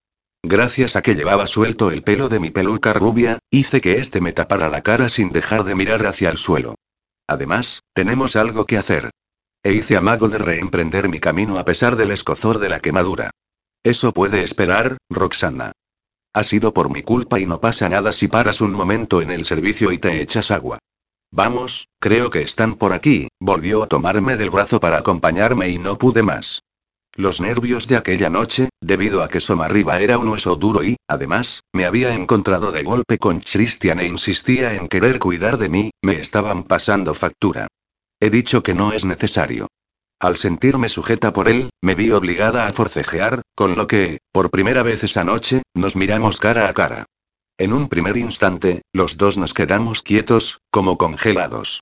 Gracias 0.44 0.98
a 0.98 1.02
que 1.02 1.16
llevaba 1.16 1.48
suelto 1.48 1.90
el 1.90 2.04
pelo 2.04 2.28
de 2.28 2.42
mi 2.42 2.50
peluca 2.50 2.92
rubia, 2.92 3.40
hice 3.50 3.80
que 3.80 3.94
éste 3.94 4.20
me 4.20 4.34
tapara 4.34 4.68
la 4.68 4.82
cara 4.82 5.08
sin 5.08 5.32
dejar 5.32 5.64
de 5.64 5.74
mirar 5.74 6.06
hacia 6.06 6.30
el 6.30 6.38
suelo. 6.38 6.76
Además, 7.28 7.80
tenemos 7.94 8.36
algo 8.36 8.66
que 8.66 8.78
hacer. 8.78 9.10
E 9.64 9.72
hice 9.72 9.96
amago 9.96 10.28
de 10.28 10.38
reemprender 10.40 11.08
mi 11.08 11.22
camino 11.22 11.60
a 11.60 11.64
pesar 11.64 11.96
del 11.96 12.12
escozor 12.12 12.60
de 12.60 12.68
la 12.68 12.82
quemadura. 12.82 13.32
Eso 13.84 14.12
puede 14.12 14.44
esperar, 14.44 14.98
Roxana. 15.10 15.72
Ha 16.34 16.44
sido 16.44 16.74
por 16.74 16.92
mi 16.92 17.04
culpa 17.04 17.40
y 17.40 17.46
no 17.46 17.62
pasa 17.62 17.88
nada 17.88 18.12
si 18.12 18.28
paras 18.28 18.60
un 18.60 18.74
momento 18.74 19.22
en 19.22 19.32
el 19.32 19.46
servicio 19.46 19.94
y 19.94 19.98
te 19.98 20.22
echas 20.22 20.52
agua. 20.52 20.80
Vamos, 21.32 21.88
creo 22.02 22.30
que 22.30 22.42
están 22.42 22.76
por 22.76 22.92
aquí, 22.92 23.30
volvió 23.40 23.82
a 23.82 23.88
tomarme 23.88 24.36
del 24.36 24.50
brazo 24.50 24.82
para 24.82 24.98
acompañarme 24.98 25.70
y 25.70 25.78
no 25.78 25.98
pude 25.98 26.22
más. 26.22 26.62
Los 27.22 27.40
nervios 27.40 27.88
de 27.88 27.98
aquella 27.98 28.32
noche, 28.32 28.70
debido 28.82 29.22
a 29.22 29.30
que 29.30 29.40
Somarriba 29.40 30.00
era 30.00 30.18
un 30.18 30.28
hueso 30.30 30.56
duro 30.56 30.84
y, 30.84 30.96
además, 31.08 31.62
me 31.72 31.86
había 31.86 32.16
encontrado 32.16 32.72
de 32.72 32.82
golpe 32.82 33.20
con 33.20 33.42
Christian 33.42 34.00
e 34.00 34.08
insistía 34.08 34.74
en 34.74 34.88
querer 34.88 35.20
cuidar 35.20 35.60
de 35.60 35.70
mí, 35.70 35.92
me 36.02 36.20
estaban 36.20 36.64
pasando 36.64 37.14
factura. 37.14 37.68
He 38.20 38.32
dicho 38.32 38.64
que 38.64 38.74
no 38.74 38.92
es 38.92 39.06
necesario. 39.06 39.68
Al 40.20 40.36
sentirme 40.36 40.90
sujeta 40.90 41.32
por 41.32 41.48
él, 41.48 41.70
me 41.80 41.94
vi 41.94 42.10
obligada 42.10 42.66
a 42.66 42.74
forcejear, 42.74 43.44
con 43.54 43.76
lo 43.76 43.86
que, 43.86 44.18
por 44.32 44.50
primera 44.50 44.82
vez 44.82 45.04
esa 45.04 45.24
noche, 45.24 45.62
nos 45.76 45.96
miramos 45.96 46.40
cara 46.40 46.70
a 46.70 46.74
cara. 46.74 47.06
En 47.60 47.72
un 47.72 47.88
primer 47.88 48.18
instante, 48.18 48.82
los 48.94 49.18
dos 49.18 49.38
nos 49.38 49.54
quedamos 49.54 50.02
quietos, 50.02 50.58
como 50.72 50.98
congelados. 50.98 51.82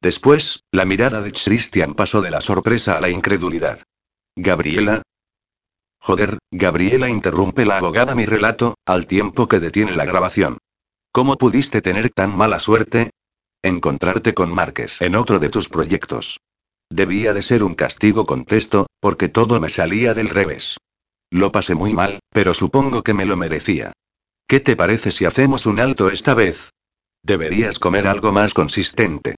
Después, 0.00 0.62
la 0.72 0.86
mirada 0.86 1.20
de 1.20 1.32
Christian 1.32 1.92
pasó 1.92 2.22
de 2.22 2.30
la 2.30 2.40
sorpresa 2.40 2.96
a 2.96 3.02
la 3.02 3.10
incredulidad. 3.10 3.80
Gabriela. 4.40 5.02
Joder, 6.00 6.38
Gabriela 6.52 7.08
interrumpe 7.08 7.64
la 7.64 7.78
abogada 7.78 8.14
mi 8.14 8.24
relato, 8.24 8.76
al 8.86 9.08
tiempo 9.08 9.48
que 9.48 9.58
detiene 9.58 9.96
la 9.96 10.04
grabación. 10.04 10.58
¿Cómo 11.10 11.34
pudiste 11.34 11.82
tener 11.82 12.10
tan 12.10 12.36
mala 12.36 12.60
suerte? 12.60 13.10
Encontrarte 13.64 14.34
con 14.34 14.54
Márquez 14.54 15.02
en 15.02 15.16
otro 15.16 15.40
de 15.40 15.48
tus 15.48 15.68
proyectos. 15.68 16.38
Debía 16.88 17.34
de 17.34 17.42
ser 17.42 17.64
un 17.64 17.74
castigo, 17.74 18.26
contesto, 18.26 18.86
porque 19.00 19.28
todo 19.28 19.58
me 19.58 19.68
salía 19.68 20.14
del 20.14 20.28
revés. 20.28 20.76
Lo 21.32 21.50
pasé 21.50 21.74
muy 21.74 21.92
mal, 21.92 22.20
pero 22.30 22.54
supongo 22.54 23.02
que 23.02 23.14
me 23.14 23.26
lo 23.26 23.36
merecía. 23.36 23.92
¿Qué 24.46 24.60
te 24.60 24.76
parece 24.76 25.10
si 25.10 25.24
hacemos 25.24 25.66
un 25.66 25.80
alto 25.80 26.10
esta 26.10 26.34
vez? 26.34 26.70
Deberías 27.24 27.80
comer 27.80 28.06
algo 28.06 28.30
más 28.30 28.54
consistente. 28.54 29.34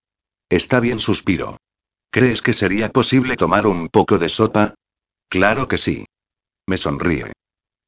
Está 0.51 0.79
bien, 0.79 0.99
suspiro. 0.99 1.57
¿Crees 2.11 2.43
que 2.43 2.53
sería 2.53 2.91
posible 2.91 3.39
tomar 3.39 3.67
un 3.67 3.89
poco 3.89 4.19
de 4.19 4.29
sopa? 4.29 4.75
Claro 5.31 5.69
que 5.69 5.79
sí. 5.79 6.05
Me 6.67 6.77
sonríe. 6.77 7.33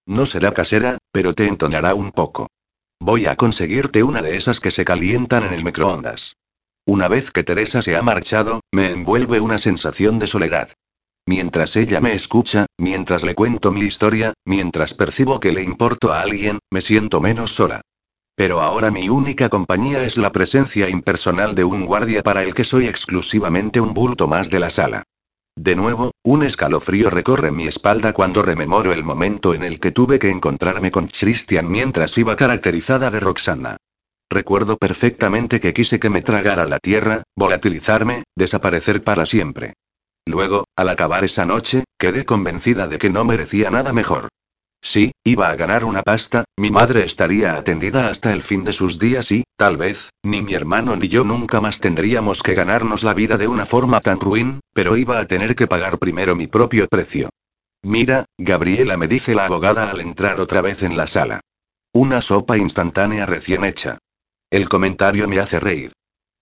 No 0.07 0.27
será 0.27 0.55
casera, 0.55 0.99
pero 1.11 1.35
te 1.35 1.49
entonará 1.49 1.95
un 1.95 2.13
poco. 2.13 2.47
Voy 3.01 3.27
a 3.27 3.35
conseguirte 3.35 4.05
una 4.05 4.23
de 4.23 4.37
esas 4.37 4.61
que 4.61 4.71
se 4.71 4.85
calientan 4.85 5.43
en 5.43 5.53
el 5.53 5.65
microondas. 5.65 6.35
Una 6.87 7.09
vez 7.09 7.33
que 7.33 7.43
Teresa 7.43 7.83
se 7.83 7.97
ha 7.97 8.03
marchado, 8.03 8.61
me 8.73 8.93
envuelve 8.93 9.41
una 9.41 9.59
sensación 9.59 10.21
de 10.21 10.29
soledad. 10.29 10.71
Mientras 11.27 11.75
ella 11.75 12.01
me 12.01 12.15
escucha, 12.15 12.67
mientras 12.79 13.25
le 13.25 13.35
cuento 13.35 13.73
mi 13.73 13.81
historia, 13.81 14.35
mientras 14.45 14.95
percibo 14.95 15.41
que 15.41 15.53
le 15.53 15.65
importo 15.65 16.13
a 16.13 16.21
alguien, 16.21 16.61
me 16.71 16.81
siento 16.81 17.21
menos 17.21 17.53
sola. 17.53 17.81
Pero 18.37 18.61
ahora 18.61 18.93
mi 18.93 19.09
única 19.09 19.49
compañía 19.49 20.05
es 20.05 20.17
la 20.17 20.31
presencia 20.31 20.89
impersonal 20.89 21.57
de 21.57 21.65
un 21.65 21.87
guardia 21.87 22.23
para 22.23 22.45
el 22.45 22.55
que 22.55 22.65
soy 22.65 22.87
exclusivamente 22.87 23.81
un 23.81 23.95
bulto 23.95 24.29
más 24.29 24.49
de 24.49 24.61
la 24.61 24.71
sala. 24.71 25.03
De 25.57 25.77
nuevo, 25.77 26.13
un 26.25 26.43
escalofrío 26.43 27.11
recorre 27.11 27.53
mi 27.53 27.67
espalda 27.67 28.15
cuando 28.15 28.43
rememoro 28.43 28.93
el 28.93 29.05
momento 29.05 29.53
en 29.53 29.63
el 29.63 29.81
que 29.81 29.93
tuve 29.93 30.19
que 30.19 30.31
encontrarme 30.31 30.91
con 30.91 31.09
Christian 31.09 31.71
mientras 31.71 32.17
iba 32.17 32.37
caracterizada 32.37 33.11
de 33.11 33.21
Roxana. 33.21 33.77
Recuerdo 34.31 34.79
perfectamente 34.79 35.61
que 35.61 35.75
quise 35.75 36.01
que 36.01 36.09
me 36.09 36.23
tragara 36.23 36.65
la 36.65 36.79
tierra, 36.79 37.23
volatilizarme, 37.37 38.25
desaparecer 38.35 39.05
para 39.05 39.27
siempre. 39.27 39.75
Luego, 40.25 40.65
al 40.75 40.89
acabar 40.89 41.23
esa 41.25 41.45
noche, 41.45 41.85
quedé 41.99 42.25
convencida 42.25 42.87
de 42.87 42.99
que 42.99 43.11
no 43.11 43.27
merecía 43.27 43.71
nada 43.71 43.93
mejor. 43.93 44.29
Sí, 44.85 45.13
iba 45.23 45.49
a 45.49 45.55
ganar 45.55 45.85
una 45.85 46.03
pasta, 46.03 46.45
mi 46.59 46.73
madre 46.73 47.05
estaría 47.05 47.55
atendida 47.55 48.09
hasta 48.09 48.33
el 48.33 48.43
fin 48.43 48.65
de 48.65 48.73
sus 48.73 48.99
días 48.99 49.31
y, 49.31 49.45
tal 49.57 49.77
vez, 49.77 50.11
ni 50.25 50.43
mi 50.43 50.55
hermano 50.55 50.97
ni 50.97 51.07
yo 51.07 51.23
nunca 51.23 51.61
más 51.61 51.79
tendríamos 51.79 52.43
que 52.43 52.55
ganarnos 52.55 53.05
la 53.05 53.15
vida 53.15 53.39
de 53.39 53.47
una 53.47 53.65
forma 53.65 54.01
tan 54.01 54.19
ruin, 54.19 54.59
pero 54.75 54.97
iba 54.97 55.21
a 55.21 55.27
tener 55.27 55.55
que 55.55 55.69
pagar 55.69 56.01
primero 56.01 56.35
mi 56.35 56.49
propio 56.49 56.89
precio. 56.89 57.31
Mira, 57.81 58.25
Gabriela 58.37 58.97
me 58.97 59.07
dice 59.07 59.37
la 59.37 59.47
abogada 59.47 59.89
al 59.89 60.01
entrar 60.01 60.41
otra 60.41 60.63
vez 60.63 60.83
en 60.83 60.97
la 60.97 61.07
sala. 61.07 61.41
Una 61.93 62.21
sopa 62.21 62.59
instantánea 62.59 63.25
recién 63.25 63.65
hecha. 63.65 63.99
El 64.51 64.69
comentario 64.69 65.29
me 65.29 65.39
hace 65.39 65.61
reír. 65.61 65.93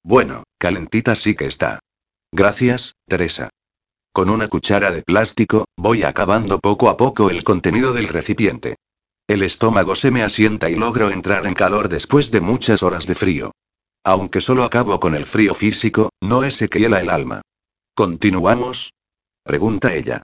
Bueno, 0.03 0.45
calentita 0.59 1.15
sí 1.15 1.35
que 1.35 1.45
está. 1.45 1.81
Gracias, 2.33 2.95
Teresa. 3.07 3.50
Con 4.13 4.29
una 4.29 4.49
cuchara 4.49 4.91
de 4.91 5.03
plástico, 5.03 5.67
voy 5.77 6.03
acabando 6.03 6.59
poco 6.59 6.89
a 6.89 6.97
poco 6.97 7.31
el 7.31 7.45
contenido 7.45 7.93
del 7.93 8.09
recipiente. 8.09 8.77
El 9.29 9.43
estómago 9.43 9.95
se 9.95 10.11
me 10.11 10.25
asienta 10.25 10.69
y 10.69 10.75
logro 10.75 11.11
entrar 11.11 11.47
en 11.47 11.55
calor 11.55 11.89
después 11.89 12.33
de 12.33 12.41
muchas 12.41 12.83
horas 12.83 13.07
de 13.07 13.15
frío. 13.15 13.53
Aunque 14.05 14.41
solo 14.41 14.65
acabo 14.65 14.99
con 14.99 15.15
el 15.15 15.27
frío 15.27 15.55
físico, 15.55 16.11
no 16.21 16.43
es 16.43 16.59
que 16.59 16.81
hiela 16.81 17.01
el 17.01 17.11
alma. 17.11 17.43
¿Continuamos? 17.95 18.93
Pregunta 19.45 19.95
ella. 19.95 20.23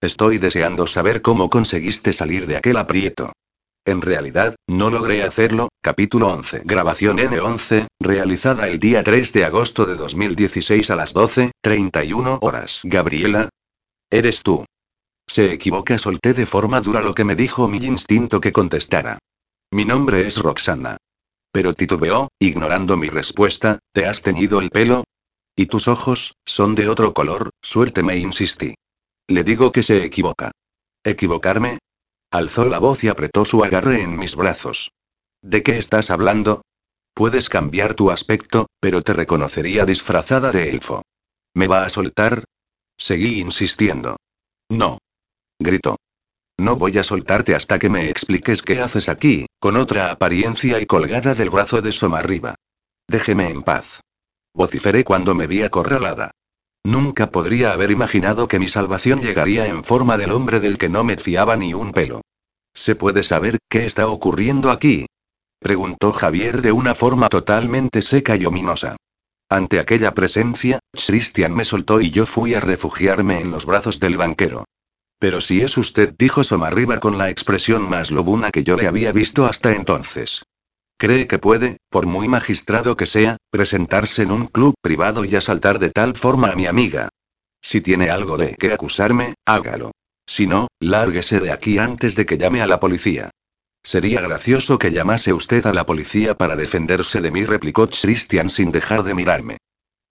Estoy 0.00 0.38
deseando 0.38 0.86
saber 0.86 1.20
cómo 1.20 1.50
conseguiste 1.50 2.14
salir 2.14 2.46
de 2.46 2.56
aquel 2.56 2.78
aprieto. 2.78 3.32
En 3.86 4.02
realidad, 4.02 4.56
no 4.66 4.90
logré 4.90 5.22
hacerlo. 5.22 5.68
Capítulo 5.80 6.26
11. 6.26 6.62
Grabación 6.64 7.18
N11, 7.18 7.86
realizada 8.00 8.66
el 8.66 8.80
día 8.80 9.04
3 9.04 9.32
de 9.32 9.44
agosto 9.44 9.86
de 9.86 9.94
2016 9.94 10.90
a 10.90 10.96
las 10.96 11.14
12.31 11.14 12.38
horas. 12.42 12.80
Gabriela. 12.82 13.48
Eres 14.10 14.42
tú. 14.42 14.64
Se 15.28 15.52
equivoca, 15.52 15.98
solté 15.98 16.34
de 16.34 16.46
forma 16.46 16.80
dura 16.80 17.00
lo 17.00 17.14
que 17.14 17.24
me 17.24 17.36
dijo 17.36 17.68
mi 17.68 17.78
instinto 17.78 18.40
que 18.40 18.50
contestara. 18.50 19.18
Mi 19.70 19.84
nombre 19.84 20.26
es 20.26 20.38
Roxana. 20.38 20.96
Pero 21.52 21.72
titubeó, 21.72 22.28
ignorando 22.40 22.96
mi 22.96 23.08
respuesta, 23.08 23.78
¿te 23.92 24.06
has 24.06 24.20
teñido 24.20 24.60
el 24.60 24.70
pelo? 24.70 25.04
¿Y 25.54 25.66
tus 25.66 25.86
ojos, 25.86 26.34
son 26.44 26.74
de 26.74 26.88
otro 26.88 27.14
color? 27.14 27.50
Suerte 27.62 28.02
me 28.02 28.16
insistí. 28.18 28.74
Le 29.28 29.44
digo 29.44 29.70
que 29.70 29.84
se 29.84 30.04
equivoca. 30.04 30.50
¿Equivocarme? 31.04 31.78
Alzó 32.30 32.66
la 32.68 32.78
voz 32.78 33.04
y 33.04 33.08
apretó 33.08 33.44
su 33.44 33.64
agarre 33.64 34.02
en 34.02 34.18
mis 34.18 34.36
brazos. 34.36 34.90
¿De 35.42 35.62
qué 35.62 35.78
estás 35.78 36.10
hablando? 36.10 36.62
Puedes 37.14 37.48
cambiar 37.48 37.94
tu 37.94 38.10
aspecto, 38.10 38.66
pero 38.80 39.02
te 39.02 39.12
reconocería 39.12 39.84
disfrazada 39.84 40.50
de 40.50 40.70
elfo. 40.70 41.02
¿Me 41.54 41.68
va 41.68 41.84
a 41.84 41.90
soltar? 41.90 42.44
Seguí 42.98 43.40
insistiendo. 43.40 44.16
No. 44.68 44.98
Gritó. 45.58 45.96
No 46.58 46.76
voy 46.76 46.98
a 46.98 47.04
soltarte 47.04 47.54
hasta 47.54 47.78
que 47.78 47.88
me 47.88 48.10
expliques 48.10 48.62
qué 48.62 48.80
haces 48.80 49.08
aquí, 49.08 49.46
con 49.58 49.76
otra 49.76 50.10
apariencia 50.10 50.80
y 50.80 50.86
colgada 50.86 51.34
del 51.34 51.50
brazo 51.50 51.80
de 51.82 51.92
Somarriba. 51.92 52.54
Déjeme 53.08 53.50
en 53.50 53.62
paz. 53.62 54.00
Vociferé 54.54 55.04
cuando 55.04 55.34
me 55.34 55.46
vi 55.46 55.62
acorralada. 55.62 56.32
Nunca 56.86 57.32
podría 57.32 57.72
haber 57.72 57.90
imaginado 57.90 58.46
que 58.46 58.60
mi 58.60 58.68
salvación 58.68 59.20
llegaría 59.20 59.66
en 59.66 59.82
forma 59.82 60.16
del 60.16 60.30
hombre 60.30 60.60
del 60.60 60.78
que 60.78 60.88
no 60.88 61.02
me 61.02 61.16
fiaba 61.16 61.56
ni 61.56 61.74
un 61.74 61.90
pelo. 61.90 62.20
¿Se 62.74 62.94
puede 62.94 63.24
saber 63.24 63.58
qué 63.68 63.86
está 63.86 64.06
ocurriendo 64.06 64.70
aquí? 64.70 65.06
Preguntó 65.58 66.12
Javier 66.12 66.62
de 66.62 66.70
una 66.70 66.94
forma 66.94 67.28
totalmente 67.28 68.02
seca 68.02 68.36
y 68.36 68.46
ominosa. 68.46 68.94
Ante 69.48 69.80
aquella 69.80 70.14
presencia, 70.14 70.78
Christian 70.92 71.54
me 71.54 71.64
soltó 71.64 72.00
y 72.00 72.10
yo 72.10 72.24
fui 72.24 72.54
a 72.54 72.60
refugiarme 72.60 73.40
en 73.40 73.50
los 73.50 73.66
brazos 73.66 73.98
del 73.98 74.16
banquero. 74.16 74.64
Pero 75.18 75.40
si 75.40 75.62
es 75.62 75.76
usted, 75.76 76.14
dijo 76.16 76.44
Somarriba 76.44 77.00
con 77.00 77.18
la 77.18 77.30
expresión 77.30 77.88
más 77.88 78.12
lobuna 78.12 78.52
que 78.52 78.62
yo 78.62 78.76
le 78.76 78.86
había 78.86 79.10
visto 79.10 79.44
hasta 79.44 79.72
entonces. 79.72 80.44
¿Cree 80.98 81.26
que 81.26 81.38
puede, 81.38 81.76
por 81.90 82.06
muy 82.06 82.26
magistrado 82.26 82.96
que 82.96 83.04
sea, 83.04 83.36
presentarse 83.50 84.22
en 84.22 84.30
un 84.30 84.46
club 84.46 84.74
privado 84.80 85.24
y 85.26 85.36
asaltar 85.36 85.78
de 85.78 85.90
tal 85.90 86.16
forma 86.16 86.50
a 86.50 86.56
mi 86.56 86.66
amiga? 86.66 87.10
Si 87.60 87.82
tiene 87.82 88.08
algo 88.08 88.38
de 88.38 88.54
que 88.54 88.72
acusarme, 88.72 89.34
hágalo. 89.44 89.92
Si 90.26 90.46
no, 90.46 90.68
lárguese 90.80 91.40
de 91.40 91.52
aquí 91.52 91.78
antes 91.78 92.16
de 92.16 92.24
que 92.24 92.38
llame 92.38 92.62
a 92.62 92.66
la 92.66 92.80
policía. 92.80 93.30
Sería 93.82 94.20
gracioso 94.20 94.78
que 94.78 94.90
llamase 94.90 95.32
usted 95.32 95.66
a 95.66 95.74
la 95.74 95.84
policía 95.84 96.34
para 96.34 96.56
defenderse 96.56 97.20
de 97.20 97.30
mí, 97.30 97.44
replicó 97.44 97.88
Christian 97.88 98.48
sin 98.48 98.72
dejar 98.72 99.02
de 99.02 99.14
mirarme. 99.14 99.58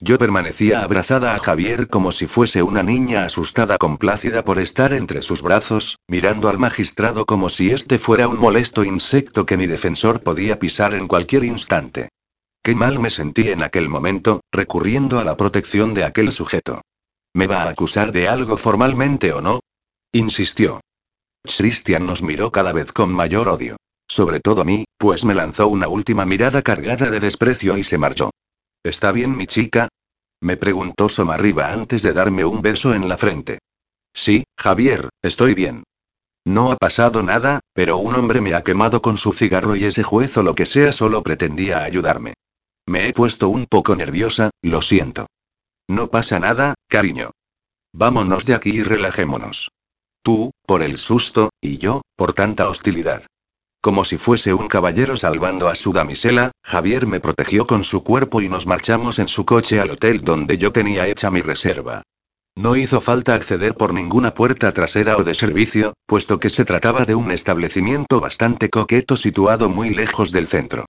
Yo 0.07 0.19
permanecía 0.19 0.83
abrazada 0.83 1.33
a 1.33 1.39
Javier 1.39 1.87
como 1.87 2.11
si 2.11 2.27
fuese 2.27 2.61
una 2.61 2.83
niña 2.83 3.25
asustada 3.25 3.79
complácida 3.79 4.45
por 4.45 4.59
estar 4.59 4.93
entre 4.93 5.23
sus 5.23 5.41
brazos, 5.41 5.97
mirando 6.07 6.47
al 6.47 6.59
magistrado 6.59 7.25
como 7.25 7.49
si 7.49 7.71
este 7.71 7.97
fuera 7.97 8.27
un 8.27 8.37
molesto 8.37 8.83
insecto 8.83 9.47
que 9.47 9.57
mi 9.57 9.65
defensor 9.65 10.21
podía 10.21 10.59
pisar 10.59 10.93
en 10.93 11.07
cualquier 11.07 11.43
instante. 11.43 12.09
Qué 12.61 12.75
mal 12.75 12.99
me 12.99 13.09
sentí 13.09 13.49
en 13.49 13.63
aquel 13.63 13.89
momento, 13.89 14.41
recurriendo 14.51 15.19
a 15.19 15.23
la 15.23 15.37
protección 15.37 15.95
de 15.95 16.03
aquel 16.03 16.31
sujeto. 16.31 16.81
¿Me 17.33 17.47
va 17.47 17.63
a 17.63 17.69
acusar 17.69 18.11
de 18.11 18.27
algo 18.27 18.57
formalmente 18.57 19.33
o 19.33 19.41
no? 19.41 19.61
insistió. 20.13 20.81
Christian 21.41 22.05
nos 22.05 22.21
miró 22.21 22.51
cada 22.51 22.73
vez 22.73 22.93
con 22.93 23.11
mayor 23.11 23.49
odio. 23.49 23.77
Sobre 24.07 24.39
todo 24.39 24.61
a 24.61 24.65
mí, 24.65 24.85
pues 24.99 25.25
me 25.25 25.33
lanzó 25.33 25.67
una 25.67 25.87
última 25.87 26.27
mirada 26.27 26.61
cargada 26.61 27.09
de 27.09 27.19
desprecio 27.19 27.75
y 27.75 27.83
se 27.83 27.97
marchó. 27.97 28.29
¿Está 28.83 29.11
bien 29.11 29.35
mi 29.35 29.47
chica? 29.47 29.87
Me 30.41 30.57
preguntó 30.57 31.09
Somarriba 31.09 31.71
antes 31.71 32.01
de 32.01 32.13
darme 32.13 32.45
un 32.45 32.61
beso 32.61 32.93
en 32.93 33.07
la 33.09 33.17
frente. 33.17 33.59
Sí, 34.13 34.43
Javier, 34.57 35.09
estoy 35.21 35.53
bien. 35.53 35.83
No 36.45 36.71
ha 36.71 36.77
pasado 36.77 37.23
nada, 37.23 37.59
pero 37.73 37.97
un 37.97 38.15
hombre 38.15 38.39
me 38.39 38.53
ha 38.53 38.63
quemado 38.63 39.01
con 39.01 39.17
su 39.17 39.33
cigarro 39.33 39.75
y 39.75 39.85
ese 39.85 40.03
juez 40.03 40.37
o 40.37 40.43
lo 40.43 40.53
que 40.53 40.65
sea 40.65 40.91
solo 40.91 41.23
pretendía 41.23 41.83
ayudarme. 41.83 42.33
Me 42.87 43.07
he 43.07 43.13
puesto 43.13 43.49
un 43.49 43.65
poco 43.65 43.95
nerviosa, 43.95 44.51
lo 44.61 44.81
siento. 44.81 45.25
No 45.87 46.11
pasa 46.11 46.39
nada, 46.39 46.75
cariño. 46.87 47.31
Vámonos 47.93 48.45
de 48.45 48.53
aquí 48.53 48.69
y 48.69 48.83
relajémonos. 48.83 49.71
Tú, 50.21 50.51
por 50.65 50.83
el 50.83 50.97
susto, 50.97 51.49
y 51.61 51.77
yo, 51.77 52.01
por 52.15 52.33
tanta 52.33 52.69
hostilidad. 52.69 53.25
Como 53.85 54.03
si 54.03 54.17
fuese 54.17 54.51
un 54.51 54.67
caballero 54.67 55.15
salvando 55.15 55.69
a 55.69 55.75
su 55.75 55.93
damisela, 55.93 56.49
Javier 56.63 57.05
me 57.05 57.19
protegió 57.19 57.67
con 57.67 57.83
su 57.83 58.03
cuerpo 58.03 58.41
y 58.41 58.49
nos 58.49 58.65
marchamos 58.65 59.19
en 59.19 59.27
su 59.27 59.45
coche 59.45 59.79
al 59.79 59.91
hotel 59.91 60.21
donde 60.21 60.57
yo 60.57 60.71
tenía 60.71 61.07
hecha 61.07 61.29
mi 61.29 61.41
reserva. 61.41 62.01
No 62.55 62.75
hizo 62.75 62.99
falta 62.99 63.35
acceder 63.35 63.75
por 63.75 63.93
ninguna 63.93 64.33
puerta 64.33 64.71
trasera 64.71 65.17
o 65.17 65.23
de 65.23 65.35
servicio, 65.35 65.93
puesto 66.07 66.39
que 66.39 66.49
se 66.49 66.65
trataba 66.65 67.05
de 67.05 67.13
un 67.13 67.29
establecimiento 67.29 68.19
bastante 68.19 68.71
coqueto 68.71 69.17
situado 69.17 69.69
muy 69.69 69.91
lejos 69.91 70.31
del 70.31 70.47
centro. 70.47 70.85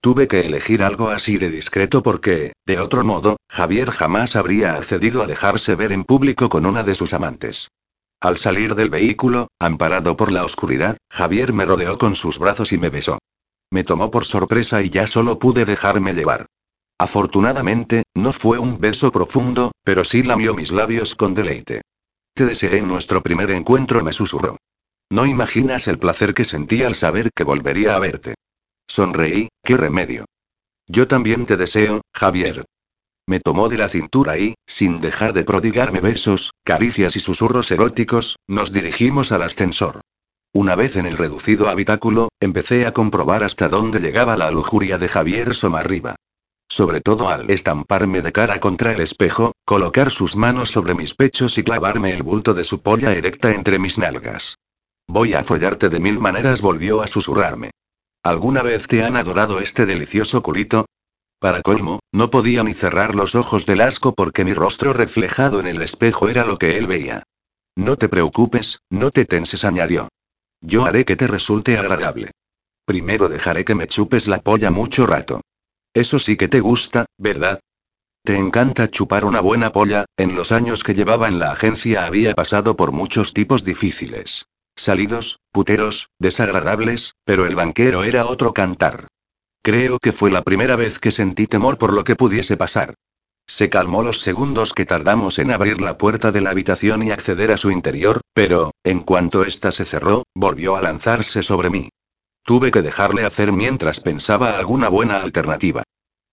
Tuve 0.00 0.28
que 0.28 0.42
elegir 0.42 0.84
algo 0.84 1.08
así 1.08 1.38
de 1.38 1.50
discreto 1.50 2.04
porque, 2.04 2.52
de 2.64 2.78
otro 2.78 3.04
modo, 3.04 3.38
Javier 3.48 3.90
jamás 3.90 4.36
habría 4.36 4.76
accedido 4.76 5.20
a 5.20 5.26
dejarse 5.26 5.74
ver 5.74 5.90
en 5.90 6.04
público 6.04 6.48
con 6.48 6.64
una 6.64 6.84
de 6.84 6.94
sus 6.94 7.12
amantes. 7.12 7.66
Al 8.20 8.38
salir 8.38 8.74
del 8.74 8.90
vehículo, 8.90 9.48
amparado 9.58 10.16
por 10.16 10.32
la 10.32 10.44
oscuridad, 10.44 10.96
Javier 11.10 11.52
me 11.52 11.66
rodeó 11.66 11.98
con 11.98 12.14
sus 12.14 12.38
brazos 12.38 12.72
y 12.72 12.78
me 12.78 12.88
besó. 12.88 13.18
Me 13.70 13.84
tomó 13.84 14.10
por 14.10 14.24
sorpresa 14.24 14.82
y 14.82 14.88
ya 14.88 15.06
solo 15.06 15.38
pude 15.38 15.64
dejarme 15.64 16.14
llevar. 16.14 16.46
Afortunadamente, 16.98 18.04
no 18.14 18.32
fue 18.32 18.58
un 18.58 18.80
beso 18.80 19.12
profundo, 19.12 19.72
pero 19.84 20.04
sí 20.04 20.22
lamió 20.22 20.54
mis 20.54 20.72
labios 20.72 21.14
con 21.14 21.34
deleite. 21.34 21.82
Te 22.34 22.46
deseé 22.46 22.80
nuestro 22.80 23.22
primer 23.22 23.50
encuentro, 23.50 24.02
me 24.02 24.12
susurró. 24.12 24.56
No 25.10 25.26
imaginas 25.26 25.86
el 25.88 25.98
placer 25.98 26.32
que 26.32 26.44
sentí 26.44 26.82
al 26.82 26.94
saber 26.94 27.30
que 27.34 27.44
volvería 27.44 27.96
a 27.96 27.98
verte. 27.98 28.34
Sonreí, 28.88 29.48
qué 29.62 29.76
remedio. 29.76 30.24
Yo 30.86 31.06
también 31.06 31.46
te 31.46 31.56
deseo, 31.56 32.00
Javier. 32.14 32.64
Me 33.28 33.40
tomó 33.40 33.68
de 33.68 33.76
la 33.76 33.88
cintura 33.88 34.38
y, 34.38 34.54
sin 34.66 35.00
dejar 35.00 35.32
de 35.32 35.42
prodigarme 35.42 36.00
besos, 36.00 36.52
caricias 36.62 37.16
y 37.16 37.20
susurros 37.20 37.70
eróticos, 37.72 38.36
nos 38.46 38.72
dirigimos 38.72 39.32
al 39.32 39.42
ascensor. 39.42 40.00
Una 40.54 40.76
vez 40.76 40.94
en 40.94 41.06
el 41.06 41.18
reducido 41.18 41.68
habitáculo, 41.68 42.28
empecé 42.40 42.86
a 42.86 42.92
comprobar 42.92 43.42
hasta 43.42 43.68
dónde 43.68 43.98
llegaba 43.98 44.36
la 44.36 44.52
lujuria 44.52 44.96
de 44.96 45.08
Javier 45.08 45.54
Somarriba. 45.56 46.14
Sobre 46.68 47.00
todo 47.00 47.28
al 47.28 47.50
estamparme 47.50 48.22
de 48.22 48.30
cara 48.30 48.60
contra 48.60 48.92
el 48.92 49.00
espejo, 49.00 49.52
colocar 49.64 50.12
sus 50.12 50.36
manos 50.36 50.70
sobre 50.70 50.94
mis 50.94 51.14
pechos 51.14 51.58
y 51.58 51.64
clavarme 51.64 52.12
el 52.12 52.22
bulto 52.22 52.54
de 52.54 52.64
su 52.64 52.80
polla 52.80 53.12
erecta 53.12 53.50
entre 53.50 53.80
mis 53.80 53.98
nalgas. 53.98 54.56
Voy 55.08 55.34
a 55.34 55.42
follarte 55.42 55.88
de 55.88 55.98
mil 55.98 56.20
maneras, 56.20 56.60
volvió 56.60 57.02
a 57.02 57.08
susurrarme. 57.08 57.70
¿Alguna 58.22 58.62
vez 58.62 58.86
te 58.86 59.04
han 59.04 59.16
adorado 59.16 59.60
este 59.60 59.84
delicioso 59.84 60.42
culito? 60.42 60.86
Para 61.38 61.60
colmo, 61.62 62.00
no 62.12 62.30
podía 62.30 62.62
ni 62.62 62.72
cerrar 62.72 63.14
los 63.14 63.34
ojos 63.34 63.66
del 63.66 63.82
asco 63.82 64.14
porque 64.14 64.44
mi 64.44 64.54
rostro 64.54 64.92
reflejado 64.92 65.60
en 65.60 65.66
el 65.66 65.82
espejo 65.82 66.28
era 66.28 66.44
lo 66.44 66.56
que 66.56 66.78
él 66.78 66.86
veía. 66.86 67.24
No 67.76 67.96
te 67.96 68.08
preocupes, 68.08 68.80
no 68.90 69.10
te 69.10 69.26
tenses, 69.26 69.64
añadió. 69.64 70.08
Yo 70.62 70.86
haré 70.86 71.04
que 71.04 71.16
te 71.16 71.26
resulte 71.26 71.76
agradable. 71.76 72.30
Primero 72.86 73.28
dejaré 73.28 73.64
que 73.64 73.74
me 73.74 73.86
chupes 73.86 74.28
la 74.28 74.38
polla 74.38 74.70
mucho 74.70 75.06
rato. 75.06 75.42
Eso 75.92 76.18
sí 76.18 76.36
que 76.36 76.48
te 76.48 76.60
gusta, 76.60 77.04
¿verdad? 77.18 77.60
Te 78.24 78.36
encanta 78.36 78.90
chupar 78.90 79.24
una 79.24 79.40
buena 79.40 79.72
polla, 79.72 80.06
en 80.16 80.34
los 80.34 80.52
años 80.52 80.84
que 80.84 80.94
llevaba 80.94 81.28
en 81.28 81.38
la 81.38 81.52
agencia 81.52 82.06
había 82.06 82.34
pasado 82.34 82.76
por 82.76 82.92
muchos 82.92 83.34
tipos 83.34 83.62
difíciles. 83.62 84.46
Salidos, 84.74 85.38
puteros, 85.52 86.08
desagradables, 86.18 87.14
pero 87.24 87.46
el 87.46 87.54
banquero 87.54 88.04
era 88.04 88.26
otro 88.26 88.52
cantar. 88.52 89.08
Creo 89.66 89.98
que 89.98 90.12
fue 90.12 90.30
la 90.30 90.42
primera 90.42 90.76
vez 90.76 91.00
que 91.00 91.10
sentí 91.10 91.48
temor 91.48 91.76
por 91.76 91.92
lo 91.92 92.04
que 92.04 92.14
pudiese 92.14 92.56
pasar. 92.56 92.94
Se 93.48 93.68
calmó 93.68 94.04
los 94.04 94.20
segundos 94.20 94.72
que 94.72 94.86
tardamos 94.86 95.40
en 95.40 95.50
abrir 95.50 95.80
la 95.80 95.98
puerta 95.98 96.30
de 96.30 96.40
la 96.40 96.50
habitación 96.50 97.02
y 97.02 97.10
acceder 97.10 97.50
a 97.50 97.56
su 97.56 97.72
interior, 97.72 98.20
pero, 98.32 98.70
en 98.84 99.00
cuanto 99.00 99.44
ésta 99.44 99.72
se 99.72 99.84
cerró, 99.84 100.22
volvió 100.36 100.76
a 100.76 100.82
lanzarse 100.82 101.42
sobre 101.42 101.68
mí. 101.68 101.88
Tuve 102.44 102.70
que 102.70 102.80
dejarle 102.80 103.24
hacer 103.24 103.50
mientras 103.50 103.98
pensaba 103.98 104.56
alguna 104.56 104.88
buena 104.88 105.16
alternativa. 105.16 105.82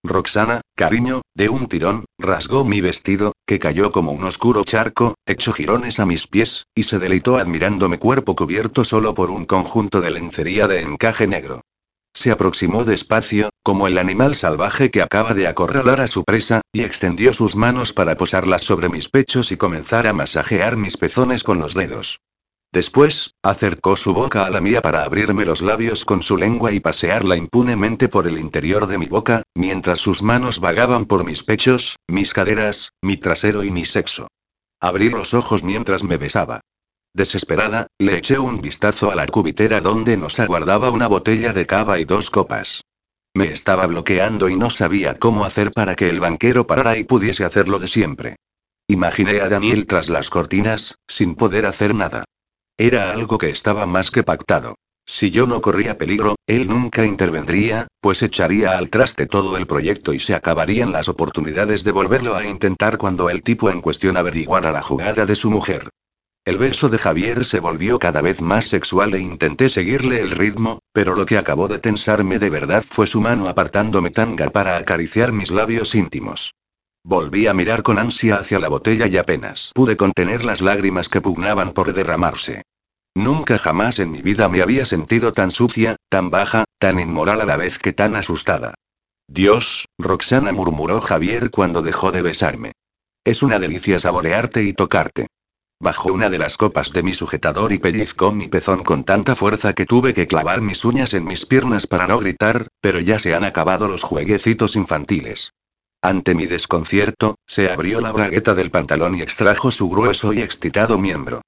Roxana, 0.03 0.61
cariño, 0.75 1.23
de 1.33 1.49
un 1.49 1.67
tirón, 1.67 2.05
rasgó 2.19 2.65
mi 2.65 2.81
vestido, 2.81 3.33
que 3.47 3.57
cayó 3.57 3.91
como 3.91 4.11
un 4.11 4.25
oscuro 4.25 4.63
charco, 4.63 5.15
echó 5.25 5.53
jirones 5.53 5.99
a 5.99 6.05
mis 6.05 6.27
pies, 6.27 6.67
y 6.75 6.83
se 6.83 6.99
deleitó 6.99 7.37
admirando 7.37 7.89
mi 7.89 7.97
cuerpo 7.97 8.35
cubierto 8.35 8.85
solo 8.85 9.15
por 9.15 9.31
un 9.31 9.45
conjunto 9.45 10.01
de 10.01 10.11
lencería 10.11 10.67
de 10.67 10.81
encaje 10.81 11.25
negro. 11.25 11.63
Se 12.15 12.31
aproximó 12.31 12.85
despacio, 12.85 13.49
como 13.63 13.87
el 13.87 13.97
animal 13.97 14.35
salvaje 14.35 14.91
que 14.91 15.01
acaba 15.01 15.33
de 15.33 15.47
acorralar 15.47 15.99
a 15.99 16.07
su 16.07 16.23
presa, 16.23 16.61
y 16.71 16.83
extendió 16.83 17.33
sus 17.33 17.55
manos 17.55 17.91
para 17.91 18.15
posarlas 18.17 18.63
sobre 18.63 18.89
mis 18.89 19.09
pechos 19.09 19.51
y 19.51 19.57
comenzar 19.57 20.05
a 20.05 20.13
masajear 20.13 20.77
mis 20.77 20.95
pezones 20.95 21.43
con 21.43 21.57
los 21.59 21.73
dedos. 21.73 22.19
Después, 22.71 23.35
acercó 23.43 23.95
su 23.95 24.13
boca 24.13 24.45
a 24.45 24.49
la 24.49 24.59
mía 24.59 24.81
para 24.81 25.03
abrirme 25.03 25.45
los 25.45 25.61
labios 25.61 26.05
con 26.05 26.23
su 26.23 26.37
lengua 26.37 26.71
y 26.71 26.79
pasearla 26.79 27.35
impunemente 27.35 28.09
por 28.09 28.27
el 28.27 28.39
interior 28.39 28.87
de 28.87 28.97
mi 28.97 29.05
boca, 29.05 29.43
mientras 29.53 29.99
sus 29.99 30.23
manos 30.23 30.59
vagaban 30.59 31.05
por 31.05 31.23
mis 31.23 31.43
pechos, 31.43 31.97
mis 32.07 32.33
caderas, 32.33 32.91
mi 33.01 33.17
trasero 33.17 33.63
y 33.63 33.69
mi 33.69 33.85
sexo. 33.85 34.27
Abrí 34.79 35.09
los 35.09 35.33
ojos 35.33 35.63
mientras 35.63 36.03
me 36.03 36.17
besaba. 36.17 36.61
Desesperada, 37.15 37.85
le 37.99 38.17
eché 38.17 38.39
un 38.39 38.59
vistazo 38.59 39.11
a 39.11 39.15
la 39.15 39.27
cubitera 39.27 39.81
donde 39.81 40.17
nos 40.17 40.39
aguardaba 40.39 40.89
una 40.89 41.07
botella 41.07 41.53
de 41.53 41.67
cava 41.67 41.99
y 41.99 42.05
dos 42.05 42.31
copas. 42.31 42.81
Me 43.35 43.51
estaba 43.51 43.85
bloqueando 43.85 44.49
y 44.49 44.55
no 44.55 44.71
sabía 44.71 45.13
cómo 45.19 45.45
hacer 45.45 45.71
para 45.71 45.95
que 45.95 46.09
el 46.09 46.19
banquero 46.19 46.65
parara 46.65 46.97
y 46.97 47.03
pudiese 47.03 47.45
hacerlo 47.45 47.77
de 47.77 47.87
siempre. 47.87 48.35
Imaginé 48.87 49.41
a 49.41 49.49
Daniel 49.49 49.85
tras 49.85 50.09
las 50.09 50.31
cortinas, 50.31 50.95
sin 51.07 51.35
poder 51.35 51.67
hacer 51.67 51.93
nada. 51.93 52.25
Era 52.77 53.11
algo 53.11 53.37
que 53.37 53.49
estaba 53.49 53.85
más 53.85 54.09
que 54.09 54.23
pactado. 54.23 54.75
Si 55.05 55.29
yo 55.29 55.45
no 55.45 55.61
corría 55.61 55.99
peligro, 55.99 56.35
él 56.47 56.67
nunca 56.67 57.05
intervendría, 57.05 57.87
pues 58.01 58.23
echaría 58.23 58.75
al 58.77 58.89
traste 58.89 59.27
todo 59.27 59.57
el 59.57 59.67
proyecto 59.67 60.13
y 60.13 60.19
se 60.19 60.33
acabarían 60.33 60.91
las 60.91 61.09
oportunidades 61.09 61.83
de 61.83 61.91
volverlo 61.91 62.35
a 62.35 62.45
intentar 62.45 62.97
cuando 62.97 63.29
el 63.29 63.43
tipo 63.43 63.69
en 63.69 63.81
cuestión 63.81 64.17
averiguara 64.17 64.71
la 64.71 64.81
jugada 64.81 65.27
de 65.27 65.35
su 65.35 65.51
mujer. 65.51 65.89
El 66.45 66.57
beso 66.57 66.89
de 66.89 66.97
Javier 66.97 67.45
se 67.45 67.61
volvió 67.61 67.99
cada 67.99 68.21
vez 68.21 68.41
más 68.41 68.65
sexual 68.65 69.13
e 69.13 69.19
intenté 69.19 69.69
seguirle 69.69 70.19
el 70.19 70.31
ritmo, 70.31 70.79
pero 70.91 71.15
lo 71.15 71.25
que 71.25 71.37
acabó 71.37 71.69
de 71.69 71.79
tensarme 71.79 72.37
de 72.37 72.49
verdad 72.49 72.83
fue 72.85 73.07
su 73.07 73.21
mano 73.21 73.47
apartándome 73.47 74.09
tanga 74.09 74.49
para 74.49 74.75
acariciar 74.75 75.31
mis 75.31 75.51
labios 75.51 75.95
íntimos. 75.95 76.53
Volví 77.05 77.47
a 77.47 77.53
mirar 77.53 77.81
con 77.81 77.97
ansia 77.97 78.35
hacia 78.35 78.59
la 78.59 78.67
botella 78.67 79.07
y 79.07 79.15
apenas 79.15 79.71
pude 79.73 79.95
contener 79.95 80.43
las 80.43 80.61
lágrimas 80.61 81.07
que 81.07 81.21
pugnaban 81.21 81.71
por 81.71 81.93
derramarse. 81.93 82.63
Nunca 83.15 83.57
jamás 83.57 83.99
en 83.99 84.11
mi 84.11 84.21
vida 84.21 84.49
me 84.49 84.61
había 84.61 84.85
sentido 84.85 85.31
tan 85.31 85.49
sucia, 85.49 85.95
tan 86.09 86.29
baja, 86.29 86.65
tan 86.77 86.99
inmoral 86.99 87.39
a 87.39 87.45
la 87.45 87.55
vez 87.55 87.77
que 87.77 87.93
tan 87.93 88.17
asustada. 88.17 88.73
Dios, 89.29 89.85
Roxana 89.97 90.51
murmuró 90.51 90.99
Javier 90.99 91.51
cuando 91.51 91.81
dejó 91.81 92.11
de 92.11 92.21
besarme. 92.21 92.73
Es 93.23 93.43
una 93.43 93.59
delicia 93.59 93.97
saborearte 93.97 94.63
y 94.63 94.73
tocarte. 94.73 95.27
Bajó 95.83 96.13
una 96.13 96.29
de 96.29 96.37
las 96.37 96.55
copas 96.55 96.93
de 96.93 97.03
mi 97.03 97.13
sujetador 97.13 97.73
y 97.73 97.77
pellizcó 97.77 98.31
mi 98.31 98.47
pezón 98.47 98.83
con 98.83 99.03
tanta 99.03 99.35
fuerza 99.35 99.73
que 99.73 99.85
tuve 99.85 100.13
que 100.13 100.27
clavar 100.27 100.61
mis 100.61 100.85
uñas 100.85 101.13
en 101.13 101.25
mis 101.25 101.45
piernas 101.45 101.87
para 101.87 102.07
no 102.07 102.19
gritar, 102.19 102.69
pero 102.79 103.01
ya 103.01 103.19
se 103.19 103.35
han 103.35 103.43
acabado 103.43 103.89
los 103.89 104.01
jueguecitos 104.01 104.77
infantiles. 104.77 105.51
Ante 106.01 106.35
mi 106.35 106.45
desconcierto, 106.45 107.35
se 107.45 107.69
abrió 107.69 107.99
la 107.99 108.13
bragueta 108.13 108.53
del 108.53 108.71
pantalón 108.71 109.15
y 109.15 109.23
extrajo 109.23 109.71
su 109.71 109.89
grueso 109.89 110.31
y 110.31 110.39
excitado 110.39 110.97
miembro. 110.97 111.41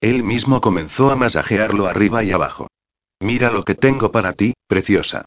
Él 0.00 0.22
mismo 0.22 0.60
comenzó 0.60 1.10
a 1.10 1.16
masajearlo 1.16 1.88
arriba 1.88 2.22
y 2.22 2.30
abajo. 2.30 2.68
Mira 3.18 3.50
lo 3.50 3.64
que 3.64 3.74
tengo 3.74 4.12
para 4.12 4.34
ti, 4.34 4.52
preciosa. 4.68 5.24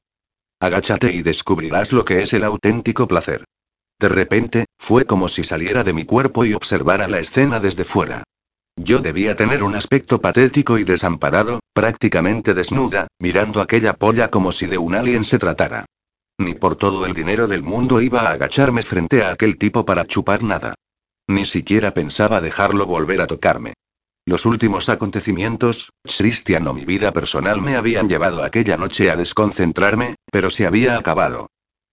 Agáchate 0.58 1.12
y 1.12 1.20
descubrirás 1.20 1.92
lo 1.92 2.06
que 2.06 2.22
es 2.22 2.32
el 2.32 2.44
auténtico 2.44 3.06
placer. 3.08 3.44
De 4.00 4.08
repente, 4.08 4.64
fue 4.78 5.04
como 5.04 5.28
si 5.28 5.44
saliera 5.44 5.84
de 5.84 5.92
mi 5.92 6.06
cuerpo 6.06 6.46
y 6.46 6.54
observara 6.54 7.08
la 7.08 7.18
escena 7.18 7.60
desde 7.60 7.84
fuera. 7.84 8.24
Yo 8.76 8.98
debía 8.98 9.36
tener 9.36 9.62
un 9.62 9.76
aspecto 9.76 10.20
patético 10.20 10.78
y 10.78 10.84
desamparado, 10.84 11.60
prácticamente 11.72 12.54
desnuda, 12.54 13.06
mirando 13.20 13.60
aquella 13.60 13.92
polla 13.94 14.28
como 14.28 14.50
si 14.50 14.66
de 14.66 14.78
un 14.78 14.94
alien 14.94 15.24
se 15.24 15.38
tratara. 15.38 15.86
Ni 16.38 16.54
por 16.54 16.74
todo 16.74 17.06
el 17.06 17.14
dinero 17.14 17.46
del 17.46 17.62
mundo 17.62 18.00
iba 18.00 18.22
a 18.22 18.32
agacharme 18.32 18.82
frente 18.82 19.22
a 19.22 19.30
aquel 19.30 19.56
tipo 19.56 19.84
para 19.84 20.04
chupar 20.04 20.42
nada. 20.42 20.74
Ni 21.28 21.44
siquiera 21.44 21.94
pensaba 21.94 22.40
dejarlo 22.40 22.86
volver 22.86 23.20
a 23.20 23.26
tocarme. 23.26 23.74
Los 24.26 24.46
últimos 24.46 24.88
acontecimientos, 24.88 25.90
Christian 26.02 26.66
o 26.66 26.74
mi 26.74 26.84
vida 26.84 27.12
personal 27.12 27.60
me 27.60 27.76
habían 27.76 28.08
llevado 28.08 28.42
aquella 28.42 28.76
noche 28.76 29.10
a 29.10 29.16
desconcentrarme, 29.16 30.16
pero 30.32 30.50
se 30.50 30.66
había 30.66 30.96
acabado. 30.96 31.48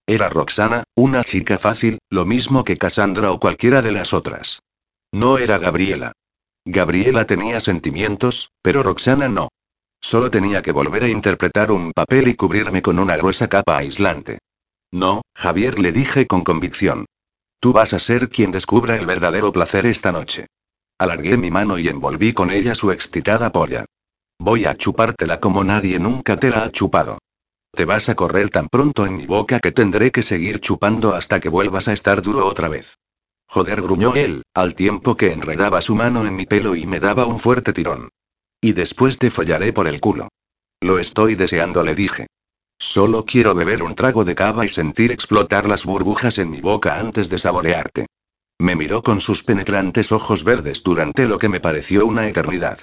Era 0.07 0.29
Roxana, 0.29 0.83
una 0.95 1.23
chica 1.23 1.59
fácil, 1.59 1.99
lo 2.09 2.25
mismo 2.25 2.63
que 2.63 2.77
Cassandra 2.77 3.31
o 3.31 3.39
cualquiera 3.39 3.81
de 3.81 3.91
las 3.91 4.13
otras. 4.13 4.59
No 5.11 5.37
era 5.37 5.57
Gabriela. 5.57 6.13
Gabriela 6.65 7.25
tenía 7.25 7.59
sentimientos, 7.59 8.51
pero 8.61 8.83
Roxana 8.83 9.27
no. 9.27 9.49
Solo 9.99 10.29
tenía 10.29 10.61
que 10.61 10.71
volver 10.71 11.03
a 11.03 11.07
interpretar 11.07 11.71
un 11.71 11.91
papel 11.91 12.27
y 12.27 12.35
cubrirme 12.35 12.81
con 12.81 12.99
una 12.99 13.17
gruesa 13.17 13.47
capa 13.47 13.77
aislante. 13.77 14.39
No, 14.91 15.21
Javier 15.35 15.79
le 15.79 15.91
dije 15.91 16.27
con 16.27 16.43
convicción. 16.43 17.05
Tú 17.59 17.73
vas 17.73 17.93
a 17.93 17.99
ser 17.99 18.29
quien 18.29 18.51
descubra 18.51 18.95
el 18.95 19.05
verdadero 19.05 19.51
placer 19.51 19.85
esta 19.85 20.11
noche. 20.11 20.47
Alargué 20.99 21.37
mi 21.37 21.49
mano 21.49 21.79
y 21.79 21.87
envolví 21.87 22.33
con 22.33 22.51
ella 22.51 22.75
su 22.75 22.91
excitada 22.91 23.51
polla. 23.51 23.85
Voy 24.39 24.65
a 24.65 24.75
chupártela 24.75 25.39
como 25.39 25.63
nadie 25.63 25.99
nunca 25.99 26.37
te 26.37 26.49
la 26.49 26.63
ha 26.63 26.71
chupado. 26.71 27.19
Te 27.71 27.85
vas 27.85 28.09
a 28.09 28.15
correr 28.15 28.49
tan 28.49 28.67
pronto 28.67 29.05
en 29.05 29.15
mi 29.15 29.25
boca 29.25 29.59
que 29.59 29.71
tendré 29.71 30.11
que 30.11 30.23
seguir 30.23 30.59
chupando 30.59 31.13
hasta 31.13 31.39
que 31.39 31.49
vuelvas 31.49 31.87
a 31.87 31.93
estar 31.93 32.21
duro 32.21 32.45
otra 32.45 32.67
vez. 32.67 32.97
Joder, 33.53 33.81
gruñó 33.81 34.15
él, 34.15 34.43
al 34.53 34.75
tiempo 34.75 35.17
que 35.17 35.33
enredaba 35.33 35.81
su 35.81 35.93
mano 35.93 36.25
en 36.25 36.37
mi 36.37 36.45
pelo 36.45 36.73
y 36.73 36.85
me 36.85 37.01
daba 37.01 37.25
un 37.25 37.37
fuerte 37.37 37.73
tirón. 37.73 38.07
Y 38.61 38.71
después 38.71 39.17
te 39.17 39.29
follaré 39.29 39.73
por 39.73 39.89
el 39.89 39.99
culo. 39.99 40.29
Lo 40.79 40.99
estoy 40.99 41.35
deseando, 41.35 41.83
le 41.83 41.93
dije. 41.93 42.27
Solo 42.79 43.25
quiero 43.25 43.53
beber 43.53 43.83
un 43.83 43.93
trago 43.93 44.23
de 44.23 44.35
cava 44.35 44.63
y 44.63 44.69
sentir 44.69 45.11
explotar 45.11 45.67
las 45.67 45.85
burbujas 45.85 46.37
en 46.37 46.49
mi 46.49 46.61
boca 46.61 46.97
antes 46.97 47.29
de 47.29 47.39
saborearte. 47.39 48.05
Me 48.57 48.77
miró 48.77 49.03
con 49.03 49.19
sus 49.19 49.43
penetrantes 49.43 50.13
ojos 50.13 50.45
verdes 50.45 50.81
durante 50.81 51.27
lo 51.27 51.37
que 51.37 51.49
me 51.49 51.59
pareció 51.59 52.05
una 52.05 52.29
eternidad. 52.29 52.79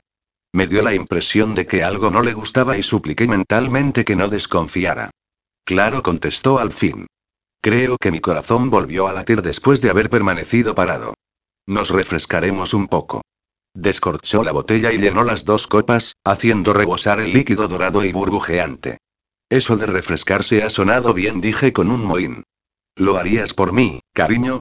Me 0.52 0.66
dio 0.66 0.82
la 0.82 0.92
impresión 0.92 1.54
de 1.54 1.66
que 1.66 1.82
algo 1.82 2.10
no 2.10 2.20
le 2.20 2.34
gustaba 2.34 2.76
y 2.76 2.82
supliqué 2.82 3.26
mentalmente 3.26 4.04
que 4.04 4.16
no 4.16 4.28
desconfiara. 4.28 5.12
Claro, 5.64 6.02
contestó 6.02 6.58
al 6.58 6.72
fin. 6.72 7.06
Creo 7.60 7.96
que 8.00 8.10
mi 8.10 8.20
corazón 8.20 8.70
volvió 8.70 9.08
a 9.08 9.12
latir 9.12 9.42
después 9.42 9.80
de 9.80 9.90
haber 9.90 10.10
permanecido 10.10 10.74
parado. 10.74 11.14
Nos 11.66 11.90
refrescaremos 11.90 12.72
un 12.72 12.88
poco. 12.88 13.22
Descorchó 13.74 14.44
la 14.44 14.52
botella 14.52 14.92
y 14.92 14.98
llenó 14.98 15.24
las 15.24 15.44
dos 15.44 15.66
copas, 15.66 16.14
haciendo 16.24 16.72
rebosar 16.72 17.20
el 17.20 17.32
líquido 17.32 17.68
dorado 17.68 18.04
y 18.04 18.12
burbujeante. 18.12 18.98
Eso 19.50 19.76
de 19.76 19.86
refrescarse 19.86 20.62
ha 20.62 20.70
sonado 20.70 21.14
bien, 21.14 21.40
dije 21.40 21.72
con 21.72 21.90
un 21.90 22.04
mohín. 22.04 22.44
¿Lo 22.96 23.16
harías 23.16 23.54
por 23.54 23.72
mí, 23.72 24.00
cariño? 24.12 24.60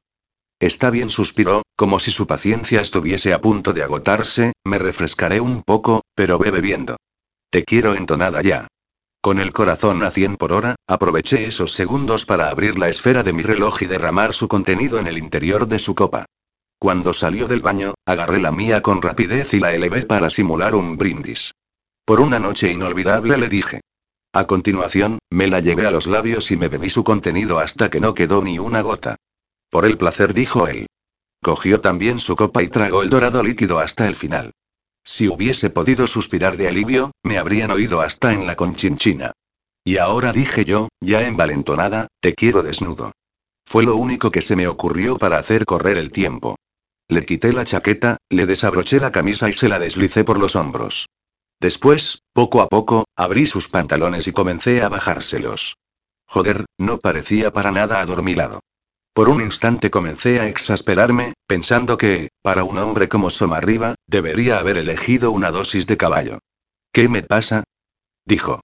Está 0.60 0.90
bien, 0.90 1.10
suspiró, 1.10 1.64
como 1.76 2.00
si 2.00 2.12
su 2.12 2.26
paciencia 2.26 2.82
estuviese 2.82 3.34
a 3.34 3.42
punto 3.42 3.74
de 3.74 3.84
agotarse, 3.84 4.54
me 4.64 4.80
refrescaré 4.80 5.40
un 5.40 5.62
poco, 5.62 6.02
pero 6.16 6.40
ve 6.40 6.52
bebiendo. 6.52 6.98
Te 7.52 7.64
quiero 7.64 7.96
entonada 7.96 8.42
ya. 8.42 8.68
Con 9.28 9.40
el 9.40 9.52
corazón 9.52 10.06
a 10.06 10.10
100 10.10 10.38
por 10.38 10.54
hora, 10.54 10.78
aproveché 10.88 11.48
esos 11.48 11.74
segundos 11.74 12.26
para 12.26 12.48
abrir 12.48 12.80
la 12.80 12.88
esfera 12.88 13.24
de 13.24 13.34
mi 13.34 13.44
reloj 13.44 13.82
y 13.82 13.86
derramar 13.86 14.32
su 14.32 14.48
contenido 14.48 15.00
en 15.00 15.08
el 15.08 15.18
interior 15.18 15.68
de 15.68 15.80
su 15.80 15.96
copa. 15.96 16.24
Cuando 16.80 17.12
salió 17.12 17.46
del 17.50 17.60
baño, 17.60 17.94
agarré 18.06 18.40
la 18.40 18.54
mía 18.54 18.82
con 18.82 19.02
rapidez 19.02 19.54
y 19.54 19.60
la 19.60 19.74
elevé 19.74 20.04
para 20.06 20.30
simular 20.30 20.76
un 20.76 20.96
brindis. 20.96 21.52
Por 22.06 22.22
una 22.22 22.40
noche 22.40 22.72
inolvidable 22.72 23.38
le 23.38 23.50
dije. 23.50 23.82
A 24.32 24.48
continuación, 24.48 25.20
me 25.30 25.48
la 25.48 25.60
llevé 25.60 25.86
a 25.86 25.92
los 25.92 26.08
labios 26.08 26.50
y 26.52 26.56
me 26.56 26.70
bebí 26.70 26.90
su 26.90 27.04
contenido 27.04 27.60
hasta 27.60 27.90
que 27.90 28.00
no 28.00 28.14
quedó 28.14 28.42
ni 28.42 28.60
una 28.60 28.80
gota. 28.80 29.18
Por 29.70 29.86
el 29.86 29.98
placer, 29.98 30.34
dijo 30.34 30.70
él. 30.70 30.86
Cogió 31.44 31.82
también 31.82 32.22
su 32.22 32.38
copa 32.38 32.64
y 32.64 32.70
tragó 32.70 33.04
el 33.04 33.10
dorado 33.10 33.44
líquido 33.44 33.80
hasta 33.80 34.08
el 34.08 34.16
final. 34.16 34.54
Si 35.08 35.30
hubiese 35.30 35.70
podido 35.70 36.06
suspirar 36.06 36.58
de 36.58 36.68
alivio, 36.68 37.12
me 37.24 37.38
habrían 37.38 37.72
oído 37.72 38.02
hasta 38.02 38.34
en 38.34 38.46
la 38.46 38.58
conchinchina. 38.58 39.32
Y 39.86 40.00
ahora 40.00 40.34
dije 40.34 40.66
yo, 40.66 40.90
ya 41.00 41.26
envalentonada, 41.26 42.10
te 42.20 42.36
quiero 42.36 42.62
desnudo. 42.62 43.14
Fue 43.66 43.84
lo 43.84 43.96
único 43.96 44.32
que 44.32 44.42
se 44.42 44.58
me 44.58 44.68
ocurrió 44.68 45.18
para 45.18 45.38
hacer 45.38 45.64
correr 45.64 45.98
el 45.98 46.12
tiempo. 46.12 46.58
Le 47.08 47.26
quité 47.26 47.54
la 47.54 47.64
chaqueta, 47.64 48.18
le 48.30 48.46
desabroché 48.46 49.00
la 49.00 49.14
camisa 49.14 49.48
y 49.48 49.54
se 49.54 49.70
la 49.70 49.80
deslicé 49.80 50.26
por 50.26 50.40
los 50.40 50.58
hombros. 50.58 51.08
Después, 51.62 52.24
poco 52.34 52.60
a 52.62 52.68
poco, 52.68 53.06
abrí 53.16 53.46
sus 53.46 53.70
pantalones 53.70 54.28
y 54.28 54.34
comencé 54.34 54.84
a 54.84 54.90
bajárselos. 54.90 55.78
Joder, 56.28 56.66
no 56.78 56.98
parecía 56.98 57.54
para 57.54 57.72
nada 57.72 58.02
adormilado. 58.02 58.60
Por 59.18 59.30
un 59.30 59.42
instante 59.42 59.90
comencé 59.90 60.40
a 60.40 60.48
exasperarme, 60.48 61.34
pensando 61.48 61.98
que, 61.98 62.30
para 62.44 62.64
un 62.64 62.78
hombre 62.78 63.10
como 63.10 63.32
Somarriba, 63.32 63.96
debería 64.06 64.60
haber 64.60 64.78
elegido 64.78 65.32
una 65.32 65.50
dosis 65.50 65.88
de 65.88 65.98
caballo. 65.98 66.38
¿Qué 66.94 67.10
me 67.10 67.24
pasa? 67.24 67.64
dijo. 68.28 68.62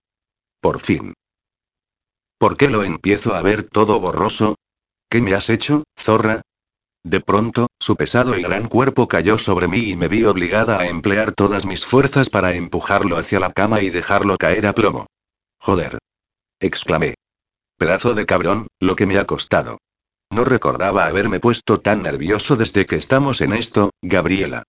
Por 0.61 0.79
fin. 0.79 1.15
¿Por 2.37 2.55
qué 2.55 2.69
lo 2.69 2.83
empiezo 2.83 3.33
a 3.33 3.41
ver 3.41 3.67
todo 3.67 3.99
borroso? 3.99 4.53
¿Qué 5.09 5.23
me 5.23 5.33
has 5.33 5.49
hecho, 5.49 5.85
zorra? 5.99 6.43
De 7.03 7.19
pronto, 7.19 7.65
su 7.79 7.95
pesado 7.95 8.37
y 8.37 8.43
gran 8.43 8.69
cuerpo 8.69 9.07
cayó 9.07 9.39
sobre 9.39 9.67
mí 9.67 9.89
y 9.89 9.95
me 9.95 10.07
vi 10.07 10.23
obligada 10.23 10.79
a 10.79 10.85
emplear 10.85 11.31
todas 11.31 11.65
mis 11.65 11.83
fuerzas 11.83 12.29
para 12.29 12.53
empujarlo 12.53 13.17
hacia 13.17 13.39
la 13.39 13.51
cama 13.51 13.81
y 13.81 13.89
dejarlo 13.89 14.37
caer 14.37 14.67
a 14.67 14.73
plomo. 14.73 15.07
Joder. 15.57 15.97
exclamé. 16.59 17.15
Pedazo 17.79 18.13
de 18.13 18.27
cabrón, 18.27 18.67
lo 18.79 18.95
que 18.95 19.07
me 19.07 19.17
ha 19.17 19.25
costado. 19.25 19.79
No 20.33 20.45
recordaba 20.45 21.05
haberme 21.05 21.39
puesto 21.39 21.79
tan 21.79 22.01
nervioso 22.01 22.55
desde 22.55 22.87
que 22.87 22.95
estamos 22.95 23.39
en 23.41 23.53
esto, 23.53 23.91
Gabriela. 24.01 24.63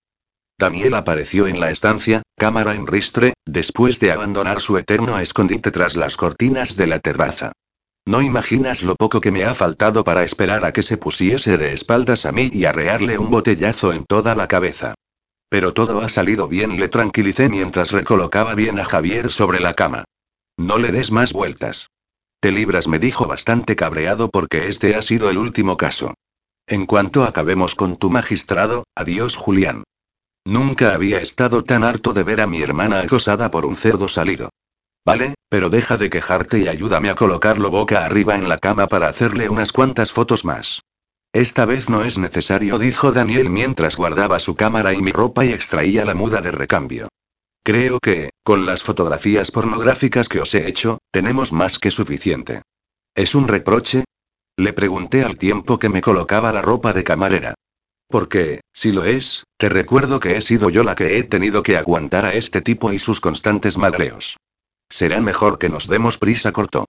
Daniel 0.59 0.93
apareció 0.93 1.47
en 1.47 1.59
la 1.59 1.71
estancia, 1.71 2.21
cámara 2.37 2.75
en 2.75 2.85
ristre, 2.85 3.33
después 3.45 3.99
de 3.99 4.11
abandonar 4.11 4.61
su 4.61 4.77
eterno 4.77 5.17
escondite 5.17 5.71
tras 5.71 5.95
las 5.95 6.17
cortinas 6.17 6.75
de 6.75 6.85
la 6.85 6.99
terraza. 6.99 7.51
No 8.05 8.21
imaginas 8.21 8.83
lo 8.83 8.95
poco 8.95 9.19
que 9.19 9.31
me 9.31 9.43
ha 9.43 9.55
faltado 9.55 10.03
para 10.03 10.23
esperar 10.23 10.63
a 10.65 10.71
que 10.71 10.83
se 10.83 10.97
pusiese 10.97 11.57
de 11.57 11.73
espaldas 11.73 12.27
a 12.27 12.31
mí 12.31 12.51
y 12.53 12.65
arrearle 12.65 13.17
un 13.17 13.31
botellazo 13.31 13.91
en 13.91 14.05
toda 14.05 14.35
la 14.35 14.47
cabeza. 14.47 14.93
Pero 15.49 15.73
todo 15.73 16.01
ha 16.01 16.09
salido 16.09 16.47
bien, 16.47 16.79
le 16.79 16.89
tranquilicé 16.89 17.49
mientras 17.49 17.91
recolocaba 17.91 18.53
bien 18.53 18.79
a 18.79 18.85
Javier 18.85 19.31
sobre 19.31 19.59
la 19.59 19.73
cama. 19.73 20.03
No 20.57 20.77
le 20.77 20.91
des 20.91 21.11
más 21.11 21.33
vueltas. 21.33 21.89
Te 22.45 22.51
libras, 22.51 22.87
me 22.87 22.99
dijo 22.99 23.25
bastante 23.25 23.75
cabreado 23.75 24.29
porque 24.29 24.67
este 24.67 24.93
ha 24.93 25.01
sido 25.01 25.31
el 25.31 25.39
último 25.39 25.77
caso. 25.77 26.13
En 26.67 26.85
cuanto 26.85 27.23
acabemos 27.23 27.73
con 27.73 27.97
tu 27.97 28.11
magistrado, 28.11 28.83
adiós 28.93 29.35
Julián. 29.35 29.83
Nunca 30.45 30.93
había 30.93 31.17
estado 31.21 31.63
tan 31.63 31.83
harto 31.83 32.13
de 32.13 32.21
ver 32.21 32.41
a 32.41 32.45
mi 32.45 32.61
hermana 32.61 32.99
acosada 32.99 33.49
por 33.49 33.65
un 33.65 33.75
cerdo 33.75 34.07
salido. 34.07 34.49
Vale, 35.03 35.33
pero 35.49 35.71
deja 35.71 35.97
de 35.97 36.11
quejarte 36.11 36.59
y 36.59 36.67
ayúdame 36.67 37.09
a 37.09 37.15
colocarlo 37.15 37.71
boca 37.71 38.05
arriba 38.05 38.35
en 38.35 38.47
la 38.47 38.59
cama 38.59 38.85
para 38.85 39.07
hacerle 39.07 39.49
unas 39.49 39.71
cuantas 39.71 40.11
fotos 40.11 40.45
más. 40.45 40.81
Esta 41.33 41.65
vez 41.65 41.89
no 41.89 42.03
es 42.03 42.19
necesario, 42.19 42.77
dijo 42.77 43.11
Daniel 43.11 43.49
mientras 43.49 43.95
guardaba 43.95 44.37
su 44.37 44.55
cámara 44.55 44.93
y 44.93 45.01
mi 45.01 45.11
ropa 45.11 45.45
y 45.45 45.51
extraía 45.51 46.05
la 46.05 46.13
muda 46.13 46.41
de 46.41 46.51
recambio. 46.51 47.07
Creo 47.65 47.97
que, 47.99 48.29
con 48.43 48.67
las 48.67 48.83
fotografías 48.83 49.49
pornográficas 49.49 50.29
que 50.29 50.39
os 50.39 50.53
he 50.53 50.67
hecho, 50.67 50.99
tenemos 51.11 51.51
más 51.51 51.79
que 51.79 51.89
suficiente. 51.89 52.61
¿Es 53.15 53.33
un 53.33 53.47
reproche? 53.47 54.03
Le 54.55 54.71
pregunté 54.71 55.23
al 55.23 55.39
tiempo 55.39 55.79
que 55.79 55.89
me 55.89 56.01
colocaba 56.01 56.53
la 56.53 56.61
ropa 56.61 56.93
de 56.93 57.03
camarera. 57.03 57.55
Porque, 58.07 58.61
si 58.71 58.91
lo 58.91 59.03
es, 59.03 59.45
te 59.57 59.67
recuerdo 59.69 60.19
que 60.19 60.37
he 60.37 60.41
sido 60.41 60.69
yo 60.69 60.83
la 60.83 60.93
que 60.93 61.17
he 61.17 61.23
tenido 61.23 61.63
que 61.63 61.75
aguantar 61.75 62.25
a 62.25 62.35
este 62.35 62.61
tipo 62.61 62.93
y 62.93 62.99
sus 62.99 63.19
constantes 63.19 63.79
magreos. 63.79 64.37
Será 64.87 65.19
mejor 65.19 65.57
que 65.57 65.69
nos 65.69 65.87
demos 65.87 66.19
prisa, 66.19 66.51
cortó. 66.51 66.85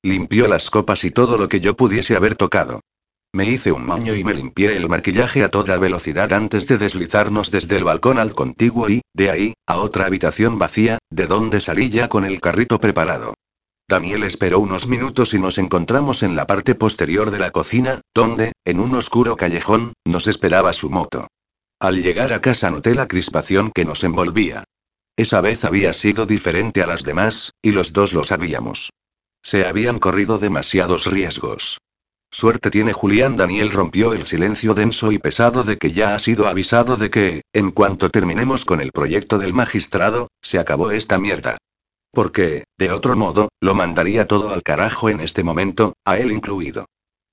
Limpió 0.00 0.46
las 0.46 0.70
copas 0.70 1.02
y 1.02 1.10
todo 1.10 1.38
lo 1.38 1.48
que 1.48 1.58
yo 1.58 1.74
pudiese 1.74 2.14
haber 2.14 2.36
tocado. 2.36 2.82
Me 3.32 3.48
hice 3.48 3.70
un 3.70 3.86
baño 3.86 4.14
y 4.16 4.24
me 4.24 4.34
limpié 4.34 4.76
el 4.76 4.88
maquillaje 4.88 5.44
a 5.44 5.48
toda 5.48 5.78
velocidad 5.78 6.32
antes 6.32 6.66
de 6.66 6.78
deslizarnos 6.78 7.52
desde 7.52 7.76
el 7.76 7.84
balcón 7.84 8.18
al 8.18 8.34
contiguo 8.34 8.88
y, 8.88 9.02
de 9.14 9.30
ahí, 9.30 9.54
a 9.66 9.78
otra 9.78 10.06
habitación 10.06 10.58
vacía, 10.58 10.98
de 11.10 11.28
donde 11.28 11.60
salí 11.60 11.90
ya 11.90 12.08
con 12.08 12.24
el 12.24 12.40
carrito 12.40 12.80
preparado. 12.80 13.34
Daniel 13.88 14.24
esperó 14.24 14.58
unos 14.58 14.88
minutos 14.88 15.32
y 15.34 15.38
nos 15.38 15.58
encontramos 15.58 16.24
en 16.24 16.34
la 16.34 16.46
parte 16.46 16.74
posterior 16.74 17.30
de 17.30 17.38
la 17.38 17.52
cocina, 17.52 18.00
donde, 18.14 18.52
en 18.64 18.80
un 18.80 18.94
oscuro 18.96 19.36
callejón, 19.36 19.92
nos 20.04 20.26
esperaba 20.26 20.72
su 20.72 20.90
moto. 20.90 21.28
Al 21.80 22.02
llegar 22.02 22.32
a 22.32 22.40
casa 22.40 22.70
noté 22.70 22.94
la 22.94 23.08
crispación 23.08 23.70
que 23.72 23.84
nos 23.84 24.02
envolvía. 24.02 24.64
Esa 25.16 25.40
vez 25.40 25.64
había 25.64 25.92
sido 25.92 26.26
diferente 26.26 26.82
a 26.82 26.86
las 26.86 27.04
demás, 27.04 27.52
y 27.62 27.70
los 27.70 27.92
dos 27.92 28.12
lo 28.12 28.24
sabíamos. 28.24 28.90
Se 29.42 29.66
habían 29.66 29.98
corrido 29.98 30.38
demasiados 30.38 31.06
riesgos. 31.06 31.78
Suerte 32.32 32.70
tiene 32.70 32.92
Julián. 32.92 33.36
Daniel 33.36 33.72
rompió 33.72 34.12
el 34.12 34.26
silencio 34.26 34.74
denso 34.74 35.10
y 35.10 35.18
pesado 35.18 35.64
de 35.64 35.76
que 35.76 35.92
ya 35.92 36.14
ha 36.14 36.18
sido 36.18 36.46
avisado 36.46 36.96
de 36.96 37.10
que, 37.10 37.42
en 37.52 37.72
cuanto 37.72 38.08
terminemos 38.08 38.64
con 38.64 38.80
el 38.80 38.92
proyecto 38.92 39.38
del 39.38 39.52
magistrado, 39.52 40.28
se 40.40 40.58
acabó 40.58 40.92
esta 40.92 41.18
mierda. 41.18 41.58
Porque, 42.12 42.64
de 42.78 42.92
otro 42.92 43.16
modo, 43.16 43.48
lo 43.60 43.74
mandaría 43.74 44.26
todo 44.26 44.52
al 44.52 44.62
carajo 44.62 45.08
en 45.08 45.20
este 45.20 45.42
momento, 45.42 45.94
a 46.04 46.18
él 46.18 46.30
incluido. 46.32 46.86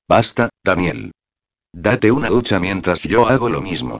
Basta, 0.09 0.49
Daniel. 0.63 1.11
Date 1.73 2.11
una 2.11 2.29
ducha 2.29 2.59
mientras 2.59 3.03
yo 3.03 3.27
hago 3.27 3.49
lo 3.49 3.61
mismo. 3.61 3.99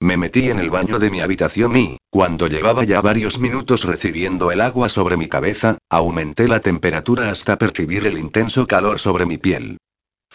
Me 0.00 0.16
metí 0.16 0.50
en 0.50 0.58
el 0.58 0.70
baño 0.70 0.98
de 0.98 1.10
mi 1.10 1.20
habitación 1.20 1.74
y, 1.76 1.96
cuando 2.10 2.46
llevaba 2.48 2.84
ya 2.84 3.00
varios 3.00 3.38
minutos 3.38 3.84
recibiendo 3.84 4.52
el 4.52 4.60
agua 4.60 4.88
sobre 4.90 5.16
mi 5.16 5.26
cabeza, 5.26 5.78
aumenté 5.90 6.46
la 6.46 6.60
temperatura 6.60 7.30
hasta 7.30 7.56
percibir 7.56 8.06
el 8.06 8.18
intenso 8.18 8.66
calor 8.66 9.00
sobre 9.00 9.26
mi 9.26 9.38
piel. 9.38 9.78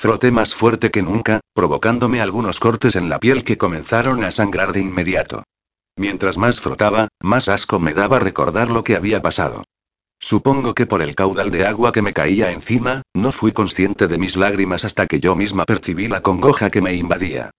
Froté 0.02 0.32
más 0.32 0.56
fuerte 0.56 0.90
que 0.90 1.04
nunca, 1.04 1.42
provocándome 1.54 2.22
algunos 2.22 2.60
cortes 2.60 2.96
en 2.96 3.08
la 3.08 3.20
piel 3.20 3.44
que 3.44 3.60
comenzaron 3.60 4.24
a 4.24 4.32
sangrar 4.32 4.74
de 4.74 4.82
inmediato. 4.82 5.44
Mientras 5.96 6.40
más 6.40 6.60
frotaba, 6.60 7.10
más 7.22 7.48
asco 7.48 7.80
me 7.80 7.94
daba 7.94 8.18
recordar 8.18 8.72
lo 8.72 8.84
que 8.84 8.96
había 8.96 9.22
pasado. 9.22 9.64
Supongo 10.20 10.74
que 10.74 10.88
por 10.88 11.04
el 11.04 11.14
caudal 11.14 11.52
de 11.52 11.68
agua 11.68 11.92
que 11.92 12.02
me 12.02 12.14
caía 12.14 12.52
encima, 12.52 13.04
no 13.14 13.32
fui 13.32 13.52
consciente 13.52 14.08
de 14.08 14.18
mis 14.18 14.38
lágrimas 14.38 14.86
hasta 14.86 15.06
que 15.06 15.20
yo 15.20 15.36
misma 15.36 15.66
percibí 15.66 16.08
la 16.08 16.22
congoja 16.22 16.72
que 16.72 16.82
me 16.82 16.96
invadía. 16.96 17.52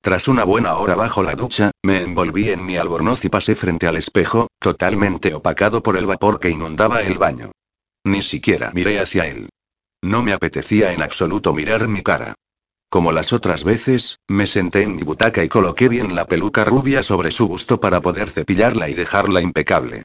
Tras 0.00 0.28
una 0.28 0.44
buena 0.44 0.76
hora 0.76 0.94
bajo 0.94 1.24
la 1.24 1.34
ducha, 1.34 1.72
me 1.82 2.02
envolví 2.02 2.50
en 2.50 2.64
mi 2.64 2.76
albornoz 2.76 3.24
y 3.24 3.28
pasé 3.28 3.56
frente 3.56 3.88
al 3.88 3.96
espejo, 3.96 4.46
totalmente 4.60 5.34
opacado 5.34 5.82
por 5.82 5.96
el 5.96 6.06
vapor 6.06 6.38
que 6.38 6.50
inundaba 6.50 7.02
el 7.02 7.18
baño. 7.18 7.50
Ni 8.04 8.22
siquiera 8.22 8.70
miré 8.72 9.00
hacia 9.00 9.26
él. 9.26 9.48
No 10.02 10.22
me 10.22 10.32
apetecía 10.32 10.92
en 10.92 11.02
absoluto 11.02 11.52
mirar 11.52 11.88
mi 11.88 12.02
cara. 12.02 12.34
Como 12.88 13.12
las 13.12 13.32
otras 13.32 13.64
veces, 13.64 14.18
me 14.28 14.46
senté 14.46 14.82
en 14.82 14.96
mi 14.96 15.02
butaca 15.02 15.44
y 15.44 15.48
coloqué 15.48 15.88
bien 15.88 16.14
la 16.14 16.26
peluca 16.26 16.64
rubia 16.64 17.02
sobre 17.02 17.30
su 17.30 17.48
busto 17.48 17.80
para 17.80 18.00
poder 18.00 18.30
cepillarla 18.30 18.88
y 18.88 18.94
dejarla 18.94 19.42
impecable. 19.42 20.04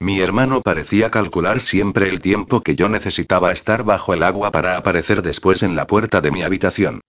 Mi 0.00 0.20
hermano 0.20 0.62
parecía 0.62 1.10
calcular 1.10 1.60
siempre 1.60 2.08
el 2.08 2.20
tiempo 2.20 2.62
que 2.62 2.74
yo 2.74 2.88
necesitaba 2.88 3.52
estar 3.52 3.84
bajo 3.84 4.14
el 4.14 4.22
agua 4.22 4.50
para 4.50 4.76
aparecer 4.76 5.22
después 5.22 5.62
en 5.62 5.76
la 5.76 5.86
puerta 5.86 6.20
de 6.20 6.30
mi 6.30 6.42
habitación. 6.42 7.00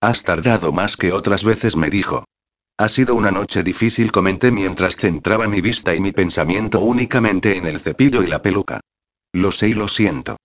Has 0.00 0.24
tardado 0.24 0.72
más 0.72 0.96
que 0.96 1.12
otras 1.12 1.44
veces, 1.44 1.76
me 1.76 1.90
dijo. 1.90 2.24
Ha 2.78 2.88
sido 2.88 3.14
una 3.14 3.30
noche 3.30 3.62
difícil, 3.62 4.10
comenté 4.10 4.50
mientras 4.50 4.96
centraba 4.96 5.46
mi 5.46 5.60
vista 5.60 5.94
y 5.94 6.00
mi 6.00 6.12
pensamiento 6.12 6.80
únicamente 6.80 7.56
en 7.56 7.66
el 7.66 7.78
cepillo 7.78 8.22
y 8.22 8.26
la 8.26 8.40
peluca. 8.40 8.80
Lo 9.32 9.52
sé 9.52 9.68
y 9.68 9.74
lo 9.74 9.86
siento. 9.86 10.36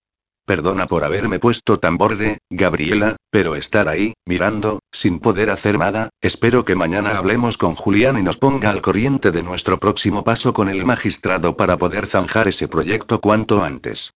Perdona 0.46 0.86
por 0.86 1.04
haberme 1.04 1.40
puesto 1.40 1.80
tan 1.80 1.98
borde, 1.98 2.38
Gabriela, 2.52 3.16
pero 3.32 3.56
estar 3.56 3.90
ahí, 3.90 4.14
mirando, 4.26 4.80
sin 4.92 5.20
poder 5.20 5.50
hacer 5.50 5.80
nada, 5.80 6.10
espero 6.22 6.64
que 6.64 6.76
mañana 6.76 7.18
hablemos 7.18 7.58
con 7.58 7.74
Julián 7.74 8.20
y 8.20 8.22
nos 8.22 8.38
ponga 8.38 8.70
al 8.70 8.84
corriente 8.84 9.32
de 9.32 9.42
nuestro 9.42 9.80
próximo 9.80 10.24
paso 10.24 10.54
con 10.54 10.70
el 10.70 10.86
magistrado 10.86 11.58
para 11.58 11.80
poder 11.80 12.06
zanjar 12.06 12.48
ese 12.48 12.68
proyecto 12.68 13.20
cuanto 13.22 13.64
antes. 13.64 14.12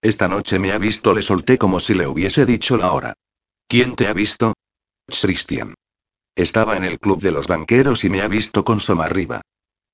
Esta 0.00 0.26
noche 0.26 0.58
me 0.58 0.72
ha 0.72 0.78
visto, 0.78 1.12
le 1.12 1.20
solté 1.20 1.58
como 1.58 1.80
si 1.80 1.92
le 1.92 2.06
hubiese 2.06 2.46
dicho 2.46 2.78
la 2.78 2.92
hora. 2.92 3.14
¿Quién 3.68 3.94
te 3.94 4.06
ha 4.06 4.14
visto? 4.14 4.54
Christian. 5.06 5.74
Estaba 6.34 6.78
en 6.78 6.84
el 6.84 6.98
club 6.98 7.20
de 7.20 7.30
los 7.30 7.46
banqueros 7.46 8.04
y 8.04 8.08
me 8.08 8.22
ha 8.22 8.28
visto 8.28 8.64
con 8.64 8.80
Somarriba. 8.80 9.42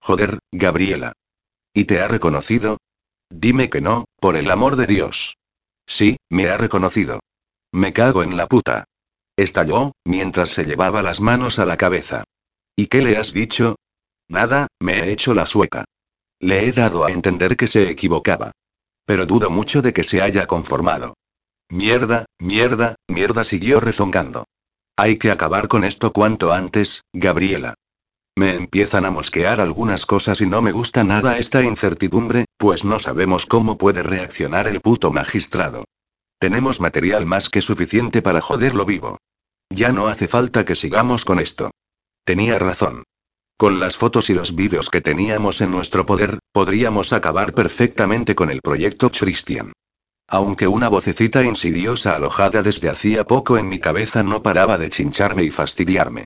Joder, 0.01 0.39
Gabriela. 0.53 1.13
¿Y 1.75 1.85
te 1.85 2.01
ha 2.01 2.07
reconocido? 2.07 2.79
Dime 3.29 3.71
que 3.71 3.81
no, 3.81 4.05
por 4.21 4.37
el 4.37 4.51
amor 4.51 4.77
de 4.77 4.87
Dios. 4.87 5.35
Sí, 5.91 6.19
me 6.31 6.49
ha 6.49 6.57
reconocido. 6.57 7.19
Me 7.73 7.93
cago 7.93 8.23
en 8.23 8.37
la 8.37 8.47
puta. 8.47 8.85
Estalló, 9.37 9.91
mientras 10.05 10.51
se 10.51 10.65
llevaba 10.65 11.03
las 11.03 11.21
manos 11.21 11.59
a 11.59 11.67
la 11.67 11.77
cabeza. 11.77 12.23
¿Y 12.77 12.87
qué 12.87 13.03
le 13.03 13.17
has 13.17 13.33
dicho? 13.33 13.75
Nada, 14.29 14.69
me 14.79 15.01
he 15.01 15.11
hecho 15.11 15.35
la 15.35 15.47
sueca. 15.47 15.85
Le 16.39 16.69
he 16.69 16.71
dado 16.71 17.05
a 17.05 17.11
entender 17.11 17.57
que 17.57 17.67
se 17.67 17.91
equivocaba. 17.91 18.53
Pero 19.05 19.27
dudo 19.27 19.51
mucho 19.51 19.83
de 19.83 19.93
que 19.93 20.05
se 20.05 20.23
haya 20.23 20.47
conformado. 20.47 21.15
Mierda, 21.69 22.27
mierda, 22.39 22.95
mierda, 23.09 23.43
siguió 23.43 23.81
rezongando. 23.81 24.45
Hay 24.97 25.19
que 25.19 25.33
acabar 25.33 25.67
con 25.67 25.83
esto 25.83 26.13
cuanto 26.13 26.53
antes, 26.53 27.03
Gabriela. 27.13 27.75
Me 28.41 28.55
empiezan 28.55 29.05
a 29.05 29.11
mosquear 29.11 29.61
algunas 29.61 30.07
cosas 30.07 30.41
y 30.41 30.47
no 30.47 30.63
me 30.63 30.73
gusta 30.73 31.05
nada 31.05 31.37
esta 31.37 31.63
incertidumbre, 31.63 32.47
pues 32.57 32.87
no 32.87 32.99
sabemos 32.99 33.45
cómo 33.45 33.77
puede 33.77 34.03
reaccionar 34.03 34.67
el 34.67 34.81
puto 34.81 35.13
magistrado. 35.13 35.85
Tenemos 36.39 36.81
material 36.81 37.27
más 37.27 37.51
que 37.51 37.61
suficiente 37.61 38.23
para 38.23 38.41
joderlo 38.41 38.87
vivo. 38.87 39.19
Ya 39.69 39.93
no 39.93 40.07
hace 40.09 40.27
falta 40.27 40.65
que 40.65 40.75
sigamos 40.75 41.27
con 41.27 41.39
esto. 41.39 41.71
Tenía 42.25 42.59
razón. 42.59 43.03
Con 43.59 43.79
las 43.79 43.99
fotos 43.99 44.31
y 44.31 44.33
los 44.33 44.55
vídeos 44.55 44.89
que 44.89 45.03
teníamos 45.03 45.61
en 45.61 45.71
nuestro 45.71 46.07
poder, 46.07 46.39
podríamos 46.51 47.13
acabar 47.13 47.53
perfectamente 47.53 48.35
con 48.35 48.51
el 48.51 48.63
proyecto 48.63 49.11
Christian. 49.11 49.75
Aunque 50.29 50.67
una 50.67 50.89
vocecita 50.89 51.45
insidiosa 51.45 52.17
alojada 52.17 52.63
desde 52.63 52.89
hacía 52.89 53.27
poco 53.27 53.59
en 53.59 53.69
mi 53.69 53.81
cabeza 53.81 54.23
no 54.23 54.43
paraba 54.43 54.79
de 54.79 54.89
chincharme 54.89 55.43
y 55.43 55.51
fastidiarme. 55.51 56.25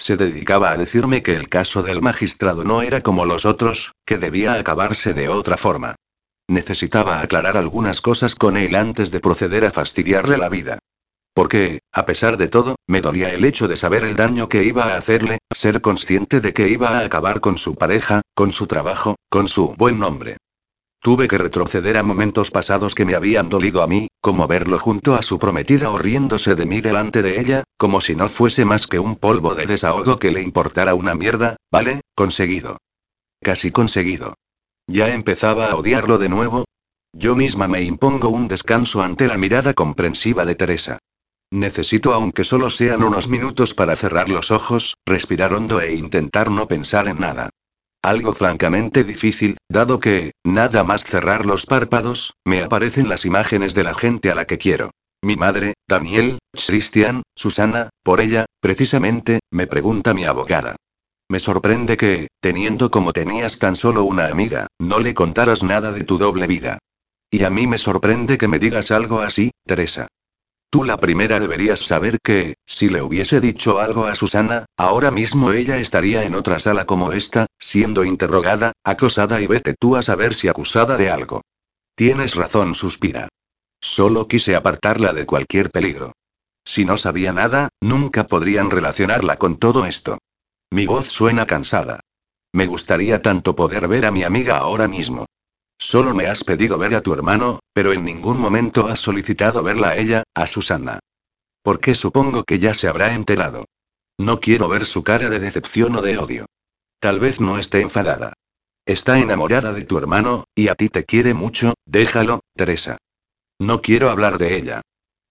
Se 0.00 0.16
dedicaba 0.16 0.70
a 0.70 0.78
decirme 0.78 1.22
que 1.22 1.34
el 1.34 1.50
caso 1.50 1.82
del 1.82 2.00
magistrado 2.00 2.64
no 2.64 2.80
era 2.80 3.02
como 3.02 3.26
los 3.26 3.44
otros, 3.44 3.92
que 4.06 4.16
debía 4.16 4.54
acabarse 4.54 5.12
de 5.12 5.28
otra 5.28 5.58
forma. 5.58 5.96
necesitaba 6.48 7.20
aclarar 7.20 7.58
algunas 7.58 8.00
cosas 8.00 8.34
con 8.34 8.56
él 8.56 8.74
antes 8.76 9.10
de 9.10 9.20
proceder 9.20 9.66
a 9.66 9.70
fastidiarle 9.70 10.38
la 10.38 10.48
vida. 10.48 10.78
Porque, 11.34 11.80
a 11.92 12.06
pesar 12.06 12.38
de 12.38 12.48
todo, 12.48 12.76
me 12.88 13.02
dolía 13.02 13.28
el 13.28 13.44
hecho 13.44 13.68
de 13.68 13.76
saber 13.76 14.02
el 14.04 14.16
daño 14.16 14.48
que 14.48 14.64
iba 14.64 14.84
a 14.84 14.96
hacerle, 14.96 15.38
ser 15.54 15.82
consciente 15.82 16.40
de 16.40 16.54
que 16.54 16.68
iba 16.68 16.98
a 16.98 17.04
acabar 17.04 17.40
con 17.40 17.58
su 17.58 17.74
pareja, 17.74 18.22
con 18.34 18.52
su 18.52 18.66
trabajo, 18.66 19.16
con 19.28 19.48
su 19.48 19.74
buen 19.76 19.98
nombre. 19.98 20.38
Tuve 21.02 21.28
que 21.28 21.38
retroceder 21.38 21.96
a 21.96 22.02
momentos 22.02 22.50
pasados 22.50 22.94
que 22.94 23.06
me 23.06 23.14
habían 23.14 23.48
dolido 23.48 23.82
a 23.82 23.86
mí, 23.86 24.08
como 24.20 24.46
verlo 24.46 24.78
junto 24.78 25.14
a 25.14 25.22
su 25.22 25.38
prometida 25.38 25.90
o 25.90 25.96
riéndose 25.96 26.54
de 26.54 26.66
mí 26.66 26.82
delante 26.82 27.22
de 27.22 27.40
ella, 27.40 27.64
como 27.78 28.02
si 28.02 28.14
no 28.14 28.28
fuese 28.28 28.66
más 28.66 28.86
que 28.86 28.98
un 28.98 29.16
polvo 29.16 29.54
de 29.54 29.64
desahogo 29.64 30.18
que 30.18 30.30
le 30.30 30.42
importara 30.42 30.94
una 30.94 31.14
mierda, 31.14 31.56
¿vale? 31.72 32.02
Conseguido. 32.14 32.76
Casi 33.40 33.70
conseguido. 33.70 34.34
Ya 34.86 35.14
empezaba 35.14 35.70
a 35.70 35.76
odiarlo 35.76 36.18
de 36.18 36.28
nuevo. 36.28 36.64
Yo 37.14 37.34
misma 37.34 37.66
me 37.66 37.82
impongo 37.82 38.28
un 38.28 38.46
descanso 38.46 39.02
ante 39.02 39.26
la 39.26 39.38
mirada 39.38 39.72
comprensiva 39.72 40.44
de 40.44 40.54
Teresa. 40.54 40.98
Necesito 41.50 42.12
aunque 42.12 42.44
solo 42.44 42.68
sean 42.68 43.02
unos 43.02 43.26
minutos 43.26 43.72
para 43.72 43.96
cerrar 43.96 44.28
los 44.28 44.50
ojos, 44.50 44.98
respirar 45.06 45.54
hondo 45.54 45.80
e 45.80 45.94
intentar 45.94 46.50
no 46.50 46.68
pensar 46.68 47.08
en 47.08 47.20
nada. 47.20 47.48
Algo 48.02 48.32
francamente 48.32 49.04
difícil, 49.04 49.58
dado 49.68 50.00
que, 50.00 50.32
nada 50.42 50.84
más 50.84 51.04
cerrar 51.04 51.44
los 51.44 51.66
párpados, 51.66 52.34
me 52.46 52.62
aparecen 52.62 53.10
las 53.10 53.26
imágenes 53.26 53.74
de 53.74 53.84
la 53.84 53.92
gente 53.92 54.30
a 54.30 54.34
la 54.34 54.46
que 54.46 54.56
quiero. 54.56 54.90
Mi 55.22 55.36
madre, 55.36 55.74
Daniel, 55.86 56.38
Christian, 56.52 57.22
Susana, 57.36 57.90
por 58.02 58.22
ella, 58.22 58.46
precisamente, 58.60 59.40
me 59.50 59.66
pregunta 59.66 60.14
mi 60.14 60.24
abogada. 60.24 60.76
Me 61.28 61.40
sorprende 61.40 61.98
que, 61.98 62.28
teniendo 62.40 62.90
como 62.90 63.12
tenías 63.12 63.58
tan 63.58 63.76
solo 63.76 64.04
una 64.04 64.28
amiga, 64.28 64.66
no 64.80 64.98
le 64.98 65.12
contaras 65.12 65.62
nada 65.62 65.92
de 65.92 66.02
tu 66.02 66.16
doble 66.16 66.46
vida. 66.46 66.78
Y 67.30 67.44
a 67.44 67.50
mí 67.50 67.66
me 67.66 67.76
sorprende 67.76 68.38
que 68.38 68.48
me 68.48 68.58
digas 68.58 68.90
algo 68.90 69.20
así, 69.20 69.50
Teresa. 69.66 70.08
Tú 70.70 70.84
la 70.84 70.98
primera 70.98 71.40
deberías 71.40 71.80
saber 71.80 72.18
que, 72.22 72.54
si 72.64 72.88
le 72.88 73.02
hubiese 73.02 73.40
dicho 73.40 73.80
algo 73.80 74.06
a 74.06 74.14
Susana, 74.14 74.66
ahora 74.76 75.10
mismo 75.10 75.50
ella 75.50 75.78
estaría 75.78 76.22
en 76.22 76.36
otra 76.36 76.60
sala 76.60 76.84
como 76.84 77.12
esta, 77.12 77.46
siendo 77.58 78.04
interrogada, 78.04 78.72
acosada 78.84 79.40
y 79.40 79.48
vete 79.48 79.74
tú 79.74 79.96
a 79.96 80.02
saber 80.02 80.32
si 80.32 80.46
acusada 80.46 80.96
de 80.96 81.10
algo. 81.10 81.42
Tienes 81.96 82.36
razón, 82.36 82.76
suspira. 82.76 83.28
Solo 83.80 84.28
quise 84.28 84.54
apartarla 84.54 85.12
de 85.12 85.26
cualquier 85.26 85.70
peligro. 85.70 86.12
Si 86.64 86.84
no 86.84 86.96
sabía 86.96 87.32
nada, 87.32 87.70
nunca 87.80 88.28
podrían 88.28 88.70
relacionarla 88.70 89.38
con 89.38 89.58
todo 89.58 89.86
esto. 89.86 90.18
Mi 90.70 90.86
voz 90.86 91.06
suena 91.08 91.46
cansada. 91.46 91.98
Me 92.52 92.66
gustaría 92.66 93.22
tanto 93.22 93.56
poder 93.56 93.88
ver 93.88 94.06
a 94.06 94.12
mi 94.12 94.22
amiga 94.22 94.58
ahora 94.58 94.86
mismo. 94.86 95.26
Solo 95.82 96.14
me 96.14 96.26
has 96.26 96.44
pedido 96.44 96.76
ver 96.76 96.94
a 96.94 97.00
tu 97.00 97.14
hermano, 97.14 97.60
pero 97.72 97.94
en 97.94 98.04
ningún 98.04 98.38
momento 98.38 98.86
has 98.86 99.00
solicitado 99.00 99.62
verla 99.62 99.88
a 99.88 99.96
ella, 99.96 100.24
a 100.34 100.46
Susana. 100.46 100.98
¿Por 101.62 101.80
qué 101.80 101.94
supongo 101.94 102.44
que 102.44 102.58
ya 102.58 102.74
se 102.74 102.86
habrá 102.86 103.14
enterado? 103.14 103.64
No 104.18 104.40
quiero 104.40 104.68
ver 104.68 104.84
su 104.84 105.02
cara 105.02 105.30
de 105.30 105.40
decepción 105.40 105.96
o 105.96 106.02
de 106.02 106.18
odio. 106.18 106.44
Tal 107.00 107.18
vez 107.18 107.40
no 107.40 107.58
esté 107.58 107.80
enfadada. 107.80 108.34
Está 108.84 109.20
enamorada 109.20 109.72
de 109.72 109.84
tu 109.84 109.96
hermano, 109.96 110.44
y 110.54 110.68
a 110.68 110.74
ti 110.74 110.90
te 110.90 111.06
quiere 111.06 111.32
mucho, 111.32 111.72
déjalo, 111.86 112.40
Teresa. 112.54 112.98
No 113.58 113.80
quiero 113.80 114.10
hablar 114.10 114.36
de 114.36 114.56
ella. 114.56 114.82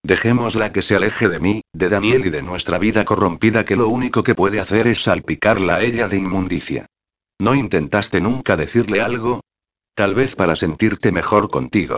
Dejémosla 0.01 0.71
que 0.71 0.81
se 0.81 0.95
aleje 0.95 1.29
de 1.29 1.39
mí, 1.39 1.61
de 1.73 1.89
Daniel 1.89 2.25
y 2.25 2.29
de 2.31 2.41
nuestra 2.41 2.79
vida 2.79 3.05
corrompida 3.05 3.65
que 3.65 3.75
lo 3.75 3.87
único 3.87 4.23
que 4.23 4.33
puede 4.33 4.59
hacer 4.59 4.87
es 4.87 5.03
salpicarla 5.03 5.75
a 5.75 5.83
ella 5.83 6.07
de 6.07 6.17
inmundicia. 6.17 6.87
¿No 7.37 7.53
intentaste 7.53 8.19
nunca 8.19 8.55
decirle 8.55 9.01
algo? 9.01 9.41
Tal 9.99 10.15
vez 10.15 10.33
para 10.33 10.55
sentirte 10.55 11.11
mejor 11.11 11.49
contigo. 11.49 11.97